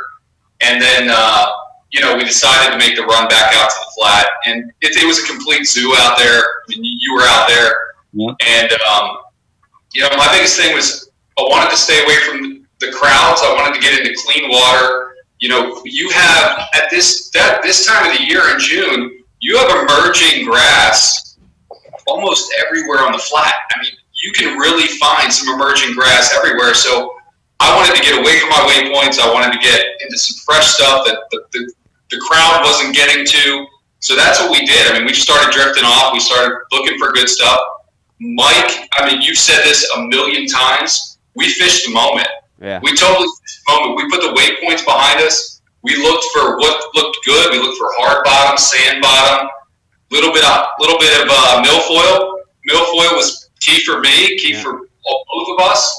And 0.61 0.81
then, 0.81 1.09
uh, 1.09 1.47
you 1.91 2.01
know, 2.01 2.15
we 2.15 2.23
decided 2.23 2.71
to 2.71 2.77
make 2.77 2.95
the 2.95 3.03
run 3.03 3.27
back 3.27 3.55
out 3.55 3.69
to 3.69 3.75
the 3.79 3.91
flat. 3.97 4.27
And 4.45 4.71
it, 4.81 4.95
it 5.01 5.07
was 5.07 5.23
a 5.23 5.25
complete 5.25 5.65
zoo 5.65 5.93
out 5.97 6.17
there. 6.17 6.39
I 6.39 6.63
mean, 6.69 6.81
you, 6.83 7.15
were 7.15 7.23
out 7.23 7.47
there. 7.47 7.73
And, 8.13 8.71
um, 8.93 9.17
you 9.93 10.01
know, 10.01 10.09
my 10.17 10.27
biggest 10.31 10.59
thing 10.59 10.75
was 10.75 11.09
I 11.39 11.41
wanted 11.43 11.71
to 11.71 11.77
stay 11.77 12.03
away 12.03 12.17
from 12.27 12.67
the 12.79 12.91
crowds. 12.91 13.41
I 13.43 13.55
wanted 13.57 13.75
to 13.75 13.81
get 13.81 13.99
into 13.99 14.13
clean 14.25 14.49
water. 14.49 15.15
You 15.39 15.49
know, 15.49 15.81
you 15.83 16.09
have 16.11 16.67
at 16.73 16.89
this 16.89 17.29
that 17.31 17.61
this 17.61 17.85
time 17.85 18.09
of 18.09 18.17
the 18.17 18.23
year 18.23 18.53
in 18.53 18.59
June, 18.59 19.23
you 19.41 19.57
have 19.57 19.69
emerging 19.69 20.45
grass 20.45 21.34
almost 22.07 22.53
everywhere 22.65 22.99
on 22.99 23.11
the 23.11 23.19
flat. 23.19 23.53
I 23.75 23.81
mean, 23.81 23.93
you 24.23 24.31
can 24.31 24.57
really 24.57 24.87
find 24.97 25.31
some 25.31 25.53
emerging 25.53 25.93
grass 25.93 26.33
everywhere. 26.35 26.73
So 26.73 27.15
I 27.59 27.75
wanted 27.75 27.95
to 27.95 28.01
get 28.01 28.19
away 28.19 28.39
from 28.39 28.49
my 28.49 28.63
waypoints. 28.67 29.19
I 29.19 29.31
wanted 29.31 29.53
to 29.53 29.59
get 29.59 29.81
into 30.01 30.17
some 30.17 30.37
fresh 30.45 30.67
stuff 30.67 31.05
that 31.05 31.17
the, 31.31 31.43
the, 31.53 31.73
the 32.11 32.19
crowd 32.27 32.61
wasn't 32.63 32.95
getting 32.95 33.25
to. 33.25 33.67
So 33.99 34.15
that's 34.15 34.39
what 34.39 34.51
we 34.51 34.65
did. 34.65 34.91
I 34.91 34.93
mean, 34.93 35.05
we 35.05 35.11
just 35.11 35.23
started 35.23 35.51
drifting 35.51 35.83
off. 35.83 36.13
We 36.13 36.19
started 36.19 36.57
looking 36.71 36.97
for 36.99 37.11
good 37.11 37.29
stuff. 37.29 37.59
Mike, 38.19 38.87
I 38.93 39.07
mean, 39.07 39.21
you've 39.21 39.37
said 39.37 39.63
this 39.63 39.89
a 39.97 40.01
million 40.07 40.47
times. 40.47 41.17
We 41.35 41.49
fished 41.49 41.87
the 41.87 41.93
moment. 41.93 42.27
Yeah. 42.61 42.79
We 42.83 42.95
totally 42.95 43.27
fished 43.41 43.61
the 43.65 43.73
moment. 43.73 43.97
We 43.97 44.09
put 44.09 44.21
the 44.21 44.33
waypoints 44.39 44.85
behind 44.85 45.21
us. 45.21 45.61
We 45.81 45.95
looked 45.97 46.25
for 46.33 46.57
what 46.57 46.95
looked 46.95 47.17
good. 47.25 47.51
We 47.51 47.59
looked 47.59 47.77
for 47.77 47.89
hard 47.97 48.23
bottom, 48.23 48.57
sand 48.57 49.01
bottom, 49.01 49.49
little 50.11 50.33
bit 50.33 50.43
of 50.45 50.65
little 50.79 50.99
bit 50.99 51.21
of 51.21 51.27
uh, 51.31 51.63
milfoil. 51.63 52.39
Milfoil 52.69 53.15
was 53.15 53.49
key 53.59 53.83
for 53.83 53.99
me, 54.01 54.37
key 54.37 54.53
for 54.53 54.73
both 54.79 55.59
of 55.59 55.65
us. 55.65 55.97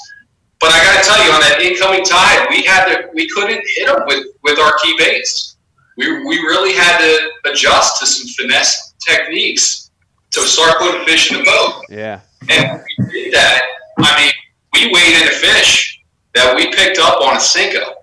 But 0.59 0.71
I 0.73 0.83
got 0.85 1.03
to 1.03 1.09
tell 1.09 1.25
you, 1.25 1.31
on 1.33 1.41
that 1.41 1.61
incoming 1.61 2.05
tide, 2.05 2.47
we 2.51 2.63
had 2.63 2.87
to 2.87 3.09
we 3.15 3.29
couldn't 3.29 3.63
hit 3.77 3.87
them 3.87 4.03
with 4.07 4.27
with 4.43 4.59
our 4.59 4.73
key 4.83 4.95
baits. 4.99 5.57
We 5.97 6.11
we 6.25 6.37
really 6.39 6.75
had 6.75 6.99
to 6.99 7.51
adjust 7.51 8.01
to 8.01 8.07
some 8.07 8.27
finesse 8.29 8.95
techniques 9.07 9.91
to 10.33 10.41
start 10.43 10.79
putting 10.79 11.05
fish 11.07 11.31
in 11.31 11.39
the 11.39 11.45
boat. 11.45 11.85
Yeah. 11.89 12.21
And 12.49 12.83
we 12.99 13.25
did 13.25 13.35
that. 13.35 13.63
I 13.99 14.23
mean, 14.23 14.33
we 14.73 14.93
weighed 14.93 15.23
in 15.23 15.29
a 15.29 15.31
fish 15.33 16.01
that 16.35 16.55
we 16.55 16.67
picked 16.75 16.99
up 16.99 17.21
on 17.23 17.37
a 17.37 17.39
Senko, 17.39 17.95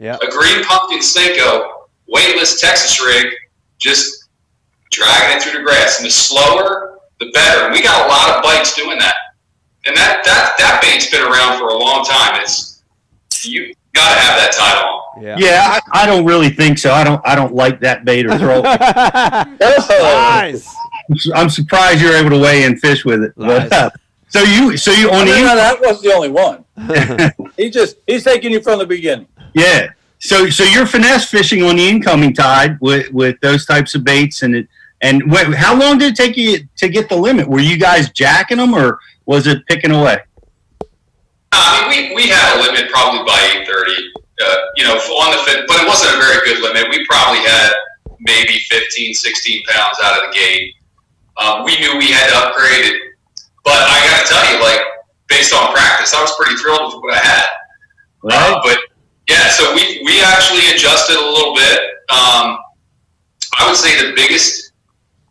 Yeah. 0.00 0.16
a 0.20 0.30
green 0.30 0.64
pumpkin 0.64 0.98
Senko, 0.98 1.70
weightless 2.08 2.60
Texas 2.60 3.00
rig, 3.04 3.32
just 3.78 4.25
dragging 4.90 5.36
it 5.36 5.42
through 5.42 5.58
the 5.58 5.64
grass. 5.64 5.98
And 5.98 6.06
the 6.06 6.10
slower, 6.10 6.98
the 7.20 7.30
better. 7.32 7.64
And 7.66 7.72
we 7.72 7.82
got 7.82 8.06
a 8.06 8.08
lot 8.08 8.36
of 8.36 8.42
bites 8.42 8.74
doing 8.74 8.98
that. 8.98 9.14
And 9.86 9.96
that 9.96 10.24
that 10.24 10.54
that 10.58 10.80
bait's 10.82 11.10
been 11.10 11.22
around 11.22 11.58
for 11.58 11.68
a 11.68 11.76
long 11.78 12.04
time. 12.04 12.40
It's 12.42 12.82
you 13.44 13.72
got 13.94 14.14
to 14.14 14.20
have 14.20 14.36
that 14.38 14.52
tied 14.52 14.82
on. 14.84 15.22
Yeah. 15.22 15.36
Yeah, 15.38 15.80
I, 15.92 16.02
I 16.02 16.06
don't 16.06 16.24
really 16.24 16.50
think 16.50 16.78
so. 16.78 16.92
I 16.92 17.04
don't. 17.04 17.20
I 17.24 17.34
don't 17.36 17.54
like 17.54 17.80
that 17.80 18.04
bait 18.04 18.26
or 18.26 18.36
throw. 18.36 18.62
nice. 19.60 20.74
I'm 21.34 21.48
surprised 21.48 22.00
you're 22.02 22.16
able 22.16 22.30
to 22.30 22.38
weigh 22.38 22.64
in 22.64 22.76
fish 22.76 23.04
with 23.04 23.22
it. 23.22 23.32
But, 23.36 23.72
uh, 23.72 23.90
so 24.28 24.40
you, 24.42 24.76
so 24.76 24.90
you 24.90 25.08
I 25.10 25.20
on 25.20 25.26
mean, 25.26 25.34
the 25.36 25.40
no, 25.42 25.56
that 25.56 25.80
wasn't 25.80 26.02
the 26.02 26.12
only 26.12 26.30
one. 26.30 26.64
he 27.56 27.70
just 27.70 27.96
he's 28.06 28.24
taking 28.24 28.50
you 28.52 28.60
from 28.60 28.78
the 28.80 28.86
beginning. 28.86 29.28
yeah. 29.54 29.92
So 30.18 30.48
so 30.50 30.64
you're 30.64 30.86
finesse 30.86 31.30
fishing 31.30 31.62
on 31.62 31.76
the 31.76 31.88
incoming 31.88 32.32
tide 32.32 32.78
with 32.80 33.12
with 33.12 33.38
those 33.40 33.66
types 33.66 33.94
of 33.94 34.02
baits 34.02 34.42
and 34.42 34.54
it 34.56 34.68
and 35.06 35.30
wait, 35.30 35.54
how 35.54 35.78
long 35.78 35.98
did 35.98 36.12
it 36.12 36.16
take 36.16 36.36
you 36.36 36.66
to 36.82 36.88
get 36.88 37.08
the 37.08 37.14
limit? 37.14 37.46
Were 37.46 37.60
you 37.60 37.78
guys 37.78 38.10
jacking 38.10 38.58
them 38.58 38.74
or 38.74 38.98
was 39.24 39.46
it 39.46 39.64
picking 39.66 39.92
away? 39.92 40.18
I 41.52 41.86
mean, 41.88 42.10
we, 42.10 42.26
we 42.26 42.28
had 42.28 42.58
a 42.58 42.66
limit 42.66 42.90
probably 42.90 43.22
by 43.22 43.38
8:30. 43.62 43.94
Uh, 44.36 44.56
you 44.74 44.84
know, 44.84 44.98
on 44.98 45.30
the 45.32 45.40
fin, 45.46 45.64
but 45.66 45.80
it 45.80 45.86
wasn't 45.86 46.12
a 46.12 46.18
very 46.18 46.44
good 46.44 46.60
limit. 46.60 46.90
We 46.90 47.06
probably 47.06 47.38
had 47.38 47.72
maybe 48.20 48.58
15, 48.68 49.14
16 49.14 49.62
pounds 49.64 49.96
out 50.04 50.18
of 50.18 50.28
the 50.28 50.36
gate. 50.36 50.74
Um, 51.38 51.64
we 51.64 51.78
knew 51.78 51.96
we 51.96 52.10
had 52.10 52.28
to 52.28 52.36
upgrade 52.44 52.84
it, 52.84 53.00
but 53.64 53.78
I 53.78 53.96
got 54.10 54.20
to 54.20 54.26
tell 54.28 54.44
you, 54.52 54.60
like 54.60 54.82
based 55.28 55.54
on 55.54 55.72
practice, 55.72 56.12
I 56.12 56.20
was 56.20 56.34
pretty 56.36 56.56
thrilled 56.56 56.92
with 56.92 57.02
what 57.02 57.14
I 57.14 57.22
had. 57.22 57.48
Uh, 58.28 58.60
but 58.64 58.78
yeah, 59.28 59.48
so 59.50 59.72
we 59.72 60.02
we 60.04 60.20
actually 60.20 60.66
adjusted 60.74 61.16
a 61.16 61.26
little 61.30 61.54
bit. 61.54 61.78
Um, 62.10 62.58
I 63.56 63.64
would 63.70 63.76
say 63.76 63.94
the 64.02 64.12
biggest 64.14 64.65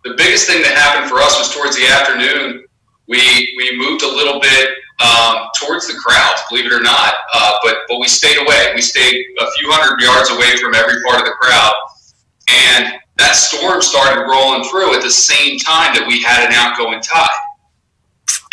the 0.06 0.14
biggest 0.16 0.48
thing 0.48 0.62
that 0.62 0.78
happened 0.78 1.10
for 1.10 1.18
us 1.20 1.38
was 1.38 1.50
towards 1.54 1.76
the 1.76 1.88
afternoon. 1.90 2.64
We 3.08 3.20
we 3.58 3.78
moved 3.78 4.04
a 4.04 4.08
little 4.08 4.40
bit 4.40 4.70
um, 5.02 5.50
towards 5.58 5.88
the 5.88 5.94
crowds, 6.00 6.42
believe 6.50 6.66
it 6.66 6.74
or 6.74 6.82
not, 6.82 7.14
uh, 7.34 7.58
but 7.64 7.78
but 7.90 8.00
we 8.00 8.08
stayed 8.08 8.38
away. 8.38 8.72
We 8.74 8.82
stayed 8.82 9.26
a 9.40 9.52
few 9.58 9.70
hundred 9.72 10.00
yards 10.02 10.30
away 10.30 10.56
from 10.58 10.74
every 10.74 11.02
part 11.04 11.20
of 11.20 11.26
the 11.26 11.36
crowd, 11.42 11.74
and 12.48 12.96
that 13.18 13.36
storm 13.36 13.82
started 13.82 14.22
rolling 14.30 14.64
through 14.70 14.96
at 14.96 15.02
the 15.02 15.10
same 15.12 15.58
time 15.60 15.94
that 15.96 16.06
we 16.08 16.22
had 16.22 16.46
an 16.48 16.54
outgoing 16.54 17.02
tide. 17.02 17.42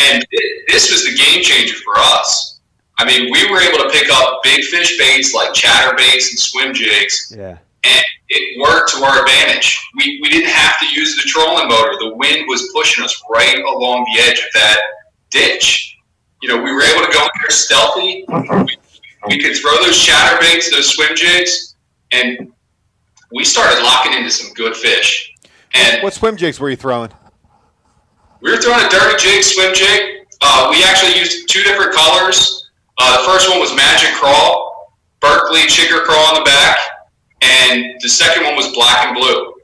And 0.01 0.25
thi- 0.31 0.53
this 0.69 0.91
was 0.91 1.05
the 1.05 1.15
game 1.17 1.43
changer 1.43 1.75
for 1.85 1.95
us. 1.97 2.61
I 2.99 3.05
mean, 3.05 3.31
we 3.33 3.51
were 3.51 3.61
able 3.61 3.79
to 3.79 3.91
pick 3.91 4.09
up 4.13 4.41
big 4.45 4.63
fish 4.65 4.97
baits 4.99 5.35
like 5.35 5.53
chatter 5.55 5.97
baits 5.97 6.31
and 6.31 6.39
swim 6.39 6.75
jigs, 6.75 7.35
Yeah. 7.37 7.59
And 7.85 8.05
it 8.29 8.61
worked 8.61 8.91
to 8.95 9.05
our 9.05 9.23
advantage. 9.23 9.77
We, 9.97 10.21
we 10.23 10.29
didn't 10.29 10.51
have 10.51 10.79
to 10.79 10.87
use 10.87 11.17
the 11.17 11.29
trolling 11.29 11.69
motor. 11.69 11.93
The 11.99 12.15
wind 12.15 12.45
was 12.49 12.71
pushing 12.75 13.05
us 13.05 13.21
right 13.31 13.59
along 13.59 14.07
the 14.15 14.23
edge 14.23 14.39
of 14.39 14.45
that 14.55 14.79
ditch. 15.31 15.97
You 16.43 16.49
know, 16.49 16.63
we 16.63 16.73
were 16.73 16.83
able 16.83 17.05
to 17.07 17.13
go 17.13 17.23
in 17.23 17.31
there 17.41 17.51
stealthy. 17.51 18.25
We, 18.29 18.77
we 19.29 19.43
could 19.43 19.57
throw 19.57 19.77
those 19.83 19.99
chatter 19.99 20.37
baits, 20.41 20.71
those 20.71 20.95
swim 20.95 21.11
jigs, 21.15 21.75
and 22.13 22.53
we 23.35 23.45
started 23.45 23.83
locking 23.83 24.13
into 24.15 24.31
some 24.31 24.53
good 24.55 24.77
fish. 24.77 25.33
And 25.75 26.03
What 26.03 26.13
swim 26.15 26.37
jigs 26.37 26.61
were 26.61 26.71
you 26.71 26.77
throwing? 26.77 27.11
we 28.41 28.51
were 28.51 28.59
throwing 28.59 28.85
a 28.85 28.89
dirty 28.89 29.17
jig, 29.23 29.45
swim 29.45 29.73
jig. 29.75 30.27
Uh, 30.41 30.69
we 30.71 30.83
actually 30.85 31.17
used 31.19 31.49
two 31.49 31.63
different 31.63 31.93
colors. 31.95 32.71
Uh, 32.99 33.19
the 33.23 33.25
first 33.31 33.49
one 33.49 33.61
was 33.61 33.75
Magic 33.77 34.11
Crawl, 34.15 34.93
Berkley 35.21 35.61
Chigger 35.61 36.03
Crawl 36.05 36.19
on 36.27 36.35
the 36.35 36.45
back, 36.45 36.79
and 37.43 37.95
the 38.01 38.09
second 38.09 38.45
one 38.45 38.57
was 38.57 38.69
black 38.73 39.07
and 39.07 39.17
blue. 39.17 39.55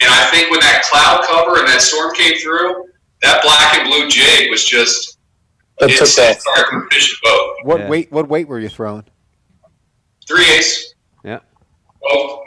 And 0.00 0.12
I 0.12 0.30
think 0.30 0.50
when 0.50 0.60
that 0.60 0.82
cloud 0.90 1.24
cover 1.26 1.58
and 1.60 1.68
that 1.68 1.80
storm 1.80 2.14
came 2.14 2.36
through, 2.38 2.86
that 3.22 3.42
black 3.42 3.74
and 3.78 3.88
blue 3.88 4.08
jig 4.08 4.50
was 4.50 4.64
just 4.64 5.18
That 5.80 5.90
it 5.90 5.94
took 5.98 6.02
off. 6.02 6.40
started 6.40 6.86
fishing 6.92 7.16
both. 7.22 7.50
What 7.64 7.80
Yeah. 7.80 7.88
weight? 7.88 8.12
What 8.12 8.28
weight 8.28 8.48
were 8.48 8.60
you 8.60 8.68
throwing? 8.68 9.04
Three 10.28 10.48
eighths. 10.50 10.94
Yeah. 11.24 11.40
Both. 12.02 12.40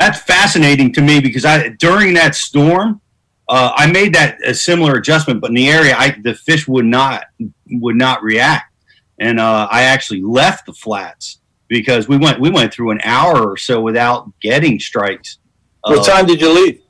That's 0.00 0.20
fascinating 0.20 0.92
to 0.94 1.00
me 1.02 1.20
because 1.20 1.44
I 1.44 1.68
during 1.70 2.14
that 2.14 2.34
storm, 2.34 3.00
uh, 3.48 3.72
I 3.76 3.86
made 3.90 4.14
that 4.14 4.38
a 4.44 4.54
similar 4.54 4.94
adjustment, 4.94 5.40
but 5.40 5.48
in 5.50 5.54
the 5.56 5.68
area, 5.68 5.94
I 5.96 6.16
the 6.22 6.34
fish 6.34 6.66
would 6.68 6.84
not 6.86 7.24
would 7.70 7.96
not 7.96 8.22
react, 8.22 8.72
and 9.18 9.40
uh, 9.40 9.68
I 9.70 9.82
actually 9.82 10.22
left 10.22 10.66
the 10.66 10.72
flats 10.72 11.38
because 11.68 12.08
we 12.08 12.16
went 12.16 12.40
we 12.40 12.50
went 12.50 12.72
through 12.72 12.90
an 12.90 13.00
hour 13.04 13.50
or 13.50 13.56
so 13.56 13.80
without 13.80 14.30
getting 14.40 14.78
strikes. 14.80 15.38
What 15.82 16.00
Uh, 16.00 16.04
time 16.04 16.26
did 16.26 16.40
you 16.40 16.52
leave? 16.52 16.80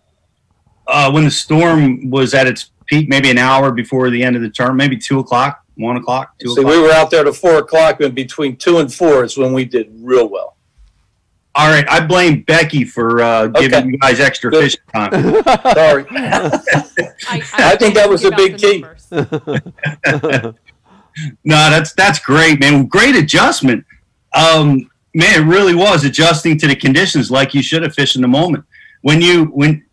uh, 0.87 1.11
when 1.11 1.25
the 1.25 1.31
storm 1.31 2.09
was 2.11 2.33
at 2.35 2.47
its 2.47 2.71
peak, 2.87 3.09
maybe 3.09 3.31
an 3.31 3.39
hour 3.39 3.71
before 3.71 4.09
the 4.11 4.23
end 4.23 4.35
of 4.37 4.43
the 4.43 4.49
term, 4.51 4.77
maybe 4.77 4.97
two 4.97 5.19
o'clock, 5.19 5.61
one 5.77 5.97
o'clock, 5.97 6.33
two 6.41 6.49
See, 6.55 6.61
o'clock. 6.63 6.75
we 6.75 6.81
were 6.81 6.91
out 6.93 7.11
there 7.11 7.25
to 7.25 7.33
four 7.33 7.59
o'clock, 7.59 8.01
and 8.01 8.15
between 8.15 8.57
two 8.57 8.79
and 8.79 8.93
four 8.93 9.25
is 9.25 9.37
when 9.37 9.53
we 9.53 9.65
did 9.67 9.91
real 10.01 10.29
well. 10.29 10.57
All 11.55 11.69
right, 11.69 11.85
I 11.91 12.01
blame 12.07 12.43
Becky 12.43 12.85
for 12.85 13.21
uh, 13.21 13.49
giving 13.49 13.75
Okay. 13.81 13.89
you 13.89 13.99
guys 13.99 14.21
extra 14.21 14.51
Good. 14.51 14.63
fishing 14.65 14.81
time. 14.95 15.11
Sorry. 15.75 16.07
I, 16.11 17.43
I 17.55 17.77
think 17.77 17.95
that 17.97 18.09
was 18.09 18.25
a 18.25 18.31
big 18.31 18.59
the 18.59 18.59
key. 19.13 20.59
No, 21.45 21.57
that's 21.69 21.93
that's 21.95 22.21
great, 22.21 22.61
man. 22.61 22.87
Great 22.87 23.17
adjustment. 23.17 23.85
Um, 24.35 24.91
man, 25.15 25.43
it 25.43 25.45
really 25.47 25.75
was 25.75 26.05
adjusting 26.05 26.59
to 26.59 26.67
the 26.69 26.77
conditions 26.77 27.31
like 27.31 27.55
you 27.55 27.63
should 27.63 27.83
have 27.83 27.95
fished 27.95 28.17
in 28.17 28.23
the 28.23 28.29
moment. 28.29 28.65
When 29.03 29.21
you 29.23 29.45
when 29.47 29.85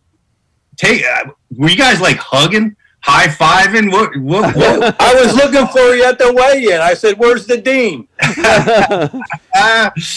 take 0.76 1.04
uh, 1.04 1.30
were 1.56 1.68
you 1.70 1.76
guys 1.76 2.00
like 2.00 2.16
hugging, 2.16 2.76
high 3.00 3.28
fiving? 3.28 3.90
What 3.92 4.16
what, 4.18 4.54
what? 4.56 4.96
I 5.00 5.14
was 5.14 5.34
looking 5.34 5.66
for 5.68 5.94
you 5.94 6.04
at 6.04 6.18
the 6.18 6.32
weigh-in. 6.32 6.80
I 6.80 6.94
said, 6.94 7.16
"Where's 7.18 7.46
the 7.46 7.56
dean?" 7.58 8.08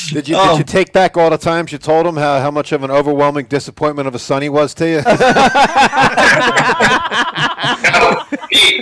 Did 0.10 0.28
you 0.28 0.36
Oh. 0.36 0.50
did 0.52 0.58
you 0.58 0.64
take 0.66 0.92
back 0.92 1.16
all 1.16 1.30
the 1.30 1.38
times 1.38 1.72
you 1.72 1.78
told 1.78 2.06
him 2.06 2.18
how, 2.18 2.40
how 2.42 2.52
much 2.52 2.72
of 2.74 2.84
an 2.84 2.92
overwhelming 2.92 3.46
disappointment 3.46 4.08
of 4.08 4.14
a 4.16 4.20
son 4.20 4.42
he 4.42 4.50
was 4.50 4.74
to 4.74 4.86
you? 4.90 5.02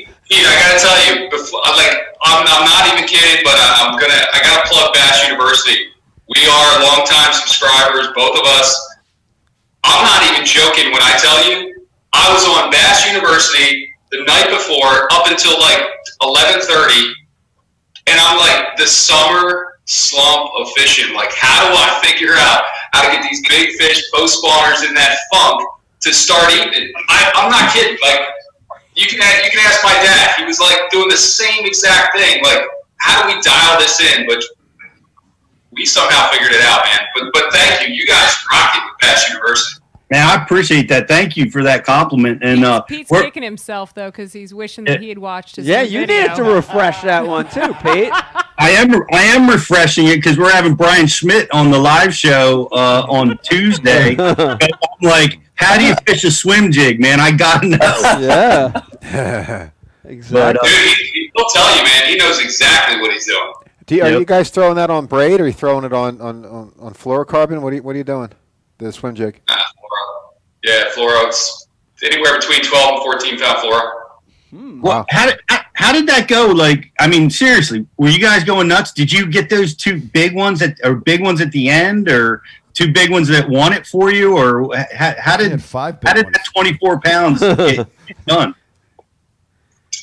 Pete, 0.30 0.44
I 0.44 0.56
gotta 0.60 0.80
tell 0.82 1.00
you, 1.08 1.32
before, 1.32 1.64
like, 1.80 1.96
I'm, 2.28 2.44
I'm 2.44 2.66
not 2.68 2.84
even 2.92 3.08
kidding, 3.08 3.46
but 3.48 3.56
I, 3.56 3.88
I'm 3.88 3.96
gonna, 3.96 4.22
I 4.36 4.44
gotta 4.44 4.68
plug 4.68 4.94
Bass 4.94 5.24
University. 5.24 5.96
We 6.28 6.44
are 6.44 6.84
longtime 6.84 7.32
subscribers, 7.32 8.12
both 8.16 8.36
of 8.36 8.44
us. 8.60 8.76
I'm 9.86 10.04
not 10.04 10.28
even 10.32 10.46
joking 10.46 10.92
when 10.92 11.02
I 11.02 11.16
tell 11.22 11.40
you, 11.48 11.88
I 12.14 12.28
was 12.34 12.44
on 12.44 12.72
Bass 12.72 13.08
University 13.08 13.88
the 14.12 14.26
night 14.28 14.52
before 14.52 15.08
up 15.16 15.32
until 15.32 15.56
like 15.62 15.88
11:30, 16.22 17.14
and 18.08 18.20
I'm 18.20 18.38
like 18.40 18.78
the 18.78 18.88
summer 18.88 19.80
slump 19.86 20.52
of 20.60 20.72
fishing. 20.74 21.16
Like, 21.16 21.32
how 21.34 21.70
do 21.70 21.76
I 21.76 22.02
figure 22.04 22.36
out 22.36 22.64
how 22.94 23.04
to 23.08 23.12
get 23.16 23.24
these 23.24 23.48
big 23.48 23.72
fish 23.80 24.04
post 24.14 24.44
spawners 24.44 24.88
in 24.88 24.94
that 24.96 25.18
funk 25.34 25.62
to 26.02 26.14
start 26.14 26.52
eating? 26.54 26.92
I, 27.10 27.32
I'm 27.36 27.52
not 27.52 27.72
kidding. 27.74 27.98
Like, 28.02 28.22
you 28.98 29.06
can 29.08 29.18
you 29.46 29.52
can 29.52 29.60
ask 29.66 29.84
my 29.84 29.94
dad. 29.94 30.34
He 30.38 30.44
was 30.46 30.60
like 30.60 30.78
doing 30.92 31.10
the 31.10 31.18
same 31.18 31.66
exact 31.66 32.18
thing. 32.18 32.44
Like, 32.44 32.62
how 33.00 33.22
do 33.30 33.36
we 33.36 33.42
dial 33.42 33.80
this 33.80 34.00
in? 34.02 34.26
But 34.28 34.44
we 35.72 35.86
somehow 35.86 36.30
figured 36.32 36.52
it 36.52 36.62
out, 36.62 36.84
man. 36.86 37.00
But 37.16 37.26
but 37.34 37.54
thank 37.54 37.88
you. 37.88 37.94
You 37.94 38.06
guys 38.06 38.34
rock 38.52 38.76
it 38.76 38.84
with 38.84 38.94
Bass 39.02 39.30
University. 39.30 39.82
man, 40.10 40.28
I 40.28 40.44
appreciate 40.44 40.88
that. 40.90 41.08
Thank 41.08 41.38
you 41.38 41.52
for 41.52 41.62
that 41.64 41.84
compliment. 41.86 42.42
And 42.44 42.64
uh, 42.66 42.82
Pete's 42.82 43.12
we're- 43.12 43.26
kicking 43.26 43.44
himself 43.44 43.94
though 43.94 44.10
because 44.10 44.34
he's 44.34 44.54
wishing 44.54 44.86
that 44.86 45.02
he 45.02 45.10
had 45.10 45.20
watched 45.20 45.58
his. 45.58 45.68
Yeah, 45.68 45.82
you 45.82 46.00
video. 46.02 46.22
needed 46.24 46.36
to 46.38 46.44
refresh 46.44 47.02
that 47.04 47.26
one 47.26 47.48
too, 47.50 47.74
Pete. 47.84 48.12
I 48.60 48.72
am 48.72 48.92
I 49.14 49.22
am 49.24 49.48
refreshing 49.48 50.08
it 50.08 50.16
because 50.16 50.40
we're 50.40 50.50
having 50.52 50.74
Brian 50.74 51.06
Schmidt 51.06 51.48
on 51.54 51.70
the 51.70 51.78
live 51.78 52.16
show 52.16 52.68
uh, 52.72 53.06
on 53.08 53.38
Tuesday. 53.44 54.16
I'm 54.20 54.58
like, 55.02 55.42
how 55.58 55.78
do 55.78 55.84
you 55.86 55.94
fish 56.06 56.24
a 56.24 56.32
swim 56.32 56.72
jig, 56.72 57.00
man? 57.00 57.20
I 57.20 57.32
gotta 57.32 57.68
know. 57.68 57.78
Yeah. 59.12 59.70
But, 60.04 60.12
exactly. 60.14 60.60
uh, 60.62 60.64
Dude, 60.64 60.98
he, 61.14 61.32
he'll 61.36 61.46
tell 61.50 61.76
you, 61.78 61.84
man. 61.84 62.08
He 62.08 62.16
knows 62.16 62.40
exactly 62.42 63.02
what 63.02 63.12
he's 63.12 63.26
doing. 63.26 63.54
Do 63.88 63.96
you, 63.96 64.04
are 64.04 64.10
Yep. 64.12 64.20
you 64.20 64.26
guys 64.26 64.50
throwing 64.50 64.76
that 64.76 64.90
on 64.90 65.06
braid 65.06 65.42
or 65.42 65.44
are 65.44 65.48
you 65.48 65.54
throwing 65.54 65.84
it 65.84 65.92
on, 65.92 66.22
on, 66.22 66.46
on, 66.46 66.72
on 66.80 66.94
fluorocarbon? 66.94 67.62
What 67.62 67.74
are 67.74 67.76
you 67.76 67.84
what 67.84 67.94
are 67.94 67.98
you 67.98 68.06
doing? 68.06 68.30
The 68.78 68.94
swim 68.94 69.16
jig. 69.16 69.42
Ah, 69.50 69.56
fluoro. 69.76 70.30
Yeah, 70.64 70.84
fluoro. 70.96 71.28
It's 71.28 71.68
anywhere 72.04 72.38
between 72.40 72.64
12 72.64 72.94
and 72.94 73.04
14 73.04 73.38
pound 73.40 73.58
fluoro. 73.58 74.82
Well, 74.82 75.06
how 75.10 75.26
did 75.26 75.40
how, 75.50 75.60
how 75.74 75.92
did 75.92 76.08
that 76.08 76.30
go? 76.30 76.48
Like, 76.48 76.90
I 77.02 77.08
mean, 77.08 77.30
seriously, 77.30 77.86
were 77.98 78.08
you 78.10 78.20
guys 78.20 78.46
going 78.46 78.70
nuts? 78.70 78.94
Did 78.94 79.12
you 79.12 79.28
get 79.30 79.50
those 79.50 79.76
two 79.76 80.00
big 80.00 80.34
ones 80.34 80.62
at 80.62 80.78
or 80.86 80.96
big 80.96 81.22
ones 81.22 81.42
at 81.42 81.52
the 81.52 81.68
end, 81.68 82.08
or 82.10 82.44
two 82.78 82.94
big 82.94 83.10
ones 83.10 83.28
that 83.28 83.50
won 83.50 83.74
it 83.74 83.88
for 83.88 84.12
you, 84.12 84.38
or 84.38 84.70
how, 84.94 85.16
how 85.18 85.36
did 85.36 85.62
five 85.64 85.98
how 86.06 86.14
did 86.14 86.26
ones. 86.26 86.38
that 86.38 86.46
twenty 86.54 86.78
four 86.78 87.02
pounds 87.02 87.40
get, 87.42 87.88
get 88.06 88.26
done? 88.28 88.54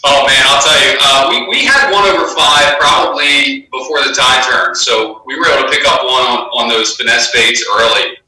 Oh 0.03 0.27
man, 0.27 0.43
I'll 0.45 0.61
tell 0.61 0.81
you, 0.83 0.99
uh, 1.01 1.27
we, 1.31 1.49
we 1.49 1.65
had 1.65 1.93
one 1.93 2.05
over 2.11 2.35
five 2.35 2.77
probably 2.81 3.69
before 3.71 4.03
the 4.03 4.13
tide 4.13 4.43
turned, 4.51 4.77
so 4.77 5.23
we 5.25 5.39
were 5.39 5.47
able 5.47 5.71
to 5.71 5.71
pick 5.71 5.87
up 5.87 6.03
one 6.03 6.27
on, 6.27 6.39
on 6.51 6.69
those 6.69 6.97
finesse 6.97 7.31
baits 7.33 7.65
early. 7.79 8.19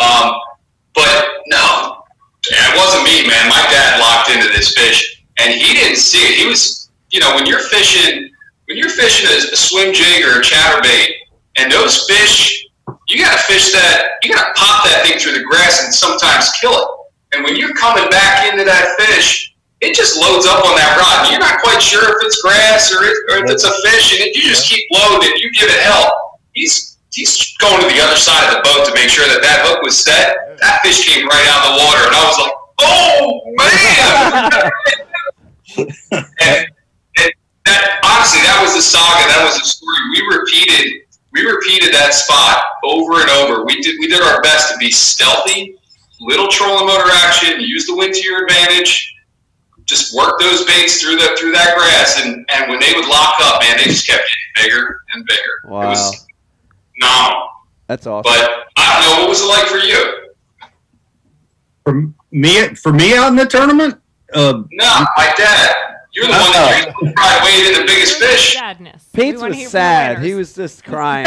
Um, 0.00 0.40
but 0.94 1.44
no, 1.46 2.02
it 2.48 2.76
wasn't 2.76 3.04
me, 3.04 3.28
man. 3.28 3.48
My 3.48 3.60
dad 3.70 4.00
locked 4.00 4.30
into 4.30 4.48
this 4.56 4.74
fish, 4.74 5.22
and 5.38 5.52
he 5.52 5.74
didn't 5.74 5.98
see 5.98 6.18
it. 6.18 6.38
He 6.38 6.46
was, 6.48 6.90
you 7.10 7.20
know, 7.20 7.34
when 7.34 7.46
you're 7.46 7.68
fishing, 7.68 8.30
when 8.66 8.78
you're 8.78 8.90
fishing 8.90 9.28
a, 9.28 9.52
a 9.52 9.56
swim 9.56 9.92
jig 9.92 10.24
or 10.24 10.40
a 10.40 10.42
chatterbait, 10.42 11.12
and 11.56 11.70
those 11.70 12.04
fish, 12.08 12.61
you 13.08 13.18
got 13.18 13.36
to 13.36 13.42
fish 13.44 13.72
that. 13.72 14.18
You 14.22 14.34
got 14.34 14.48
to 14.48 14.52
pop 14.54 14.84
that 14.84 15.06
thing 15.06 15.18
through 15.18 15.38
the 15.38 15.44
grass 15.44 15.84
and 15.84 15.92
sometimes 15.92 16.50
kill 16.60 16.72
it. 16.72 16.88
And 17.32 17.44
when 17.44 17.56
you're 17.56 17.74
coming 17.74 18.08
back 18.10 18.50
into 18.50 18.64
that 18.64 18.96
fish, 18.98 19.54
it 19.80 19.94
just 19.96 20.16
loads 20.16 20.46
up 20.46 20.64
on 20.64 20.76
that 20.78 20.94
rod. 20.94 21.30
You're 21.30 21.42
not 21.42 21.58
quite 21.60 21.82
sure 21.82 22.02
if 22.02 22.18
it's 22.22 22.40
grass 22.40 22.94
or 22.94 23.02
if, 23.02 23.16
or 23.28 23.44
if 23.44 23.50
it's 23.50 23.64
a 23.64 23.74
fish, 23.82 24.14
and 24.14 24.30
you 24.30 24.42
just 24.46 24.70
keep 24.70 24.86
loading. 24.92 25.32
You 25.36 25.50
give 25.52 25.68
it 25.68 25.80
hell. 25.82 26.38
He's 26.52 26.98
he's 27.10 27.56
going 27.58 27.80
to 27.82 27.88
the 27.90 28.00
other 28.00 28.16
side 28.16 28.46
of 28.48 28.56
the 28.56 28.62
boat 28.62 28.86
to 28.86 28.94
make 28.94 29.10
sure 29.10 29.26
that 29.26 29.42
that 29.42 29.66
hook 29.66 29.82
was 29.82 29.98
set. 29.98 30.56
That 30.60 30.80
fish 30.86 31.02
came 31.08 31.26
right 31.26 31.46
out 31.50 31.66
of 31.66 31.74
the 31.74 31.76
water, 31.82 32.02
and 32.06 32.14
I 32.14 32.22
was 32.30 32.38
like, 32.38 32.54
"Oh 32.78 33.42
man!" 33.58 34.70
and, 36.46 36.62
and 37.18 37.30
that 37.66 37.82
honestly, 38.06 38.38
that 38.46 38.62
was 38.62 38.78
the 38.78 38.84
saga. 38.86 39.26
That 39.34 39.42
was 39.50 39.58
the 39.58 39.66
story. 39.66 39.98
We 40.14 40.20
repeated 40.30 41.02
we 41.32 41.44
repeated 41.44 41.92
that 41.94 42.14
spot 42.14 42.62
over 42.84 43.20
and 43.20 43.30
over. 43.30 43.64
We 43.64 43.80
did 43.80 43.96
we 43.98 44.08
did 44.08 44.22
our 44.22 44.40
best 44.42 44.72
to 44.72 44.78
be 44.78 44.90
stealthy, 44.90 45.76
little 46.20 46.48
trolling 46.48 46.86
motor 46.86 47.10
action, 47.12 47.60
use 47.60 47.86
the 47.86 47.96
wind 47.96 48.14
to 48.14 48.22
your 48.22 48.44
advantage 48.44 49.12
just 49.92 50.16
work 50.16 50.38
those 50.40 50.64
baits 50.64 51.00
through 51.02 51.16
the 51.16 51.36
through 51.38 51.52
that 51.52 51.76
grass, 51.76 52.22
and 52.24 52.46
and 52.50 52.70
when 52.70 52.80
they 52.80 52.92
would 52.94 53.06
lock 53.06 53.34
up, 53.40 53.60
man, 53.60 53.76
they 53.76 53.84
just 53.84 54.06
kept 54.06 54.22
getting 54.22 54.70
bigger 54.70 55.00
and 55.14 55.26
bigger. 55.26 55.70
Wow. 55.70 55.82
It 55.82 55.86
was 55.88 56.26
phenomenal. 56.94 57.48
That's 57.88 58.06
awesome. 58.06 58.32
But 58.32 58.50
I 58.76 59.02
don't 59.02 59.16
know 59.16 59.22
what 59.22 59.28
was 59.28 59.42
it 59.42 59.46
like 59.46 59.66
for 59.66 59.78
you. 59.78 60.28
For 61.84 62.12
me, 62.30 62.74
for 62.74 62.92
me 62.92 63.14
out 63.16 63.28
in 63.28 63.36
the 63.36 63.44
tournament, 63.44 64.00
uh, 64.34 64.62
No, 64.70 65.06
my 65.16 65.32
dad. 65.36 65.91
You're 66.14 66.26
the 66.26 66.32
one 66.32 66.40
that 66.40 66.94
you're 67.00 67.12
probably 67.14 67.50
weighed 67.50 67.74
in 67.74 67.80
the 67.80 67.86
biggest 67.86 68.18
fish. 68.18 68.54
Sadness. 68.54 69.08
Pete 69.14 69.34
was 69.34 69.42
hear 69.42 69.50
from 69.50 69.58
the 69.58 69.64
sad. 69.66 70.22
He 70.22 70.34
was 70.34 70.54
just 70.54 70.84
crying. 70.92 71.26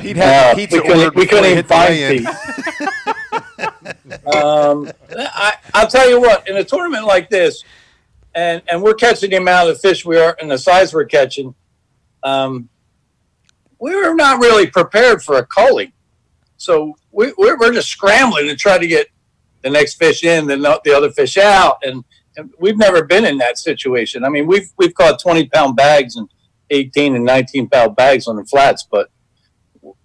Pete 0.00 0.16
had 0.16 0.52
Uh, 0.52 0.54
pizza 0.56 0.76
we 0.76 0.82
couldn't, 0.88 1.14
we 1.14 1.26
couldn't 1.26 1.44
even 1.44 1.56
hit 1.56 1.68
the 1.68 1.74
find. 1.74 2.26
Pete. 4.26 4.34
um, 4.34 4.90
I, 5.16 5.54
I'll 5.72 5.86
tell 5.86 6.08
you 6.10 6.20
what, 6.20 6.48
in 6.48 6.56
a 6.56 6.64
tournament 6.64 7.06
like 7.06 7.30
this, 7.30 7.62
and, 8.34 8.60
and 8.68 8.82
we're 8.82 8.94
catching 8.94 9.30
the 9.30 9.36
amount 9.36 9.70
of 9.70 9.80
fish 9.80 10.04
we 10.04 10.18
are 10.18 10.36
and 10.40 10.50
the 10.50 10.58
size 10.58 10.92
we're 10.92 11.04
catching, 11.04 11.54
um, 12.24 12.68
we 13.78 13.94
were 13.94 14.14
not 14.14 14.40
really 14.40 14.66
prepared 14.66 15.22
for 15.22 15.38
a 15.38 15.46
culling. 15.46 15.92
So 16.56 16.96
we, 17.12 17.32
we're, 17.38 17.56
we're 17.56 17.72
just 17.72 17.88
scrambling 17.88 18.46
to 18.48 18.56
try 18.56 18.78
to 18.78 18.86
get 18.86 19.08
the 19.62 19.70
next 19.70 19.94
fish 19.94 20.24
in, 20.24 20.46
then 20.46 20.60
the 20.60 20.80
the 20.84 20.92
other 20.92 21.10
fish 21.10 21.36
out. 21.38 21.78
And, 21.82 21.94
and 21.94 22.04
we've 22.58 22.78
never 22.78 23.04
been 23.04 23.24
in 23.24 23.38
that 23.38 23.58
situation. 23.58 24.24
I 24.24 24.28
mean, 24.28 24.46
we've, 24.46 24.70
we've 24.76 24.94
caught 24.94 25.20
20 25.20 25.48
pound 25.48 25.76
bags 25.76 26.16
and 26.16 26.28
18 26.70 27.16
and 27.16 27.24
19 27.24 27.68
pound 27.68 27.96
bags 27.96 28.26
on 28.26 28.36
the 28.36 28.44
flats, 28.44 28.86
but 28.90 29.10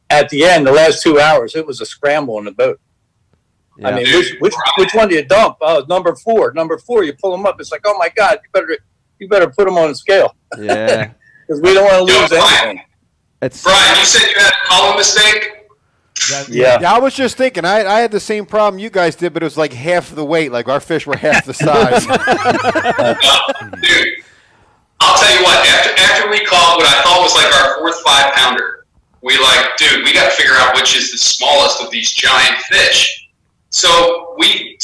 at 0.09 0.29
the 0.29 0.43
end, 0.43 0.65
the 0.65 0.71
last 0.71 1.01
two 1.01 1.19
hours, 1.19 1.55
it 1.55 1.65
was 1.65 1.81
a 1.81 1.85
scramble 1.85 2.37
on 2.37 2.45
the 2.45 2.51
boat. 2.51 2.79
I 3.83 3.91
mean, 3.91 4.05
which, 4.05 4.35
which 4.39 4.53
which 4.77 4.93
one 4.93 5.09
do 5.09 5.15
you 5.15 5.25
dump? 5.25 5.57
Oh, 5.59 5.83
number 5.89 6.15
four. 6.15 6.53
Number 6.53 6.77
four, 6.77 7.03
you 7.03 7.13
pull 7.13 7.31
them 7.31 7.45
up. 7.45 7.59
It's 7.59 7.71
like, 7.71 7.81
oh 7.85 7.97
my 7.97 8.09
god, 8.15 8.39
you 8.41 8.49
better 8.53 8.77
you 9.19 9.27
better 9.27 9.49
put 9.49 9.65
them 9.65 9.77
on 9.77 9.89
a 9.89 9.95
scale 9.95 10.35
yeah. 10.57 11.11
because 11.47 11.61
we 11.61 11.73
don't 11.73 11.83
want 11.83 11.95
to 11.95 12.03
lose 12.03 12.31
Yo, 12.31 12.37
anything. 12.37 12.85
It's 13.41 13.63
Brian, 13.63 13.99
you 13.99 14.05
said 14.05 14.29
you 14.29 14.41
had 14.41 14.53
a 14.53 14.67
culling 14.69 14.97
mistake. 14.97 15.54
Yeah. 16.49 16.79
Yeah, 16.81 16.93
I 16.93 16.99
was 16.99 17.13
just 17.13 17.37
thinking. 17.37 17.65
I, 17.65 17.85
I 17.85 17.99
had 17.99 18.11
the 18.11 18.19
same 18.19 18.45
problem 18.45 18.79
you 18.79 18.89
guys 18.89 19.15
did, 19.15 19.33
but 19.33 19.43
it 19.43 19.45
was 19.45 19.57
like 19.57 19.73
half 19.73 20.09
the 20.13 20.25
weight. 20.25 20.51
Like 20.51 20.67
our 20.67 20.79
fish 20.79 21.05
were 21.07 21.17
half 21.17 21.45
the 21.45 21.53
size. 21.65 22.05
Dude, 22.05 22.13
I'll 24.99 25.17
tell 25.19 25.37
you 25.37 25.43
what. 25.43 25.67
After 25.67 25.91
after 26.01 26.29
we 26.29 26.43
caught 26.45 26.77
what 26.77 26.87
I 26.87 27.01
thought 27.03 27.21
was 27.21 27.35
like 27.35 27.53
our 27.61 27.77
fourth 27.79 27.99
five 28.05 28.33
pounder, 28.33 28.85
we 29.21 29.37
like, 29.37 29.77
dude, 29.77 30.03
we 30.03 30.13
got 30.13 30.29
to 30.29 30.35
figure 30.35 30.53
out 30.55 30.75
which 30.75 30.95
is 30.95 31.11
the 31.11 31.17
smallest 31.17 31.81
of 31.83 31.91
these 31.91 32.11
giant 32.11 32.57
fish. 32.63 33.29
So 33.69 34.35
we 34.37 34.77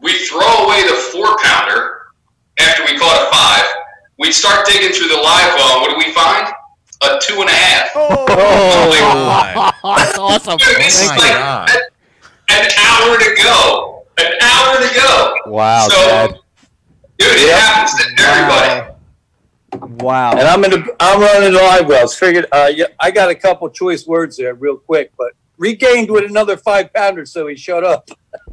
we 0.00 0.12
throw 0.26 0.66
away 0.66 0.82
the 0.82 0.94
four 1.12 1.36
pounder 1.42 2.02
after 2.58 2.84
we 2.84 2.96
caught 2.98 3.22
a 3.22 3.26
five. 3.34 3.64
We 4.18 4.30
start 4.30 4.64
digging 4.66 4.92
through 4.92 5.08
the 5.08 5.16
live 5.16 5.54
well. 5.56 5.80
What 5.80 5.90
do 5.90 5.96
we 5.98 6.12
find? 6.14 6.46
A 7.04 7.20
two 7.20 7.40
and 7.40 7.48
a 7.48 7.52
half. 7.52 7.90
Oh, 7.94 9.72
That's 9.96 10.18
awesome. 10.18 10.56
Dude, 10.58 10.76
this 10.78 11.02
is 11.02 11.08
my 11.08 11.16
like 11.16 11.32
God. 11.32 11.70
an, 11.70 11.80
an 12.48 12.70
hour 12.78 13.18
to 13.18 13.42
go. 13.42 14.06
An 14.18 14.32
hour 14.42 14.76
to 14.78 14.94
go. 14.94 15.34
wow, 15.46 15.88
so, 15.88 15.96
Dad. 16.06 16.30
dude, 17.18 17.28
it 17.30 17.54
happens 17.54 17.94
to 18.00 18.22
everybody. 18.22 18.94
Wow. 20.04 20.32
And 20.32 20.42
I'm 20.42 20.64
in 20.64 20.70
the 20.70 20.96
I'm 21.00 21.20
running 21.20 21.52
the 21.52 21.58
live 21.58 21.86
wells. 21.88 22.16
Figured 22.16 22.46
uh, 22.52 22.70
yeah, 22.74 22.86
I 23.00 23.10
got 23.10 23.28
a 23.28 23.34
couple 23.34 23.68
choice 23.70 24.06
words 24.06 24.36
there 24.36 24.54
real 24.54 24.76
quick, 24.76 25.12
but 25.18 25.32
regained 25.58 26.10
with 26.10 26.24
another 26.24 26.56
five 26.56 26.92
pounder, 26.92 27.26
so 27.26 27.46
he 27.46 27.56
showed 27.56 27.84
up. 27.84 28.08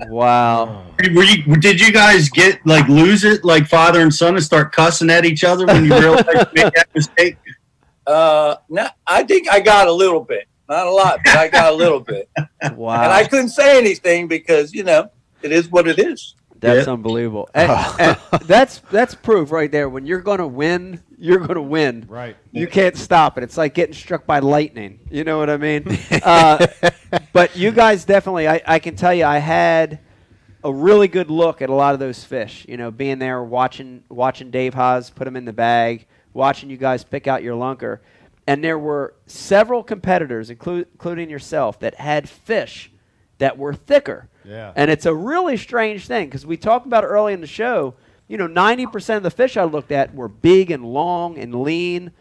Wow. 0.07 0.85
were 1.13 1.23
you, 1.23 1.55
did 1.57 1.79
you 1.79 1.91
guys 1.91 2.29
get 2.29 2.65
like 2.65 2.87
lose 2.87 3.23
it 3.23 3.43
like 3.43 3.67
father 3.67 4.01
and 4.01 4.13
son 4.13 4.35
and 4.35 4.43
start 4.43 4.71
cussing 4.71 5.09
at 5.09 5.25
each 5.25 5.43
other 5.43 5.65
when 5.65 5.85
you 5.85 5.97
realized 5.97 6.27
you 6.27 6.63
made 6.63 6.73
that 6.73 6.87
mistake? 6.93 7.37
Uh, 8.07 8.55
no, 8.69 8.87
I 9.05 9.23
think 9.23 9.49
I 9.49 9.59
got 9.59 9.87
a 9.87 9.91
little 9.93 10.23
bit, 10.23 10.47
not 10.67 10.87
a 10.87 10.91
lot, 10.91 11.19
but 11.23 11.35
I 11.35 11.47
got 11.47 11.71
a 11.71 11.75
little 11.75 11.99
bit, 11.99 12.29
Wow. 12.75 13.03
and 13.03 13.11
I 13.11 13.25
couldn't 13.25 13.49
say 13.49 13.77
anything 13.77 14.27
because 14.27 14.73
you 14.73 14.83
know 14.83 15.09
it 15.41 15.51
is 15.51 15.69
what 15.69 15.87
it 15.87 15.99
is. 15.99 16.35
That's 16.61 16.87
unbelievable. 16.87 17.49
And, 17.55 17.71
and 17.99 18.17
that's 18.45 18.79
that's 18.91 19.15
proof 19.15 19.51
right 19.51 19.71
there. 19.71 19.89
When 19.89 20.05
you're 20.05 20.21
going 20.21 20.37
to 20.37 20.47
win, 20.47 21.01
you're 21.17 21.39
going 21.39 21.55
to 21.55 21.61
win. 21.61 22.05
Right. 22.07 22.35
You 22.51 22.67
can't 22.67 22.95
stop 22.95 23.37
it. 23.39 23.43
It's 23.43 23.57
like 23.57 23.73
getting 23.73 23.95
struck 23.95 24.27
by 24.27 24.39
lightning. 24.39 24.99
You 25.09 25.23
know 25.23 25.39
what 25.39 25.49
I 25.49 25.57
mean? 25.57 25.85
uh, 26.23 26.67
but 27.33 27.55
you 27.55 27.71
guys 27.71 28.05
definitely, 28.05 28.47
I, 28.47 28.61
I 28.67 28.77
can 28.77 28.95
tell 28.95 29.11
you, 29.13 29.25
I 29.25 29.39
had 29.39 30.01
a 30.63 30.71
really 30.71 31.07
good 31.07 31.31
look 31.31 31.63
at 31.63 31.69
a 31.71 31.73
lot 31.73 31.95
of 31.95 31.99
those 31.99 32.23
fish. 32.23 32.63
You 32.69 32.77
know, 32.77 32.91
being 32.91 33.17
there, 33.17 33.43
watching 33.43 34.03
watching 34.07 34.51
Dave 34.51 34.75
Haas 34.75 35.09
put 35.09 35.25
them 35.25 35.35
in 35.35 35.45
the 35.45 35.53
bag, 35.53 36.05
watching 36.33 36.69
you 36.69 36.77
guys 36.77 37.03
pick 37.03 37.27
out 37.27 37.43
your 37.43 37.55
lunker, 37.55 37.99
and 38.47 38.63
there 38.63 38.79
were 38.79 39.13
several 39.27 39.83
competitors, 39.83 40.49
inclu- 40.49 40.85
including 40.91 41.29
yourself, 41.29 41.79
that 41.79 41.95
had 41.95 42.27
fish 42.27 42.91
that 43.37 43.57
were 43.57 43.73
thicker. 43.73 44.29
Yeah. 44.43 44.73
And 44.75 44.89
it's 44.89 45.05
a 45.05 45.13
really 45.13 45.57
strange 45.57 46.07
thing 46.07 46.27
because 46.27 46.45
we 46.45 46.57
talked 46.57 46.85
about 46.85 47.03
early 47.03 47.33
in 47.33 47.41
the 47.41 47.47
show. 47.47 47.95
You 48.27 48.37
know, 48.37 48.47
90% 48.47 49.17
of 49.17 49.23
the 49.23 49.31
fish 49.31 49.57
I 49.57 49.63
looked 49.63 49.91
at 49.91 50.15
were 50.15 50.27
big 50.27 50.71
and 50.71 50.85
long 50.85 51.37
and 51.37 51.61
lean. 51.61 52.11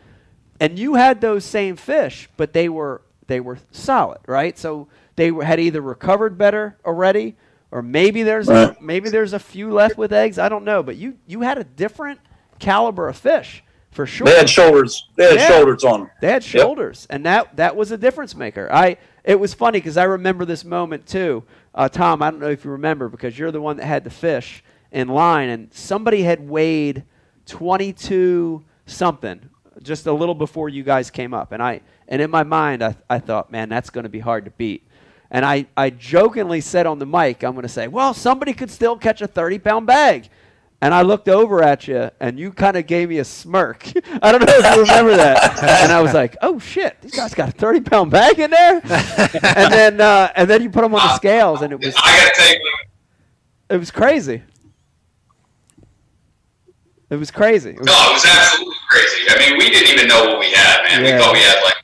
And 0.59 0.79
you 0.79 0.95
had 0.95 1.21
those 1.21 1.45
same 1.45 1.77
fish, 1.77 2.29
but 2.37 2.53
they 2.53 2.69
were 2.69 3.03
they 3.27 3.41
were 3.41 3.59
solid, 3.71 4.19
right? 4.27 4.59
So 4.59 4.89
they 5.15 5.31
were, 5.31 5.45
had 5.45 5.61
either 5.61 5.81
recovered 5.81 6.37
better 6.37 6.77
already 6.85 7.37
or 7.71 7.83
maybe 7.83 8.23
there's 8.23 8.49
a, 8.49 8.77
maybe 8.81 9.11
there's 9.11 9.33
a 9.33 9.39
few 9.39 9.73
left 9.73 9.97
with 9.97 10.13
eggs, 10.13 10.39
I 10.39 10.49
don't 10.49 10.65
know, 10.65 10.83
but 10.83 10.97
you 10.97 11.17
you 11.27 11.43
had 11.43 11.59
a 11.59 11.65
different 11.65 12.21
caliber 12.59 13.09
of 13.09 13.17
fish 13.17 13.63
for 13.91 14.07
sure. 14.07 14.26
They 14.26 14.36
had 14.36 14.49
shoulders. 14.49 15.09
They 15.16 15.24
had 15.24 15.34
Yeah. 15.36 15.49
shoulders 15.49 15.84
on 15.84 16.01
them. 16.01 16.11
They 16.20 16.28
had 16.28 16.45
shoulders, 16.45 17.07
and 17.11 17.24
that 17.26 17.57
that 17.57 17.76
was 17.76 17.91
a 17.91 17.99
difference 17.99 18.34
maker. 18.36 18.68
I 18.72 18.97
it 19.24 19.38
was 19.38 19.53
funny 19.55 19.78
because 19.78 19.97
I 19.97 20.05
remember 20.05 20.45
this 20.45 20.64
moment 20.64 21.07
too. 21.07 21.43
Uh, 21.74 21.88
Tom, 21.88 22.22
I 22.22 22.30
don't 22.30 22.41
know 22.41 22.49
if 22.51 22.64
you 22.64 22.70
remember 22.70 23.09
because 23.09 23.38
you're 23.38 23.51
the 23.53 23.61
one 23.61 23.76
that 23.76 23.86
had 23.86 24.05
the 24.05 24.11
fish 24.11 24.62
in 24.93 25.09
line, 25.09 25.49
and 25.49 25.72
somebody 25.72 26.22
had 26.22 26.49
weighed 26.49 27.05
22 27.47 28.64
something 28.86 29.41
just 29.82 30.07
a 30.07 30.12
little 30.12 30.34
before 30.34 30.68
you 30.68 30.82
guys 30.82 31.11
came 31.11 31.32
up, 31.32 31.53
and 31.53 31.62
I 31.62 31.80
and 32.09 32.20
in 32.20 32.30
my 32.30 32.43
mind 32.43 32.82
I, 32.82 32.97
I 33.09 33.18
thought, 33.18 33.51
man, 33.53 33.68
that's 33.68 33.91
going 33.91 34.03
to 34.05 34.11
be 34.11 34.18
hard 34.20 34.45
to 34.45 34.51
beat. 34.53 34.86
And 35.32 35.45
I, 35.45 35.66
I 35.76 35.91
jokingly 35.91 36.61
said 36.61 36.86
on 36.86 36.99
the 36.99 37.07
mic, 37.07 37.45
I'm 37.45 37.53
going 37.53 37.62
to 37.62 37.68
say, 37.68 37.86
well, 37.86 38.12
somebody 38.12 38.53
could 38.53 38.68
still 38.68 38.97
catch 38.97 39.22
a 39.22 39.28
30 39.28 39.61
pound 39.61 39.86
bag. 39.86 40.28
And 40.83 40.95
I 40.95 41.03
looked 41.03 41.28
over 41.28 41.62
at 41.62 41.87
you, 41.89 42.11
and 42.20 42.39
you 42.39 42.53
kind 42.53 42.74
of 42.76 42.87
gave 42.87 43.11
me 43.11 43.18
a 43.18 43.24
smirk. 43.24 43.85
I 44.22 44.33
don't 44.33 44.41
know 44.47 44.55
if 44.57 44.74
you 44.76 44.81
remember 44.81 45.14
that. 45.16 45.62
And 45.83 45.93
I 45.93 46.01
was 46.01 46.14
like, 46.14 46.37
"Oh 46.41 46.59
shit, 46.59 46.97
these 47.03 47.14
guys 47.14 47.35
got 47.35 47.51
a 47.51 47.53
thirty 47.53 47.81
pound 47.81 48.11
bag 48.11 48.39
in 48.39 48.51
there." 48.51 48.81
and 48.85 49.72
then, 49.72 50.01
uh, 50.01 50.33
and 50.35 50.49
then 50.49 50.62
you 50.62 50.70
put 50.70 50.81
them 50.81 50.95
on 50.95 51.07
the 51.07 51.16
scales, 51.16 51.61
and 51.61 51.72
it 51.72 51.78
was 51.78 51.95
I 51.99 52.16
gotta 52.18 52.35
tell 52.35 52.55
you, 52.55 52.61
it 53.70 53.76
was 53.76 53.91
crazy. 53.91 54.43
It 57.11 57.16
was 57.16 57.31
crazy. 57.31 57.70
It 57.70 57.78
was- 57.78 57.87
no, 57.87 57.93
it 58.11 58.12
was 58.14 58.24
absolutely 58.24 58.76
crazy. 58.89 59.22
I 59.28 59.39
mean, 59.39 59.59
we 59.59 59.68
didn't 59.70 59.93
even 59.93 60.07
know 60.09 60.28
what 60.31 60.39
we 60.39 60.51
had, 60.53 60.83
man. 60.85 61.05
Yeah. 61.05 61.16
We 61.16 61.22
thought 61.22 61.33
we 61.35 61.41
had 61.41 61.61
like 61.64 61.74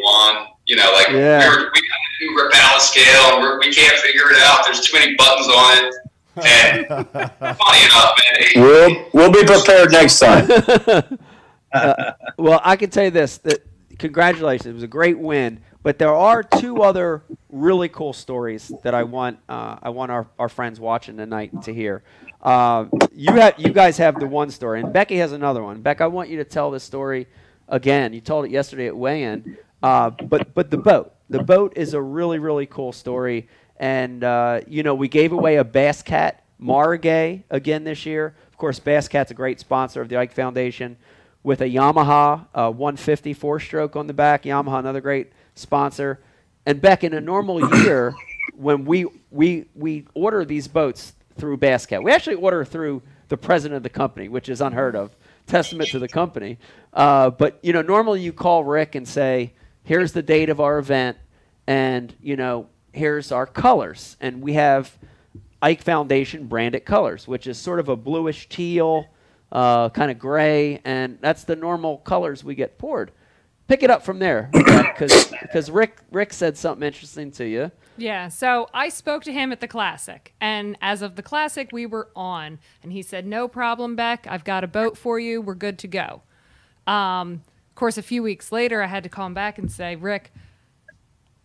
21. 0.00 0.46
You 0.66 0.76
know, 0.76 0.90
like 0.94 1.08
Yeah. 1.08 1.40
we 1.40 1.56
were 1.56 1.70
we 1.74 1.80
got 1.82 1.98
a 2.00 2.24
new 2.24 2.30
Rapala 2.40 2.80
scale, 2.80 3.34
and 3.34 3.42
we're, 3.42 3.58
we 3.60 3.72
can't 3.72 3.98
figure 3.98 4.30
it 4.30 4.38
out. 4.42 4.64
There's 4.64 4.80
too 4.80 4.96
many 4.98 5.14
buttons 5.16 5.48
on 5.48 5.84
it. 5.86 5.94
And 6.36 6.86
funny 6.88 7.84
enough, 7.84 8.14
man, 8.18 8.34
it, 8.36 8.56
We'll 8.56 9.08
we'll 9.12 9.32
be 9.32 9.44
prepared 9.44 9.92
next 9.92 10.18
time. 10.18 10.48
well, 12.38 12.60
I 12.62 12.76
can 12.76 12.90
tell 12.90 13.04
you 13.04 13.10
this: 13.10 13.38
that 13.38 13.66
congratulations, 13.98 14.66
it 14.66 14.74
was 14.74 14.82
a 14.82 14.88
great 14.88 15.18
win. 15.18 15.60
But 15.82 16.00
there 16.00 16.12
are 16.12 16.42
two 16.42 16.82
other 16.82 17.22
really 17.48 17.88
cool 17.88 18.12
stories 18.12 18.72
that 18.82 18.92
I 18.92 19.04
want 19.04 19.38
uh, 19.48 19.76
I 19.80 19.90
want 19.90 20.10
our, 20.10 20.26
our 20.36 20.48
friends 20.48 20.80
watching 20.80 21.16
tonight 21.16 21.62
to 21.62 21.72
hear. 21.72 22.02
Uh, 22.42 22.86
you 23.12 23.32
have 23.34 23.54
you 23.56 23.72
guys 23.72 23.96
have 23.98 24.18
the 24.18 24.26
one 24.26 24.50
story, 24.50 24.80
and 24.80 24.92
Becky 24.92 25.16
has 25.18 25.30
another 25.30 25.62
one. 25.62 25.82
Beck, 25.82 26.00
I 26.00 26.08
want 26.08 26.28
you 26.28 26.38
to 26.38 26.44
tell 26.44 26.72
this 26.72 26.82
story 26.82 27.28
again. 27.68 28.12
You 28.12 28.20
told 28.20 28.46
it 28.46 28.50
yesterday 28.50 28.88
at 28.88 28.96
weigh-in, 28.96 29.58
uh, 29.82 30.10
but 30.10 30.54
but 30.54 30.70
the 30.70 30.78
boat. 30.78 31.12
The 31.28 31.42
boat 31.42 31.72
is 31.76 31.94
a 31.94 32.00
really 32.00 32.40
really 32.40 32.66
cool 32.66 32.92
story, 32.92 33.48
and 33.78 34.24
uh, 34.24 34.60
you 34.66 34.82
know 34.82 34.94
we 34.94 35.08
gave 35.08 35.32
away 35.32 35.56
a 35.56 35.64
Bass 35.64 36.02
Cat 36.02 36.44
Margay 36.60 37.44
again 37.50 37.84
this 37.84 38.06
year. 38.06 38.34
Of 38.48 38.56
course, 38.56 38.78
Bass 38.78 39.08
Cat's 39.08 39.30
a 39.30 39.34
great 39.34 39.60
sponsor 39.60 40.00
of 40.00 40.08
the 40.08 40.16
Ike 40.16 40.32
Foundation 40.32 40.96
with 41.42 41.60
a 41.60 41.66
Yamaha 41.66 42.46
uh, 42.54 42.70
150 42.70 43.32
four 43.34 43.60
stroke 43.60 43.96
on 43.96 44.06
the 44.06 44.14
back. 44.14 44.44
Yamaha, 44.44 44.78
another 44.78 45.00
great 45.00 45.32
sponsor. 45.54 46.20
And 46.64 46.80
Beck, 46.80 47.04
in 47.04 47.14
a 47.14 47.20
normal 47.20 47.60
year, 47.82 48.14
when 48.54 48.84
we 48.84 49.06
we 49.30 49.66
we 49.74 50.06
order 50.14 50.44
these 50.44 50.68
boats 50.68 51.14
through 51.36 51.58
Bass 51.58 51.86
Cat, 51.86 52.02
we 52.02 52.10
actually 52.10 52.36
order 52.36 52.64
through 52.64 53.02
the 53.28 53.36
president 53.36 53.76
of 53.76 53.82
the 53.82 53.90
company, 53.90 54.28
which 54.28 54.48
is 54.48 54.60
unheard 54.60 54.96
of. 54.96 55.16
Testament 55.46 55.90
to 55.90 56.00
the 56.00 56.08
company. 56.08 56.58
Uh, 56.92 57.30
but 57.30 57.58
you 57.62 57.72
know, 57.72 57.82
normally 57.82 58.20
you 58.20 58.32
call 58.32 58.64
Rick 58.64 58.96
and 58.96 59.06
say, 59.06 59.52
"Here's 59.84 60.12
the 60.12 60.22
date 60.22 60.48
of 60.48 60.60
our 60.60 60.78
event, 60.78 61.18
and 61.68 62.12
you 62.20 62.34
know, 62.34 62.66
here's 62.96 63.30
our 63.30 63.46
colors." 63.46 64.16
And 64.20 64.42
we 64.42 64.54
have 64.54 64.96
Ike 65.62 65.82
Foundation 65.82 66.46
branded 66.46 66.84
colors, 66.84 67.28
which 67.28 67.46
is 67.46 67.58
sort 67.58 67.80
of 67.80 67.88
a 67.88 67.96
bluish 67.96 68.48
teal 68.48 69.08
uh, 69.52 69.88
kind 69.90 70.10
of 70.10 70.18
gray, 70.18 70.80
and 70.84 71.18
that's 71.20 71.44
the 71.44 71.56
normal 71.56 71.98
colors 71.98 72.42
we 72.44 72.54
get 72.54 72.78
poured. 72.78 73.12
Pick 73.68 73.82
it 73.82 73.90
up 73.90 74.04
from 74.04 74.18
there, 74.18 74.48
because 74.52 75.70
Rick 75.70 75.98
Rick 76.12 76.32
said 76.32 76.56
something 76.56 76.86
interesting 76.86 77.30
to 77.32 77.44
you. 77.46 77.70
Yeah, 77.96 78.28
so 78.28 78.68
I 78.74 78.90
spoke 78.90 79.24
to 79.24 79.32
him 79.32 79.50
at 79.52 79.60
the 79.60 79.66
Classic, 79.66 80.34
and 80.40 80.76
as 80.80 81.02
of 81.02 81.16
the 81.16 81.22
Classic, 81.22 81.70
we 81.72 81.86
were 81.86 82.08
on, 82.14 82.58
and 82.82 82.92
he 82.92 83.02
said, 83.02 83.26
"No 83.26 83.48
problem, 83.48 83.96
Beck. 83.96 84.26
I've 84.28 84.44
got 84.44 84.62
a 84.62 84.68
boat 84.68 84.96
for 84.96 85.18
you. 85.18 85.40
We're 85.40 85.54
good 85.54 85.78
to 85.80 85.88
go." 85.88 86.22
Um, 86.86 87.42
of 87.70 87.74
course, 87.74 87.98
a 87.98 88.02
few 88.02 88.22
weeks 88.22 88.52
later, 88.52 88.82
I 88.82 88.86
had 88.86 89.02
to 89.02 89.08
call 89.08 89.26
him 89.26 89.34
back 89.34 89.58
and 89.58 89.70
say, 89.70 89.96
"Rick, 89.96 90.32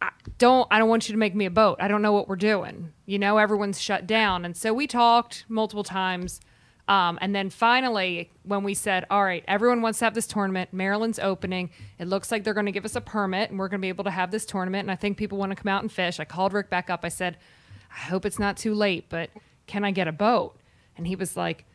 I 0.01 0.09
don't 0.37 0.67
I 0.71 0.79
don't 0.79 0.89
want 0.89 1.07
you 1.07 1.13
to 1.13 1.19
make 1.19 1.35
me 1.35 1.45
a 1.45 1.51
boat. 1.51 1.77
I 1.79 1.87
don't 1.87 2.01
know 2.01 2.13
what 2.13 2.27
we're 2.27 2.35
doing. 2.35 2.93
You 3.05 3.19
know, 3.19 3.37
everyone's 3.37 3.81
shut 3.81 4.07
down." 4.07 4.45
And 4.45 4.55
so 4.55 4.73
we 4.73 4.87
talked 4.87 5.45
multiple 5.47 5.83
times. 5.83 6.41
Um, 6.87 7.19
and 7.21 7.33
then 7.33 7.49
finally, 7.49 8.31
when 8.43 8.63
we 8.63 8.73
said, 8.73 9.05
all 9.09 9.23
right, 9.23 9.45
everyone 9.47 9.81
wants 9.81 9.99
to 9.99 10.05
have 10.05 10.13
this 10.13 10.27
tournament, 10.27 10.73
Maryland's 10.73 11.19
opening. 11.19 11.69
It 11.99 12.07
looks 12.09 12.31
like 12.31 12.43
they're 12.43 12.53
going 12.53 12.65
to 12.65 12.71
give 12.73 12.83
us 12.83 12.97
a 12.97 13.01
permit 13.01 13.49
and 13.49 13.57
we're 13.57 13.69
going 13.69 13.79
to 13.79 13.85
be 13.85 13.87
able 13.87 14.03
to 14.03 14.11
have 14.11 14.29
this 14.29 14.45
tournament. 14.45 14.81
And 14.81 14.91
I 14.91 14.97
think 14.97 15.15
people 15.15 15.37
want 15.37 15.51
to 15.51 15.55
come 15.55 15.69
out 15.69 15.83
and 15.83 15.91
fish. 15.91 16.19
I 16.19 16.25
called 16.25 16.51
Rick 16.51 16.69
back 16.69 16.89
up. 16.89 17.01
I 17.03 17.07
said, 17.07 17.37
I 17.95 17.99
hope 17.99 18.25
it's 18.25 18.39
not 18.39 18.57
too 18.57 18.73
late, 18.73 19.05
but 19.07 19.29
can 19.67 19.85
I 19.85 19.91
get 19.91 20.09
a 20.09 20.11
boat? 20.11 20.59
And 20.97 21.07
he 21.07 21.15
was 21.15 21.37
like, 21.37 21.65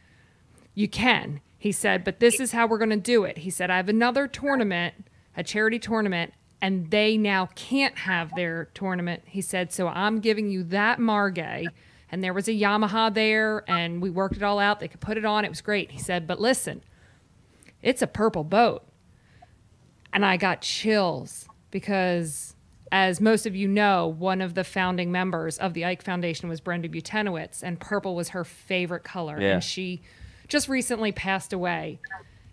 You 0.74 0.88
can. 0.88 1.40
He 1.58 1.72
said, 1.72 2.04
But 2.04 2.20
this 2.20 2.38
is 2.38 2.52
how 2.52 2.66
we're 2.66 2.78
going 2.78 2.90
to 2.90 2.96
do 2.96 3.24
it. 3.24 3.38
He 3.38 3.50
said, 3.50 3.70
I 3.70 3.76
have 3.76 3.88
another 3.88 4.28
tournament, 4.28 5.06
a 5.36 5.42
charity 5.42 5.78
tournament, 5.78 6.34
and 6.60 6.90
they 6.90 7.16
now 7.16 7.46
can't 7.54 7.98
have 7.98 8.34
their 8.34 8.66
tournament. 8.74 9.22
He 9.26 9.40
said, 9.40 9.72
So 9.72 9.88
I'm 9.88 10.20
giving 10.20 10.50
you 10.50 10.62
that 10.64 10.98
Margay 10.98 11.66
and 12.10 12.22
there 12.22 12.32
was 12.32 12.48
a 12.48 12.52
Yamaha 12.52 13.12
there, 13.12 13.64
and 13.68 14.00
we 14.00 14.10
worked 14.10 14.36
it 14.36 14.42
all 14.42 14.58
out. 14.58 14.80
They 14.80 14.88
could 14.88 15.00
put 15.00 15.16
it 15.16 15.24
on. 15.24 15.44
It 15.44 15.48
was 15.48 15.60
great. 15.60 15.90
He 15.90 15.98
said, 15.98 16.26
but 16.26 16.40
listen, 16.40 16.82
it's 17.82 18.00
a 18.00 18.06
purple 18.06 18.44
boat. 18.44 18.84
And 20.12 20.24
I 20.24 20.36
got 20.36 20.62
chills 20.62 21.48
because, 21.70 22.54
as 22.92 23.20
most 23.20 23.44
of 23.44 23.56
you 23.56 23.66
know, 23.66 24.06
one 24.06 24.40
of 24.40 24.54
the 24.54 24.64
founding 24.64 25.10
members 25.10 25.58
of 25.58 25.74
the 25.74 25.84
Ike 25.84 26.02
Foundation 26.02 26.48
was 26.48 26.60
Brenda 26.60 26.88
Butenowitz, 26.88 27.62
and 27.62 27.80
purple 27.80 28.14
was 28.14 28.30
her 28.30 28.44
favorite 28.44 29.02
color. 29.04 29.40
Yeah. 29.40 29.54
And 29.54 29.64
she 29.64 30.00
just 30.48 30.68
recently 30.68 31.10
passed 31.10 31.52
away. 31.52 31.98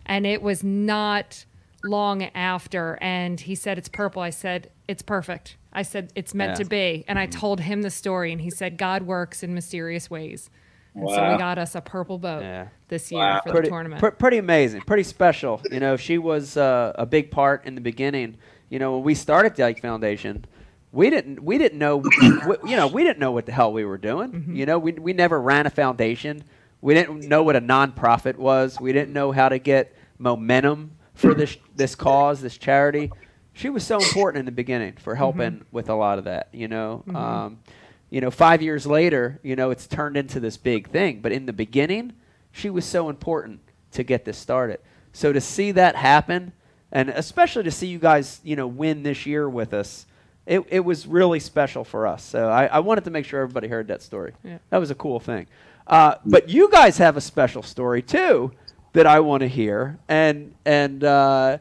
And 0.05 0.25
it 0.25 0.41
was 0.41 0.63
not 0.63 1.45
long 1.83 2.23
after. 2.35 2.97
And 3.01 3.39
he 3.39 3.55
said, 3.55 3.77
It's 3.77 3.89
purple. 3.89 4.21
I 4.21 4.29
said, 4.29 4.69
It's 4.87 5.01
perfect. 5.01 5.57
I 5.71 5.81
said, 5.81 6.11
It's 6.15 6.33
meant 6.33 6.51
Yeah. 6.51 6.63
to 6.63 6.65
be. 6.65 7.05
And 7.07 7.19
I 7.19 7.25
told 7.25 7.61
him 7.61 7.81
the 7.81 7.89
story, 7.89 8.31
and 8.31 8.41
he 8.41 8.49
said, 8.49 8.77
God 8.77 9.03
works 9.03 9.43
in 9.43 9.53
mysterious 9.53 10.09
ways. 10.09 10.49
And 10.95 11.09
so 11.09 11.31
we 11.31 11.37
got 11.39 11.57
us 11.57 11.73
a 11.73 11.81
purple 11.81 12.19
boat 12.19 12.43
Yeah. 12.43 12.67
this 12.87 13.11
year 13.11 13.39
for 13.43 13.51
pretty, 13.51 13.65
the 13.65 13.71
tournament. 13.71 13.99
pr- 13.99 14.09
pretty 14.09 14.37
amazing, 14.37 14.81
pretty 14.81 15.01
special. 15.03 15.59
You 15.71 15.79
know, 15.79 15.97
she 15.97 16.19
was 16.19 16.55
uh, 16.55 16.93
a 16.95 17.05
big 17.07 17.31
part 17.31 17.65
in 17.65 17.73
the 17.75 17.81
beginning. 17.81 18.37
You 18.69 18.77
know, 18.77 18.95
when 18.95 19.03
we 19.03 19.15
started 19.15 19.55
the 19.55 19.63
Ike 19.63 19.81
Foundation, 19.81 20.45
we 20.91 21.09
didn't 21.09 21.43
we 21.43 21.57
didn't 21.57 21.79
know 21.79 21.97
we, 22.21 22.69
you 22.69 22.75
know 22.75 22.85
we 22.85 23.03
didn't 23.03 23.17
know 23.17 23.31
what 23.31 23.47
the 23.47 23.51
hell 23.51 23.73
we 23.73 23.83
were 23.85 23.97
doing. 23.97 24.51
You 24.55 24.67
know, 24.67 24.77
we 24.77 24.91
we 24.91 25.13
never 25.13 25.41
ran 25.41 25.65
a 25.65 25.71
foundation. 25.71 26.43
We 26.81 26.93
didn't 26.93 27.27
know 27.27 27.41
what 27.41 27.55
a 27.55 27.61
nonprofit 27.61 28.35
was. 28.35 28.79
We 28.79 28.93
didn't 28.93 29.13
know 29.13 29.31
how 29.31 29.49
to 29.49 29.57
get 29.57 29.95
momentum 30.19 30.91
for 31.23 31.33
this 31.33 31.57
this 31.75 31.95
cause, 31.95 32.41
this 32.41 32.57
charity. 32.57 33.11
She 33.53 33.69
was 33.69 33.85
so 33.85 33.97
important 33.97 34.39
in 34.39 34.45
the 34.45 34.51
beginning 34.51 34.93
for 34.97 35.15
helping 35.15 35.65
with 35.71 35.89
a 35.89 35.95
lot 35.95 36.17
of 36.19 36.25
that. 36.25 36.49
You 36.53 36.67
know. 36.67 37.03
Mhm. 37.07 37.15
Um, 37.15 37.59
you 38.09 38.21
know, 38.21 38.29
five 38.29 38.61
years 38.61 38.85
later, 38.85 39.39
you 39.41 39.55
know, 39.55 39.71
it's 39.71 39.87
turned 39.87 40.17
into 40.17 40.39
this 40.39 40.55
big 40.55 40.89
thing. 40.89 41.19
But 41.19 41.31
in 41.31 41.47
the 41.47 41.53
beginning, 41.53 42.13
she 42.51 42.69
was 42.69 42.85
so 42.85 43.09
important 43.09 43.59
to 43.93 44.03
get 44.03 44.23
this 44.23 44.37
started. 44.37 44.79
So 45.13 45.33
to 45.33 45.41
see 45.41 45.71
that 45.71 45.95
happen, 45.95 46.51
and 46.91 47.09
especially 47.09 47.63
to 47.63 47.71
see 47.71 47.87
you 47.87 47.97
guys, 47.97 48.39
you 48.43 48.55
know, 48.55 48.67
win 48.67 49.01
this 49.01 49.25
year 49.25 49.49
with 49.49 49.73
us, 49.73 50.05
it, 50.45 50.61
it 50.69 50.81
was 50.81 51.07
really 51.07 51.39
special 51.39 51.83
for 51.83 52.05
us. 52.05 52.21
So 52.21 52.49
I, 52.49 52.67
I 52.67 52.79
wanted 52.81 53.03
to 53.05 53.09
make 53.09 53.25
sure 53.25 53.41
everybody 53.41 53.67
heard 53.67 53.87
that 53.87 54.03
story. 54.03 54.33
Yeah. 54.43 54.59
That 54.69 54.77
was 54.77 54.91
a 54.91 54.95
cool 54.95 55.19
thing. 55.19 55.47
Uh, 55.87 56.15
but 56.23 56.49
you 56.49 56.69
guys 56.69 56.99
have 56.99 57.17
a 57.17 57.21
special 57.21 57.63
story 57.63 58.03
too 58.03 58.51
that 58.93 59.05
I 59.05 59.19
want 59.19 59.41
to 59.41 59.47
hear, 59.47 59.99
and 60.07 60.53
and 60.65 61.03
uh, 61.03 61.57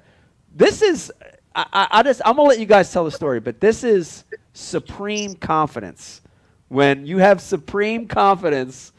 this 0.55 0.83
is 0.83 1.11
I, 1.55 1.89
I, 1.91 2.03
just 2.03 2.23
I'm 2.25 2.37
gonna 2.37 2.49
let 2.49 2.61
you 2.61 2.67
guys 2.67 2.93
tell 2.93 3.05
the 3.05 3.11
story, 3.11 3.41
but 3.41 3.61
this 3.61 3.85
is 3.85 4.25
supreme 4.53 5.35
confidence. 5.35 6.21
When 6.69 7.05
you 7.05 7.19
have 7.19 7.41
supreme 7.41 8.07
confidence, 8.07 8.93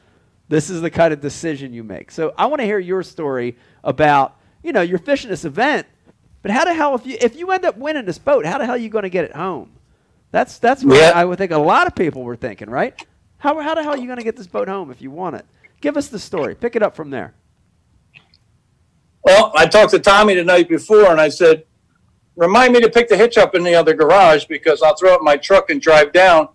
this 0.49 0.69
is 0.69 0.81
the 0.81 0.91
kind 0.91 1.13
of 1.13 1.21
decision 1.21 1.73
you 1.73 1.83
make. 1.83 2.11
So 2.11 2.33
I 2.37 2.45
want 2.45 2.59
to 2.59 2.65
hear 2.65 2.79
your 2.79 3.01
story 3.03 3.55
about 3.83 4.37
you 4.63 4.71
know 4.71 4.81
you're 4.81 4.99
fishing 4.99 5.29
this 5.29 5.45
event, 5.45 5.87
but 6.41 6.51
how 6.51 6.65
the 6.65 6.73
hell 6.73 6.95
if 6.95 7.05
you 7.05 7.17
if 7.21 7.35
you 7.35 7.49
end 7.51 7.65
up 7.65 7.77
winning 7.77 8.05
this 8.05 8.19
boat, 8.19 8.45
how 8.45 8.57
the 8.57 8.65
hell 8.65 8.75
are 8.75 8.79
you 8.79 8.89
going 8.89 9.03
to 9.03 9.09
get 9.09 9.25
it 9.25 9.35
home? 9.35 9.71
That's 10.31 10.59
that's 10.59 10.83
what 10.83 10.97
Yeah. 10.97 11.11
I 11.15 11.25
would 11.25 11.37
think 11.37 11.51
a 11.51 11.57
lot 11.57 11.87
of 11.87 11.95
people 11.95 12.23
were 12.23 12.35
thinking, 12.35 12.69
right? 12.69 12.95
How 13.37 13.59
how 13.61 13.75
the 13.75 13.83
hell 13.83 13.93
are 13.93 13.97
you 13.97 14.05
going 14.07 14.17
to 14.17 14.23
get 14.23 14.35
this 14.35 14.47
boat 14.47 14.67
home 14.67 14.91
if 14.91 15.01
you 15.01 15.11
want 15.11 15.35
it? 15.35 15.45
Give 15.81 15.97
us 15.97 16.07
the 16.07 16.19
story. 16.19 16.55
Pick 16.55 16.75
it 16.75 16.83
up 16.83 16.95
from 16.95 17.09
there. 17.09 17.33
Well, 19.23 19.53
I 19.55 19.65
talked 19.65 19.91
to 19.91 19.99
Tommy 19.99 20.35
the 20.35 20.43
night 20.43 20.67
before, 20.67 21.11
and 21.11 21.19
I 21.19 21.29
said, 21.29 21.63
"Remind 22.35 22.73
me 22.73 22.81
to 22.81 22.89
pick 22.89 23.07
the 23.07 23.17
hitch 23.17 23.37
up 23.37 23.55
in 23.55 23.63
the 23.63 23.73
other 23.73 23.93
garage 23.93 24.45
because 24.45 24.81
I'll 24.81 24.95
throw 24.95 25.13
it 25.13 25.19
in 25.19 25.23
my 25.23 25.37
truck 25.37 25.69
and 25.69 25.81
drive 25.81 26.11
down." 26.11 26.49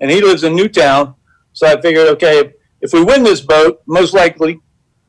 And 0.00 0.10
he 0.10 0.20
lives 0.20 0.44
in 0.44 0.54
Newtown, 0.54 1.14
so 1.52 1.66
I 1.66 1.80
figured, 1.80 2.08
okay, 2.08 2.54
if 2.80 2.92
we 2.92 3.02
win 3.02 3.22
this 3.22 3.40
boat, 3.40 3.80
most 3.86 4.14
likely, 4.14 4.60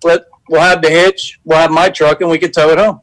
let 0.03 0.25
we'll 0.49 0.61
have 0.61 0.81
the 0.81 0.89
hitch, 0.89 1.39
we'll 1.43 1.57
have 1.57 1.71
my 1.71 1.89
truck, 1.89 2.21
and 2.21 2.29
we 2.29 2.37
can 2.37 2.51
tow 2.51 2.69
it 2.69 2.77
home. 2.77 3.01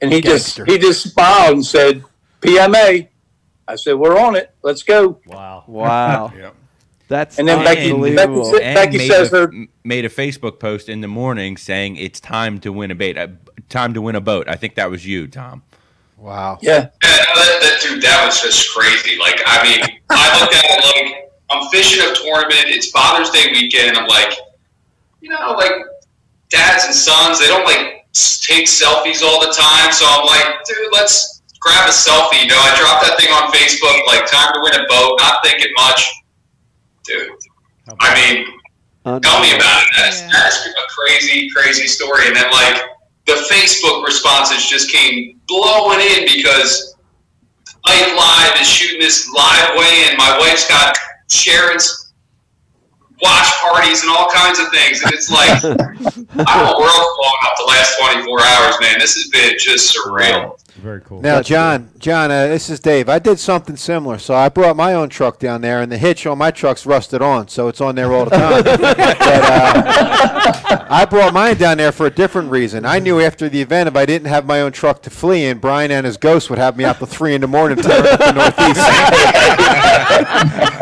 And 0.00 0.12
he 0.12 0.20
Gangster. 0.20 0.64
just 0.64 0.70
he 0.70 0.78
just 0.78 1.12
smiled 1.12 1.54
and 1.54 1.66
said, 1.66 2.04
"PMA." 2.40 3.08
I 3.68 3.76
said, 3.76 3.94
"We're 3.94 4.18
on 4.18 4.34
it. 4.36 4.54
Let's 4.62 4.82
go." 4.82 5.20
Wow. 5.26 5.64
Wow. 5.66 6.32
Yep. 6.40 6.54
That's 7.10 7.40
And 7.40 7.48
then 7.48 7.64
Becky- 7.64 7.90
unbelievable. 7.90 8.52
Becky- 8.52 8.64
And 8.64 8.74
Becky 8.76 8.98
made 8.98 9.08
says 9.10 9.32
a, 9.32 9.36
her- 9.48 9.52
made 9.82 10.04
a 10.04 10.08
Facebook 10.08 10.60
post 10.60 10.88
in 10.88 11.00
the 11.00 11.08
morning 11.08 11.56
saying 11.56 11.96
it's 11.96 12.20
time 12.20 12.60
to 12.60 12.72
win 12.72 12.92
a 12.92 12.94
bait, 12.94 13.18
uh, 13.18 13.26
time 13.68 13.94
to 13.94 14.00
win 14.00 14.14
a 14.14 14.20
boat. 14.20 14.48
I 14.48 14.54
think 14.54 14.76
that 14.76 14.88
was 14.90 15.04
you, 15.04 15.26
Tom. 15.26 15.64
Wow. 16.16 16.58
Yeah. 16.62 16.86
Yeah, 17.02 17.10
that, 17.34 17.58
that, 17.62 17.78
dude, 17.82 18.00
that 18.02 18.22
was 18.24 18.40
just 18.40 18.72
crazy. 18.72 19.18
Like, 19.18 19.42
I 19.44 19.58
mean, 19.66 19.98
I 20.08 20.40
looked 20.40 20.54
at 20.54 20.64
it 20.64 20.80
like 20.86 21.32
I'm 21.50 21.68
fishing 21.70 21.98
a 21.98 22.14
tournament. 22.14 22.70
It's 22.70 22.90
Father's 22.90 23.30
Day 23.30 23.50
weekend. 23.50 23.96
I'm 23.98 24.06
like, 24.06 24.32
you 25.20 25.30
know, 25.30 25.56
like 25.58 25.72
dads 26.48 26.84
and 26.86 26.94
sons, 26.94 27.40
they 27.40 27.48
don't 27.48 27.64
like 27.66 28.06
take 28.14 28.66
selfies 28.70 29.22
all 29.26 29.40
the 29.42 29.50
time. 29.50 29.90
So 29.90 30.06
I'm 30.06 30.26
like, 30.26 30.62
dude, 30.62 30.92
let's 30.92 31.42
grab 31.58 31.88
a 31.88 31.92
selfie. 31.92 32.42
You 32.42 32.48
know, 32.54 32.60
I 32.62 32.70
dropped 32.78 33.02
that 33.02 33.18
thing 33.18 33.34
on 33.34 33.50
Facebook, 33.50 33.98
like 34.06 34.30
time 34.30 34.54
to 34.54 34.60
win 34.62 34.78
a 34.78 34.86
boat, 34.86 35.18
not 35.18 35.42
thinking 35.42 35.72
much. 35.74 36.06
Dude, 37.04 37.30
I 38.00 38.14
mean, 38.14 38.46
uh, 39.04 39.18
Tell 39.20 39.40
me 39.40 39.54
about 39.56 39.82
it. 39.82 39.88
That's, 39.96 40.20
that's 40.30 40.66
a 40.66 40.72
crazy, 40.94 41.48
crazy 41.50 41.86
story. 41.86 42.26
And 42.26 42.36
then, 42.36 42.50
like, 42.52 42.82
the 43.26 43.32
Facebook 43.50 44.04
responses 44.04 44.66
just 44.66 44.90
came 44.90 45.40
blowing 45.48 46.00
in 46.00 46.26
because 46.26 46.96
Ike 47.86 48.14
Live 48.14 48.60
is 48.60 48.68
shooting 48.68 49.00
this 49.00 49.28
live 49.34 49.76
way, 49.76 50.04
and 50.08 50.18
my 50.18 50.36
wife's 50.38 50.68
got 50.68 50.96
Sharon's 51.30 52.12
watch 53.22 53.46
parties 53.62 54.02
and 54.02 54.10
all 54.10 54.28
kinds 54.30 54.58
of 54.58 54.68
things. 54.70 55.02
And 55.02 55.12
it's 55.12 55.30
like, 55.30 55.64
I'm 55.64 56.66
a 56.66 56.78
world 56.78 57.06
blowing 57.16 57.42
up 57.44 57.52
the 57.58 57.66
last 57.68 57.98
24 57.98 58.40
hours, 58.40 58.74
man. 58.80 58.98
This 58.98 59.14
has 59.14 59.28
been 59.28 59.56
just 59.58 59.96
surreal. 59.96 60.58
Very 60.80 61.02
cool. 61.02 61.20
Now, 61.20 61.42
John, 61.42 61.90
John, 61.98 62.30
uh, 62.30 62.46
this 62.46 62.70
is 62.70 62.80
Dave. 62.80 63.10
I 63.10 63.18
did 63.18 63.38
something 63.38 63.76
similar. 63.76 64.16
So 64.18 64.34
I 64.34 64.48
brought 64.48 64.76
my 64.76 64.94
own 64.94 65.10
truck 65.10 65.38
down 65.38 65.60
there, 65.60 65.82
and 65.82 65.92
the 65.92 65.98
hitch 65.98 66.26
on 66.26 66.38
my 66.38 66.50
truck's 66.50 66.86
rusted 66.86 67.20
on, 67.20 67.48
so 67.48 67.68
it's 67.68 67.82
on 67.82 67.96
there 67.96 68.12
all 68.12 68.24
the 68.24 68.30
time. 68.30 68.64
but, 68.64 68.80
uh, 68.80 70.86
I 70.88 71.04
brought 71.04 71.34
mine 71.34 71.58
down 71.58 71.76
there 71.76 71.92
for 71.92 72.06
a 72.06 72.10
different 72.10 72.50
reason. 72.50 72.86
I 72.86 72.98
knew 72.98 73.20
after 73.20 73.48
the 73.48 73.60
event, 73.60 73.88
if 73.88 73.96
I 73.96 74.06
didn't 74.06 74.28
have 74.28 74.46
my 74.46 74.62
own 74.62 74.72
truck 74.72 75.02
to 75.02 75.10
flee 75.10 75.44
in, 75.44 75.58
Brian 75.58 75.90
and 75.90 76.06
his 76.06 76.16
ghost 76.16 76.48
would 76.48 76.58
have 76.58 76.78
me 76.78 76.84
out 76.84 76.96
till 76.98 77.06
three 77.06 77.34
in 77.34 77.42
the 77.42 77.46
morning 77.46 77.76
to 77.76 77.82
the 77.82 78.32
northeast. 78.32 78.80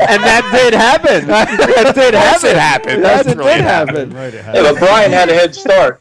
and 0.08 0.22
that 0.22 0.48
did 0.52 0.74
happen. 0.74 1.26
that 1.26 1.94
did 1.94 2.14
happen. 2.14 2.50
it 2.50 2.56
happened. 2.56 3.02
Yes, 3.02 3.24
That's 3.24 3.36
it 3.36 3.42
did 3.42 3.60
happen. 3.60 4.14
Right, 4.14 4.32
it 4.32 4.44
Yeah, 4.44 4.62
but 4.62 4.78
Brian 4.78 5.10
had 5.10 5.28
a 5.28 5.34
head 5.34 5.54
start. 5.54 6.00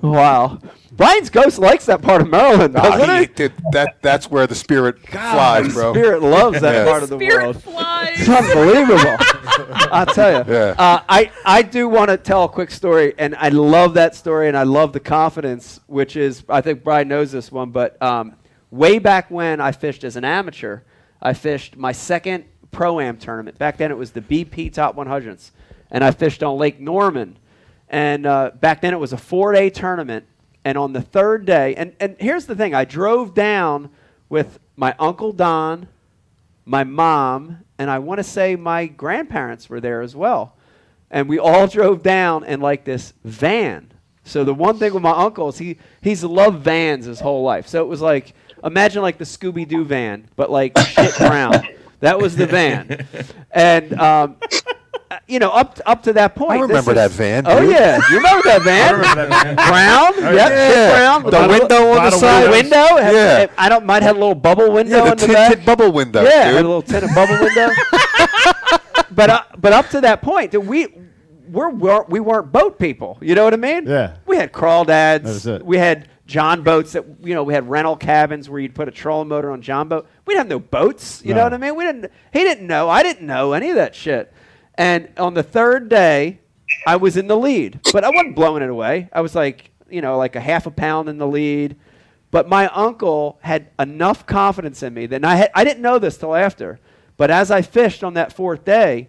Wow. 0.00 0.58
Brian's 0.96 1.28
ghost 1.30 1.58
likes 1.58 1.86
that 1.86 2.00
part 2.00 2.22
of 2.22 2.28
Maryland, 2.30 2.74
doesn't 2.74 3.08
Ah, 3.10 3.14
he? 3.16 3.20
he- 3.22 3.26
dude, 3.26 3.52
that, 3.72 3.96
that's 4.02 4.30
where 4.30 4.46
the 4.46 4.54
spirit 4.54 4.98
flies, 5.08 5.72
bro. 5.74 5.92
Spirit 5.92 6.22
loves 6.22 6.60
that 6.62 6.74
Yeah. 6.74 6.84
part 6.90 7.02
of 7.02 7.10
the 7.10 7.16
Spirit 7.18 7.42
world. 7.42 7.62
flies. 7.62 8.16
It's 8.20 8.28
unbelievable. 8.28 9.16
I'll 9.92 10.06
tell 10.06 10.44
you. 10.46 10.52
Yeah. 10.52 10.74
Uh, 10.78 11.00
I, 11.08 11.30
I 11.44 11.62
do 11.62 11.88
want 11.88 12.10
to 12.10 12.16
tell 12.16 12.44
a 12.44 12.48
quick 12.48 12.70
story, 12.70 13.14
and 13.18 13.34
I 13.36 13.48
love 13.50 13.94
that 13.94 14.14
story, 14.14 14.48
and 14.48 14.56
I 14.56 14.62
love 14.62 14.92
the 14.92 15.00
confidence, 15.00 15.80
which 15.86 16.16
is, 16.16 16.44
I 16.48 16.60
think 16.62 16.82
Brian 16.82 17.08
knows 17.08 17.30
this 17.30 17.52
one, 17.52 17.70
but 17.70 18.00
um, 18.02 18.34
way 18.70 18.98
back 18.98 19.30
when 19.30 19.60
I 19.60 19.72
fished 19.72 20.02
as 20.02 20.16
an 20.16 20.24
amateur, 20.24 20.80
I 21.20 21.34
fished 21.34 21.76
my 21.76 21.92
second 21.92 22.44
Pro 22.70 23.00
Am 23.00 23.16
tournament. 23.18 23.58
Back 23.58 23.76
then 23.76 23.90
it 23.90 23.96
was 23.98 24.12
the 24.12 24.20
BP 24.20 24.72
Top 24.72 24.96
100s, 24.96 25.50
and 25.90 26.02
I 26.02 26.10
fished 26.10 26.42
on 26.42 26.56
Lake 26.58 26.80
Norman. 26.80 27.38
And 27.88 28.26
uh, 28.26 28.50
back 28.60 28.80
then 28.80 28.92
it 28.92 28.98
was 28.98 29.12
a 29.12 29.16
four 29.16 29.52
day 29.52 29.70
tournament. 29.70 30.24
And 30.66 30.76
on 30.76 30.92
the 30.92 31.00
third 31.00 31.44
day, 31.44 31.76
and, 31.76 31.94
and 32.00 32.16
here's 32.18 32.46
the 32.46 32.56
thing 32.56 32.74
I 32.74 32.84
drove 32.84 33.34
down 33.34 33.88
with 34.28 34.58
my 34.74 34.96
Uncle 34.98 35.30
Don, 35.30 35.86
my 36.64 36.82
mom, 36.82 37.58
and 37.78 37.88
I 37.88 38.00
want 38.00 38.18
to 38.18 38.24
say 38.24 38.56
my 38.56 38.86
grandparents 38.86 39.70
were 39.70 39.80
there 39.80 40.02
as 40.02 40.16
well. 40.16 40.56
And 41.08 41.28
we 41.28 41.38
all 41.38 41.66
drove 41.68 42.02
down 42.02 42.42
in 42.42 42.60
like 42.60 42.84
this 42.84 43.12
van. 43.22 43.92
So 44.24 44.42
the 44.42 44.52
one 44.52 44.76
thing 44.80 44.92
with 44.92 45.04
my 45.04 45.12
uncle 45.12 45.50
is 45.50 45.58
he 45.58 45.78
he's 46.00 46.24
loved 46.24 46.64
vans 46.64 47.04
his 47.06 47.20
whole 47.20 47.44
life. 47.44 47.68
So 47.68 47.80
it 47.80 47.86
was 47.86 48.00
like 48.00 48.34
imagine 48.64 49.02
like 49.02 49.18
the 49.18 49.24
Scooby 49.24 49.68
Doo 49.68 49.84
van, 49.84 50.26
but 50.34 50.50
like 50.50 50.76
shit 50.78 51.16
brown. 51.16 51.62
That 52.00 52.18
was 52.20 52.36
the 52.36 52.46
van. 52.46 53.06
And 53.52 53.94
um, 53.98 54.36
uh, 55.10 55.18
you 55.28 55.38
know, 55.38 55.50
up 55.50 55.78
up 55.86 56.02
to 56.04 56.12
that 56.14 56.34
point, 56.34 56.52
I 56.52 56.62
remember 56.62 56.90
is- 56.92 56.96
that 56.96 57.10
van, 57.12 57.44
Oh 57.46 57.60
dude. 57.60 57.70
yeah, 57.70 58.00
you 58.10 58.16
remember 58.16 58.42
that 58.48 58.62
van? 58.62 59.00
Brown, 59.56 60.34
yep, 60.34 60.48
shit 60.48 60.92
brown. 60.92 61.22
with 61.22 61.32
The 61.34 61.48
window 61.48 61.88
on 61.92 62.04
the 62.04 62.10
side. 62.10 62.50
Window, 62.50 62.96
had- 62.96 63.14
Yeah. 63.14 63.46
I 63.56 63.68
don't 63.68 63.84
might 63.86 64.02
have 64.02 64.16
a 64.16 64.18
little 64.18 64.34
bubble 64.34 64.72
window 64.72 64.96
Yeah, 65.04 65.14
the 65.14 65.24
in 65.24 65.30
tinted 65.30 65.64
bubble 65.66 65.92
window, 65.92 66.22
Yeah, 66.22 66.44
had 66.46 66.54
a 66.54 66.56
little 66.56 66.82
tinted 66.82 67.10
bubble 67.14 67.38
window. 67.40 67.68
but 69.10 69.30
uh, 69.30 69.42
but 69.58 69.72
up 69.72 69.88
to 69.90 70.00
that 70.02 70.22
point, 70.22 70.50
dude, 70.52 70.66
we 70.66 70.88
we're, 71.48 71.70
we're 71.70 72.02
we 72.04 72.20
weren't 72.20 72.50
boat 72.52 72.78
people. 72.78 73.18
You 73.20 73.34
know 73.34 73.44
what 73.44 73.54
I 73.54 73.58
mean? 73.58 73.86
Yeah. 73.86 74.16
We 74.26 74.36
had 74.36 74.52
crawdads. 74.52 74.86
That 74.86 75.24
was 75.24 75.46
it. 75.46 75.64
We 75.64 75.78
had 75.78 76.08
John 76.26 76.62
boats 76.62 76.92
that 76.92 77.04
you 77.22 77.34
know 77.34 77.44
we 77.44 77.54
had 77.54 77.70
rental 77.70 77.96
cabins 77.96 78.50
where 78.50 78.58
you'd 78.60 78.74
put 78.74 78.88
a 78.88 78.90
trolling 78.90 79.28
motor 79.28 79.52
on 79.52 79.62
John 79.62 79.88
boat. 79.88 80.08
We 80.26 80.34
didn't 80.34 80.50
have 80.50 80.60
no 80.60 80.60
boats. 80.60 81.22
You 81.24 81.34
know 81.34 81.44
what 81.44 81.54
I 81.54 81.58
mean? 81.58 81.76
We 81.76 81.84
didn't. 81.84 82.10
He 82.32 82.40
didn't 82.40 82.66
know. 82.66 82.88
I 82.88 83.02
didn't 83.04 83.26
know 83.26 83.52
any 83.52 83.70
of 83.70 83.76
that 83.76 83.94
shit. 83.94 84.32
And 84.78 85.08
on 85.16 85.34
the 85.34 85.42
third 85.42 85.88
day, 85.88 86.40
I 86.86 86.96
was 86.96 87.16
in 87.16 87.26
the 87.26 87.36
lead, 87.36 87.80
but 87.92 88.04
I 88.04 88.10
wasn't 88.10 88.36
blowing 88.36 88.62
it 88.62 88.70
away. 88.70 89.08
I 89.12 89.20
was 89.20 89.34
like 89.34 89.70
you 89.88 90.00
know 90.00 90.18
like 90.18 90.36
a 90.36 90.40
half 90.40 90.66
a 90.66 90.70
pound 90.70 91.08
in 91.08 91.18
the 91.18 91.26
lead. 91.26 91.76
But 92.30 92.48
my 92.48 92.68
uncle 92.68 93.38
had 93.40 93.68
enough 93.78 94.26
confidence 94.26 94.82
in 94.82 94.92
me 94.92 95.06
that 95.06 95.24
I 95.24 95.36
had, 95.36 95.50
I 95.54 95.64
didn't 95.64 95.82
know 95.82 95.98
this 95.98 96.18
till 96.18 96.34
after. 96.34 96.80
But 97.16 97.30
as 97.30 97.50
I 97.50 97.62
fished 97.62 98.04
on 98.04 98.14
that 98.14 98.32
fourth 98.32 98.64
day, 98.64 99.08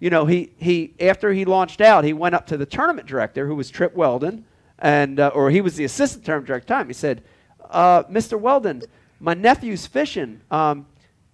you 0.00 0.10
know, 0.10 0.26
he, 0.26 0.52
he 0.56 0.94
after 0.98 1.32
he 1.32 1.44
launched 1.44 1.80
out, 1.80 2.04
he 2.04 2.12
went 2.12 2.34
up 2.34 2.46
to 2.48 2.56
the 2.56 2.66
tournament 2.66 3.06
director, 3.06 3.46
who 3.46 3.54
was 3.54 3.70
Trip 3.70 3.94
Weldon, 3.94 4.44
and 4.78 5.20
uh, 5.20 5.30
or 5.34 5.50
he 5.50 5.60
was 5.60 5.76
the 5.76 5.84
assistant 5.84 6.24
tournament 6.24 6.48
director 6.48 6.66
time. 6.66 6.88
He 6.88 6.94
said, 6.94 7.22
uh, 7.70 8.02
"Mr. 8.04 8.38
Weldon, 8.38 8.82
my 9.20 9.34
nephew's 9.34 9.86
fishing. 9.86 10.40
Um, 10.50 10.86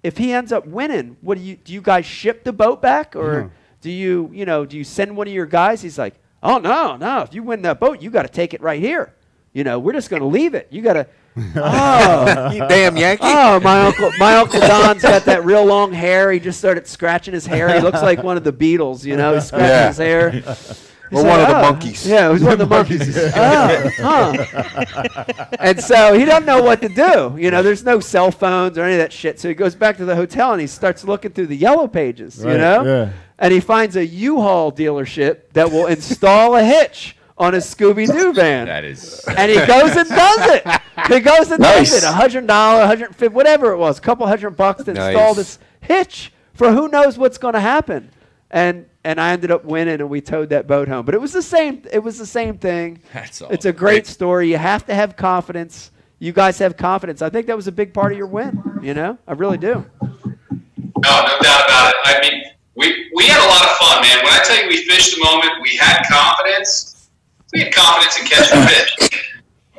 if 0.02 0.18
he 0.18 0.32
ends 0.32 0.52
up 0.52 0.66
winning, 0.66 1.16
what 1.20 1.38
do 1.38 1.44
you 1.44 1.56
do? 1.56 1.72
You 1.72 1.80
guys 1.80 2.06
ship 2.06 2.44
the 2.44 2.52
boat 2.52 2.82
back, 2.82 3.16
or 3.16 3.50
do 3.80 3.90
you 3.90 4.30
you 4.32 4.44
know 4.44 4.64
do 4.66 4.76
you 4.76 4.84
send 4.84 5.16
one 5.16 5.26
of 5.28 5.32
your 5.32 5.46
guys?" 5.46 5.82
He's 5.82 5.98
like, 5.98 6.14
"Oh 6.42 6.58
no, 6.58 6.96
no! 6.96 7.20
If 7.22 7.34
you 7.34 7.42
win 7.42 7.62
that 7.62 7.80
boat, 7.80 8.02
you 8.02 8.10
got 8.10 8.22
to 8.22 8.28
take 8.28 8.54
it 8.54 8.60
right 8.60 8.80
here. 8.80 9.12
You 9.52 9.64
know, 9.64 9.78
we're 9.78 9.92
just 9.92 10.10
going 10.10 10.22
to 10.22 10.28
leave 10.28 10.54
it. 10.54 10.68
You 10.70 10.82
got 10.82 10.92
to." 10.94 11.06
oh, 11.56 12.50
You 12.50 12.66
damn 12.68 12.96
Yankee. 12.96 13.22
Oh, 13.24 13.60
my 13.60 13.82
uncle, 13.86 14.10
my 14.18 14.34
uncle 14.36 14.60
Don's 14.60 15.00
got 15.02 15.24
that 15.26 15.44
real 15.44 15.64
long 15.64 15.92
hair. 15.92 16.32
He 16.32 16.40
just 16.40 16.58
started 16.58 16.86
scratching 16.88 17.32
his 17.34 17.46
hair. 17.46 17.72
He 17.72 17.80
looks 17.80 18.02
like 18.02 18.22
one 18.22 18.36
of 18.36 18.42
the 18.44 18.52
Beatles, 18.52 19.04
you 19.04 19.16
know. 19.16 19.34
He's 19.34 19.46
scratching 19.46 19.68
Yeah. 19.68 19.88
his 19.88 19.96
hair. 19.96 20.86
He's 21.10 21.18
Or 21.18 21.24
one 21.24 21.40
of 21.40 21.48
the 21.48 21.58
"Oh." 21.58 21.62
monkeys. 21.62 22.06
Yeah, 22.06 22.28
it 22.28 22.32
was 22.32 22.42
one 22.42 22.52
of 22.52 22.58
the 22.60 22.66
monkeys. 22.66 23.16
oh, 23.34 23.94
huh. 23.98 25.24
and 25.58 25.80
so 25.82 26.14
he 26.18 26.24
doesn't 26.24 26.46
know 26.46 26.62
what 26.62 26.80
to 26.82 26.88
do. 26.88 27.36
You 27.38 27.50
know, 27.50 27.62
there's 27.62 27.84
no 27.84 28.00
cell 28.00 28.30
phones 28.30 28.78
or 28.78 28.84
any 28.84 28.94
of 28.94 28.98
that 28.98 29.12
shit. 29.12 29.40
So 29.40 29.48
he 29.48 29.54
goes 29.54 29.74
back 29.74 29.96
to 29.98 30.04
the 30.04 30.14
hotel 30.16 30.52
and 30.52 30.60
he 30.60 30.66
starts 30.66 31.04
looking 31.04 31.32
through 31.32 31.48
the 31.48 31.56
yellow 31.56 31.88
pages. 31.88 32.38
you 32.38 32.44
know, 32.56 32.84
yeah. 32.84 33.12
and 33.38 33.52
he 33.52 33.60
finds 33.60 33.96
a 33.96 34.06
U-Haul 34.06 34.72
dealership 34.72 35.50
that 35.52 35.70
will 35.70 35.86
install 35.86 36.56
a 36.56 36.62
hitch 36.62 37.16
on 37.38 37.54
his 37.54 37.64
Scooby 37.64 38.06
Doo 38.06 38.32
van 38.34 38.66
That 38.66 38.84
is. 38.84 39.24
and 39.26 39.50
he 39.50 39.56
goes 39.56 39.96
and 39.96 40.08
does 40.08 40.38
it. 40.50 40.66
He 41.08 41.20
goes 41.20 41.50
and 41.50 41.60
Nice. 41.60 41.90
does 41.92 42.02
it. 42.04 42.06
A 42.06 42.12
hundred 42.12 42.46
dollar, 42.46 42.84
hundred 42.86 43.16
fifty, 43.16 43.34
whatever 43.34 43.72
it 43.72 43.78
was, 43.78 43.98
a 43.98 44.02
couple 44.02 44.26
hundred 44.26 44.50
bucks 44.50 44.84
to 44.84 44.90
install 44.90 45.34
Nice. 45.34 45.36
this 45.36 45.58
hitch 45.80 46.32
for 46.52 46.70
who 46.72 46.88
knows 46.88 47.16
what's 47.16 47.38
going 47.38 47.54
to 47.54 47.60
happen. 47.60 48.10
And 48.50 48.84
and 49.04 49.20
I 49.20 49.32
ended 49.32 49.50
up 49.50 49.64
winning, 49.64 50.00
and 50.00 50.10
we 50.10 50.20
towed 50.20 50.50
that 50.50 50.66
boat 50.66 50.88
home. 50.88 51.04
But 51.04 51.14
it 51.14 51.20
was 51.20 51.32
the 51.32 51.42
same. 51.42 51.82
It 51.92 52.00
was 52.00 52.18
the 52.18 52.26
same 52.26 52.58
thing. 52.58 53.00
That's 53.12 53.40
all. 53.40 53.50
It's 53.50 53.64
a 53.64 53.70
awesome. 53.70 53.78
great 53.78 54.06
story. 54.06 54.50
You 54.50 54.58
have 54.58 54.86
to 54.86 54.94
have 54.94 55.16
confidence. 55.16 55.90
You 56.18 56.32
guys 56.32 56.58
have 56.58 56.76
confidence. 56.76 57.22
I 57.22 57.30
think 57.30 57.46
that 57.46 57.56
was 57.56 57.66
a 57.66 57.72
big 57.72 57.94
part 57.94 58.12
of 58.12 58.18
your 58.18 58.26
win. 58.26 58.62
You 58.82 58.92
know, 58.92 59.18
I 59.26 59.32
really 59.32 59.56
do. 59.56 59.86
No, 60.02 61.22
no 61.24 61.38
doubt 61.40 61.64
about 61.64 61.90
it. 61.90 61.96
I 62.04 62.18
mean, 62.20 62.42
we 62.76 63.10
we 63.14 63.26
had 63.26 63.42
a 63.42 63.48
lot 63.48 63.62
of 63.62 63.76
fun, 63.76 64.02
man. 64.02 64.22
When 64.22 64.32
I 64.32 64.42
tell 64.44 64.62
you 64.62 64.68
we 64.68 64.84
fished 64.84 65.16
the 65.16 65.24
moment, 65.24 65.52
we 65.62 65.76
had 65.76 66.02
confidence. 66.10 67.08
We 67.54 67.60
had 67.60 67.74
confidence 67.74 68.20
in 68.20 68.26
catching 68.26 68.62
fish. 68.68 69.20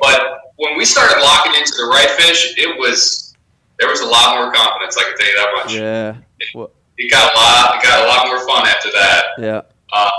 But 0.00 0.52
when 0.56 0.76
we 0.76 0.84
started 0.84 1.20
locking 1.22 1.54
into 1.54 1.72
the 1.76 1.86
right 1.86 2.10
fish, 2.10 2.54
it 2.58 2.76
was 2.78 3.34
there 3.78 3.88
was 3.88 4.00
a 4.00 4.06
lot 4.06 4.36
more 4.36 4.52
confidence. 4.52 4.96
I 4.96 5.02
can 5.04 5.18
tell 5.18 5.26
you 5.28 5.36
that 5.36 5.52
much. 5.54 5.74
Yeah. 5.74 6.16
Well, 6.54 6.70
It 7.02 7.10
got 7.10 7.32
a 7.32 7.36
lot. 7.36 7.74
It 7.74 7.82
got 7.82 8.04
a 8.04 8.06
lot 8.06 8.26
more 8.28 8.46
fun 8.46 8.66
after 8.66 8.88
that. 8.92 9.22
yeah. 9.38 9.62
Uh, 9.92 10.10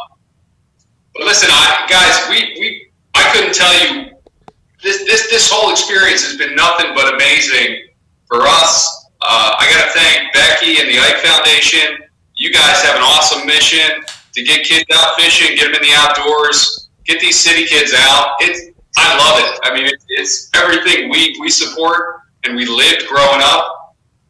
but 1.16 1.24
listen, 1.24 1.50
I, 1.50 1.88
guys, 1.90 2.28
we, 2.30 2.60
we 2.60 2.92
I 3.16 3.24
couldn't 3.32 3.56
tell 3.56 3.72
you 3.80 4.12
this 4.82 5.06
this 5.06 5.30
this 5.30 5.50
whole 5.50 5.72
experience 5.72 6.26
has 6.28 6.36
been 6.38 6.56
nothing 6.56 6.92
but 6.94 7.14
amazing 7.14 7.88
for 8.28 8.42
us. 8.42 9.08
Uh, 9.22 9.56
I 9.58 9.64
got 9.72 9.88
to 9.88 9.92
thank 9.98 10.34
Becky 10.34 10.82
and 10.82 10.90
the 10.90 11.00
Ike 11.00 11.24
Foundation. 11.24 12.04
You 12.36 12.52
guys 12.52 12.82
have 12.84 12.98
an 12.98 13.04
awesome 13.04 13.48
mission 13.48 14.04
to 14.34 14.44
get 14.44 14.66
kids 14.66 14.86
out 14.94 15.16
fishing, 15.16 15.56
get 15.56 15.72
them 15.72 15.76
in 15.76 15.82
the 15.82 15.96
outdoors, 15.96 16.90
get 17.06 17.22
these 17.22 17.40
city 17.40 17.66
kids 17.66 17.94
out. 17.96 18.36
It's 18.42 18.76
I 18.98 19.18
love 19.18 19.40
it. 19.40 19.60
I 19.64 19.74
mean, 19.74 19.86
it, 19.86 20.04
it's 20.10 20.50
everything 20.54 21.10
we 21.10 21.38
we 21.40 21.50
support 21.50 22.20
and 22.44 22.56
we 22.56 22.66
lived 22.66 23.08
growing 23.08 23.40
up. 23.42 23.83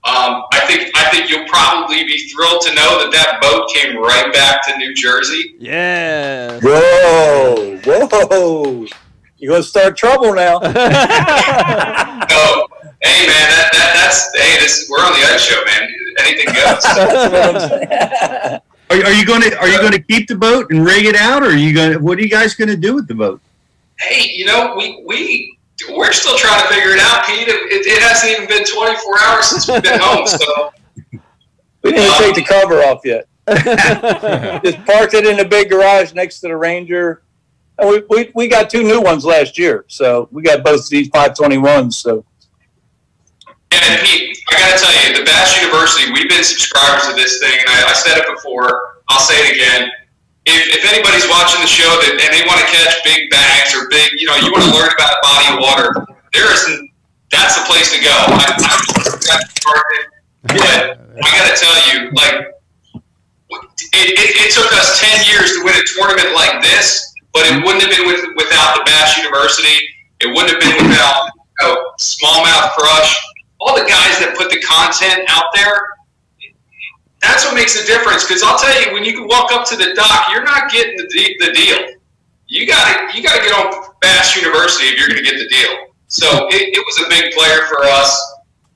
Um, 0.05 0.43
I 0.51 0.59
think 0.67 0.91
I 0.97 1.09
think 1.11 1.29
you'll 1.29 1.47
probably 1.47 2.03
be 2.03 2.27
thrilled 2.29 2.61
to 2.63 2.75
know 2.75 2.99
that 2.99 3.11
that 3.13 3.39
boat 3.41 3.69
came 3.73 3.95
right 3.97 4.33
back 4.33 4.65
to 4.67 4.77
New 4.77 4.93
Jersey. 4.93 5.55
Yeah. 5.59 6.59
Whoa, 6.61 7.77
whoa. 7.85 8.85
You're 9.37 9.51
going 9.51 9.61
to 9.61 9.67
start 9.67 9.95
trouble 9.97 10.33
now. 10.35 10.59
So, 12.33 12.67
hey 13.01 13.27
man, 13.27 13.49
that, 13.51 13.69
that 13.73 13.93
that's 14.01 14.35
hey, 14.35 14.59
this 14.59 14.87
we're 14.89 14.97
on 14.97 15.11
the 15.13 15.25
Ike 15.31 15.39
show, 15.39 15.63
man. 15.65 15.87
Anything 16.19 16.47
goes. 16.47 16.83
That's 16.83 17.71
what 17.71 18.61
I'm. 18.91 18.99
Are, 19.01 19.05
are 19.07 19.13
you 19.13 19.25
going 19.25 19.41
to 19.41 19.57
are 19.59 19.67
you 19.67 19.77
going 19.79 19.91
to 19.91 20.01
keep 20.01 20.27
the 20.27 20.35
boat 20.35 20.71
and 20.71 20.85
rig 20.85 21.05
it 21.05 21.15
out, 21.15 21.43
or 21.43 21.47
are 21.47 21.55
you 21.55 21.73
going? 21.73 21.93
to 21.93 21.99
What 21.99 22.17
are 22.17 22.21
you 22.21 22.29
guys 22.29 22.55
going 22.55 22.69
to 22.69 22.77
do 22.77 22.95
with 22.95 23.07
the 23.07 23.15
boat? 23.15 23.39
hey, 23.99 24.31
you 24.33 24.45
know, 24.45 24.73
we 24.77 25.03
we 25.05 25.57
we're 25.89 26.13
still 26.13 26.37
trying 26.37 26.61
to 26.61 26.73
figure 26.73 26.91
it 26.91 26.99
out, 26.99 27.25
Pete. 27.25 27.47
It, 27.47 27.55
it, 27.71 27.85
it 27.85 28.01
hasn't 28.01 28.31
even 28.31 28.47
been 28.47 28.63
24 28.63 29.19
hours 29.21 29.45
since 29.47 29.67
we've 29.67 29.83
been 29.83 29.99
home, 29.99 30.27
so 30.27 30.71
We 31.83 31.91
didn't 31.91 32.05
even 32.05 32.33
take 32.33 32.35
the 32.35 32.55
um, 32.55 32.61
cover 32.61 32.81
off 32.81 33.01
yet. 33.03 33.27
Just 34.63 34.85
parked 34.85 35.13
it 35.13 35.25
in 35.25 35.35
the 35.35 35.45
big 35.45 35.69
garage 35.69 36.13
next 36.13 36.39
to 36.39 36.47
the 36.47 36.55
Ranger. 36.55 37.23
And 37.77 37.89
we, 37.89 38.03
we, 38.09 38.31
we 38.35 38.47
got 38.47 38.69
two 38.69 38.83
new 38.83 39.01
ones 39.01 39.25
last 39.25 39.57
year, 39.57 39.83
so 39.87 40.29
we 40.31 40.43
got 40.43 40.63
both 40.63 40.81
of 40.81 40.89
these 40.89 41.09
521s. 41.09 41.93
So 41.93 42.23
And 43.71 44.01
Pete, 44.01 44.37
I 44.49 44.59
got 44.59 44.77
to 44.77 44.85
tell 44.85 45.11
you, 45.11 45.19
the 45.19 45.25
Bass 45.25 45.61
University, 45.61 46.11
we've 46.13 46.29
been 46.29 46.43
subscribers 46.43 47.07
to 47.09 47.15
this 47.15 47.41
thing, 47.41 47.59
and 47.59 47.69
I, 47.69 47.89
I 47.89 47.93
said 47.93 48.17
it 48.17 48.27
before. 48.33 49.01
I'll 49.09 49.19
say 49.19 49.35
it 49.35 49.57
again. 49.57 49.91
If, 50.45 50.75
if 50.75 50.83
anybody's 50.91 51.23
watching 51.31 51.63
the 51.63 51.71
show 51.71 51.87
that, 51.87 52.19
and 52.19 52.29
they 52.35 52.43
want 52.43 52.59
to 52.59 52.67
catch 52.67 52.99
big 53.07 53.31
bags 53.31 53.71
or 53.71 53.87
big, 53.87 54.11
you 54.19 54.27
know, 54.27 54.35
you 54.43 54.51
want 54.51 54.67
to 54.67 54.73
learn 54.75 54.91
about 54.91 55.15
body 55.23 55.47
of 55.55 55.57
water, 55.63 55.87
there 56.35 56.51
isn't, 56.51 56.91
that's 57.31 57.55
the 57.55 57.63
place 57.63 57.95
to 57.95 57.99
go. 58.03 58.11
I, 58.11 58.43
I 60.99 61.27
got 61.31 61.47
to 61.47 61.55
tell 61.55 61.77
you, 61.95 62.11
like, 62.11 62.53
it, 63.93 64.07
it, 64.19 64.29
it 64.43 64.49
took 64.51 64.67
us 64.73 64.99
10 64.99 65.31
years 65.31 65.55
to 65.55 65.63
win 65.63 65.75
a 65.79 65.85
tournament 65.95 66.35
like 66.35 66.59
this, 66.61 67.13
but 67.31 67.45
it 67.47 67.63
wouldn't 67.63 67.85
have 67.85 67.93
been 67.93 68.07
with, 68.07 68.25
without 68.35 68.75
the 68.75 68.83
Bass 68.83 69.17
University. 69.17 69.79
It 70.19 70.27
wouldn't 70.35 70.51
have 70.51 70.61
been 70.61 70.75
without 70.89 71.29
you 71.31 71.67
know, 71.67 71.91
Smallmouth 71.99 72.75
Crush, 72.75 73.15
all 73.59 73.75
the 73.75 73.87
guys 73.87 74.19
that 74.19 74.35
put 74.35 74.49
the 74.49 74.59
content 74.59 75.23
out 75.29 75.53
there. 75.53 75.92
That's 77.23 77.45
what 77.45 77.55
makes 77.55 77.79
the 77.79 77.87
difference. 77.87 78.27
Because 78.27 78.43
I'll 78.43 78.59
tell 78.59 78.75
you, 78.83 78.93
when 78.93 79.03
you 79.03 79.25
walk 79.25 79.51
up 79.51 79.65
to 79.71 79.75
the 79.75 79.95
dock, 79.95 80.27
you're 80.29 80.43
not 80.43 80.69
getting 80.69 80.97
the, 80.97 81.07
de- 81.07 81.37
the 81.39 81.51
deal. 81.55 81.79
You 82.47 82.67
got 82.67 82.83
to 82.85 83.17
you 83.17 83.23
got 83.23 83.39
to 83.39 83.41
get 83.41 83.55
on 83.55 83.95
Bass 84.01 84.35
University 84.35 84.91
if 84.91 84.99
you're 84.99 85.07
going 85.07 85.23
to 85.23 85.25
get 85.25 85.39
the 85.39 85.47
deal. 85.47 85.87
So 86.07 86.27
it, 86.51 86.75
it 86.75 86.83
was 86.85 86.99
a 87.01 87.09
big 87.09 87.33
player 87.33 87.65
for 87.65 87.81
us. 87.87 88.11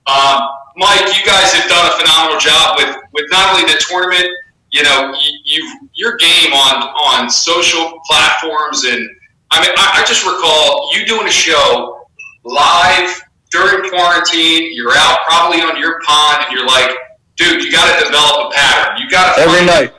Um, 0.08 0.42
Mike, 0.78 1.06
you 1.14 1.22
guys 1.26 1.54
have 1.54 1.70
done 1.70 1.86
a 1.86 1.94
phenomenal 2.00 2.40
job 2.40 2.78
with, 2.78 2.96
with 3.14 3.26
not 3.30 3.54
only 3.54 3.72
the 3.72 3.78
tournament, 3.90 4.26
you 4.72 4.84
know, 4.84 5.14
you, 5.14 5.32
you 5.44 5.80
your 5.94 6.18
game 6.18 6.54
on 6.54 6.84
on 6.84 7.30
social 7.30 8.00
platforms, 8.08 8.86
and 8.86 9.10
I 9.52 9.62
mean, 9.62 9.72
I, 9.78 10.02
I 10.02 10.06
just 10.08 10.26
recall 10.26 10.90
you 10.96 11.06
doing 11.06 11.28
a 11.28 11.32
show 11.32 12.06
live 12.44 13.22
during 13.52 13.90
quarantine. 13.90 14.74
You're 14.74 14.96
out 14.96 15.20
probably 15.28 15.62
on 15.62 15.80
your 15.80 16.00
pond, 16.06 16.46
and 16.48 16.56
you're 16.56 16.68
like, 16.68 16.96
dude, 17.38 17.64
you 17.64 17.72
got 17.72 17.98
to 17.98 18.06
develop 18.06 18.52
a 18.52 18.56
pattern. 18.56 18.98
You 19.02 19.10
got 19.10 19.36
to 19.36 19.42
Every 19.42 19.66
night. 19.66 19.94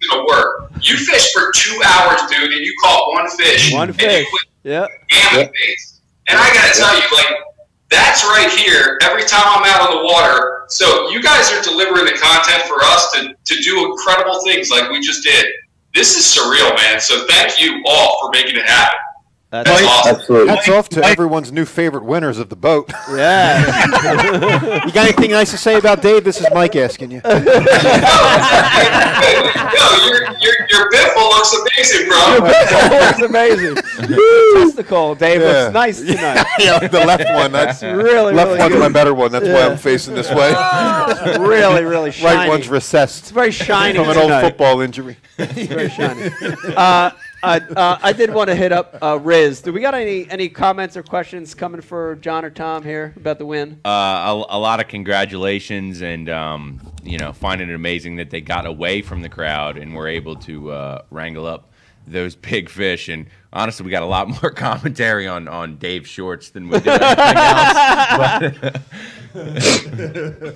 It's 0.00 0.08
gonna 0.10 0.26
work. 0.26 0.72
You 0.80 0.96
fished 0.96 1.34
for 1.34 1.50
two 1.56 1.80
hours, 1.84 2.20
dude, 2.30 2.52
and 2.52 2.64
you 2.64 2.72
caught 2.82 3.12
one 3.12 3.28
fish. 3.30 3.72
One 3.72 3.92
fish. 3.92 4.26
Yeah. 4.62 4.86
Yep. 5.34 5.52
And 6.28 6.38
I 6.38 6.54
gotta 6.54 6.78
tell 6.78 6.94
you, 6.94 7.02
like, 7.16 7.36
that's 7.90 8.22
right 8.24 8.50
here 8.50 8.98
every 9.02 9.24
time 9.24 9.42
I'm 9.46 9.64
out 9.64 9.88
on 9.90 9.96
the 9.96 10.04
water. 10.04 10.66
So 10.68 11.08
you 11.10 11.22
guys 11.22 11.50
are 11.50 11.62
delivering 11.62 12.04
the 12.04 12.12
content 12.12 12.62
for 12.68 12.76
us 12.82 13.10
to, 13.12 13.34
to 13.34 13.62
do 13.62 13.90
incredible 13.90 14.40
things 14.44 14.70
like 14.70 14.90
we 14.90 15.00
just 15.00 15.24
did. 15.24 15.46
This 15.94 16.16
is 16.16 16.22
surreal, 16.24 16.76
man. 16.76 17.00
So 17.00 17.26
thank 17.26 17.60
you 17.60 17.82
all 17.86 18.18
for 18.20 18.30
making 18.30 18.56
it 18.56 18.66
happen. 18.66 18.98
That's, 19.50 19.70
That's 19.70 19.82
awesome. 19.82 20.14
Absolutely. 20.16 20.48
Hats 20.54 20.68
off 20.68 20.88
to 20.90 21.02
everyone's 21.02 21.50
new 21.50 21.64
favorite 21.64 22.04
winners 22.04 22.38
of 22.38 22.50
the 22.50 22.56
boat. 22.56 22.92
Yeah. 23.10 23.64
you 24.84 24.92
got 24.92 25.06
anything 25.08 25.30
nice 25.30 25.50
to 25.52 25.56
say 25.56 25.76
about 25.78 26.02
Dave? 26.02 26.22
This 26.22 26.38
is 26.38 26.46
Mike 26.52 26.76
asking 26.76 27.12
you. 27.12 27.22
no, 27.24 27.30
your, 30.04 30.22
your, 30.40 30.54
your 30.68 30.90
biffle 30.90 31.28
looks 31.30 31.54
amazing, 31.54 32.08
bro. 32.08 32.40
That's 32.42 33.20
amazing. 33.22 33.76
Testicle, 34.54 35.14
Dave 35.14 35.40
Yeah. 35.40 35.62
looks 35.62 35.72
nice 35.74 36.00
tonight. 36.00 36.46
yeah, 36.58 36.78
the 36.86 37.04
left 37.06 37.24
one. 37.32 37.50
That's 37.52 37.82
Really, 37.82 38.34
left 38.34 38.48
really 38.48 38.58
one's 38.58 38.72
good. 38.74 38.80
my 38.80 38.88
better 38.90 39.14
one. 39.14 39.32
That's 39.32 39.46
why 39.48 39.62
I'm 39.66 39.78
facing 39.78 40.14
this 40.14 40.30
way. 40.30 40.52
really, 41.38 41.84
really 41.84 42.10
shiny. 42.12 42.36
right 42.36 42.48
one's 42.50 42.68
recessed. 42.68 43.20
It's 43.20 43.30
very 43.30 43.50
shiny 43.52 43.96
from 43.98 44.10
an 44.10 44.18
old 44.18 44.30
football 44.42 44.82
injury. 44.82 45.16
It's 45.38 45.68
very 45.68 45.88
shiny. 45.88 46.30
Uh, 46.76 47.10
uh, 47.42 47.60
uh, 47.76 47.98
I 48.02 48.12
did 48.12 48.32
want 48.32 48.48
to 48.48 48.54
hit 48.54 48.72
up 48.72 48.98
uh, 49.02 49.18
Riz. 49.18 49.60
Do 49.60 49.72
we 49.72 49.80
got 49.80 49.94
any 49.94 50.28
any 50.30 50.48
comments 50.48 50.96
or 50.96 51.02
questions 51.02 51.54
coming 51.54 51.80
for 51.80 52.16
John 52.16 52.44
or 52.44 52.50
Tom 52.50 52.82
here 52.82 53.12
about 53.16 53.38
the 53.38 53.46
win? 53.46 53.80
Uh, 53.84 53.88
a, 53.88 54.56
a 54.56 54.58
lot 54.58 54.80
of 54.80 54.88
congratulations, 54.88 56.02
and 56.02 56.28
um, 56.28 56.80
you 57.02 57.18
know, 57.18 57.32
finding 57.32 57.68
it 57.68 57.74
amazing 57.74 58.16
that 58.16 58.30
they 58.30 58.40
got 58.40 58.66
away 58.66 59.02
from 59.02 59.22
the 59.22 59.28
crowd 59.28 59.78
and 59.78 59.94
were 59.94 60.08
able 60.08 60.36
to 60.36 60.70
uh, 60.70 61.02
wrangle 61.10 61.46
up 61.46 61.72
those 62.06 62.34
big 62.50 62.68
fish. 62.68 63.08
And 63.08 63.26
honestly, 63.52 63.84
we 63.84 63.90
got 63.90 64.02
a 64.02 64.06
lot 64.06 64.28
more 64.42 64.50
commentary 64.50 65.26
on 65.26 65.48
on 65.48 65.76
Dave 65.76 66.06
Shorts 66.06 66.50
than 66.50 66.68
we 66.68 66.78
did 66.80 66.88
anything 66.88 67.36
else. 67.36 68.54
But, 68.60 68.82
I, 69.34 70.54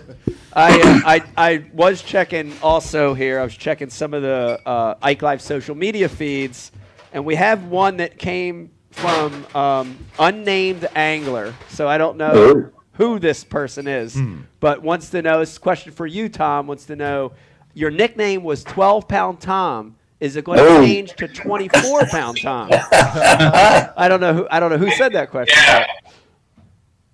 uh, 0.55 1.01
I 1.05 1.23
I 1.37 1.65
was 1.73 2.03
checking 2.03 2.53
also 2.63 3.15
here. 3.15 3.41
I 3.41 3.45
was 3.45 3.57
checking 3.57 3.91
some 3.91 4.15
of 4.15 4.23
the 4.23 4.61
uh, 4.67 4.95
Ike 5.03 5.23
Live 5.23 5.43
social 5.43 5.75
media 5.75 6.09
feeds, 6.09 6.73
and 7.13 7.25
we 7.25 7.35
have 7.37 7.65
one 7.65 7.99
that 7.99 8.19
came 8.19 8.71
from 8.91 9.47
um, 9.55 9.99
unnamed 10.19 10.87
angler. 10.95 11.55
So 11.71 11.89
I 11.89 11.99
don't 11.99 12.17
know 12.19 12.71
who 12.93 13.19
this 13.19 13.45
person 13.45 13.89
is, 13.89 14.19
but 14.61 14.83
wants 14.83 15.11
to 15.11 15.23
know. 15.23 15.41
This 15.41 15.59
question 15.59 15.93
for 15.93 16.07
you, 16.07 16.29
Tom. 16.29 16.67
Wants 16.67 16.85
to 16.87 16.97
know 16.97 17.33
your 17.75 17.91
nickname 17.91 18.43
was 18.45 18.63
12 18.65 19.09
Pound 19.09 19.41
Tom. 19.41 19.97
Is 20.21 20.37
it 20.37 20.45
going 20.45 20.59
to 20.59 20.65
Oh. 20.65 20.85
change 20.85 21.15
to 21.17 21.27
24 21.27 22.07
Pound 22.07 22.39
Tom? 22.43 22.69
I 22.73 24.07
don't 24.09 24.21
know 24.21 24.35
who. 24.35 24.47
I 24.51 24.61
don't 24.61 24.71
know 24.71 24.79
who 24.79 24.91
said 24.93 25.13
that 25.15 25.31
question. 25.31 25.59
Yeah. 25.67 25.87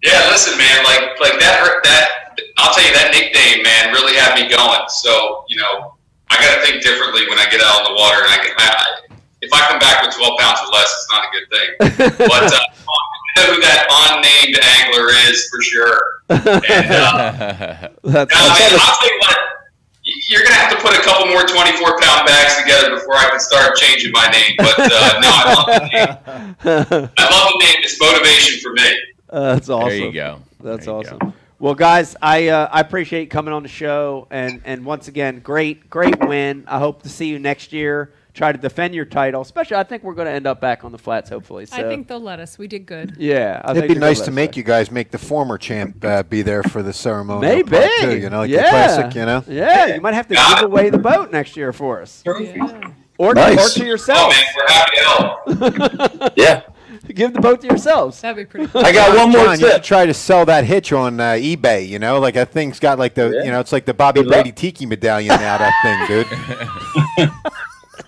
Yeah, 0.02 0.30
listen, 0.30 0.56
man, 0.56 0.84
like 0.84 1.18
like 1.18 1.38
that 1.42 1.58
hurt 1.58 1.82
that 1.82 2.28
I'll 2.58 2.74
tell 2.74 2.86
you 2.86 2.94
that 2.94 3.10
nickname, 3.14 3.62
man, 3.62 3.94
really 3.94 4.14
had 4.18 4.34
me 4.34 4.50
going. 4.50 4.86
So, 5.02 5.44
you 5.50 5.58
know, 5.58 5.94
I 6.30 6.38
gotta 6.38 6.62
think 6.62 6.82
differently 6.82 7.26
when 7.30 7.38
I 7.38 7.46
get 7.50 7.62
out 7.62 7.82
on 7.82 7.84
the 7.86 7.94
water 7.98 8.22
and 8.22 8.30
I 8.30 8.38
can 8.42 8.54
I, 8.58 9.18
if 9.42 9.50
I 9.54 9.60
come 9.70 9.78
back 9.78 10.02
with 10.02 10.14
twelve 10.14 10.38
pounds 10.38 10.58
or 10.62 10.70
less, 10.74 10.90
it's 10.90 11.08
not 11.10 11.22
a 11.22 11.30
good 11.34 11.46
thing. 11.50 11.68
but 12.30 12.46
uh, 12.50 12.58
I 12.58 13.30
know 13.38 13.46
who 13.54 13.58
that 13.62 13.86
unnamed 13.90 14.58
angler 14.58 15.10
is 15.30 15.46
for 15.50 15.62
sure. 15.62 15.98
And 16.30 16.90
uh, 16.90 17.90
That's 18.02 18.30
now, 18.34 18.42
man, 18.54 18.70
I'll 18.74 18.98
tell 18.98 19.10
you 19.10 19.18
what, 19.22 19.38
you're 20.30 20.42
gonna 20.42 20.58
have 20.58 20.74
to 20.74 20.80
put 20.82 20.98
a 20.98 21.02
couple 21.02 21.30
more 21.30 21.46
24 21.46 21.98
pound 22.02 22.26
bags 22.26 22.58
together 22.58 22.90
before 22.94 23.14
I 23.14 23.30
can 23.30 23.40
start 23.40 23.78
changing 23.78 24.10
my 24.10 24.26
name. 24.30 24.54
But 24.58 24.78
uh, 24.78 25.10
no, 25.22 25.30
I 25.30 25.42
love 25.54 25.66
the 25.66 25.82
name. 25.90 27.10
I 27.18 27.24
love 27.30 27.54
the 27.54 27.58
name. 27.62 27.78
It's 27.86 27.98
motivation 28.02 28.58
for 28.58 28.74
me. 28.74 29.17
Uh, 29.30 29.54
that's 29.54 29.68
awesome. 29.68 29.88
There 29.90 29.98
you 29.98 30.12
go. 30.12 30.40
That's 30.60 30.86
you 30.86 30.92
awesome. 30.92 31.18
go. 31.18 31.32
Well, 31.60 31.74
guys, 31.74 32.14
I 32.22 32.48
uh, 32.48 32.68
I 32.72 32.80
appreciate 32.80 33.30
coming 33.30 33.52
on 33.52 33.62
the 33.64 33.68
show, 33.68 34.26
and 34.30 34.62
and 34.64 34.84
once 34.84 35.08
again, 35.08 35.40
great 35.40 35.90
great 35.90 36.18
win. 36.26 36.64
I 36.68 36.78
hope 36.78 37.02
to 37.02 37.08
see 37.08 37.26
you 37.28 37.38
next 37.38 37.72
year. 37.72 38.12
Try 38.32 38.52
to 38.52 38.58
defend 38.58 38.94
your 38.94 39.04
title, 39.04 39.40
especially. 39.42 39.78
I 39.78 39.82
think 39.82 40.04
we're 40.04 40.14
going 40.14 40.26
to 40.28 40.32
end 40.32 40.46
up 40.46 40.60
back 40.60 40.84
on 40.84 40.92
the 40.92 40.98
flats, 40.98 41.28
hopefully. 41.28 41.66
So 41.66 41.76
I 41.76 41.82
think 41.82 42.06
they'll 42.06 42.20
let 42.20 42.38
us. 42.38 42.56
We 42.56 42.68
did 42.68 42.86
good. 42.86 43.16
yeah, 43.18 43.60
I 43.64 43.72
It'd 43.72 43.82
think 43.82 43.94
be 43.94 43.98
nice 43.98 44.20
gonna 44.20 44.30
make 44.30 44.50
us 44.50 44.56
you 44.58 44.62
guys 44.62 44.92
make 44.92 45.10
the 45.10 45.18
former 45.18 45.58
champ 45.58 46.04
uh, 46.04 46.22
be 46.22 46.42
there 46.42 46.62
for 46.62 46.80
the 46.84 46.92
ceremony. 46.92 47.40
Maybe. 47.64 47.88
Too, 48.00 48.16
you 48.16 48.30
know, 48.30 48.40
like 48.40 48.50
yeah. 48.50 48.62
the 48.62 48.68
classic. 48.68 49.14
You 49.16 49.26
know. 49.26 49.42
Yeah, 49.48 49.96
you 49.96 50.00
might 50.00 50.14
have 50.14 50.28
to 50.28 50.34
give 50.36 50.62
away 50.62 50.90
the 50.90 50.98
boat 50.98 51.32
next 51.32 51.56
year 51.56 51.72
for 51.72 52.00
us, 52.00 52.22
Yeah. 52.24 52.92
or 53.18 53.34
Nice. 53.34 53.58
or 53.58 53.80
to 53.80 53.84
Oh 53.84 53.86
yourself. 53.88 54.32
man, 54.32 54.44
we're 54.56 54.68
happy 54.68 54.96
to 54.96 56.20
help. 56.20 56.32
Yeah. 56.36 56.62
Give 57.18 57.34
the 57.34 57.40
boat 57.40 57.60
to 57.60 57.66
yourselves. 57.66 58.20
That'd 58.22 58.36
be 58.36 58.44
pretty 58.50 58.66
cool. 58.72 58.84
I 58.86 58.92
got 58.92 59.14
one 59.16 59.30
more 59.30 59.44
John, 59.44 59.60
you 59.60 59.70
should 59.72 59.82
try 59.84 60.06
to 60.06 60.14
sell 60.14 60.46
that 60.46 60.64
hitch 60.64 60.92
on 60.92 61.20
uh, 61.20 61.32
eBay. 61.32 61.86
You 61.86 61.98
know, 61.98 62.18
like 62.20 62.34
that 62.34 62.50
thing's 62.52 62.78
got 62.80 62.98
like 62.98 63.14
the, 63.14 63.28
Yeah. 63.30 63.44
you 63.44 63.50
know, 63.50 63.60
it's 63.60 63.72
like 63.72 63.84
the 63.84 63.92
Bobby 63.92 64.20
Good 64.20 64.28
luck. 64.30 64.36
Brady 64.44 64.52
Tiki 64.52 64.86
medallion 64.86 65.28
now. 65.38 65.58
That 65.58 65.74
thing, 65.82 67.26
dude. 67.26 67.30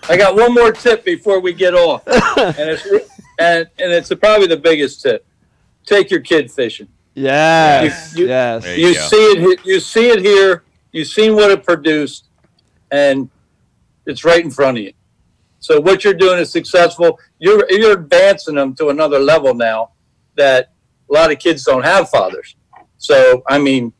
I 0.09 0.17
got 0.17 0.35
one 0.35 0.53
more 0.53 0.71
tip 0.71 1.05
before 1.05 1.39
we 1.39 1.53
get 1.53 1.75
off, 1.75 2.01
and 2.07 2.69
it's 2.69 2.85
and 3.39 3.67
and 3.77 3.91
it's 3.91 4.11
probably 4.15 4.47
the 4.47 4.57
biggest 4.57 5.01
tip. 5.03 5.25
Take 5.85 6.09
your 6.09 6.21
kid 6.21 6.51
fishing. 6.51 6.87
Yes, 7.13 8.13
You- 8.15 8.23
you- 8.23 8.29
yes. 8.29 8.65
You 8.65 8.87
You 8.87 8.93
see 8.95 9.15
it. 9.15 9.65
You 9.65 9.79
see 9.79 10.09
it 10.09 10.21
here. 10.21 10.63
You've 10.91 11.07
seen 11.07 11.35
what 11.35 11.51
it 11.51 11.63
produced, 11.63 12.25
and 12.91 13.29
it's 14.05 14.23
right 14.25 14.43
in 14.43 14.49
front 14.51 14.77
of 14.77 14.83
you. 14.83 14.93
So 15.61 15.79
what 15.79 16.03
you're 16.03 16.15
doing 16.15 16.39
is 16.39 16.51
successful. 16.51 17.19
You're 17.39 17.65
you're 17.69 17.93
advancing 17.93 18.55
them 18.55 18.75
to 18.75 18.89
another 18.89 19.19
level 19.19 19.53
now 19.53 19.91
that 20.35 20.73
a 21.09 21.13
lot 21.13 21.31
of 21.31 21.39
kids 21.39 21.63
don't 21.63 21.83
have 21.83 22.09
fathers. 22.09 22.55
So 22.97 23.43
I 23.47 23.59
mean, 23.59 23.93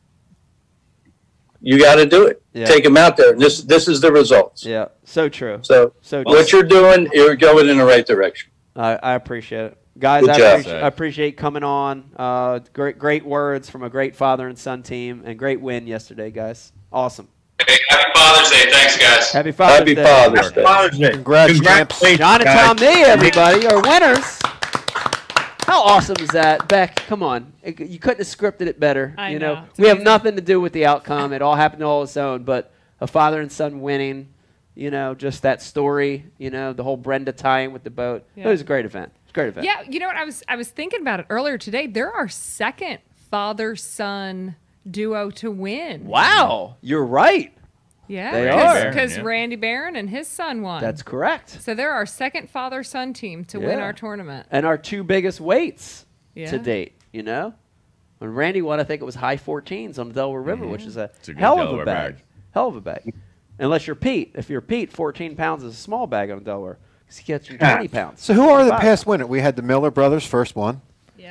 you 1.60 1.78
got 1.78 1.94
to 1.94 2.06
do 2.06 2.26
it. 2.26 2.42
Yeah. 2.52 2.66
Take 2.66 2.84
them 2.84 2.96
out 2.96 3.16
there. 3.16 3.32
This 3.34 3.62
this 3.62 3.88
is 3.88 4.00
the 4.00 4.12
results. 4.12 4.66
Yeah, 4.66 4.88
so 5.04 5.28
true. 5.28 5.60
So 5.62 5.94
So 6.02 6.22
what 6.24 6.52
you're 6.52 6.64
doing, 6.64 7.08
you're 7.12 7.36
going 7.36 7.68
in 7.68 7.78
the 7.78 7.84
right 7.84 8.04
direction. 8.04 8.50
I, 8.74 8.98
I 9.02 9.14
appreciate 9.14 9.66
it, 9.66 9.78
guys. 9.98 10.26
I, 10.26 10.38
job. 10.38 10.60
appreciate, 10.60 10.82
I 10.82 10.86
appreciate 10.86 11.36
coming 11.36 11.62
on. 11.62 12.10
Uh, 12.16 12.60
great, 12.72 12.98
great 12.98 13.24
words 13.24 13.70
from 13.70 13.82
a 13.84 13.90
great 13.90 14.16
father 14.16 14.48
and 14.48 14.58
son 14.58 14.82
team, 14.82 15.22
and 15.24 15.38
great 15.38 15.60
win 15.60 15.86
yesterday, 15.86 16.30
guys. 16.30 16.72
Awesome. 16.90 17.28
Hey, 17.60 17.78
happy 17.88 18.10
Father's 18.14 18.50
Day. 18.50 18.70
Thanks, 18.70 18.98
guys. 18.98 19.30
Happy 19.32 19.52
Father's 19.52 19.78
Happy 19.78 19.94
Day. 19.94 20.04
Father's 20.04 20.52
Day. 20.52 20.62
Father's 20.62 20.98
Day. 20.98 21.10
Congrats, 21.12 21.52
champs. 21.60 21.98
Congratulations, 22.00 22.18
John 22.18 22.40
and. 22.40 22.50
Tom 22.50 22.76
Nee, 22.76 23.04
everybody, 23.04 23.66
are 23.66 23.80
winners. 23.82 24.38
How 25.64 25.80
awesome 25.82 26.16
is 26.20 26.28
that, 26.30 26.66
Beck? 26.68 26.96
Come 27.06 27.22
on, 27.22 27.52
you 27.64 27.98
couldn't 27.98 28.18
have 28.18 28.26
scripted 28.26 28.66
it 28.66 28.80
better. 28.80 29.14
I 29.16 29.30
you 29.30 29.38
know. 29.38 29.54
know, 29.54 29.64
It's 29.70 29.78
we 29.78 29.86
have 29.88 30.00
nothing 30.02 30.34
to 30.36 30.42
do 30.42 30.60
with 30.60 30.72
the 30.72 30.86
outcome. 30.86 31.32
It 31.32 31.40
all 31.40 31.54
happened 31.54 31.82
all 31.84 31.98
on 31.98 32.04
its 32.04 32.16
own. 32.16 32.42
But 32.42 32.72
a 33.00 33.06
father 33.06 33.40
and 33.40 33.50
son 33.50 33.80
winning, 33.80 34.28
you 34.74 34.90
know, 34.90 35.14
just 35.14 35.42
that 35.42 35.62
story. 35.62 36.26
You 36.38 36.50
know, 36.50 36.72
the 36.72 36.82
whole 36.82 36.96
Brenda 36.96 37.32
tie-in 37.32 37.72
with 37.72 37.84
the 37.84 37.90
boat. 37.90 38.26
It 38.34 38.46
was 38.46 38.60
a 38.60 38.64
great 38.64 38.84
event. 38.84 39.12
It's 39.22 39.30
a 39.30 39.34
great 39.34 39.48
event. 39.48 39.64
Yeah, 39.66 39.82
you 39.88 40.00
know 40.00 40.08
what? 40.08 40.16
I 40.16 40.24
was 40.24 40.42
I 40.48 40.56
was 40.56 40.68
thinking 40.68 41.00
about 41.00 41.20
it 41.20 41.26
earlier 41.30 41.56
today. 41.58 41.86
They're 41.86 42.12
our 42.12 42.28
second 42.28 42.98
father 43.30 43.76
son 43.76 44.56
duo 44.90 45.30
to 45.30 45.50
win. 45.50 46.06
Wow, 46.06 46.76
you're 46.80 47.04
right. 47.04 47.52
Yeah, 48.08 48.32
They 48.32 48.44
because 48.44 48.76
are. 48.84 48.88
because 48.88 49.16
Yeah. 49.16 49.22
Randy 49.22 49.56
Barron 49.56 49.96
and 49.96 50.10
his 50.10 50.26
son 50.28 50.60
won. 50.62 50.80
That's 50.82 51.02
correct. 51.02 51.50
so 51.62 51.74
they're 51.74 51.92
our 51.92 52.04
second 52.06 52.50
father 52.50 52.82
son 52.82 53.12
team 53.12 53.44
to 53.46 53.58
win 53.58 53.78
our 53.78 53.92
tournament. 53.92 54.46
and 54.50 54.66
our 54.66 54.76
two 54.76 55.02
biggest 55.04 55.40
weights 55.40 56.04
Yeah. 56.34 56.50
to 56.50 56.58
date. 56.58 56.94
You 57.12 57.22
know, 57.22 57.54
When 58.18 58.34
Randy 58.34 58.60
won, 58.62 58.80
I 58.80 58.84
think 58.84 59.02
it 59.02 59.04
was 59.04 59.14
high 59.16 59.36
14s 59.36 59.98
on 59.98 60.08
the 60.08 60.14
Delaware 60.14 60.40
River, 60.42 60.62
mm-hmm. 60.64 60.72
which 60.72 60.84
is 60.84 60.96
a, 60.96 61.10
a 61.22 61.26
good 61.26 61.38
hell 61.38 61.58
of 61.60 61.72
a 61.80 61.84
bag. 61.84 62.14
bag. 62.16 62.24
Hell 62.52 62.68
of 62.68 62.76
a 62.76 62.80
bag. 62.80 63.14
Unless 63.58 63.86
you're 63.86 63.96
Pete. 63.96 64.32
If 64.36 64.48
you're 64.50 64.60
Pete, 64.60 64.92
14 64.92 65.34
pounds 65.36 65.62
is 65.64 65.74
a 65.74 65.76
small 65.76 66.06
bag 66.06 66.30
on 66.30 66.42
Delaware. 66.42 66.78
'Cause 67.08 67.18
he 67.18 67.24
gets 67.24 67.48
you 67.50 67.58
20 67.58 67.88
pounds. 67.88 68.22
So 68.22 68.32
who 68.34 68.48
are 68.48 68.64
the 68.64 68.72
past 68.76 69.06
winner? 69.06 69.26
We 69.26 69.40
had 69.40 69.56
the 69.56 69.62
Miller 69.62 69.90
brothers 69.90 70.26
first 70.26 70.54
one. 70.56 70.80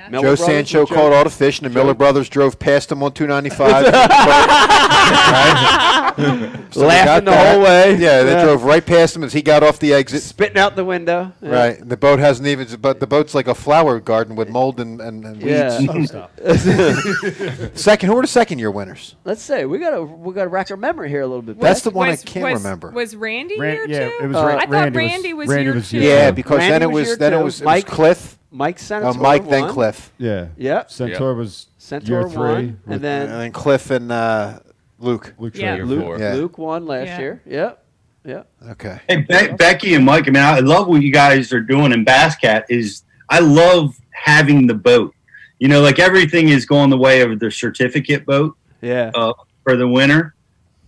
Yeah. 0.04 0.10
Miller 0.10 0.22
Joe 0.24 0.36
brothers 0.36 0.46
Sancho 0.46 0.86
Joe- 0.86 0.96
caught 0.96 1.14
all 1.14 1.24
the 1.24 1.30
fish, 1.30 1.60
and 1.60 1.70
the 1.70 1.74
Miller 1.74 1.94
brothers 1.94 2.28
drove 2.30 2.58
past 2.60 2.92
him 2.92 3.04
on 3.04 3.12
295. 3.14 3.94
Right? 5.12 6.58
So 6.72 6.86
Laughing 6.86 7.26
the 7.26 7.32
that. 7.32 7.54
whole 7.54 7.64
way. 7.64 7.96
Yeah, 7.98 8.24
they 8.24 8.32
Yeah. 8.34 8.44
drove 8.44 8.64
right 8.64 8.86
past 8.86 9.16
him 9.16 9.24
as 9.24 9.34
he 9.34 9.42
got 9.42 9.64
off 9.64 9.80
the 9.80 9.94
exit. 9.94 10.22
Spitting 10.22 10.58
out 10.58 10.76
the 10.76 10.86
window. 10.86 11.32
Yeah. 11.42 11.50
Right, 11.50 11.90
the 11.90 11.98
boat 11.98 12.20
hasn't 12.20 12.48
even. 12.48 12.68
But 12.80 13.00
the 13.00 13.08
boat's 13.08 13.34
like 13.36 13.48
a 13.48 13.56
flower 13.56 14.00
garden 14.00 14.36
with 14.36 14.50
mold 14.50 14.80
and, 14.80 15.02
and, 15.02 15.26
and 15.26 15.42
Yeah. 15.42 15.80
weeds. 15.80 16.14
Oh, 16.14 16.28
stop. 16.48 17.74
second, 17.78 18.10
who 18.10 18.16
were 18.16 18.22
the 18.22 18.28
second 18.28 18.60
year 18.60 18.72
winners? 18.72 19.16
Let's 19.26 19.42
say 19.42 19.66
we 19.66 19.80
got 19.80 19.92
to 19.92 20.02
we 20.04 20.34
got 20.34 20.44
to 20.44 20.50
rack 20.50 20.72
our 20.72 20.78
memory 20.78 21.10
here 21.10 21.22
a 21.22 21.28
little 21.28 21.42
bit. 21.42 21.60
That's 21.60 21.82
the 21.82 21.90
one 21.92 22.10
I 22.10 22.16
can't 22.16 22.54
was- 22.54 22.64
remember. 22.64 22.92
Was 22.92 23.16
Randy 23.16 23.60
Ran- 23.60 23.76
here 23.76 23.88
yeah, 23.88 24.08
too? 24.10 24.18
it 24.24 24.28
was 24.28 24.38
Uh, 24.38 24.46
Ra- 24.46 24.56
I 24.58 24.60
thought 24.62 24.70
Randy 24.70 24.98
Randy 24.98 25.34
was- 25.34 25.48
was, 25.48 25.56
Randy 25.56 25.66
here 25.66 25.74
was 25.76 25.90
too. 25.90 26.00
here. 26.00 26.10
Yeah, 26.18 26.32
because 26.32 26.58
Randy 26.60 26.72
then 26.72 26.82
it 26.84 26.92
was 26.92 27.08
was 27.10 27.18
then 27.18 27.34
it 27.34 27.38
was, 27.38 27.62
it 27.62 27.66
was 27.66 27.66
Mike- 27.66 27.88
Cliff, 27.88 28.38
Mike 28.52 28.80
Senator. 28.80 29.08
uh, 29.10 29.14
Mike, 29.14 29.48
then. 29.50 29.70
Cliff, 29.70 30.12
Yeah. 30.18 30.48
Yep. 30.58 30.92
Centaur 30.92 31.34
was 31.36 31.68
Centaur 31.78 32.22
year 32.22 32.30
three. 32.30 32.40
won, 32.42 32.80
with 32.86 32.96
and 32.96 33.02
then 33.04 33.30
and 33.30 33.42
then 33.42 33.52
Cliff 33.52 33.90
and 33.92 34.12
uh, 34.12 34.60
Luke. 35.00 35.34
Luke 35.40 35.56
Yeah. 35.58 35.78
Traeger. 35.78 35.86
Luke- 35.86 36.20
Yeah. 36.20 36.34
Luke 36.34 36.58
won 36.58 36.86
last 36.86 37.08
Yeah. 37.08 37.20
year. 37.20 37.42
Yep. 37.46 37.84
Yep. 38.26 38.48
Okay. 38.72 39.00
Hey, 39.08 39.16
Be- 39.18 39.54
Becky 39.56 39.96
and 39.96 40.06
Mike. 40.06 40.28
I 40.28 40.32
mean, 40.32 40.44
I 40.44 40.60
love 40.60 40.88
what 40.88 41.02
you 41.02 41.12
guys 41.12 41.52
are 41.54 41.60
doing 41.62 41.92
in 41.92 42.06
Basscat. 42.06 42.66
Is 42.70 43.04
I 43.30 43.40
love 43.40 43.96
having 44.12 44.68
the 44.68 44.76
boat. 44.76 45.16
You 45.60 45.68
know, 45.70 45.82
like 45.82 45.98
everything 46.00 46.50
is 46.50 46.66
going 46.66 46.90
the 46.90 46.98
way 46.98 47.22
of 47.22 47.40
the 47.40 47.50
certificate 47.50 48.26
boat 48.26 48.56
Yeah. 48.82 49.12
uh, 49.16 49.34
for 49.64 49.76
the 49.76 49.88
winter. 49.88 50.36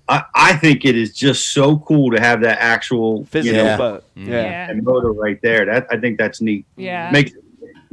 I, 0.09 0.23
I 0.35 0.53
think 0.57 0.83
it 0.83 0.97
is 0.97 1.13
just 1.15 1.53
so 1.53 1.77
cool 1.77 2.11
to 2.11 2.19
have 2.19 2.41
that 2.41 2.57
actual 2.59 3.23
Physical 3.25 3.57
you 3.57 3.63
know, 3.63 3.77
boat. 3.77 4.03
Mm. 4.17 4.27
Yeah. 4.27 4.33
Yeah. 4.43 4.69
and 4.69 4.83
motor 4.83 5.11
right 5.13 5.41
there. 5.41 5.65
That 5.65 5.87
I 5.89 5.97
think 5.97 6.17
that's 6.17 6.41
neat. 6.41 6.65
Yeah. 6.75 7.09
Makes 7.09 7.31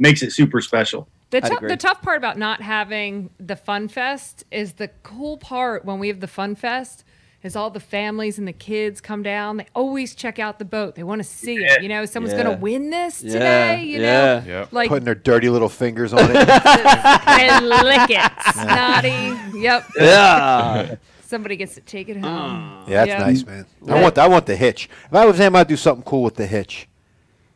makes 0.01 0.21
it 0.23 0.31
super 0.31 0.59
special. 0.59 1.07
The, 1.29 1.37
I'd 1.37 1.45
tou- 1.49 1.55
agree. 1.57 1.69
the 1.69 1.77
tough 1.77 2.01
part 2.01 2.17
about 2.17 2.37
not 2.37 2.61
having 2.61 3.29
the 3.39 3.55
Fun 3.55 3.87
Fest 3.87 4.43
is 4.51 4.73
the 4.73 4.89
cool 5.03 5.37
part 5.37 5.85
when 5.85 5.99
we 5.99 6.09
have 6.09 6.19
the 6.19 6.27
Fun 6.27 6.55
Fest 6.55 7.05
is 7.43 7.55
all 7.55 7.69
the 7.71 7.79
families 7.79 8.37
and 8.37 8.47
the 8.47 8.53
kids 8.53 8.99
come 9.01 9.23
down. 9.23 9.57
They 9.57 9.65
always 9.73 10.13
check 10.13 10.37
out 10.37 10.59
the 10.59 10.65
boat. 10.65 10.93
They 10.95 11.03
want 11.03 11.19
to 11.23 11.27
see 11.27 11.55
it. 11.55 11.81
You 11.81 11.89
know, 11.89 12.05
someone's 12.05 12.33
Yeah. 12.35 12.43
going 12.43 12.55
to 12.55 12.61
win 12.61 12.89
this 12.91 13.23
Yeah. 13.23 13.31
today. 13.33 13.83
You 13.83 14.01
Yeah. 14.01 14.39
know, 14.39 14.43
Yep. 14.45 14.73
like 14.73 14.89
Putting 14.89 15.05
their 15.05 15.15
dirty 15.15 15.49
little 15.49 15.69
fingers 15.69 16.13
on 16.13 16.19
it. 16.29 16.35
and 16.49 17.67
lick 17.69 18.09
it, 18.09 18.31
snotty. 18.53 19.57
Yep. 19.59 19.85
Yeah. 19.99 20.95
Somebody 21.21 21.55
gets 21.55 21.75
to 21.75 21.81
take 21.81 22.09
it 22.09 22.17
home. 22.17 22.25
Ah. 22.25 22.83
Yeah, 22.87 23.05
that's 23.05 23.09
Yeah. 23.21 23.25
nice, 23.25 23.45
man. 23.45 23.65
I 23.87 24.01
want 24.01 24.17
I 24.17 24.27
want 24.27 24.45
the 24.45 24.55
hitch. 24.57 24.89
If 25.07 25.13
I 25.13 25.25
was 25.25 25.37
him, 25.39 25.55
I'd 25.55 25.67
do 25.67 25.77
something 25.77 26.03
cool 26.03 26.23
with 26.23 26.35
the 26.35 26.45
hitch. 26.45 26.87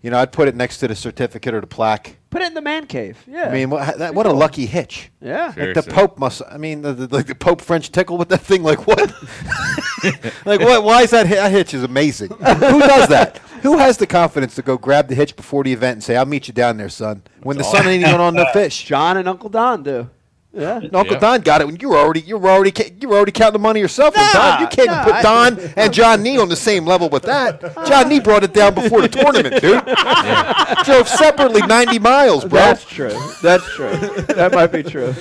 You 0.05 0.11
know, 0.11 0.19
I'd 0.19 0.31
put 0.31 0.47
it 0.47 0.55
next 0.55 0.77
to 0.77 0.87
the 0.87 0.95
certificate 0.95 1.55
or 1.55 1.61
the 1.61 1.65
plaque. 1.65 2.17
Put 2.29 2.43
it 2.43 2.49
in 2.49 2.53
the 2.53 2.61
man 2.61 2.85
cave. 2.85 3.17
Yeah. 3.25 3.49
I 3.49 3.51
mean, 3.51 3.71
what, 3.71 3.97
that, 3.97 4.13
what 4.13 4.27
a 4.27 4.31
lucky 4.31 4.67
hitch. 4.67 5.09
yeah. 5.19 5.51
Like 5.57 5.73
the 5.73 5.81
Pope 5.81 6.19
must. 6.19 6.43
I 6.47 6.57
mean, 6.57 6.83
the, 6.83 6.93
the, 6.93 7.07
like 7.07 7.25
the 7.25 7.33
Pope 7.33 7.59
French 7.59 7.91
tickle 7.91 8.15
with 8.15 8.29
that 8.29 8.41
thing. 8.41 8.61
Like 8.61 8.85
what? 8.85 8.99
like 10.45 10.59
what? 10.59 10.83
Why 10.83 11.01
is 11.01 11.09
that? 11.09 11.27
That 11.27 11.51
hitch 11.51 11.73
is 11.73 11.81
amazing. 11.81 12.29
Who 12.29 12.37
does 12.37 13.09
that? 13.09 13.39
Who 13.63 13.79
has 13.79 13.97
the 13.97 14.05
confidence 14.05 14.53
to 14.55 14.61
go 14.61 14.77
grab 14.77 15.07
the 15.07 15.15
hitch 15.15 15.35
before 15.35 15.63
the 15.63 15.73
event 15.73 15.93
and 15.93 16.03
say, 16.03 16.15
"I'll 16.15 16.27
meet 16.27 16.47
you 16.47 16.53
down 16.53 16.77
there, 16.77 16.87
son," 16.89 17.23
when 17.41 17.57
the 17.57 17.63
sun 17.63 17.87
ain't 17.87 18.05
even 18.07 18.21
on 18.21 18.35
the 18.35 18.45
fish? 18.53 18.83
John 18.83 19.17
and 19.17 19.27
Uncle 19.27 19.49
Don 19.49 19.81
do. 19.81 20.11
Yeah. 20.55 20.75
Uncle 20.93 21.13
Yeah. 21.13 21.19
Don 21.19 21.41
got 21.41 21.61
it 21.61 21.67
when 21.67 21.75
you 21.81 21.89
were 21.89 21.97
already 21.97 22.21
you 22.21 22.37
were 22.37 22.49
already 22.49 22.73
you 23.01 23.09
were 23.09 23.17
already 23.17 23.31
counting 23.33 23.53
the 23.53 23.59
money 23.59 23.79
yourself. 23.81 24.15
Nah, 24.15 24.31
Don, 24.33 24.61
you 24.61 24.67
can't 24.67 24.89
nah, 24.89 25.03
put 25.03 25.13
I- 25.15 25.21
Don 25.21 25.59
and 25.75 25.93
John 25.93 26.23
Nee 26.23 26.37
on 26.37 26.49
the 26.49 26.55
same 26.55 26.85
level 26.85 27.09
with 27.09 27.23
that. 27.23 27.61
John 27.85 28.07
Nee 28.09 28.19
brought 28.21 28.43
it 28.43 28.53
down 28.53 28.73
before 28.73 29.01
the 29.01 29.09
tournament, 29.09 29.61
dude. 29.61 29.83
Drove 30.85 31.07
separately 31.07 31.61
ninety 31.61 31.99
miles, 31.99 32.45
bro. 32.45 32.59
That's 32.59 32.85
true. 32.85 33.13
That's 33.41 33.65
true. 33.73 33.91
that 34.35 34.53
might 34.53 34.67
be 34.71 34.83
true. 34.83 35.13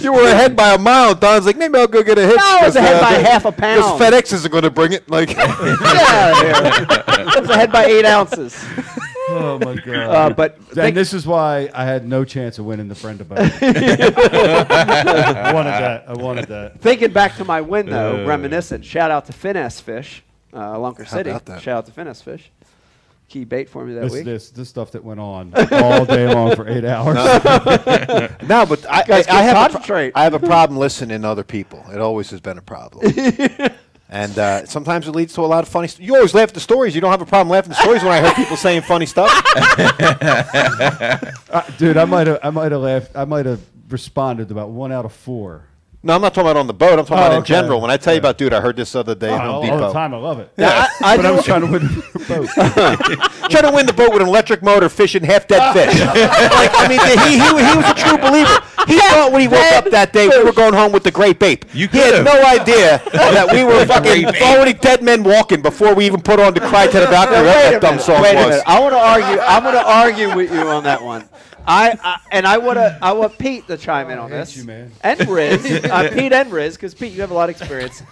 you 0.00 0.12
were 0.12 0.26
ahead 0.28 0.56
by 0.56 0.74
a 0.74 0.78
mile. 0.78 1.14
Don's 1.14 1.46
like, 1.46 1.56
maybe 1.56 1.78
I'll 1.78 1.86
go 1.86 2.02
get 2.02 2.18
a 2.18 2.26
hitch. 2.26 2.36
No, 2.36 2.42
I 2.44 2.66
was 2.66 2.76
ahead 2.76 2.96
uh, 2.96 3.00
by 3.00 3.12
half 3.12 3.44
a 3.44 3.52
pound. 3.52 3.82
Because 3.82 4.00
FedEx 4.00 4.32
isn't 4.32 4.50
going 4.50 4.64
to 4.64 4.70
bring 4.70 4.92
it. 4.92 5.08
Like, 5.08 5.30
yeah, 5.30 6.42
here. 6.42 6.86
I 7.08 7.36
was 7.40 7.50
ahead 7.50 7.70
by 7.70 7.84
eight 7.84 8.04
ounces. 8.04 8.56
Oh 9.36 9.58
my 9.58 9.74
god. 9.84 9.96
Uh, 9.96 10.30
but 10.34 10.56
and 10.56 10.66
think- 10.68 10.94
this 10.94 11.12
is 11.14 11.26
why 11.26 11.70
I 11.74 11.84
had 11.84 12.06
no 12.06 12.24
chance 12.24 12.58
of 12.58 12.64
winning 12.66 12.88
the 12.88 12.94
friend 12.94 13.20
of 13.20 13.28
boat. 13.28 13.38
I 13.62 15.52
wanted 15.52 15.70
that. 15.70 16.04
I 16.08 16.12
wanted 16.14 16.46
that. 16.48 16.80
Thinking 16.80 17.12
back 17.12 17.36
to 17.36 17.44
my 17.44 17.60
win 17.60 17.86
though, 17.86 18.22
Uh. 18.24 18.26
reminiscent. 18.26 18.84
Shout 18.84 19.10
out 19.10 19.26
to 19.26 19.32
Finesse 19.32 19.80
Fish, 19.80 20.22
uh, 20.52 20.74
Lunker 20.76 21.04
How 21.04 21.16
City. 21.16 21.30
about 21.30 21.44
that? 21.46 21.62
Shout 21.62 21.78
out 21.78 21.86
to 21.86 21.92
Finesse 21.92 22.22
Fish. 22.22 22.50
Key 23.28 23.44
bait 23.44 23.68
for 23.68 23.84
me 23.84 23.94
that 23.94 24.02
This, 24.02 24.12
week. 24.12 24.24
this 24.24 24.50
this 24.50 24.68
stuff 24.68 24.92
that 24.92 25.02
went 25.02 25.18
on 25.18 25.52
all 25.72 26.04
day 26.04 26.32
long 26.32 26.54
for 26.54 26.68
eight 26.68 26.84
hours. 26.94 27.16
no, 28.48 28.64
but 28.64 28.86
I, 28.88 29.02
I, 29.08 29.24
I 29.28 29.42
have 29.42 29.74
a 29.74 29.80
pro- 29.80 30.10
I 30.14 30.22
have 30.22 30.34
a 30.34 30.38
problem 30.38 30.78
listening 30.78 31.22
to 31.22 31.28
other 31.28 31.42
people. 31.42 31.84
It 31.92 32.00
always 32.00 32.30
has 32.30 32.40
been 32.40 32.56
a 32.56 32.62
problem. 32.62 33.04
And 34.08 34.38
uh, 34.38 34.66
sometimes 34.66 35.08
it 35.08 35.12
leads 35.12 35.34
to 35.34 35.40
a 35.40 35.46
lot 35.46 35.64
of 35.64 35.68
funny. 35.68 35.88
St- 35.88 36.06
you 36.06 36.14
always 36.14 36.32
laugh 36.32 36.48
at 36.48 36.54
the 36.54 36.60
stories. 36.60 36.94
You 36.94 37.00
don't 37.00 37.10
have 37.10 37.22
a 37.22 37.26
problem 37.26 37.50
laughing 37.50 37.72
at 37.72 37.76
the 37.76 37.82
stories 37.82 38.02
when 38.04 38.12
I 38.12 38.20
heard 38.20 38.34
people 38.36 38.56
saying 38.56 38.82
funny 38.82 39.06
stuff. 39.06 39.32
Uh, 41.48 41.62
dude, 41.78 41.96
I 41.96 42.04
might 42.04 42.26
have 42.26 42.38
I 42.42 42.50
might 42.50 42.72
have 42.72 42.82
laughed. 42.82 43.12
I 43.14 43.24
might 43.24 43.46
have 43.46 43.60
responded 43.88 44.48
to 44.48 44.54
about 44.54 44.70
one 44.70 44.92
out 44.92 45.04
of 45.04 45.12
four. 45.12 45.64
No, 46.06 46.14
I'm 46.14 46.22
not 46.22 46.34
talking 46.34 46.48
about 46.48 46.56
on 46.60 46.68
the 46.68 46.72
boat. 46.72 47.00
I'm 47.00 47.04
talking 47.04 47.16
Oh, 47.18 47.26
about 47.26 47.32
in 47.32 47.38
okay. 47.38 47.48
general. 47.54 47.80
When 47.80 47.90
I 47.90 47.96
tell 47.96 48.14
you 48.14 48.20
about, 48.20 48.38
dude, 48.38 48.52
I 48.54 48.60
heard 48.60 48.76
this 48.76 48.94
other 48.94 49.16
day 49.16 49.28
Oh, 49.28 49.34
at 49.34 49.40
Home 49.40 49.50
all, 49.56 49.62
Depot. 49.62 49.74
all 49.74 49.88
the 49.88 49.92
time, 49.92 50.14
I 50.14 50.18
love 50.18 50.38
it. 50.38 50.52
Yeah, 50.56 50.86
I, 51.02 51.14
I 51.14 51.16
but 51.16 51.26
I 51.26 51.30
was 51.32 51.44
trying 51.44 51.62
to 51.62 51.66
win 51.66 51.82
the 52.14 52.24
boat. 52.28 53.50
trying 53.50 53.64
to 53.64 53.72
win 53.74 53.86
the 53.86 53.92
boat 53.92 54.12
with 54.12 54.22
an 54.22 54.28
electric 54.28 54.62
motor, 54.62 54.88
fishing 54.88 55.24
half 55.24 55.48
dead 55.48 55.58
ah. 55.60 55.72
fish. 55.72 55.98
like, 56.00 56.70
I 56.78 56.86
mean, 56.86 57.00
he, 57.02 57.14
he, 57.26 57.38
he 57.42 57.76
was 57.76 57.90
a 57.90 57.94
true 57.94 58.18
believer. 58.18 58.54
He 58.86 59.00
thought 59.00 59.32
when 59.32 59.40
he 59.40 59.48
woke 59.48 59.72
up 59.72 59.90
that 59.90 60.12
day, 60.12 60.28
we 60.28 60.44
were 60.44 60.52
going 60.52 60.74
home 60.74 60.92
with 60.92 61.02
the 61.02 61.10
great 61.10 61.40
bape. 61.40 61.64
You 61.74 61.88
he 61.88 61.98
had 61.98 62.24
no 62.24 62.40
idea 62.46 63.02
that 63.12 63.50
we 63.52 63.64
were 63.64 63.84
fucking 63.84 64.26
already 64.42 64.74
dead 64.74 65.02
men 65.02 65.24
walking 65.24 65.60
before 65.60 65.92
we 65.92 66.06
even 66.06 66.22
put 66.22 66.38
on 66.38 66.54
the 66.54 66.60
cry 66.60 66.86
to 66.86 67.00
the 67.00 67.06
doctor. 67.06 67.34
Now, 67.34 67.42
whatever 67.42 67.58
wait 67.58 67.70
that 67.72 67.74
a 67.74 67.80
dumb 67.80 67.90
minute. 67.96 68.04
song 68.04 68.22
Wait 68.22 68.36
a 68.36 68.48
minute. 68.48 68.62
I 68.64 68.78
want 68.78 68.92
to 68.94 68.98
argue. 69.00 69.40
I'm 69.40 69.62
going 69.64 69.74
to 69.74 69.84
argue 69.90 70.36
with 70.36 70.52
you 70.52 70.60
on 70.68 70.84
that 70.84 71.02
one. 71.02 71.28
I, 71.66 71.98
I 72.02 72.20
and 72.30 72.46
I 72.46 72.58
want 72.58 72.76
to. 72.76 72.98
I 73.02 73.12
want 73.12 73.38
Pete 73.38 73.66
to 73.68 73.76
chime 73.76 74.10
in 74.10 74.18
on 74.18 74.30
hate 74.30 74.36
this. 74.36 74.56
you, 74.56 74.64
man. 74.64 74.92
And 75.02 75.28
Riz, 75.28 75.84
uh, 75.84 76.10
Pete 76.12 76.32
and 76.32 76.52
Riz, 76.52 76.76
because 76.76 76.94
Pete, 76.94 77.12
you 77.12 77.20
have 77.20 77.30
a 77.30 77.34
lot 77.34 77.50
of 77.50 77.56
experience. 77.56 78.02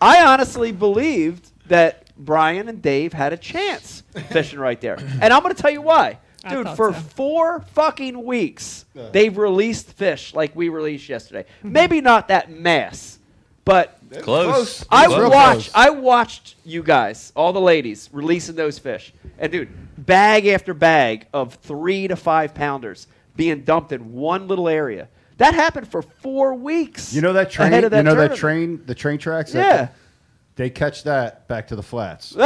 I 0.00 0.24
honestly 0.24 0.72
believed 0.72 1.50
that 1.68 2.04
Brian 2.16 2.68
and 2.68 2.82
Dave 2.82 3.12
had 3.12 3.32
a 3.32 3.36
chance 3.36 4.02
fishing 4.30 4.58
right 4.58 4.80
there, 4.80 4.98
and 4.98 5.32
I'm 5.32 5.42
going 5.42 5.54
to 5.54 5.60
tell 5.60 5.70
you 5.70 5.82
why. 5.82 6.18
Dude, 6.48 6.68
for 6.70 6.92
so. 6.92 7.00
four 7.00 7.60
fucking 7.72 8.22
weeks, 8.22 8.84
they've 9.12 9.36
released 9.36 9.92
fish 9.92 10.34
like 10.34 10.54
we 10.54 10.68
released 10.68 11.08
yesterday. 11.08 11.46
Maybe 11.62 12.02
not 12.02 12.28
that 12.28 12.50
mass, 12.50 13.18
but 13.64 13.98
Close. 14.22 14.84
I 14.90 15.06
Real 15.06 15.30
watched. 15.30 15.70
I 15.74 15.90
watched 15.90 16.56
you 16.64 16.82
guys, 16.82 17.32
all 17.34 17.52
the 17.52 17.60
ladies, 17.60 18.08
releasing 18.12 18.54
those 18.54 18.78
fish, 18.78 19.12
and 19.38 19.50
dude, 19.50 19.68
bag 19.98 20.46
after 20.46 20.74
bag 20.74 21.26
of 21.32 21.54
three 21.54 22.08
to 22.08 22.16
five 22.16 22.54
pounders 22.54 23.06
being 23.36 23.62
dumped 23.62 23.92
in 23.92 24.12
one 24.12 24.46
little 24.48 24.68
area. 24.68 25.08
That 25.38 25.54
happened 25.54 25.88
for 25.88 26.02
four 26.02 26.54
weeks. 26.54 27.12
You 27.12 27.20
know 27.20 27.32
that 27.32 27.50
train? 27.50 27.72
ahead 27.72 27.84
of 27.84 27.90
that 27.90 27.98
you 27.98 28.02
know 28.04 28.14
that 28.14 28.36
train? 28.36 28.84
The 28.86 28.94
train 28.94 29.18
tracks. 29.18 29.52
Yeah. 29.52 29.88
They 30.56 30.70
catch 30.70 31.02
that 31.02 31.48
back 31.48 31.66
to 31.68 31.76
the 31.76 31.82
flats. 31.82 32.34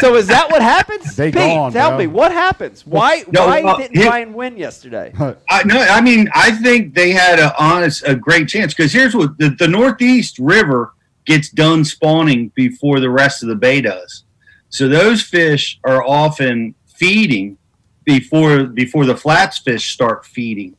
So 0.00 0.16
is 0.16 0.26
that 0.26 0.50
what 0.50 0.62
happens? 0.62 1.14
They 1.16 1.28
Pete, 1.30 1.34
gone, 1.34 1.72
tell 1.72 1.90
bro. 1.90 1.98
me 1.98 2.06
what 2.08 2.32
happens. 2.32 2.84
Why? 2.84 3.24
No, 3.30 3.46
why 3.46 3.62
uh, 3.62 3.76
didn't 3.76 3.96
here- 3.96 4.08
Brian 4.08 4.34
win 4.34 4.56
yesterday? 4.56 5.12
I 5.48 5.62
no, 5.64 5.78
I 5.80 6.00
mean, 6.00 6.28
I 6.34 6.50
think 6.50 6.92
they 6.94 7.12
had 7.12 7.38
a 7.38 7.54
honest, 7.62 8.02
a 8.06 8.14
great 8.16 8.48
chance 8.48 8.74
because 8.74 8.92
here's 8.92 9.14
what 9.14 9.38
the, 9.38 9.50
the 9.50 9.68
Northeast 9.68 10.38
River 10.38 10.92
gets 11.24 11.50
done 11.50 11.84
spawning 11.84 12.50
before 12.56 12.98
the 13.00 13.08
rest 13.08 13.42
of 13.42 13.48
the 13.48 13.54
bay 13.54 13.80
does. 13.80 14.24
So 14.68 14.88
those 14.88 15.22
fish 15.22 15.78
are 15.84 16.02
often 16.04 16.74
feeding 16.96 17.56
before 18.04 18.64
before 18.64 19.06
the 19.06 19.16
flats 19.16 19.58
fish 19.58 19.92
start 19.92 20.26
feeding, 20.26 20.76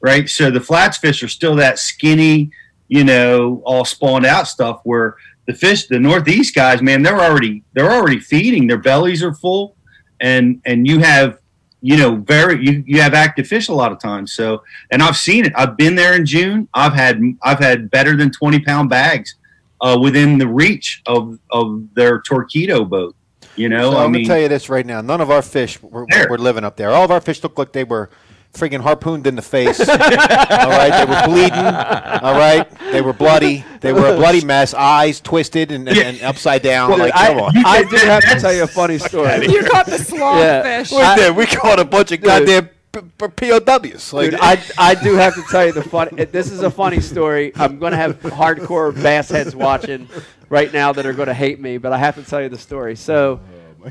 right? 0.00 0.28
So 0.28 0.50
the 0.50 0.60
flats 0.60 0.96
fish 0.98 1.22
are 1.22 1.28
still 1.28 1.54
that 1.56 1.78
skinny, 1.78 2.50
you 2.88 3.04
know, 3.04 3.62
all 3.64 3.84
spawned 3.84 4.26
out 4.26 4.48
stuff. 4.48 4.80
Where 4.84 5.16
the 5.46 5.54
fish, 5.54 5.86
the 5.86 5.98
Northeast 5.98 6.54
guys, 6.54 6.82
man, 6.82 7.02
they're 7.02 7.20
already 7.20 7.62
they're 7.74 7.92
already 7.92 8.18
feeding. 8.18 8.66
Their 8.66 8.78
bellies 8.78 9.22
are 9.22 9.34
full, 9.34 9.76
and 10.20 10.60
and 10.64 10.86
you 10.86 10.98
have 11.00 11.38
you 11.80 11.96
know 11.96 12.16
very 12.16 12.64
you, 12.64 12.82
you 12.86 13.00
have 13.00 13.14
active 13.14 13.46
fish 13.46 13.68
a 13.68 13.72
lot 13.72 13.92
of 13.92 14.00
times 14.00 14.32
so 14.32 14.62
and 14.90 15.00
i've 15.00 15.16
seen 15.16 15.44
it 15.44 15.52
i've 15.54 15.76
been 15.76 15.94
there 15.94 16.14
in 16.16 16.26
june 16.26 16.66
i've 16.74 16.92
had 16.92 17.22
i've 17.44 17.60
had 17.60 17.88
better 17.88 18.16
than 18.16 18.32
20 18.32 18.58
pound 18.60 18.90
bags 18.90 19.36
uh, 19.80 19.96
within 20.00 20.38
the 20.38 20.46
reach 20.48 21.02
of 21.06 21.38
of 21.52 21.82
their 21.94 22.20
torpedo 22.22 22.84
boat 22.84 23.14
you 23.54 23.68
know 23.68 23.92
So 23.92 23.96
i 23.96 24.04
I'm 24.04 24.12
gonna 24.12 24.24
tell 24.24 24.40
you 24.40 24.48
this 24.48 24.68
right 24.68 24.84
now. 24.84 25.00
None 25.00 25.20
of 25.20 25.30
our 25.30 25.42
fish 25.42 25.80
were, 25.82 26.06
were 26.28 26.38
living 26.38 26.64
up 26.64 26.76
there. 26.76 26.90
All 26.90 27.04
of 27.04 27.10
our 27.10 27.20
fish 27.20 27.42
looked 27.42 27.58
like 27.58 27.72
they 27.72 27.84
were 27.84 28.10
friggin' 28.58 28.80
harpooned 28.80 29.26
in 29.26 29.36
the 29.36 29.42
face. 29.42 29.80
all 29.88 29.96
right, 29.96 30.90
they 30.90 31.04
were 31.04 31.26
bleeding. 31.26 31.52
All 31.58 32.34
right, 32.34 32.66
they 32.92 33.00
were 33.00 33.12
bloody. 33.12 33.64
They 33.80 33.92
were 33.92 34.14
a 34.14 34.16
bloody 34.16 34.44
mess. 34.44 34.74
Eyes 34.74 35.20
twisted 35.20 35.70
and, 35.70 35.88
and, 35.88 35.98
and 35.98 36.22
upside 36.22 36.62
down. 36.62 36.90
Well, 36.90 36.98
like, 36.98 37.14
I, 37.14 37.28
come 37.28 37.40
on. 37.40 37.52
I 37.64 37.82
do 37.84 37.96
have 37.96 38.22
to 38.24 38.40
tell 38.40 38.52
you 38.52 38.64
a 38.64 38.66
funny 38.66 38.98
story. 38.98 39.46
You 39.46 39.62
caught 39.64 39.86
the 39.86 39.96
slogfish. 39.96 40.92
we 40.92 41.22
did. 41.22 41.36
We 41.36 41.46
caught 41.46 41.78
a 41.78 41.84
bunch 41.84 42.12
of 42.12 42.20
goddamn 42.20 42.68
p- 42.92 43.00
p- 43.18 43.28
POWs. 43.28 44.12
Like, 44.12 44.30
Dude, 44.30 44.40
I, 44.40 44.60
I 44.76 44.94
do 44.94 45.14
have 45.14 45.34
to 45.34 45.42
tell 45.50 45.66
you 45.66 45.72
the 45.72 45.82
fun. 45.82 46.08
This 46.32 46.50
is 46.50 46.62
a 46.62 46.70
funny 46.70 47.00
story. 47.00 47.52
I'm 47.56 47.78
going 47.78 47.92
to 47.92 47.96
have 47.98 48.20
hardcore 48.20 48.94
bass 48.94 49.28
heads 49.28 49.54
watching 49.54 50.08
right 50.48 50.72
now 50.72 50.92
that 50.92 51.06
are 51.06 51.12
going 51.12 51.28
to 51.28 51.34
hate 51.34 51.60
me, 51.60 51.78
but 51.78 51.92
I 51.92 51.98
have 51.98 52.16
to 52.16 52.22
tell 52.22 52.40
you 52.42 52.48
the 52.48 52.58
story. 52.58 52.96
So, 52.96 53.40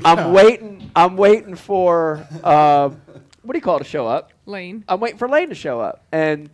I'm 0.04 0.32
waiting. 0.32 0.90
I'm 0.94 1.16
waiting 1.16 1.54
for 1.54 2.26
uh, 2.44 2.90
what 3.42 3.52
do 3.52 3.58
you 3.58 3.62
call 3.62 3.76
it 3.76 3.84
to 3.84 3.84
show 3.84 4.06
up? 4.06 4.32
Lane. 4.48 4.84
I'm 4.88 5.00
waiting 5.00 5.18
for 5.18 5.28
Lane 5.28 5.50
to 5.50 5.54
show 5.54 5.80
up, 5.80 6.04
and 6.10 6.50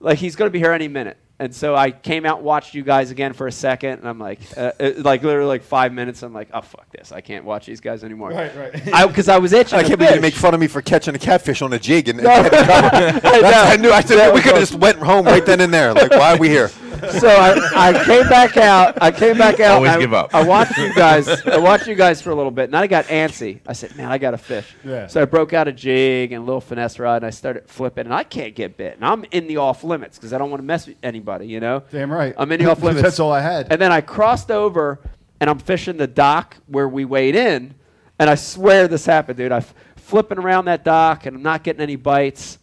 like 0.00 0.18
he's 0.18 0.36
going 0.36 0.48
to 0.48 0.52
be 0.52 0.58
here 0.58 0.72
any 0.72 0.88
minute. 0.88 1.18
And 1.40 1.54
so 1.54 1.76
I 1.76 1.92
came 1.92 2.26
out 2.26 2.38
and 2.38 2.44
watched 2.44 2.74
you 2.74 2.82
guys 2.82 3.12
again 3.12 3.32
for 3.32 3.46
a 3.46 3.52
second, 3.52 4.00
and 4.00 4.08
I'm 4.08 4.18
like, 4.18 4.40
uh, 4.56 4.72
uh, 4.80 4.92
like 4.96 5.22
literally 5.22 5.46
like 5.46 5.62
five 5.62 5.92
minutes. 5.92 6.24
I'm 6.24 6.32
like, 6.32 6.48
oh 6.52 6.62
fuck 6.62 6.90
this, 6.90 7.12
I 7.12 7.20
can't 7.20 7.44
watch 7.44 7.66
these 7.66 7.80
guys 7.80 8.02
anymore. 8.02 8.30
Right, 8.30 8.54
right. 8.56 9.08
Because 9.08 9.28
I 9.28 9.38
was 9.38 9.52
itching. 9.52 9.78
I 9.78 9.84
can't 9.84 9.98
believe 9.98 10.16
you 10.16 10.20
make 10.20 10.34
fun 10.34 10.52
of 10.52 10.60
me 10.60 10.66
for 10.66 10.82
catching 10.82 11.14
a 11.14 11.18
catfish 11.18 11.62
on 11.62 11.72
a 11.72 11.78
jig 11.78 12.08
and, 12.08 12.18
and 12.20 12.26
No. 12.28 12.32
had. 12.42 13.24
I 13.24 13.72
I 13.72 13.76
knew. 13.76 13.90
I 13.90 14.00
said 14.00 14.18
That 14.18 14.34
we 14.34 14.40
could 14.40 14.52
have 14.52 14.60
just 14.60 14.74
went 14.74 14.98
home 14.98 15.26
right 15.26 15.44
then 15.44 15.60
and 15.60 15.72
there. 15.72 15.94
Like, 15.94 16.10
why 16.10 16.34
are 16.34 16.38
we 16.38 16.48
here? 16.48 16.70
so 17.10 17.28
I, 17.28 17.90
I 17.90 18.04
came 18.04 18.28
back 18.28 18.56
out. 18.56 19.00
I 19.00 19.10
came 19.12 19.38
back 19.38 19.60
out. 19.60 19.76
Always 19.76 19.92
I, 19.92 20.00
give 20.00 20.12
up. 20.12 20.34
I 20.34 20.42
watched 20.42 20.76
you 20.76 20.92
guys. 20.94 21.28
I 21.46 21.56
watched 21.58 21.86
you 21.86 21.94
guys 21.94 22.20
for 22.20 22.30
a 22.30 22.34
little 22.34 22.50
bit, 22.50 22.64
and 22.64 22.74
then 22.74 22.82
I 22.82 22.86
got 22.86 23.04
antsy. 23.06 23.60
I 23.66 23.72
said, 23.72 23.96
"Man, 23.96 24.10
I 24.10 24.18
got 24.18 24.32
to 24.32 24.38
fish." 24.38 24.74
Yeah. 24.84 25.06
So 25.06 25.22
I 25.22 25.24
broke 25.24 25.52
out 25.52 25.68
a 25.68 25.72
jig 25.72 26.32
and 26.32 26.42
a 26.42 26.44
little 26.44 26.60
finesse 26.60 26.98
rod, 26.98 27.16
and 27.16 27.26
I 27.26 27.30
started 27.30 27.68
flipping, 27.68 28.06
and 28.06 28.14
I 28.14 28.24
can't 28.24 28.54
get 28.54 28.76
bit, 28.76 28.96
and 28.96 29.04
I'm 29.04 29.24
in 29.30 29.46
the 29.46 29.58
off 29.58 29.84
limits 29.84 30.18
because 30.18 30.32
I 30.32 30.38
don't 30.38 30.50
want 30.50 30.60
to 30.60 30.66
mess 30.66 30.86
with 30.86 30.96
anybody. 31.02 31.27
You 31.42 31.60
know. 31.60 31.82
Damn 31.90 32.10
right. 32.10 32.34
I'm 32.36 32.50
in 32.52 32.66
off 32.66 32.82
limits. 32.82 33.02
That's 33.02 33.20
all 33.20 33.32
I 33.32 33.40
had. 33.40 33.70
And 33.70 33.80
then 33.80 33.92
I 33.92 34.00
crossed 34.00 34.50
over, 34.50 35.00
and 35.40 35.48
I'm 35.48 35.58
fishing 35.58 35.96
the 35.96 36.06
dock 36.06 36.56
where 36.66 36.88
we 36.88 37.04
weighed 37.04 37.36
in, 37.36 37.74
and 38.18 38.28
I 38.30 38.34
swear 38.34 38.88
this 38.88 39.06
happened, 39.06 39.38
dude. 39.38 39.52
I'm 39.52 39.64
flipping 39.96 40.38
around 40.38 40.64
that 40.66 40.84
dock, 40.84 41.26
and 41.26 41.36
I'm 41.36 41.42
not 41.42 41.62
getting 41.62 41.82
any 41.82 41.96
bites. 41.96 42.58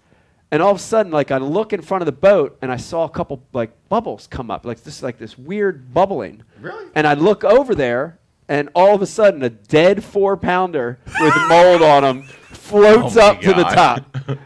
And 0.52 0.62
all 0.62 0.72
of 0.72 0.78
a 0.78 0.82
sudden, 0.82 1.12
like 1.12 1.32
I 1.32 1.38
look 1.38 1.74
in 1.74 1.82
front 1.82 2.02
of 2.02 2.06
the 2.06 2.12
boat, 2.12 2.58
and 2.62 2.72
I 2.72 2.78
saw 2.78 3.06
a 3.06 3.10
couple 3.10 3.44
like 3.54 3.72
bubbles 3.90 4.28
come 4.28 4.52
up, 4.52 4.66
like 4.66 4.84
this, 4.84 5.02
like 5.04 5.18
this 5.18 5.38
weird 5.38 5.94
bubbling. 5.94 6.44
Really? 6.60 6.88
And 6.96 7.06
I 7.08 7.14
look 7.14 7.44
over 7.44 7.76
there, 7.76 8.20
and 8.48 8.70
all 8.76 8.96
of 8.96 9.02
a 9.02 9.08
sudden, 9.08 9.42
a 9.44 9.50
dead 9.50 10.04
four 10.04 10.38
pounder 10.38 11.00
with 11.20 11.34
mold 11.50 11.82
on 11.82 12.04
him 12.04 12.24
floats 12.52 13.18
Oh 13.18 13.22
up 13.22 13.42
to 13.42 13.54
the 13.54 13.64
top. 13.64 14.18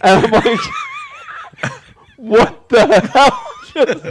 And 0.00 0.26
I'm 0.26 0.30
like, 0.30 0.60
what 2.18 2.68
the 2.68 2.86
hell? 3.00 3.44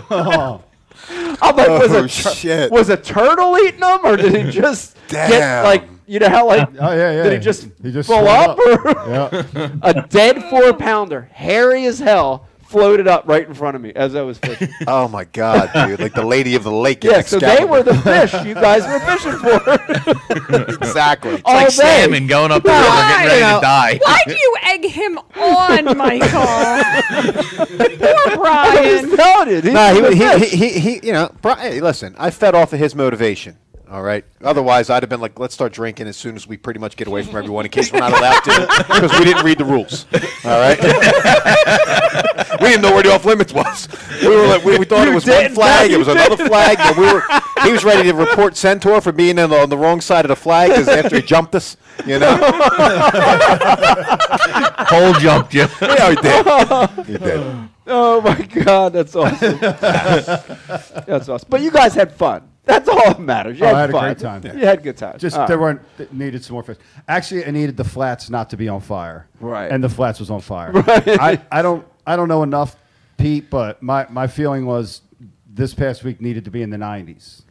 Oh, 0.10 0.64
I'm 1.42 1.56
like, 1.58 1.68
was 1.68 1.92
Oh, 1.92 1.98
a 2.04 2.08
tur- 2.08 2.08
shit. 2.08 2.72
was 2.72 2.90
a 2.90 2.96
turtle 2.98 3.58
eating 3.58 3.82
them, 3.82 4.00
or 4.06 4.16
did 4.16 4.34
he 4.46 4.50
just 4.62 4.96
get 5.10 5.64
like 5.64 5.84
you 6.06 6.20
know 6.20 6.30
how 6.30 6.48
like 6.48 6.70
oh 6.80 6.92
yeah, 6.96 7.12
yeah. 7.12 7.24
did 7.24 7.34
he 7.34 7.40
just 7.40 7.68
he 7.84 7.92
just 7.92 8.08
full 8.08 8.22
swelled 8.22 8.58
up, 8.58 8.60
or 8.60 9.10
yeah. 9.10 9.70
a 9.82 10.08
dead 10.08 10.42
four 10.50 10.74
pounder, 10.74 11.30
hairy 11.34 11.86
as 11.86 12.00
hell, 12.00 12.48
floated 12.68 13.08
up 13.08 13.28
right 13.28 13.48
in 13.48 13.54
front 13.54 13.76
of 13.76 13.82
me 13.82 13.92
as 13.96 14.16
I 14.16 14.22
was 14.22 14.38
fishing. 14.38 14.70
Oh 14.88 15.08
my 15.08 15.26
god, 15.26 15.70
dude! 15.74 16.00
Like 16.00 16.14
the 16.14 16.26
lady 16.26 16.56
of 16.56 16.64
the 16.64 16.72
lake. 16.72 17.04
yeah, 17.04 17.22
so 17.22 17.40
they 17.40 17.66
were 17.66 17.84
the 17.84 17.94
fish 17.96 18.34
you 18.46 18.54
guys 18.54 18.84
were 18.88 19.00
fishing 19.00 19.34
for. 19.34 20.76
exactly. 20.76 21.32
It's 21.34 21.42
all 21.46 21.54
like 21.56 21.68
day. 21.68 21.74
salmon 21.74 22.28
going 22.28 22.52
up 22.52 22.64
the 22.64 22.70
river, 22.70 22.84
getting 22.84 23.28
ready 23.28 23.56
to 23.56 23.62
die. 23.62 24.00
Why 24.04 24.20
do 24.28 24.34
you 24.34 24.56
egg 24.64 24.86
him 24.86 25.18
on, 25.18 25.98
Michael? 25.98 26.28
Poor 27.98 28.28
I 28.28 28.36
Brian. 28.36 29.08
was 29.10 29.16
telling 29.18 29.50
you, 29.50 29.62
these 29.62 29.74
Nah, 29.74 29.94
he, 29.94 30.16
he, 30.16 30.40
he, 30.40 30.58
he, 30.70 30.80
he, 30.80 31.08
you 31.08 31.14
know, 31.14 31.30
Bri- 31.42 31.56
hey, 31.56 31.82
listen, 31.82 32.16
I 32.18 32.32
fed 32.32 32.56
off 32.56 32.74
of 32.74 32.80
his 32.80 32.96
motivation. 32.96 33.58
All 33.90 34.04
right. 34.04 34.26
Otherwise, 34.44 34.90
I'd 34.90 35.04
have 35.04 35.10
been 35.10 35.22
like, 35.22 35.40
let's 35.40 35.54
start 35.54 35.72
drinking 35.72 36.08
as 36.08 36.18
soon 36.18 36.36
as 36.36 36.46
we 36.46 36.58
pretty 36.58 36.80
much 36.80 36.98
get 36.98 37.08
away 37.08 37.24
from 37.24 37.38
everyone 37.38 37.64
in 37.64 37.72
case 37.72 37.92
we're 37.92 38.00
not 38.00 38.12
allowed 38.12 38.42
to 38.42 38.84
because 38.88 39.18
we 39.18 39.26
didn't 39.26 39.46
read 39.46 39.58
the 39.58 39.66
rules. 39.66 40.06
All 40.44 40.60
right. 40.60 40.78
we 42.62 42.68
didn't 42.68 42.82
know 42.82 42.92
where 42.92 43.04
the 43.04 43.14
off 43.14 43.24
limits 43.24 43.54
was. 43.54 43.88
We 44.22 44.28
were 44.28 44.48
like, 44.48 44.66
we, 44.66 44.78
we 44.78 44.86
thought 44.86 45.08
it 45.08 45.14
was 45.14 45.26
one 45.26 45.54
flag, 45.54 45.92
it 45.92 45.98
was 45.98 46.10
another 46.10 46.36
didn't. 46.36 46.50
flag, 46.50 46.78
and 46.80 46.98
we 46.98 47.14
were. 47.14 47.24
He 47.64 47.72
was 47.72 47.84
ready 47.84 48.08
to 48.08 48.16
report 48.16 48.56
Centaur 48.56 49.02
for 49.02 49.12
being 49.12 49.40
on 49.40 49.50
the, 49.50 49.58
on 49.58 49.70
the 49.70 49.78
wrong 49.78 50.00
side 50.00 50.26
of 50.26 50.30
the 50.30 50.36
flag 50.36 50.70
because 50.70 50.88
after 50.88 51.16
he 51.16 51.24
jumped 51.24 51.56
us, 51.56 51.76
you 52.06 52.20
know. 52.20 52.38
Pole 54.88 55.14
jumped 55.14 55.56
you. 55.56 55.66
yeah, 55.82 56.10
he 56.12 56.16
did. 56.18 56.90
He 57.08 57.18
did. 57.18 57.70
Oh 57.88 58.22
my 58.22 58.40
god, 58.44 58.94
that's 58.94 59.16
awesome. 59.16 59.58
that's 59.60 61.28
awesome. 61.28 61.48
But 61.50 61.62
you 61.62 61.72
guys 61.72 61.96
had 61.96 62.12
fun. 62.14 62.48
That's 62.68 62.88
all 62.90 62.98
that 62.98 63.20
matters. 63.20 63.60
You 63.60 63.66
Oh, 63.66 63.70
had, 63.70 63.76
I 63.76 63.82
had 63.82 63.90
a 63.90 63.94
fun. 63.94 64.04
great 64.04 64.20
time. 64.20 64.58
You 64.60 64.66
had 64.66 64.84
good 64.84 64.98
times. 64.98 65.22
Just 65.22 65.36
All 65.36 65.42
right. 65.42 65.48
there 65.48 65.60
weren't 65.60 65.82
th- 65.98 66.12
needed 66.12 66.44
some 66.44 66.54
more 66.56 66.64
fish. 66.64 66.78
Actually, 67.08 67.46
I 67.46 67.52
needed 67.52 67.78
the 67.78 67.84
flats 67.84 68.30
not 68.30 68.50
to 68.52 68.58
be 68.58 68.68
on 68.70 68.82
fire. 68.82 69.28
Right. 69.40 69.72
And 69.72 69.84
the 69.84 69.90
flats 69.90 70.20
was 70.20 70.30
on 70.30 70.42
fire. 70.42 70.72
I, 70.76 71.42
I 71.52 71.62
don't 71.62 71.86
I 72.06 72.16
don't 72.16 72.28
know 72.28 72.44
enough, 72.44 72.76
Pete, 73.18 73.50
but 73.50 73.82
my, 73.82 74.06
my 74.10 74.28
feeling 74.28 74.66
was 74.66 75.02
this 75.52 75.74
past 75.74 76.04
week 76.04 76.22
needed 76.22 76.46
to 76.46 76.52
be 76.52 76.62
in 76.62 76.70
the 76.70 76.78
90s. 76.78 77.42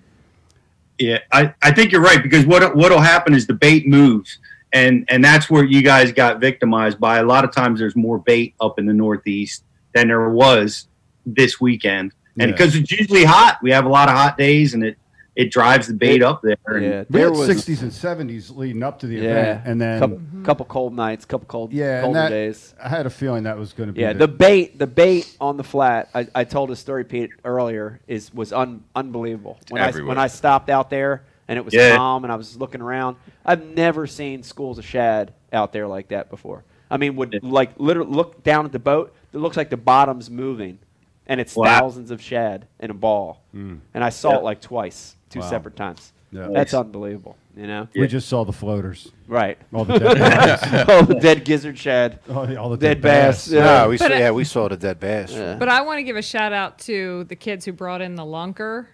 Yeah, 0.99 1.19
I, 1.33 1.53
I 1.61 1.73
think 1.73 1.93
you're 1.93 2.01
right 2.01 2.23
because 2.23 2.47
what 2.47 2.75
what'll 2.75 3.01
happen 3.01 3.35
is 3.35 3.47
the 3.47 3.53
bait 3.53 3.87
moves, 3.87 4.39
and 4.73 5.05
and 5.11 5.23
that's 5.23 5.51
where 5.51 5.63
you 5.65 5.83
guys 5.83 6.11
got 6.11 6.41
victimized 6.41 6.99
by. 6.99 7.19
A 7.19 7.23
lot 7.23 7.45
of 7.45 7.53
times, 7.53 7.79
there's 7.81 7.95
more 7.97 8.19
bait 8.19 8.55
up 8.63 8.79
in 8.79 8.87
the 8.87 8.95
Northeast 8.95 9.63
than 9.95 10.09
there 10.09 10.31
was 10.31 10.89
this 11.27 11.61
weekend, 11.61 12.13
and 12.39 12.49
Yeah. 12.49 12.57
because 12.57 12.75
it's 12.77 12.91
usually 12.91 13.25
hot, 13.25 13.59
we 13.63 13.71
have 13.73 13.85
a 13.85 13.91
lot 13.91 14.09
of 14.09 14.15
hot 14.15 14.39
days, 14.39 14.73
and 14.73 14.83
it 14.85 14.97
it 15.37 15.51
drives 15.53 15.87
the 15.87 15.95
bait 15.95 16.23
up 16.23 16.41
there. 16.43 16.57
and- 16.67 16.83
Yeah, 16.85 17.05
We 17.11 17.19
there 17.21 17.29
had 17.29 17.37
was 17.37 17.49
60s 17.49 17.83
and 17.83 17.93
70s 17.93 18.57
leading 18.57 18.83
up 18.83 18.99
to 19.01 19.07
the 19.07 19.17
yeah, 19.17 19.21
event, 19.31 19.63
and 19.67 19.81
then 19.81 19.99
couple, 20.01 20.21
couple 20.45 20.65
cold 20.67 20.95
nights, 20.97 21.25
couple 21.27 21.47
cold 21.47 21.73
yeah, 21.73 21.97
and 21.97 22.05
colder 22.07 22.19
that, 22.21 22.29
days. 22.31 22.75
I 22.83 22.89
had 22.89 23.05
a 23.07 23.11
feeling 23.11 23.43
that 23.45 23.59
was 23.59 23.73
going 23.75 23.89
to 23.89 23.93
be 23.93 24.01
Yeah, 24.01 24.15
the 24.15 24.27
bait, 24.29 24.79
the 24.79 24.87
bait 24.87 25.37
on 25.41 25.57
the 25.59 25.65
flat. 25.65 26.09
I, 26.15 26.27
I 26.35 26.45
told 26.45 26.71
a 26.71 26.77
story, 26.77 27.05
Pete, 27.05 27.31
earlier 27.45 28.01
is 28.09 28.33
was 28.35 28.53
un, 28.53 28.83
unbelievable. 28.97 29.59
When 29.69 29.83
I 29.83 29.91
when 29.93 30.19
I 30.19 30.27
stopped 30.29 30.71
out 30.71 30.89
there 30.91 31.23
and 31.49 31.59
it 31.59 31.65
was 31.65 31.75
Yeah. 31.75 31.97
calm 31.97 32.25
and 32.25 32.33
I 32.33 32.37
was 32.37 32.57
looking 32.57 32.81
around, 32.81 33.17
I've 33.45 33.65
never 33.65 34.07
seen 34.07 34.43
schools 34.43 34.79
of 34.79 34.85
shad 34.87 35.33
out 35.53 35.73
there 35.73 35.87
like 35.87 36.09
that 36.09 36.31
before. 36.31 36.65
I 36.91 36.97
mean, 36.99 37.17
would 37.17 37.43
like 37.43 37.73
literally 37.79 38.11
look 38.13 38.43
down 38.43 38.65
at 38.65 38.73
the 38.73 38.79
boat. 38.79 39.13
It 39.35 39.39
looks 39.39 39.57
like 39.57 39.71
the 39.71 39.77
bottom's 39.77 40.31
moving, 40.31 40.79
and 41.27 41.41
it's 41.41 41.55
Wow. 41.57 41.81
thousands 41.81 42.11
of 42.13 42.23
shad 42.23 42.67
in 42.81 42.91
a 42.91 42.95
ball. 42.95 43.43
Hmm. 43.53 43.77
And 43.93 44.03
I 44.05 44.09
saw 44.11 44.31
Yeah. 44.31 44.37
it 44.39 44.43
like 44.45 44.61
twice, 44.61 45.16
two 45.31 45.40
Wow. 45.40 45.48
separate 45.51 45.77
times. 45.77 46.12
Yeah. 46.32 46.48
That's 46.53 46.74
unbelievable. 46.74 47.36
You 47.57 47.66
know, 47.66 47.89
we 47.94 48.07
just 48.07 48.28
saw 48.28 48.44
the 48.44 48.53
floaters, 48.53 49.11
right? 49.28 49.57
all 49.73 49.86
the 49.86 49.98
dead 49.98 50.90
All 50.90 51.03
the 51.05 51.15
dead 51.15 51.44
gizzard 51.47 51.78
shad, 51.78 52.19
all 52.31 52.47
the, 52.47 52.57
all 52.61 52.69
the 52.69 52.77
dead 52.77 53.01
bass. 53.01 53.48
Yeah. 53.48 53.65
No, 53.65 53.89
we 53.89 53.97
saw, 53.97 54.09
But, 54.09 54.19
yeah, 54.19 54.31
we 54.31 54.44
saw 54.44 54.69
the 54.69 54.77
dead 54.77 55.01
bass. 55.01 55.32
Yeah. 55.32 55.55
But 55.57 55.69
I 55.70 55.81
want 55.81 55.98
to 55.98 56.03
give 56.03 56.16
a 56.16 56.23
shout 56.23 56.53
out 56.53 56.78
to 56.81 57.24
the 57.24 57.36
kids 57.36 57.65
who 57.65 57.73
brought 57.73 58.03
in 58.03 58.15
the 58.15 58.24
lunker. 58.24 58.89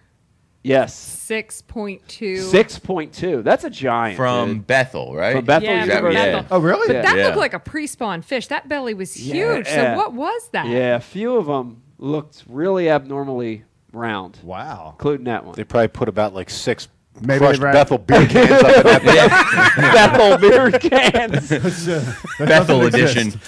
Yes. 0.65 0.95
6.2. 1.29 2.39
Six 2.39 2.79
point 2.79 3.11
two. 3.13 3.41
That's 3.41 3.65
a 3.65 3.69
giant. 3.69 4.15
From 4.15 4.53
dude. 4.53 4.67
Bethel, 4.67 5.13
right? 5.13 5.35
From 5.35 5.43
Bethel 5.45 5.67
Yeah, 5.69 5.85
from 5.95 6.03
what- 6.05 6.13
yeah. 6.13 6.41
Bethel. 6.41 6.57
Oh, 6.57 6.59
really? 6.61 6.87
But 6.87 7.01
that 7.03 7.17
Yeah. 7.17 7.25
looked 7.25 7.37
like 7.37 7.53
a 7.53 7.59
pre-spawn 7.59 8.21
fish. 8.21 8.47
That 8.47 8.69
belly 8.69 8.93
was 8.93 9.19
Yeah. 9.19 9.33
huge. 9.55 9.67
So 9.67 9.95
what 9.97 10.13
was 10.13 10.47
that? 10.53 10.67
Yeah, 10.67 10.95
a 10.95 10.99
few 11.01 11.35
of 11.35 11.47
them 11.47 11.81
looked 11.97 12.43
really 12.47 12.89
abnormally 12.89 13.65
round, 13.93 14.39
Wow. 14.43 14.95
including 14.97 15.25
that 15.25 15.45
one. 15.45 15.55
They 15.55 15.63
probably 15.63 15.87
put 15.87 16.09
about 16.09 16.33
like 16.33 16.49
six 16.49 16.87
Maybe 17.21 17.37
crushed 17.39 17.59
they 17.59 17.65
ran- 17.65 17.73
Bethel 17.75 17.99
beer 17.99 18.25
cans 18.25 18.51
up 18.51 18.75
in 18.75 18.83
that 19.05 19.77
Bethel 19.77 20.37
beer 20.39 20.71
cans. 20.71 21.87
Uh, 22.39 22.45
Bethel 22.45 22.85
edition. 22.87 23.39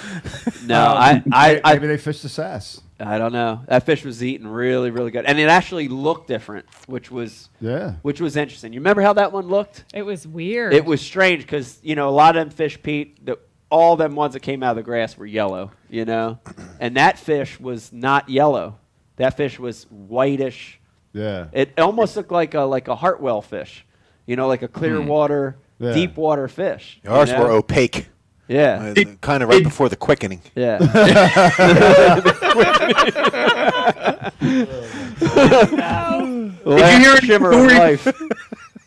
No, 0.68 0.80
uh, 0.82 0.94
I, 0.94 1.24
I, 1.32 1.62
I, 1.64 1.74
maybe 1.74 1.88
they 1.88 1.98
fished 1.98 2.22
the 2.22 2.30
sass. 2.30 2.80
I 3.00 3.18
don't 3.18 3.34
know. 3.34 3.62
That 3.68 3.84
fish 3.86 4.06
was 4.06 4.24
eating 4.24 4.48
really, 4.48 4.92
really 4.92 5.10
good, 5.12 5.26
and 5.26 5.40
it 5.40 5.50
actually 5.50 5.88
looked 5.88 6.28
different, 6.28 6.66
which 6.86 7.10
was 7.10 7.50
Yeah. 7.60 7.94
which 8.04 8.22
was 8.22 8.38
interesting. 8.38 8.72
You 8.72 8.80
remember 8.80 9.02
how 9.02 9.14
that 9.14 9.32
one 9.34 9.48
looked? 9.48 9.84
It 9.94 10.04
was 10.04 10.28
weird. 10.28 10.74
It 10.74 10.86
was 10.86 11.02
strange 11.02 11.42
because 11.42 11.80
you 11.82 11.96
know 11.96 12.08
a 12.08 12.12
lot 12.12 12.38
of 12.38 12.42
them 12.46 12.52
fish, 12.52 12.82
Pete. 12.84 13.26
The, 13.26 13.40
all 13.72 13.96
them 13.98 14.16
ones 14.16 14.34
that 14.34 14.42
came 14.42 14.62
out 14.62 14.72
of 14.72 14.76
the 14.78 14.84
grass 14.84 15.18
were 15.18 15.26
yellow, 15.26 15.72
you 15.90 16.06
know, 16.06 16.38
and 16.80 16.96
that 16.98 17.18
fish 17.18 17.60
was 17.60 17.92
not 17.92 18.30
yellow. 18.30 18.78
That 19.18 19.38
fish 19.38 19.60
was 19.60 19.86
whitish. 19.90 20.80
Yeah. 21.14 21.48
It 21.54 21.80
almost 21.80 22.16
looked 22.18 22.32
like 22.32 22.54
a 22.54 22.62
like 22.62 22.88
a 22.88 22.96
Hartwell 22.96 23.42
fish, 23.42 23.86
you 24.26 24.36
know, 24.36 24.48
like 24.48 24.62
a 24.62 24.68
clear 24.68 25.02
water, 25.02 25.58
Yeah. 25.80 25.94
deep 25.94 26.18
water 26.18 26.48
fish. 26.48 27.00
you 27.04 27.10
Ours 27.10 27.32
know? 27.32 27.40
were 27.40 27.52
opaque, 27.52 28.08
Yeah, 28.48 28.94
uh, 28.98 29.04
kind 29.22 29.42
of 29.44 29.50
right 29.50 29.64
before 29.64 29.90
the 29.90 29.96
quickening. 29.96 30.42
yeah. 30.56 30.78
Did 35.56 36.62
you 36.66 37.00
hear 37.00 37.12
any 37.16 37.28
shimmer 37.28 37.52
stories? 37.54 37.78
life. 38.06 38.08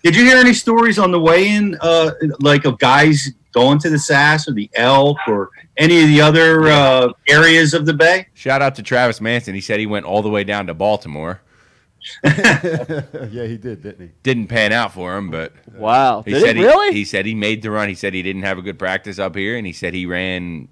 Did 0.04 0.14
you 0.16 0.24
hear 0.24 0.36
any 0.38 0.54
stories 0.54 0.98
on 0.98 1.10
the 1.10 1.20
way 1.20 1.48
in, 1.48 1.76
uh, 1.80 2.12
like 2.40 2.64
of 2.64 2.78
guys 2.78 3.30
going 3.52 3.78
to 3.80 3.90
the 3.90 3.98
Sass 3.98 4.48
or 4.48 4.52
the 4.52 4.70
Elk 4.74 5.16
or 5.26 5.50
any 5.78 6.02
of 6.02 6.08
the 6.08 6.20
other 6.20 6.68
uh, 6.68 7.12
areas 7.28 7.72
of 7.74 7.86
the 7.86 7.94
bay? 7.94 8.26
Shout 8.34 8.60
out 8.60 8.74
to 8.74 8.82
Travis 8.82 9.20
Manson. 9.20 9.54
He 9.54 9.60
said 9.60 9.80
he 9.80 9.86
went 9.86 10.04
all 10.04 10.20
the 10.22 10.28
way 10.28 10.44
down 10.44 10.66
to 10.66 10.74
Baltimore. 10.74 11.40
yeah, 12.24 13.44
he 13.44 13.56
did, 13.58 13.82
didn't 13.82 14.00
he? 14.00 14.10
Didn't 14.22 14.46
pan 14.46 14.72
out 14.72 14.92
for 14.92 15.16
him, 15.16 15.30
but 15.30 15.52
Wow. 15.74 16.22
he 16.22 16.32
Did 16.32 16.42
said 16.42 16.56
it 16.56 16.60
really? 16.60 16.92
he, 16.92 17.00
he 17.00 17.04
said 17.04 17.26
he 17.26 17.34
made 17.34 17.62
the 17.62 17.70
run. 17.70 17.88
He 17.88 17.94
said 17.94 18.14
he 18.14 18.22
didn't 18.22 18.42
have 18.42 18.56
a 18.58 18.62
good 18.62 18.78
practice 18.78 19.18
up 19.18 19.34
here, 19.36 19.56
and 19.56 19.66
he 19.66 19.72
said 19.72 19.94
he 19.94 20.06
ran 20.06 20.68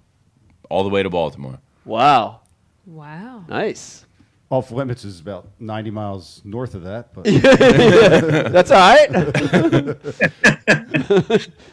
all 0.71 0.83
the 0.83 0.89
way 0.89 1.03
to 1.03 1.11
Baltimore. 1.11 1.59
wow. 1.85 2.41
Wow. 2.87 3.45
Nice. 3.49 4.06
Off 4.49 4.71
limits 4.71 5.05
is 5.05 5.19
about 5.19 5.49
90 5.59 5.91
miles 5.91 6.41
north 6.45 6.77
of 6.77 6.85
that, 6.85 7.13
but 7.13 7.25
That's 8.53 8.71
all 8.71 8.79
right. 8.79 9.11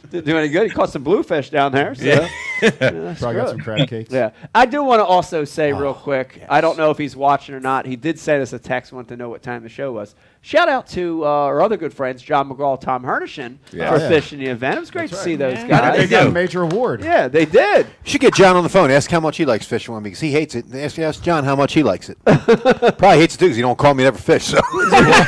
Didn't 0.10 0.26
do 0.26 0.38
any 0.38 0.50
good. 0.50 0.64
He 0.64 0.74
caught 0.74 0.90
some 0.90 1.04
bluefish 1.04 1.52
down 1.52 1.72
there. 1.72 1.94
So. 1.94 2.04
Yeah. 2.04 2.28
that's 2.62 3.20
probably 3.20 3.36
got 3.36 3.50
some 3.50 3.60
crab 3.60 3.88
cakes. 3.88 4.12
Yeah, 4.12 4.32
I 4.56 4.66
do 4.66 4.84
want 4.84 5.02
to 5.02 5.06
also 5.06 5.44
say 5.44 5.72
real 5.72 5.90
oh, 5.90 5.94
quick. 5.94 6.44
I 6.50 6.62
don't 6.62 6.78
know 6.78 6.90
if 6.90 6.98
he's 6.98 7.16
watching 7.16 7.54
or 7.54 7.60
not. 7.60 7.86
He 7.86 7.96
did 7.96 8.18
send 8.18 8.42
us 8.42 8.54
a 8.54 8.60
text, 8.60 8.92
wanted 8.92 9.10
to 9.10 9.18
know 9.18 9.30
what 9.30 9.44
time 9.44 9.62
the 9.62 9.70
show 9.70 9.92
was. 9.92 10.16
Shout 10.46 10.68
out 10.68 10.88
to 10.88 11.24
uh, 11.24 11.28
our 11.30 11.62
other 11.62 11.78
good 11.78 11.94
friends, 11.94 12.22
John 12.22 12.50
McGraw, 12.50 12.78
Tom 12.80 13.04
Hernishin, 13.04 13.60
Yeah. 13.72 13.90
for 13.90 13.98
yeah. 13.98 14.10
fishing 14.10 14.40
the 14.40 14.48
event. 14.48 14.76
It 14.76 14.82
was 14.82 14.92
great 14.92 15.10
to 15.12 15.16
see 15.16 15.38
those 15.38 15.58
Yeah. 15.58 15.68
guys. 15.70 15.98
They 15.98 16.08
got 16.08 16.28
a 16.28 16.32
major 16.32 16.64
award. 16.64 17.02
Yeah, 17.02 17.30
they 17.30 17.46
did. 17.46 17.86
You 18.04 18.12
should 18.12 18.20
get 18.20 18.34
John 18.34 18.58
on 18.58 18.64
the 18.64 18.70
phone. 18.70 18.92
Ask 18.92 19.10
how 19.10 19.22
much 19.22 19.38
he 19.38 19.46
likes 19.46 19.66
fishing 19.66 19.94
with 19.94 20.04
me 20.04 20.10
because 20.10 20.20
he 20.20 20.32
hates 20.34 20.54
it. 20.54 20.66
Ask, 20.76 21.00
ask 21.00 21.24
John 21.24 21.46
how 21.46 21.56
much 21.56 21.72
he 21.74 21.82
likes 21.82 22.10
it. 22.10 22.18
Probably 22.26 23.20
hates 23.20 23.36
it 23.36 23.38
too 23.38 23.46
because 23.46 23.56
he 23.56 23.62
don't 23.62 23.78
call 23.78 23.94
me 23.94 24.04
to 24.04 24.08
ever 24.08 24.18
fish. 24.18 24.44
So 24.44 24.60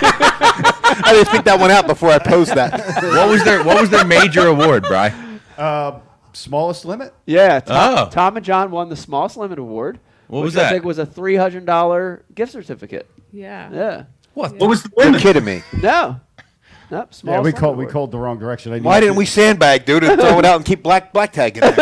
I 0.08 1.12
didn't 1.14 1.30
think 1.30 1.46
that 1.46 1.60
one 1.60 1.72
out 1.72 1.88
before 1.88 2.10
I 2.10 2.20
posed 2.20 2.54
that. 2.56 2.74
What 3.02 3.30
was 3.30 3.44
their 3.46 3.64
What 3.64 3.80
was 3.80 3.90
their 3.90 4.06
major 4.06 4.48
award, 4.48 4.84
Bry? 4.84 5.14
Uh, 5.58 6.00
smallest 6.34 6.84
limit? 6.86 7.14
Yeah, 7.26 7.62
Tom, 7.62 7.98
Oh. 7.98 8.10
Tom 8.10 8.36
and 8.38 8.46
John 8.46 8.70
won 8.72 8.90
the 8.90 8.96
Smallest 8.98 9.38
Limit 9.38 9.60
Award. 9.60 10.00
What 10.28 10.40
which 10.42 10.46
was 10.48 10.58
I 10.58 10.64
that? 10.64 10.72
think 10.72 10.84
was 10.84 10.98
a 11.00 11.06
three 11.06 11.36
hundred 11.38 11.66
dollar 11.66 12.26
gift 12.34 12.52
certificate. 12.52 13.10
Yeah. 13.32 13.70
Yeah. 13.72 14.04
What 14.36 14.60
was 14.60 14.84
the 14.84 14.91
You're 14.98 15.20
kidding 15.20 15.44
me. 15.45 15.64
No. 15.82 16.20
Nope. 16.91 17.16
small 17.16 17.34
Yeah, 17.34 17.40
we 17.40 17.45
Limit 17.45 17.60
called 17.60 17.78
we 17.78 17.86
called 17.88 18.12
the 18.12 18.20
wrong 18.20 18.38
direction. 18.38 18.72
I 18.72 18.78
Why 18.80 18.99
didn't 18.99 19.16
to- 19.16 19.18
we 19.18 19.26
sandbag, 19.26 19.86
dude, 19.86 20.03
and 20.03 20.20
throw 20.22 20.38
it 20.38 20.45
out 20.45 20.57
and 20.57 20.66
keep 20.66 20.84
black 20.84 21.12
black 21.14 21.34
tagging 21.34 21.64
it? 21.66 21.76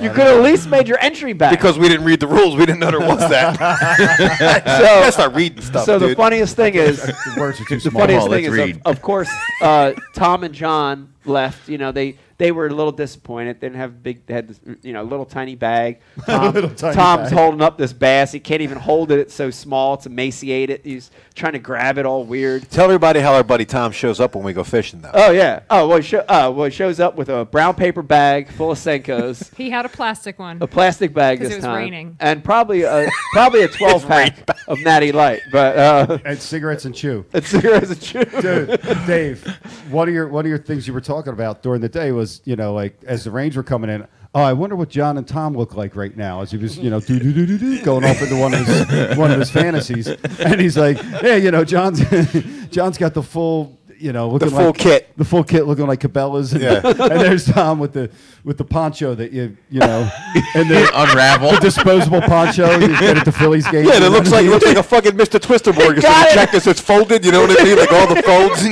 You 0.00 0.10
could 0.10 0.26
at 0.26 0.42
least 0.42 0.68
made 0.68 0.88
your 0.88 0.98
entry 1.00 1.32
back. 1.32 1.52
Because 1.52 1.78
we 1.78 1.88
didn't 1.88 2.04
read 2.04 2.20
the 2.20 2.26
rules, 2.26 2.54
we 2.56 2.66
didn't 2.66 2.80
know 2.80 2.90
there 2.90 3.00
was 3.00 3.18
that. 3.30 3.56
so, 3.56 4.82
you 4.82 5.00
gotta 5.00 5.12
start 5.12 5.34
reading 5.34 5.60
stuff, 5.62 5.86
so 5.86 5.98
the 5.98 6.14
funniest 6.16 6.56
thing 6.56 6.74
is 6.74 7.00
The 7.02 7.34
words 7.38 7.60
are 7.60 7.64
too 7.64 7.78
the 7.78 7.90
funniest 7.90 8.26
Oh, 8.26 8.30
thing 8.30 8.44
is, 8.44 8.58
of, 8.58 8.80
of 8.84 9.00
course, 9.02 9.30
uh, 9.60 9.92
Tom 10.14 10.42
and 10.44 10.54
John 10.54 11.12
left. 11.24 11.68
You 11.68 11.78
know, 11.78 11.92
they 11.92 12.16
they 12.42 12.50
were 12.50 12.66
a 12.66 12.70
little 12.70 12.90
disappointed. 12.90 13.60
They 13.60 13.68
didn't 13.68 13.78
have 13.78 14.02
big. 14.02 14.26
They 14.26 14.34
had 14.34 14.48
this, 14.48 14.58
you 14.82 14.92
know, 14.92 15.04
little 15.04 15.24
tiny 15.24 15.54
bag. 15.54 16.00
Tom, 16.26 16.52
Little 16.52 16.70
tiny 16.70 16.96
Tom's 16.96 17.30
bag. 17.30 17.38
holding 17.38 17.60
up 17.60 17.78
this 17.78 17.92
bass. 17.92 18.32
He 18.32 18.40
can't 18.40 18.62
even 18.62 18.78
hold 18.78 19.12
it. 19.12 19.20
It's 19.20 19.32
so 19.32 19.50
small. 19.52 19.94
It's 19.94 20.06
emaciated. 20.06 20.80
He's 20.82 21.12
trying 21.36 21.52
to 21.52 21.60
grab 21.60 21.98
it 21.98 22.04
all 22.04 22.24
weird. 22.24 22.68
Tell 22.68 22.86
everybody 22.86 23.20
how 23.20 23.34
our 23.34 23.44
buddy 23.44 23.64
Tom 23.64 23.92
shows 23.92 24.18
up 24.18 24.34
when 24.34 24.42
we 24.42 24.52
go 24.52 24.64
fishing, 24.64 25.02
though. 25.02 25.12
Oh 25.14 25.30
yeah. 25.30 25.60
Oh 25.70 25.86
well, 25.86 25.98
he, 25.98 26.02
show, 26.02 26.18
uh, 26.28 26.52
well, 26.52 26.64
he 26.64 26.72
shows 26.72 26.98
up 26.98 27.14
with 27.14 27.28
a 27.28 27.44
brown 27.44 27.76
paper 27.76 28.02
bag 28.02 28.50
full 28.50 28.72
of 28.72 28.78
Senkos. 28.78 29.50
He 29.62 29.70
had 29.70 29.86
a 29.86 29.88
plastic 29.88 30.40
one. 30.40 30.58
A 30.60 30.66
plastic 30.66 31.14
bag 31.14 31.38
this 31.38 31.52
it 31.52 31.56
was 31.56 31.64
time, 31.64 31.76
raining. 31.76 32.16
and 32.18 32.42
probably 32.42 32.82
a 32.82 33.08
probably 33.32 33.62
a 33.62 33.68
twelve 33.68 34.04
pack 34.08 34.36
of 34.66 34.80
Natty 34.80 35.12
Light, 35.12 35.42
but 35.52 35.78
uh, 35.78 36.18
and 36.24 36.38
cigarettes 36.40 36.86
and 36.86 36.94
chew. 36.94 37.24
it's 37.32 37.50
cigarettes 37.50 37.90
and 37.90 38.00
chew. 38.02 38.24
Dude, 38.40 38.80
Dave, 39.06 39.46
one 39.90 40.08
of 40.08 40.14
your 40.14 40.26
one 40.26 40.44
of 40.44 40.48
your 40.48 40.58
things 40.58 40.88
you 40.88 40.92
were 40.92 41.00
talking 41.00 41.32
about 41.32 41.62
during 41.62 41.80
the 41.80 41.88
day 41.88 42.10
was, 42.10 42.31
you 42.44 42.56
know, 42.56 42.72
like 42.72 42.98
as 43.04 43.24
the 43.24 43.30
rains 43.30 43.56
were 43.56 43.62
coming 43.62 43.90
in. 43.90 44.06
Oh, 44.34 44.40
I 44.40 44.54
wonder 44.54 44.74
what 44.76 44.88
John 44.88 45.18
and 45.18 45.28
Tom 45.28 45.54
look 45.54 45.74
like 45.74 45.94
right 45.94 46.16
now 46.16 46.40
as 46.40 46.50
he 46.50 46.56
was, 46.56 46.78
you 46.78 46.88
know, 46.88 47.00
going 47.00 48.02
off 48.02 48.22
into 48.22 48.36
one 48.40 48.54
of 48.54 48.66
his 48.66 49.16
one 49.18 49.30
of 49.30 49.38
his 49.38 49.50
fantasies, 49.50 50.06
and 50.08 50.58
he's 50.58 50.78
like, 50.78 50.96
yeah, 51.22 51.36
you 51.36 51.50
know, 51.50 51.64
John's 51.64 52.00
John's 52.70 52.96
got 52.98 53.12
the 53.14 53.22
full. 53.22 53.78
You 53.98 54.12
know, 54.12 54.30
looking 54.30 54.48
the 54.48 54.56
full 54.56 54.66
like, 54.66 54.78
kit. 54.78 55.16
the 55.16 55.24
full 55.24 55.44
kit, 55.44 55.64
looking 55.64 55.86
like 55.86 56.00
Cabela's, 56.00 56.52
and, 56.54 56.62
Yeah. 56.62 56.80
and 56.84 57.20
there's 57.20 57.44
Tom 57.44 57.78
with 57.78 57.92
the 57.92 58.10
with 58.42 58.58
the 58.58 58.64
poncho 58.64 59.14
that 59.14 59.30
you 59.30 59.56
you 59.70 59.78
know, 59.78 60.10
and 60.56 60.68
the, 60.68 60.90
Unravel. 60.92 61.52
the 61.52 61.60
disposable 61.60 62.20
poncho 62.22 62.68
you 62.80 62.88
get 62.98 63.16
at 63.16 63.24
the 63.24 63.30
Phillies 63.30 63.68
game. 63.68 63.86
Yeah, 63.86 63.94
and 63.96 64.04
it 64.04 64.10
looks 64.10 64.32
like 64.32 64.44
it 64.44 64.50
looks 64.50 64.64
like 64.66 64.76
a 64.76 64.82
fucking 64.82 65.12
Mr. 65.12 65.40
Twister 65.40 65.72
board. 65.72 65.94
You 65.94 66.02
got 66.02 66.26
it. 66.26 66.34
check 66.34 66.50
this, 66.50 66.66
it's 66.66 66.80
folded. 66.80 67.24
You 67.24 67.30
know 67.30 67.42
what 67.42 67.60
I 67.60 67.62
mean? 67.62 67.78
Like 67.78 67.92
all 67.92 68.12
the 68.12 68.20
folds. 68.22 68.64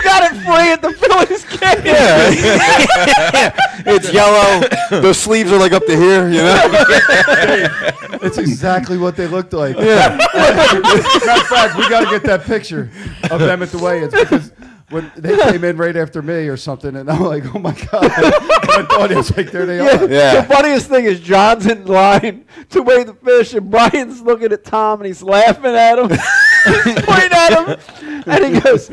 And 0.00 0.08
he 0.08 0.08
got 0.08 0.22
it 0.24 0.36
free 0.44 0.72
at 0.72 0.82
the 0.82 0.92
Phillies 0.92 1.44
game. 1.44 1.84
yeah, 1.84 3.52
it's 3.86 4.12
yellow. 4.12 4.60
The 5.00 5.12
sleeves 5.12 5.52
are 5.52 5.58
like 5.58 5.72
up 5.72 5.84
to 5.86 5.96
here. 5.96 6.28
You 6.28 6.42
know. 6.42 7.86
It's 8.22 8.36
exactly 8.36 8.98
what 8.98 9.16
they 9.16 9.26
looked 9.26 9.54
like. 9.54 9.76
Yeah. 9.76 10.18
Matter 10.34 11.40
of 11.40 11.46
fact, 11.46 11.76
we 11.78 11.88
got 11.88 12.00
to 12.04 12.10
get 12.10 12.22
that 12.24 12.42
picture 12.44 12.90
of 13.30 13.40
them 13.40 13.62
at 13.62 13.70
the 13.70 13.78
weigh-ins 13.78 14.12
because 14.12 14.52
when 14.90 15.10
they 15.16 15.36
came 15.36 15.64
in 15.64 15.76
right 15.76 15.96
after 15.96 16.20
me 16.20 16.48
or 16.48 16.56
something, 16.56 16.96
and 16.96 17.08
I'm 17.10 17.22
like, 17.22 17.54
oh 17.54 17.58
my 17.58 17.72
god! 17.72 17.90
I 18.04 18.86
thought 18.88 19.10
it 19.10 19.16
was 19.16 19.36
like, 19.36 19.50
there 19.50 19.64
they 19.66 19.78
are. 19.80 20.08
Yeah. 20.08 20.40
The 20.42 20.48
funniest 20.54 20.88
thing 20.88 21.04
is 21.04 21.20
John's 21.20 21.66
in 21.66 21.86
line 21.86 22.44
to 22.70 22.82
weigh 22.82 23.04
the 23.04 23.14
fish, 23.14 23.54
and 23.54 23.70
Brian's 23.70 24.20
looking 24.22 24.52
at 24.52 24.64
Tom 24.64 25.00
and 25.00 25.06
he's 25.06 25.22
laughing 25.22 25.64
at 25.66 25.98
him, 25.98 26.08
he's 26.84 27.04
pointing 27.04 27.32
at 27.32 27.52
him, 27.52 28.22
and 28.26 28.54
he 28.54 28.60
goes, 28.60 28.90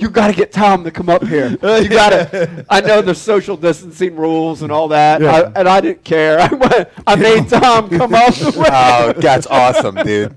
"You 0.00 0.10
got 0.10 0.28
to 0.28 0.32
get 0.34 0.52
Tom 0.52 0.84
to 0.84 0.90
come 0.90 1.08
up 1.08 1.24
here. 1.26 1.48
You 1.82 1.88
got 1.88 2.10
to." 2.10 2.66
I 2.68 2.80
know 2.80 3.00
there's 3.02 3.20
social 3.20 3.56
distancing 3.56 4.14
rules 4.16 4.62
and 4.62 4.70
all 4.70 4.88
that, 4.88 5.20
Yeah. 5.20 5.50
I, 5.54 5.60
and 5.60 5.68
I 5.68 5.80
didn't 5.80 6.04
care. 6.04 6.38
I 6.40 6.52
went, 6.52 6.88
I 7.06 7.16
made 7.16 7.48
Tom 7.48 7.88
come 7.88 8.14
up. 8.14 8.34
The 8.34 8.58
way. 8.58 8.68
Oh, 8.70 9.12
that's 9.16 9.46
awesome, 9.46 9.94
dude. 9.96 10.36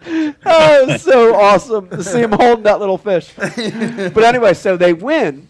oh, 0.06 0.82
it 0.82 0.88
was 0.88 1.02
so 1.02 1.34
awesome 1.34 1.88
to 1.90 2.04
see 2.04 2.20
him 2.20 2.32
holding 2.32 2.64
that 2.64 2.80
little 2.80 2.98
fish. 2.98 3.32
But 3.36 4.24
anyway, 4.24 4.54
so 4.54 4.76
they 4.76 4.92
win, 4.92 5.48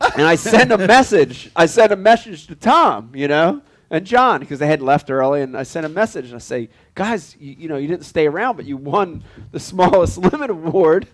and 0.00 0.22
I 0.22 0.34
send 0.34 0.72
a 0.72 0.78
message. 0.78 1.50
I 1.56 1.66
send 1.66 1.92
a 1.92 1.96
message 1.96 2.46
to 2.48 2.54
Tom, 2.54 3.12
you 3.14 3.26
know, 3.28 3.62
and 3.90 4.04
John 4.04 4.40
because 4.40 4.58
they 4.58 4.66
had 4.66 4.82
left 4.82 5.10
early, 5.10 5.40
and 5.42 5.56
I 5.56 5.62
sent 5.62 5.86
a 5.86 5.88
message 5.88 6.26
and 6.26 6.34
I 6.34 6.38
say, 6.38 6.68
guys, 6.94 7.36
you, 7.40 7.56
you 7.60 7.68
know, 7.68 7.76
you 7.76 7.88
didn't 7.88 8.04
stay 8.04 8.26
around, 8.26 8.56
but 8.56 8.66
you 8.66 8.76
won 8.76 9.24
the 9.50 9.60
smallest 9.60 10.18
limit 10.32 10.50
award, 10.50 11.08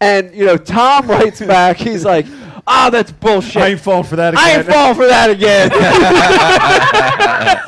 and 0.00 0.34
you 0.34 0.46
know, 0.46 0.56
Tom 0.56 1.08
writes 1.08 1.40
back, 1.40 1.76
he's 1.76 2.04
like, 2.04 2.26
oh, 2.66 2.90
that's 2.90 3.12
bullshit. 3.12 3.56
I 3.62 3.68
ain't 3.68 3.80
falling 3.80 4.04
for 4.04 4.16
that 4.16 4.34
again. 4.34 4.44
I 4.44 4.50
ain't 4.58 4.66
falling 4.66 4.94
for 4.96 5.06
that 5.06 5.30
again. 5.30 5.70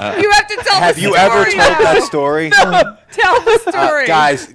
You 0.05 0.31
have 0.31 0.47
to 0.49 0.57
tell 0.57 0.81
Have 0.81 0.97
the 0.97 1.01
you 1.03 1.15
story 1.15 1.21
ever 1.21 1.45
told 1.45 1.57
now. 1.57 1.79
that 1.81 2.03
story? 2.03 2.51
No, 2.65 2.97
Tell 3.11 3.41
the 3.43 3.62
Uh, 3.66 3.71
story. 3.71 4.07
guys, 4.07 4.53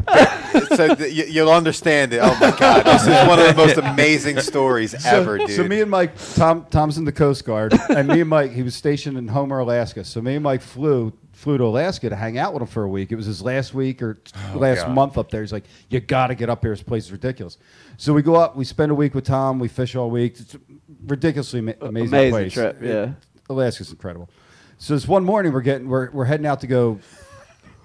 so 0.75 0.93
th- 0.95 1.13
you, 1.13 1.23
you'll 1.25 1.51
understand 1.51 2.11
it. 2.13 2.19
Oh 2.21 2.37
my 2.41 2.51
God, 2.57 2.83
this 2.85 3.03
is 3.03 3.27
one 3.27 3.39
of 3.39 3.47
the 3.47 3.53
most 3.55 3.77
amazing 3.77 4.39
stories 4.41 4.93
ever, 5.05 5.37
dude. 5.37 5.51
So 5.51 5.63
me 5.63 5.79
and 5.81 5.89
Mike, 5.89 6.11
Tom, 6.35 6.65
Tom's 6.69 6.97
in 6.97 7.05
the 7.05 7.11
Coast 7.13 7.45
Guard, 7.45 7.73
and 7.89 8.07
me 8.09 8.19
and 8.21 8.29
Mike, 8.29 8.51
he 8.51 8.61
was 8.61 8.75
stationed 8.75 9.17
in 9.17 9.29
Homer, 9.29 9.59
Alaska. 9.59 10.03
So 10.03 10.21
me 10.21 10.35
and 10.35 10.43
Mike 10.43 10.61
flew 10.61 11.13
flew 11.39 11.57
to 11.57 11.63
Alaska 11.63 12.09
to 12.09 12.15
hang 12.15 12.37
out 12.37 12.53
with 12.53 12.61
him 12.61 12.67
for 12.67 12.83
a 12.83 12.89
week. 12.89 13.11
It 13.11 13.15
was 13.15 13.25
his 13.25 13.41
last 13.41 13.73
week 13.73 14.01
or 14.01 14.17
last 14.53 14.85
God. 14.85 14.93
month 14.93 15.17
up 15.17 15.31
there. 15.31 15.41
He's 15.41 15.53
like, 15.53 15.63
"You 15.89 15.99
got 16.01 16.27
to 16.27 16.35
get 16.35 16.49
up 16.49 16.61
here. 16.61 16.71
This 16.71 16.83
place 16.83 17.05
is 17.05 17.11
ridiculous." 17.11 17.57
So 17.97 18.13
we 18.13 18.21
go 18.21 18.35
up, 18.35 18.55
we 18.57 18.65
spend 18.65 18.91
a 18.91 18.95
week 18.95 19.15
with 19.15 19.23
Tom, 19.25 19.57
we 19.59 19.67
fish 19.69 19.95
all 19.95 20.09
week. 20.09 20.39
It's 20.39 20.55
a 20.55 20.59
ridiculously 21.07 21.61
ma- 21.61 21.71
amazing, 21.81 22.07
Amazing 22.09 22.31
place. 22.31 22.53
trip, 22.53 22.77
yeah. 22.81 23.11
Alaska's 23.49 23.89
incredible. 23.89 24.29
So 24.77 24.93
this 24.93 25.07
one 25.07 25.23
morning, 25.23 25.53
we're 25.53 25.61
getting 25.61 25.87
we're, 25.87 26.11
we're 26.11 26.25
heading 26.25 26.45
out 26.45 26.59
to 26.61 26.67
go 26.67 26.99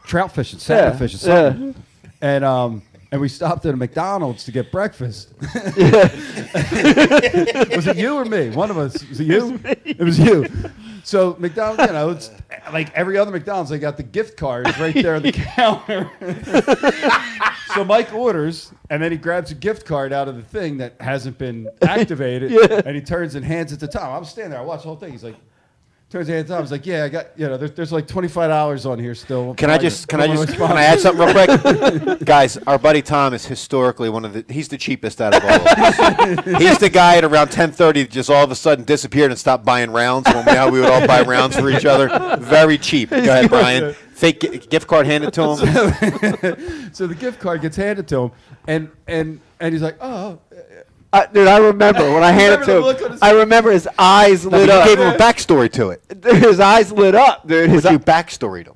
trout 0.05 0.33
fishing, 0.35 0.59
salmon 0.59 0.93
Yeah, 0.93 0.99
fishing, 0.99 1.29
yeah. 1.29 1.73
and 2.21 2.45
um. 2.45 2.83
And 3.13 3.21
we 3.21 3.29
stopped 3.29 3.65
at 3.65 3.73
a 3.73 3.77
McDonald's 3.77 4.43
to 4.47 4.51
get 4.51 4.73
breakfast. 4.73 5.33
was 5.41 5.53
it 7.87 7.97
you 7.97 8.17
or 8.17 8.25
me? 8.25 8.51
One 8.51 8.73
of 8.73 8.77
us. 8.79 9.09
Was 9.09 9.21
it 9.21 9.27
you? 9.29 9.61
It 9.85 10.01
was 10.01 10.19
you. 10.19 10.49
So 11.05 11.37
McDonald's, 11.39 11.83
you 11.83 11.93
know, 11.93 12.11
it's 12.11 12.31
like 12.73 12.93
every 12.95 13.19
other 13.19 13.31
McDonald's. 13.31 13.69
They 13.71 13.79
got 13.79 13.99
the 13.99 14.03
gift 14.03 14.39
cards 14.39 14.77
right 14.81 14.95
there 14.95 15.15
on 15.15 15.23
the 15.23 15.33
counter. 15.57 16.11
so 17.75 17.85
Mike 17.85 18.13
orders, 18.15 18.73
and 18.89 19.03
then 19.03 19.13
he 19.13 19.19
grabs 19.19 19.51
a 19.51 19.55
gift 19.55 19.85
card 19.85 20.15
out 20.15 20.29
of 20.29 20.37
the 20.37 20.43
thing 20.43 20.79
that 20.79 20.95
hasn't 21.01 21.37
been 21.37 21.69
activated, 21.83 22.53
and 22.53 22.97
he 22.97 23.03
turns 23.03 23.35
and 23.35 23.45
hands 23.45 23.71
it 23.71 23.81
to 23.81 23.87
Tom. 23.87 24.17
I'm 24.17 24.25
standing 24.25 24.53
there. 24.53 24.61
I 24.61 24.65
watch 24.65 24.83
the 24.83 24.89
whole 24.89 24.97
thing. 24.97 25.13
He's 25.13 25.25
like, 25.25 25.37
turns 26.15 26.28
and 26.28 26.36
hands 26.36 26.45
it 26.45 26.49
to 26.49 26.55
Tom. 26.55 26.62
He's 26.62 26.70
like, 26.70 26.86
yeah, 26.86 27.05
I 27.05 27.09
got, 27.09 27.27
you 27.36 27.49
know, 27.49 27.57
there's, 27.57 27.73
there's 27.73 27.93
like 27.93 28.07
twenty 28.07 28.28
five 28.28 28.49
dollars 28.49 28.86
on 28.86 28.99
here 28.99 29.15
still. 29.15 29.55
Can 29.55 29.70
I 29.70 29.78
just 29.78 30.09
can 30.09 30.20
I 30.20 30.28
just 30.28 30.49
can 30.57 30.73
I 30.73 30.85
add 30.85 31.01
something 31.01 31.27
real 31.27 31.35
quick, 31.35 32.20
guys? 32.24 32.57
Our 32.59 32.78
buddy 32.78 33.03
Tom 33.03 33.35
is 33.35 33.45
historically 33.45 34.09
one 34.09 34.24
of 34.24 34.32
the 34.32 34.45
he's 34.49 34.69
the 34.69 34.78
cheapest 34.78 35.20
out 35.20 35.35
of 35.35 35.45
all 35.45 35.51
of 35.51 35.66
us. 35.66 36.45
he's 36.59 36.78
the 36.78 36.91
guy 36.91 37.16
at 37.16 37.24
around 37.24 37.49
ten 37.51 37.73
thirty 37.73 38.07
just 38.07 38.31
all 38.31 38.45
of 38.45 38.51
a 38.51 38.55
sudden 38.55 38.85
disappeared 38.85 39.31
and 39.31 39.39
stopped 39.39 39.65
buying 39.65 39.91
rounds 39.91 40.28
when 40.32 40.45
we, 40.47 40.70
we 40.70 40.81
would 40.81 40.91
all 40.91 41.07
buy 41.07 41.23
rounds 41.23 41.59
for 41.59 41.69
each 41.70 41.85
other. 41.85 42.09
Very 42.39 42.78
cheap. 42.78 43.11
Go 43.11 43.19
ahead, 43.19 43.51
Brian. 43.51 43.95
Fake 43.95 44.70
gift 44.70 44.86
card 44.86 45.07
handed 45.07 45.32
to 45.32 45.43
him. 45.43 45.57
so 46.95 47.09
the 47.09 47.16
gift 47.16 47.41
card 47.41 47.61
gets 47.61 47.77
handed 47.77 48.07
to 48.09 48.23
him, 48.23 48.31
and 48.69 48.91
and 49.09 49.41
and 49.59 49.73
he's 49.73 49.82
like, 49.82 49.97
"Oh, 50.01 50.39
I, 51.15 51.27
dude, 51.27 51.47
I 51.49 51.59
remember 51.59 52.12
when 52.12 52.23
I 52.24 52.32
handed 52.32 52.62
it 52.62 52.65
to 52.66 53.09
him. 53.09 53.19
I 53.23 53.31
remember 53.32 53.70
his 53.70 53.89
eyes 53.99 54.45
lit 54.45 54.69
but 54.69 54.70
up. 54.70 54.89
you 54.89 54.97
gave 54.97 55.07
him 55.07 55.15
a 55.15 55.16
backstory 55.16 55.70
to 55.73 55.91
it. 55.91 56.03
his 56.24 56.59
eyes 56.61 56.91
lit 56.93 57.15
up, 57.15 57.47
dude. 57.47 57.70
His 57.70 57.85
But 57.85 57.93
you 57.93 57.99
backstoried 57.99 58.66
him. 58.66 58.74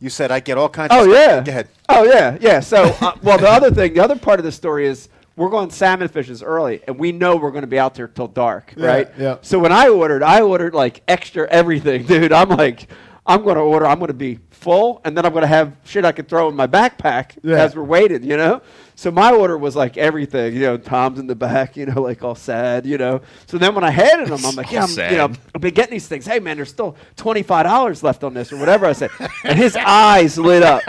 You 0.00 0.10
said 0.10 0.30
I 0.30 0.40
get 0.40 0.58
all 0.58 0.68
kinds. 0.68 0.90
Oh 0.92 1.04
of 1.04 1.10
stuff." 1.12 1.14
yeah. 1.14 1.42
Go 1.44 1.50
ahead. 1.50 1.68
Oh 1.88 2.04
yeah, 2.04 2.38
yeah. 2.40 2.60
So, 2.60 2.84
uh, 3.00 3.16
well, 3.22 3.38
the 3.38 3.48
other 3.48 3.70
thing, 3.70 3.94
the 3.94 4.00
other 4.00 4.16
part 4.16 4.38
of 4.40 4.44
the 4.44 4.52
story 4.52 4.86
is 4.86 5.08
we're 5.36 5.48
going 5.50 5.70
salmon 5.70 6.08
fishes 6.08 6.42
early, 6.42 6.82
and 6.86 6.98
we 6.98 7.12
know 7.12 7.36
we're 7.36 7.50
going 7.50 7.62
to 7.62 7.66
be 7.68 7.78
out 7.78 7.94
there 7.94 8.08
till 8.08 8.28
dark, 8.28 8.72
Yeah, 8.76 8.86
right? 8.86 9.08
yeah. 9.18 9.36
So 9.42 9.58
when 9.58 9.72
I 9.72 9.88
ordered, 9.88 10.22
I 10.22 10.40
ordered 10.42 10.74
like 10.74 11.02
extra 11.08 11.46
everything, 11.48 12.02
dude. 12.06 12.32
I'm 12.32 12.48
like, 12.50 12.88
I'm 13.26 13.42
going 13.42 13.56
to 13.56 13.62
order. 13.62 13.86
I'm 13.86 13.98
going 13.98 14.08
to 14.08 14.14
be 14.14 14.38
full, 14.64 15.00
and 15.04 15.16
then 15.16 15.24
I'm 15.24 15.32
going 15.32 15.42
to 15.42 15.46
have 15.46 15.76
shit 15.84 16.04
I 16.04 16.10
could 16.12 16.28
throw 16.28 16.48
in 16.48 16.56
my 16.56 16.66
backpack 16.66 17.38
Yeah. 17.42 17.56
as 17.62 17.76
we're 17.76 17.84
waiting, 17.84 18.24
you 18.24 18.36
know. 18.36 18.62
So 18.96 19.10
my 19.10 19.32
order 19.32 19.58
was 19.58 19.76
like 19.76 19.96
everything, 19.96 20.54
you 20.54 20.60
know. 20.60 20.76
Tom's 20.76 21.18
in 21.18 21.26
the 21.26 21.34
back, 21.34 21.76
you 21.76 21.86
know, 21.86 22.00
like 22.00 22.22
all 22.24 22.34
sad, 22.34 22.86
you 22.86 22.96
know. 22.98 23.20
So 23.46 23.58
then 23.58 23.74
when 23.74 23.84
I 23.84 23.90
handed 23.90 24.28
him, 24.28 24.44
I'm 24.44 24.54
like, 24.56 24.72
yeah, 24.72 24.84
I'm, 24.84 24.90
you 25.12 25.16
know. 25.18 25.30
I've 25.54 25.60
been 25.60 25.74
getting 25.74 25.92
these 25.92 26.08
things. 26.08 26.26
Hey 26.26 26.40
man, 26.40 26.56
there's 26.56 26.70
still 26.70 26.96
twenty 27.16 27.42
five 27.42 27.64
dollars 27.66 28.02
left 28.02 28.24
on 28.24 28.34
this 28.34 28.52
or 28.52 28.56
whatever 28.56 28.86
I 28.86 28.92
said, 28.92 29.10
and 29.44 29.58
his 29.58 29.76
eyes 29.86 30.38
lit 30.38 30.62
up. 30.62 30.82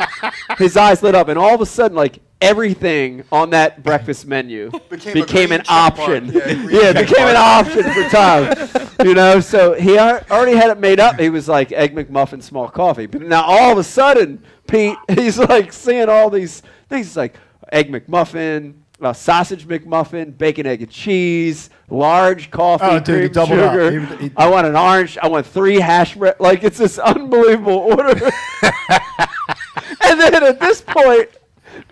His 0.58 0.78
eyes 0.78 1.04
lit 1.04 1.16
up, 1.16 1.28
and 1.28 1.38
all 1.38 1.54
of 1.54 1.62
a 1.62 1.66
sudden, 1.66 1.98
like 1.98 2.20
everything 2.42 3.24
on 3.32 3.50
that 3.52 3.84
breakfast 3.84 4.26
menu 4.28 4.70
Became 4.90 5.14
became, 5.14 5.52
an 5.52 5.60
check 5.62 5.68
mark. 5.70 6.00
option. 6.00 6.26
Yeah, 6.28 6.48
Yeah, 6.48 6.56
green 6.58 6.98
it 6.98 7.08
became 7.10 7.28
an 7.28 7.36
option 7.38 7.84
for 7.84 8.10
Tom. 8.10 9.08
You 9.08 9.14
know, 9.14 9.40
so 9.40 9.74
he 9.74 9.98
al- 9.98 10.22
already 10.32 10.56
had 10.58 10.70
it 10.70 10.80
made 10.80 11.00
up. 11.00 11.20
He 11.20 11.30
was 11.30 11.48
like 11.48 11.72
egg 11.72 11.96
McMuffin, 11.96 12.42
small 12.44 12.68
coffee. 12.70 13.06
But 13.06 13.22
now 13.24 13.44
all 13.44 13.72
of 13.72 13.78
a 13.78 13.84
sudden, 13.84 14.44
Pete, 14.68 14.98
he's 15.12 15.38
like 15.38 15.72
seeing 15.74 16.10
all 16.10 16.30
these 16.30 16.62
things. 16.90 17.08
He's 17.08 17.18
like 17.18 17.36
egg 17.72 17.92
McMuffin. 17.92 18.76
Uh, 19.02 19.12
sausage 19.12 19.68
McMuffin, 19.68 20.38
bacon, 20.38 20.66
egg, 20.66 20.82
and 20.82 20.90
cheese, 20.90 21.70
large 21.90 22.50
coffee, 22.50 22.86
Oh, 22.86 22.98
dude, 23.00 23.06
cream 23.06 23.32
doubled 23.34 23.60
sugar. 23.60 24.00
He- 24.18 24.28
he- 24.30 24.32
I 24.38 24.48
want 24.50 24.66
an 24.68 24.78
orange. 24.78 25.18
I 25.22 25.28
want 25.28 25.46
three 25.46 25.82
hash 25.82 26.16
bread. 26.16 26.36
Like 26.40 26.64
it's 26.64 26.78
this 26.78 26.98
unbelievable 26.98 27.74
order. 27.74 28.14
and 30.02 30.20
then 30.20 30.44
at 30.44 30.60
this 30.62 30.82
point, 30.82 31.30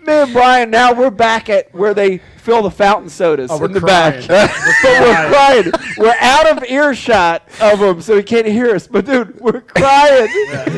me 0.06 0.12
and 0.12 0.32
Brian 0.32 0.70
now 0.70 0.92
we're 0.92 1.10
back 1.10 1.48
at 1.48 1.72
where 1.74 1.94
they 1.94 2.18
fill 2.38 2.62
the 2.62 2.70
fountain 2.70 3.08
sodas 3.08 3.50
Oh, 3.50 3.64
in 3.64 3.72
the 3.72 3.80
crying. 3.80 4.26
back. 4.26 4.50
but 4.82 5.00
we're 5.00 5.28
crying. 5.30 5.72
We're 5.98 6.16
out 6.20 6.56
of 6.58 6.64
earshot 6.70 7.42
of 7.60 7.78
them, 7.78 8.00
so 8.02 8.16
he 8.16 8.22
can't 8.22 8.46
hear 8.46 8.74
us. 8.74 8.86
But 8.86 9.06
dude, 9.06 9.40
we're 9.40 9.62
crying. 9.62 10.28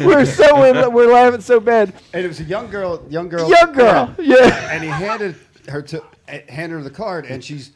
We're 0.07 0.25
so 0.27 0.63
in, 0.65 0.93
we're 0.93 1.13
laughing 1.13 1.41
so 1.41 1.59
bad. 1.61 1.93
And 2.13 2.25
it 2.25 2.29
was 2.29 2.41
a 2.41 2.45
young 2.45 2.71
girl, 2.71 3.05
young 3.09 3.29
girl, 3.29 3.49
Young 3.51 3.73
girl, 3.73 4.15
yeah. 4.19 4.73
And 4.73 4.83
he 4.83 4.89
handed 4.89 5.35
her 5.69 5.83
to 5.83 6.03
eh, 6.29 6.43
handed 6.49 6.77
her 6.77 6.83
the 6.83 6.91
card, 6.91 7.27
and 7.27 7.43
she's 7.43 7.73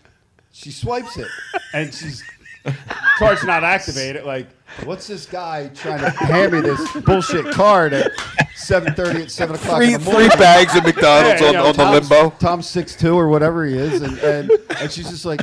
she 0.52 0.70
swipes 0.70 1.16
it, 1.16 1.28
and 1.72 1.92
she's 1.92 2.22
card's 3.18 3.44
not 3.44 3.64
activated. 3.64 4.24
Like, 4.24 4.46
what's 4.84 5.06
this 5.06 5.26
guy 5.26 5.68
trying 5.68 6.00
to 6.00 6.10
hand 6.10 6.52
me 6.52 6.60
this 6.60 6.80
bullshit 7.02 7.52
card 7.54 7.92
at 7.92 8.10
seven 8.54 8.94
thirty 8.94 9.22
at 9.22 9.30
seven 9.30 9.56
o'clock 9.56 9.78
Three 9.78 9.94
in 9.94 10.00
the 10.00 10.04
three 10.04 10.12
morning? 10.12 10.28
bags 10.38 10.76
of 10.76 10.84
McDonald's 10.84 11.40
Yeah, 11.40 11.46
on, 11.48 11.52
you 11.54 11.58
know, 11.58 11.66
on 11.66 11.72
the 11.76 11.82
Tom's- 11.84 12.10
limbo. 12.10 12.30
Tom's 12.38 12.66
six 12.68 12.94
two 12.96 13.14
or 13.14 13.28
whatever 13.28 13.64
he 13.64 13.76
is, 13.76 14.02
and 14.02 14.18
and, 14.18 14.50
and 14.78 14.90
she's 14.90 15.08
just 15.08 15.24
like, 15.24 15.40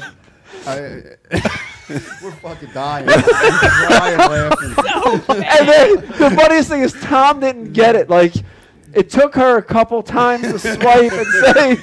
I, 0.65 1.02
we're 1.89 2.31
fucking 2.41 2.69
dying, 2.73 3.06
We're 3.07 3.22
crying, 3.22 4.18
laughing. 4.18 4.76
and 5.44 5.68
then 5.68 5.95
the 6.19 6.34
funniest 6.35 6.69
thing 6.69 6.81
is 6.81 6.94
Tom 7.02 7.39
didn't 7.39 7.73
get 7.73 7.95
it. 7.95 8.10
Like 8.10 8.34
it 8.98 9.11
took 9.11 9.36
her 9.36 9.57
a 9.57 9.61
couple 9.61 10.02
times 10.02 10.41
to 10.41 10.57
swipe 10.76 11.11
and 11.11 11.28
say, 11.28 11.76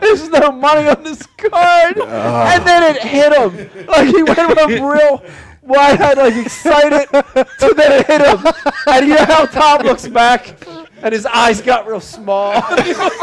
"There's 0.00 0.28
no 0.28 0.52
money 0.52 0.88
on 0.88 1.02
this 1.02 1.26
card," 1.36 1.98
ah. 2.00 2.54
and 2.54 2.64
then 2.64 2.94
it 2.94 3.02
hit 3.02 3.32
him. 3.32 3.86
Like 3.86 4.06
he 4.06 4.22
went 4.22 4.38
from 4.38 4.70
real 4.88 5.20
wide-eyed, 5.62 6.16
like 6.16 6.36
excited, 6.36 7.08
to 7.10 7.74
then 7.76 7.92
it 8.00 8.06
hit 8.06 8.20
him. 8.20 8.46
And 8.86 9.08
you 9.08 9.14
know 9.14 9.24
how 9.24 9.46
Tom 9.46 9.82
looks 9.84 10.06
back, 10.06 10.64
and 11.02 11.12
his 11.12 11.26
eyes 11.26 11.60
got 11.60 11.88
real 11.88 12.00
small. 12.00 12.52
and 12.52 12.62
we're 12.62 13.16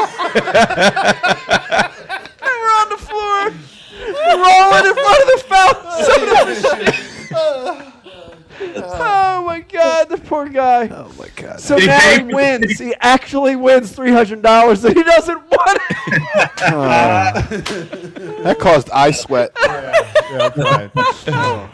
on 2.76 2.90
the 2.90 2.98
floor, 2.99 3.53
rolling 4.44 4.86
in 4.88 4.94
front 4.94 5.22
of 5.24 5.28
the 5.32 5.40
fountain. 5.48 5.84
oh 8.76 9.44
my 9.45 9.61
God, 9.61 10.10
the 10.10 10.18
poor 10.18 10.49
guy. 10.49 10.90
Oh 10.90 11.14
my. 11.57 11.61
So 11.61 11.77
Did 11.79 11.88
now 11.88 11.99
pay 11.99 12.25
he 12.25 12.34
wins. 12.34 12.79
He 12.79 12.93
actually 13.01 13.55
wins 13.55 13.91
three 13.91 14.11
hundred 14.11 14.41
dollars, 14.41 14.84
and 14.85 14.95
he 14.95 15.03
doesn't 15.03 15.38
want 15.51 15.79
it. 15.89 16.03
that 18.43 18.57
caused 18.59 18.89
eye 18.91 19.11
sweat. 19.11 19.51
Yeah, 19.61 20.03
I'm 20.43 20.51
crying. 20.51 20.91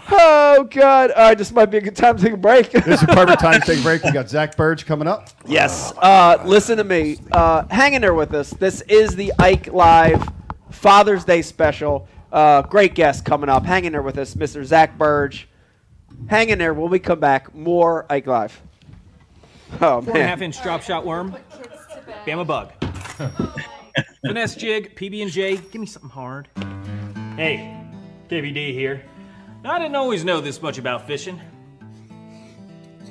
Oh 0.56 0.66
God! 0.70 1.10
All 1.12 1.30
right, 1.30 1.38
this 1.38 1.52
might 1.52 1.66
be 1.68 1.78
a 1.78 1.82
good 1.82 1.96
time 1.96 2.16
to 2.18 2.24
take 2.24 2.34
a 2.34 2.38
break. 2.38 2.70
This 2.72 3.02
is 3.02 3.04
a 3.04 3.08
perfect 3.08 3.40
time 3.42 3.60
to 3.60 3.66
take 3.66 3.80
a 3.80 3.82
break. 3.82 4.04
We 4.04 4.12
got 4.12 4.30
Zach 4.30 4.56
Birge 4.56 4.86
coming 4.86 5.08
up. 5.08 5.30
yes. 5.48 5.92
Uh, 5.98 6.42
listen 6.46 6.78
to 6.78 6.84
me. 6.84 7.18
Uh, 7.32 7.66
hang 7.70 7.94
in 7.94 8.02
there 8.02 8.14
with 8.14 8.34
us. 8.36 8.52
This 8.52 8.82
is 8.82 9.16
the 9.16 9.34
Ike 9.40 9.74
Live 9.74 10.24
Father's 10.70 11.26
Day 11.26 11.42
special. 11.42 12.08
Uh, 12.32 12.62
great 12.62 12.94
guest 12.94 13.26
coming 13.26 13.50
up. 13.50 13.66
Hang 13.66 13.86
in 13.86 13.94
there 13.94 14.04
with 14.04 14.18
us, 14.20 14.36
Mr. 14.36 14.64
Zach 14.64 14.96
Birge. 14.98 15.46
Hang 16.28 16.50
in 16.50 16.60
there 16.60 16.74
when 16.76 16.92
we 16.92 17.00
come 17.00 17.20
back. 17.20 17.54
More 17.56 18.06
Ike 18.10 18.28
Live. 18.28 18.62
Oh 19.82 20.00
Four 20.00 20.00
and 20.00 20.08
a 20.10 20.14
man. 20.14 20.28
half 20.28 20.42
inch 20.42 20.62
drop 20.64 20.82
shot 20.82 21.06
worm. 21.06 21.36
Bama 22.26 22.46
bug. 22.46 22.72
Finesse 24.26 24.56
jig, 24.56 24.96
PB 24.96 25.22
and 25.24 25.32
J. 25.32 25.58
Give 25.58 25.82
me 25.82 25.86
something 25.88 26.10
hard. 26.10 26.48
Hey, 27.36 27.78
KVD 28.30 28.74
here. 28.74 29.04
Now, 29.64 29.74
I 29.74 29.80
didn't 29.80 29.96
always 29.96 30.24
know 30.24 30.42
this 30.42 30.62
much 30.62 30.78
about 30.78 31.06
fishing. 31.08 31.40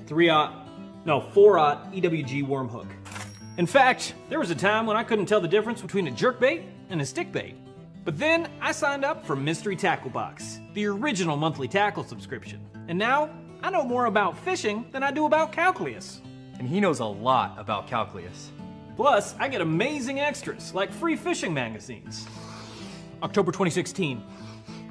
Three 0.07 0.29
aught, 0.29 0.69
no 1.05 1.21
four 1.21 1.59
aught 1.59 1.93
EWG 1.93 2.47
worm 2.47 2.69
hook. 2.69 2.87
In 3.59 3.67
fact, 3.67 4.15
there 4.29 4.39
was 4.39 4.51
a 4.51 4.55
time 4.55 4.87
when 4.87 4.97
I 4.97 5.05
couldn't 5.05 5.27
tell 5.27 5.41
the 5.41 5.49
difference 5.49 5.81
between 5.83 6.07
a 6.09 6.11
jerk 6.11 6.41
bait 6.41 6.63
and 6.91 7.01
a 7.01 7.07
stick 7.07 7.33
bait. 7.33 7.57
But 8.05 8.19
then 8.19 8.51
I 8.61 8.73
signed 8.73 9.05
up 9.05 9.25
for 9.25 9.37
Mystery 9.37 9.77
Tackle 9.77 10.11
Box, 10.11 10.59
the 10.75 10.87
original 10.87 11.37
monthly 11.37 11.69
tackle 11.69 12.03
subscription. 12.05 12.61
And 12.89 12.99
now 12.99 13.31
I 13.63 13.71
know 13.71 13.85
more 13.85 14.07
about 14.07 14.37
fishing 14.39 14.87
than 14.91 15.03
I 15.03 15.11
do 15.13 15.27
about 15.27 15.53
calculus. 15.53 16.21
And 16.63 16.71
he 16.71 16.79
knows 16.79 17.01
a 17.01 17.05
lot 17.05 17.57
about 17.59 17.89
calculus. 17.89 18.53
Plus, 18.95 19.35
I 19.41 19.49
get 19.49 19.61
amazing 19.61 20.21
extras 20.21 20.73
like 20.73 20.93
free 20.93 21.17
fishing 21.17 21.53
magazines. 21.53 22.25
October 23.21 23.51
2016. 23.51 24.23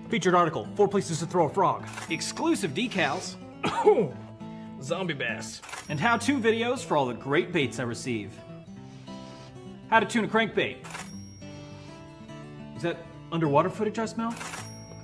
Featured 0.09 0.35
article 0.35 0.67
Four 0.75 0.89
Places 0.89 1.19
to 1.19 1.25
Throw 1.25 1.45
a 1.45 1.49
Frog. 1.49 1.87
Exclusive 2.09 2.71
decals. 2.71 3.35
Zombie 4.81 5.13
bass. 5.13 5.61
And 5.87 5.97
how 5.97 6.17
to 6.17 6.39
videos 6.39 6.83
for 6.83 6.97
all 6.97 7.05
the 7.05 7.13
great 7.13 7.53
baits 7.53 7.79
I 7.79 7.83
receive. 7.83 8.33
How 9.89 10.01
to 10.01 10.05
tune 10.05 10.25
a 10.25 10.27
crankbait. 10.27 10.75
Is 12.75 12.81
that 12.81 12.97
underwater 13.31 13.69
footage 13.69 13.97
I 13.97 14.07
smell? 14.07 14.35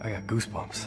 I 0.02 0.10
got 0.10 0.28
goosebumps. 0.28 0.86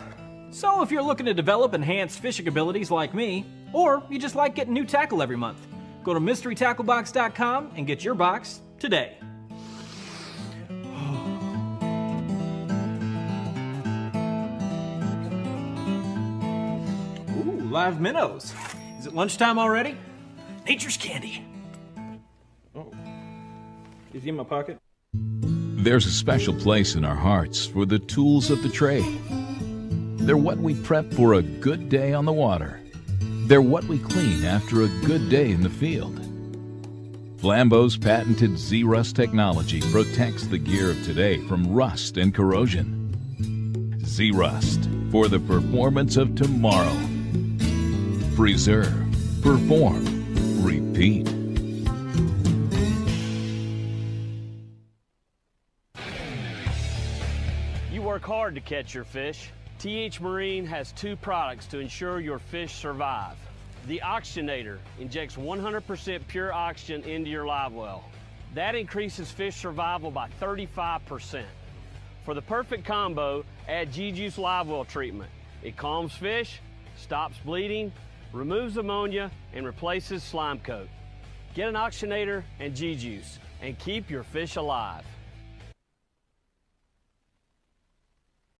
So, 0.51 0.82
if 0.82 0.90
you're 0.90 1.01
looking 1.01 1.24
to 1.24 1.32
develop 1.32 1.73
enhanced 1.73 2.19
fishing 2.19 2.48
abilities 2.48 2.90
like 2.90 3.15
me, 3.15 3.47
or 3.73 4.02
you 4.11 4.19
just 4.19 4.35
like 4.35 4.55
getting 4.55 4.74
new 4.74 4.85
tackle 4.85 5.23
every 5.23 5.36
month, 5.36 5.69
go 6.02 6.14
to 6.14 6.20
mysterytacklebox.com 6.20 7.72
and 7.77 7.86
get 7.86 8.05
your 8.05 8.14
box 8.14 8.60
today. 8.78 9.16
Ooh, 17.36 17.60
live 17.70 18.01
minnows. 18.01 18.55
Is 18.98 19.06
it 19.06 19.14
lunchtime 19.14 19.59
already? 19.59 19.97
Nature's 20.66 20.97
candy. 20.97 21.44
Oh. 22.74 22.93
Is 24.12 24.22
he 24.22 24.28
in 24.28 24.36
my 24.36 24.44
pocket? 24.44 24.78
There's 25.12 26.05
a 26.05 26.10
special 26.10 26.55
place 26.55 26.94
in 26.94 27.05
our 27.05 27.14
hearts 27.14 27.66
for 27.66 27.86
the 27.86 27.98
tools 27.98 28.51
of 28.51 28.62
the 28.62 28.68
trade. 28.68 29.18
They're 30.18 30.36
what 30.36 30.59
we 30.59 30.74
prep 30.74 31.12
for 31.14 31.35
a 31.35 31.43
good 31.43 31.89
day 31.89 32.12
on 32.12 32.27
the 32.27 32.32
water. 32.32 32.80
They're 33.51 33.60
what 33.60 33.82
we 33.86 33.98
clean 33.98 34.44
after 34.44 34.82
a 34.82 34.89
good 35.05 35.28
day 35.28 35.51
in 35.51 35.60
the 35.60 35.68
field. 35.68 36.20
Flambeau's 37.39 37.97
patented 37.97 38.52
Zerust 38.52 39.16
technology 39.16 39.81
protects 39.90 40.47
the 40.47 40.56
gear 40.56 40.93
of 40.93 41.05
today 41.05 41.39
from 41.48 41.66
rust 41.66 42.16
and 42.16 42.32
corrosion. 42.32 43.12
Zerust 44.02 45.10
for 45.10 45.27
the 45.27 45.40
performance 45.40 46.16
of 46.16 46.36
tomorrow. 46.36 46.97
Preserve, 48.36 48.94
perform, 49.43 50.05
repeat. 50.62 51.28
You 57.90 58.01
work 58.01 58.22
hard 58.22 58.55
to 58.55 58.60
catch 58.60 58.94
your 58.94 59.02
fish. 59.02 59.51
TH 59.81 60.20
Marine 60.20 60.66
has 60.66 60.93
two 60.93 61.16
products 61.16 61.65
to 61.69 61.78
ensure 61.78 62.20
your 62.20 62.39
fish 62.39 62.74
survive. 62.74 63.35
The 63.86 64.02
Oxygenator 64.05 64.77
injects 64.98 65.36
100% 65.36 66.20
pure 66.28 66.52
oxygen 66.52 67.02
into 67.05 67.31
your 67.31 67.47
live 67.47 67.73
well. 67.73 68.05
That 68.55 68.74
increases 68.74 69.31
fish 69.31 69.57
survival 69.57 70.11
by 70.11 70.28
35%. 70.39 71.44
For 72.27 72.35
the 72.35 72.43
perfect 72.43 72.85
combo, 72.85 73.43
add 73.66 73.90
G-Juice 73.90 74.36
Live 74.36 74.69
Well 74.69 74.85
treatment. 74.85 75.31
It 75.62 75.78
calms 75.78 76.12
fish, 76.12 76.61
stops 76.98 77.39
bleeding, 77.43 77.90
removes 78.35 78.77
ammonia, 78.77 79.31
and 79.55 79.65
replaces 79.65 80.23
slime 80.23 80.59
coat. 80.59 80.90
Get 81.55 81.70
an 81.70 81.74
oxygenator 81.74 82.43
and 82.59 82.77
G-Juice 82.77 83.39
and 83.62 83.78
keep 83.78 84.11
your 84.11 84.24
fish 84.24 84.57
alive. 84.57 85.07